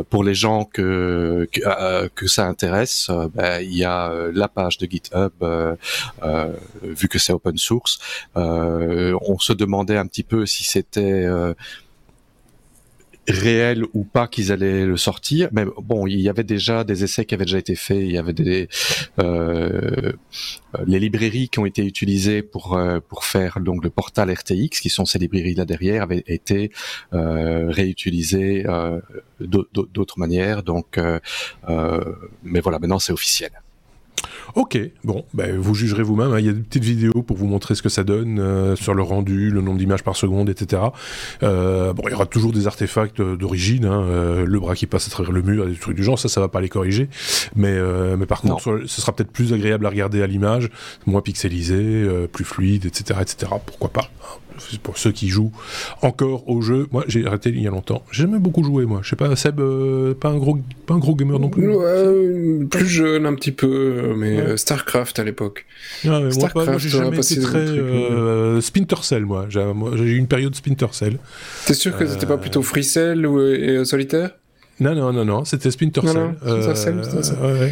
pour 0.09 0.23
les 0.23 0.35
gens 0.35 0.65
que 0.65 1.47
que, 1.51 2.27
ça 2.27 2.47
intéresse. 2.47 3.04
Ben, 3.09 3.61
il 3.61 3.75
y 3.75 3.83
a 3.83 4.11
la 4.33 4.47
page 4.47 4.77
de 4.77 4.87
GitHub, 4.89 5.31
vu 6.83 7.07
que 7.07 7.19
c'est 7.19 7.33
open 7.33 7.57
source. 7.57 7.99
on 8.35 9.39
se 9.39 9.53
demandait 9.53 9.97
un 9.97 10.07
petit 10.07 10.23
peu 10.23 10.45
si 10.45 10.63
c'était 10.63 11.27
réel 13.27 13.85
ou 13.93 14.03
pas 14.03 14.27
qu'ils 14.27 14.51
allaient 14.51 14.85
le 14.85 14.97
sortir. 14.97 15.49
Mais 15.51 15.65
bon, 15.81 16.07
il 16.07 16.19
y 16.19 16.29
avait 16.29 16.43
déjà 16.43 16.83
des 16.83 17.03
essais 17.03 17.25
qui 17.25 17.35
avaient 17.35 17.45
déjà 17.45 17.59
été 17.59 17.75
faits. 17.75 17.97
Il 17.99 18.11
y 18.11 18.17
avait 18.17 18.33
des 18.33 18.67
euh, 19.19 20.13
les 20.85 20.99
librairies 20.99 21.49
qui 21.49 21.59
ont 21.59 21.65
été 21.65 21.85
utilisées 21.85 22.41
pour 22.41 22.77
euh, 22.77 22.99
pour 22.99 23.25
faire 23.25 23.59
donc 23.59 23.83
le 23.83 23.89
portal 23.89 24.31
RTX, 24.31 24.79
qui 24.81 24.89
sont 24.89 25.05
ces 25.05 25.19
librairies 25.19 25.55
là 25.55 25.65
derrière, 25.65 26.03
avaient 26.03 26.23
été 26.27 26.71
euh, 27.13 27.69
réutilisées 27.69 28.65
euh, 28.67 28.99
d'autres 29.39 30.19
manières. 30.19 30.63
Donc, 30.63 30.97
euh, 30.97 31.19
mais 32.43 32.59
voilà, 32.59 32.79
maintenant 32.79 32.99
c'est 32.99 33.13
officiel. 33.13 33.51
Ok, 34.53 34.77
bon, 35.03 35.25
ben, 35.33 35.57
vous 35.57 35.73
jugerez 35.73 36.03
vous-même. 36.03 36.31
Hein. 36.31 36.39
Il 36.39 36.45
y 36.45 36.49
a 36.49 36.53
des 36.53 36.61
petites 36.61 36.83
vidéos 36.83 37.23
pour 37.23 37.37
vous 37.37 37.47
montrer 37.47 37.75
ce 37.75 37.81
que 37.81 37.89
ça 37.89 38.03
donne 38.03 38.39
euh, 38.39 38.75
sur 38.75 38.93
le 38.93 39.01
rendu, 39.01 39.49
le 39.49 39.61
nombre 39.61 39.79
d'images 39.79 40.03
par 40.03 40.15
seconde, 40.15 40.49
etc. 40.49 40.83
Euh, 41.43 41.93
bon, 41.93 42.03
il 42.07 42.11
y 42.11 42.13
aura 42.13 42.25
toujours 42.25 42.53
des 42.53 42.67
artefacts 42.67 43.21
d'origine, 43.21 43.85
hein, 43.85 44.03
euh, 44.03 44.45
le 44.45 44.59
bras 44.59 44.75
qui 44.75 44.85
passe 44.85 45.07
à 45.07 45.09
travers 45.09 45.31
le 45.31 45.41
mur, 45.41 45.65
des 45.65 45.75
trucs 45.75 45.95
du 45.95 46.03
genre. 46.03 46.19
Ça, 46.19 46.29
ça 46.29 46.39
va 46.39 46.47
pas 46.47 46.61
les 46.61 46.69
corriger. 46.69 47.09
Mais, 47.55 47.75
mais 48.17 48.25
par 48.25 48.41
contre, 48.41 48.81
ce 48.85 49.01
sera 49.01 49.13
peut-être 49.13 49.31
plus 49.31 49.53
agréable 49.53 49.85
à 49.85 49.89
regarder 49.89 50.21
à 50.21 50.27
l'image, 50.27 50.69
moins 51.05 51.21
pixelisé, 51.21 52.07
plus 52.31 52.45
fluide, 52.45 52.85
etc., 52.85 53.19
etc. 53.21 53.51
Pourquoi 53.65 53.89
pas 53.89 54.09
pour 54.83 54.97
ceux 54.97 55.11
qui 55.11 55.29
jouent 55.29 55.51
encore 56.01 56.47
au 56.49 56.61
jeu. 56.61 56.87
Moi, 56.91 57.03
j'ai 57.07 57.25
arrêté 57.25 57.49
il 57.49 57.61
y 57.61 57.67
a 57.67 57.71
longtemps. 57.71 58.03
J'ai 58.11 58.23
jamais 58.23 58.39
beaucoup 58.39 58.63
joué, 58.63 58.85
moi. 58.85 58.99
Je 59.03 59.09
sais 59.09 59.15
pas, 59.15 59.35
Seb, 59.35 59.59
euh, 59.59 60.13
pas 60.13 60.29
un 60.29 60.37
gros, 60.37 60.57
pas 60.85 60.93
un 60.93 60.99
gros 60.99 61.15
gamer 61.15 61.39
non 61.39 61.49
plus. 61.49 61.69
plus 62.69 62.87
jeune 62.87 63.25
un 63.25 63.35
petit 63.35 63.51
peu, 63.51 64.13
mais 64.17 64.34
euh, 64.37 64.57
Starcraft 64.57 65.19
à 65.19 65.23
l'époque. 65.23 65.65
Ah, 66.05 66.19
moi, 66.19 66.49
moi 66.53 66.77
j'ai 66.77 66.89
jamais 66.89 67.17
été 67.17 67.39
très 67.39 67.57
euh, 67.57 68.61
Splinter 68.61 69.03
Cell, 69.03 69.25
moi. 69.25 69.47
J'ai 69.49 69.61
eu 69.61 70.17
une 70.17 70.27
période 70.27 70.55
Splinter 70.55 70.87
Cell. 70.91 71.17
T'es 71.65 71.73
sûr 71.73 71.97
que 71.97 72.05
c'était 72.05 72.25
pas 72.25 72.37
plutôt 72.37 72.61
Free 72.61 72.83
Cell 72.83 73.25
ou 73.25 73.85
Solitaire? 73.85 74.31
Non, 74.79 74.93
non, 74.93 75.13
non, 75.13 75.23
non, 75.23 75.45
c'était 75.45 75.71
Splinter 75.71 76.01
Cell. 76.01 76.35
Euh, 76.45 77.69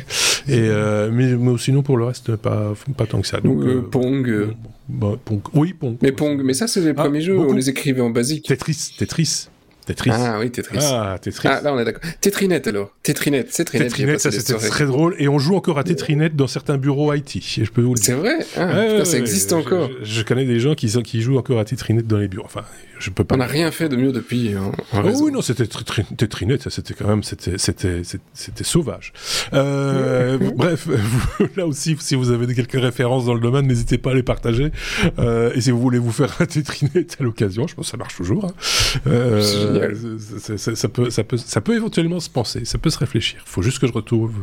Et 0.48 0.60
euh, 0.60 1.10
mais, 1.12 1.34
mais, 1.36 1.58
sinon 1.58 1.84
pour 1.84 1.98
le 1.98 2.06
reste 2.06 2.36
pas 2.38 2.74
pas 2.98 3.06
tant 3.06 3.20
que 3.20 3.28
ça. 3.28 3.42
Donc 3.42 3.62
euh, 3.64 3.82
Pong. 3.82 4.54
Bah, 4.88 5.18
Pong. 5.24 5.42
Oui, 5.54 5.74
Pong. 5.74 5.98
Mais 6.02 6.14
Pong, 6.14 6.42
mais 6.44 6.54
ça 6.54 6.68
c'est 6.68 6.80
les 6.80 6.90
ah, 6.90 6.94
premiers 6.94 7.22
jeux, 7.22 7.38
on 7.38 7.54
les 7.54 7.70
écrivait 7.70 8.02
en 8.02 8.10
basique. 8.10 8.46
Tetris, 8.46 8.96
Tetris. 8.98 9.48
Tetris. 9.86 10.12
Ah 10.14 10.38
oui, 10.40 10.52
Tetris. 10.52 10.80
Ah, 10.82 11.18
Tetris. 11.22 11.48
Ah, 11.48 11.62
là, 11.62 11.74
on 11.74 11.80
est 11.80 11.86
d'accord. 11.86 12.02
Tetrinette, 12.22 12.68
alors. 12.68 12.92
Tetrinette, 13.04 13.48
c'est 13.52 13.66
Tetrinette. 13.66 14.20
ça, 14.20 14.32
c'était 14.32 14.56
très 14.56 14.86
drôle. 14.86 15.16
Et 15.20 15.28
on 15.28 15.40
joue 15.40 15.56
encore 15.56 15.78
à 15.80 15.84
Tetrinette 15.84 16.36
dans 16.36 16.48
certains 16.48 16.78
bureaux 16.78 17.14
IT. 17.14 17.42
Je 17.42 17.70
peux 17.70 17.82
vous 17.82 17.96
le 17.96 18.00
dire. 18.00 18.06
C'est 18.06 18.14
vrai? 18.14 18.38
Ah, 18.58 19.06
ça 19.06 19.18
existe 19.18 19.54
encore. 19.54 19.90
Je, 20.02 20.24
connais 20.24 20.46
des 20.46 20.60
gens 20.60 20.76
qui, 20.76 20.88
qui 21.04 21.22
jouent 21.22 21.38
encore 21.38 21.60
à 21.60 21.66
Tetrinette 21.66 22.08
dans 22.08 22.18
les 22.18 22.28
bureaux. 22.28 22.46
Enfin, 22.46 22.64
je 23.04 23.10
peux 23.10 23.24
pas. 23.24 23.36
On 23.36 23.40
n'a 23.40 23.46
rien 23.46 23.70
fait 23.72 23.90
de 23.90 23.96
mieux 23.96 24.12
depuis. 24.12 24.54
Hein, 24.54 24.72
oh, 24.94 24.98
oui, 25.04 25.32
non, 25.32 25.42
c'était 25.42 25.68
Tetrinette. 25.68 26.70
C'était 26.70 26.94
quand 26.94 27.08
même, 27.08 27.24
c'était, 27.24 27.58
c'était, 27.58 28.02
c'était 28.34 28.64
sauvage. 28.64 29.12
Euh, 29.54 30.38
bref, 30.56 30.88
là 31.58 31.68
aussi, 31.68 31.98
si 32.00 32.16
vous 32.16 32.32
avez 32.32 32.54
quelques 32.56 32.80
références 32.80 33.26
dans 33.26 33.34
le 33.34 33.42
domaine, 33.42 33.68
n'hésitez 33.68 33.98
pas 33.98 34.12
à 34.12 34.14
les 34.14 34.24
partager. 34.24 34.72
Euh, 35.20 35.52
et 35.54 35.62
si 35.62 35.72
vous 35.72 35.80
voulez 35.80 36.00
vous 36.00 36.12
faire 36.12 36.34
un 36.40 36.46
Tetrinette 36.46 37.18
à 37.20 37.24
l'occasion, 37.24 37.68
je 37.68 37.76
pense 37.76 37.88
que 37.88 37.92
ça 37.92 37.98
marche 37.98 38.16
toujours. 38.16 38.46
Hein. 38.46 38.54
Euh, 39.08 39.42
ça, 39.42 40.88
peut, 40.88 41.10
ça, 41.10 41.24
peut, 41.24 41.38
ça 41.38 41.62
peut 41.62 41.76
éventuellement 41.76 42.22
se 42.22 42.30
penser, 42.30 42.64
ça 42.64 42.78
peut 42.78 42.90
se 42.90 43.00
réfléchir. 43.00 43.42
Il 43.46 43.50
faut 43.50 43.62
juste 43.62 43.80
que 43.80 43.88
je 43.88 43.94
retrouve 43.94 44.34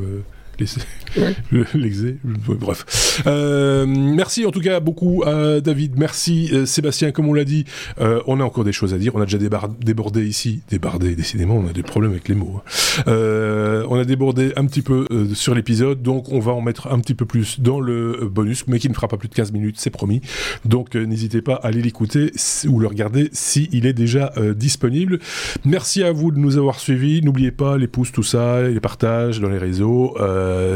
l'exé. 1.73 2.19
Bref. 2.49 3.23
Euh, 3.27 3.87
merci 3.87 4.47
en 4.47 4.51
tout 4.51 4.61
cas 4.61 4.81
beaucoup 4.81 5.23
à 5.27 5.61
David. 5.61 5.99
Merci 5.99 6.51
euh, 6.53 6.67
Sébastien. 6.67 7.13
Comme 7.13 7.29
on 7.29 7.35
l'a 7.35 7.45
dit, 7.45 7.65
euh, 8.01 8.21
on 8.27 8.41
a 8.41 8.45
encore 8.45 8.65
des 8.65 8.73
choses 8.73 8.95
à 8.95 8.99
dire. 8.99 9.15
On 9.15 9.21
a 9.21 9.25
déjà 9.25 9.39
débordé 9.81 10.27
ici. 10.27 10.61
Débordé, 10.69 11.15
décidément, 11.15 11.57
on 11.57 11.67
a 11.69 11.73
des 11.73 11.83
problèmes 11.83 12.13
avec 12.13 12.29
les 12.29 12.35
mots. 12.35 12.61
Hein. 13.07 13.85
on 13.89 13.99
a 13.99 14.05
débordé 14.05 14.53
un 14.57 14.67
petit 14.67 14.83
peu 14.83 15.07
sur 15.35 15.55
l'épisode. 15.55 16.03
Donc 16.03 16.31
on 16.33 16.41
va 16.41 16.53
en 16.53 16.61
mettre 16.61 16.89
un 16.89 17.01
petit 17.01 17.15
peu 17.15 17.25
plus 17.25 17.61
dans 17.61 17.81
le 17.81 18.29
bonus, 18.31 18.67
mais 18.67 18.79
qui 18.79 18.89
ne 18.89 18.95
fera 18.95 19.09
pas 19.09 19.17
plus 19.17 19.29
de 19.29 19.35
15 19.35 19.53
minutes, 19.53 19.77
c'est 19.79 19.91
promis. 19.91 20.21
Donc 20.65 20.95
n'hésitez 20.95 21.43
pas 21.43 21.55
à 21.55 21.69
aller 21.69 21.83
l'écouter 21.83 22.33
ou 22.69 22.81
le 22.81 22.87
regarder 22.87 23.31
s'il 23.33 23.87
est 23.87 23.93
déjà 23.93 24.33
disponible. 24.55 25.19
Merci 25.65 26.03
à 26.03 26.13
vous 26.13 26.31
de 26.31 26.39
nous 26.39 26.57
avoir 26.57 26.79
suivis. 26.81 27.23
N'oubliez 27.23 27.51
pas 27.51 27.77
les 27.79 27.87
pouces, 27.87 28.13
tout 28.13 28.23
ça, 28.23 28.63
les 28.63 28.81
partages 28.81 29.41
dans 29.41 29.49
les 29.49 29.59
réseaux. 29.59 30.17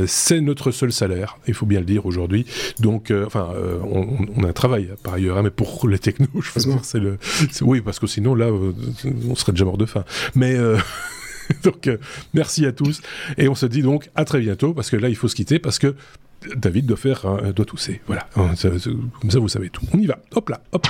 C'est 0.07 0.41
notre 0.41 0.71
seul 0.71 0.93
salaire, 0.93 1.39
il 1.47 1.55
faut 1.55 1.67
bien 1.67 1.81
le 1.81 1.87
dire 1.87 2.07
aujourd'hui. 2.07 2.47
Donc, 2.81 3.11
euh, 3.11 3.25
enfin, 3.27 3.53
euh, 3.55 3.79
on, 3.83 4.45
a 4.45 4.49
un 4.49 4.53
travail 4.53 4.91
par 5.03 5.15
ailleurs, 5.15 5.39
hein, 5.39 5.43
mais 5.43 5.51
pour 5.51 5.89
les 5.89 5.99
technos, 5.99 6.29
je 6.41 6.51
veux 6.55 6.73
dire, 6.73 6.85
c'est 6.85 7.01
le, 7.01 7.19
oui, 7.63 7.81
parce 7.81 7.99
que 7.99 8.07
sinon 8.07 8.35
là, 8.35 8.49
on 8.53 9.35
serait 9.35 9.53
déjà 9.53 9.65
mort 9.65 9.79
de 9.79 9.87
faim. 9.87 10.05
Mais 10.35 10.57
donc, 11.63 11.91
merci 12.33 12.67
à 12.67 12.73
tous 12.73 13.03
et 13.39 13.49
on 13.49 13.55
se 13.55 13.67
dit 13.67 13.83
donc 13.83 14.11
à 14.15 14.25
très 14.25 14.41
bientôt 14.41 14.75
parce 14.75 14.91
que 14.91 14.97
là, 14.97 15.09
il 15.09 15.17
faut 15.17 15.29
se 15.29 15.35
quitter 15.35 15.59
parce 15.59 15.79
que 15.79 15.95
David 16.57 16.87
doit 16.87 16.97
faire, 16.97 17.53
doit 17.55 17.65
tousser. 17.65 18.01
Voilà, 18.07 18.29
comme 18.35 18.57
ça, 18.57 19.39
vous 19.39 19.49
savez 19.49 19.71
tout. 19.71 19.83
On 19.93 19.99
y 19.99 20.07
va. 20.07 20.19
Hop 20.35 20.49
là, 20.51 20.61
hop. 20.73 20.87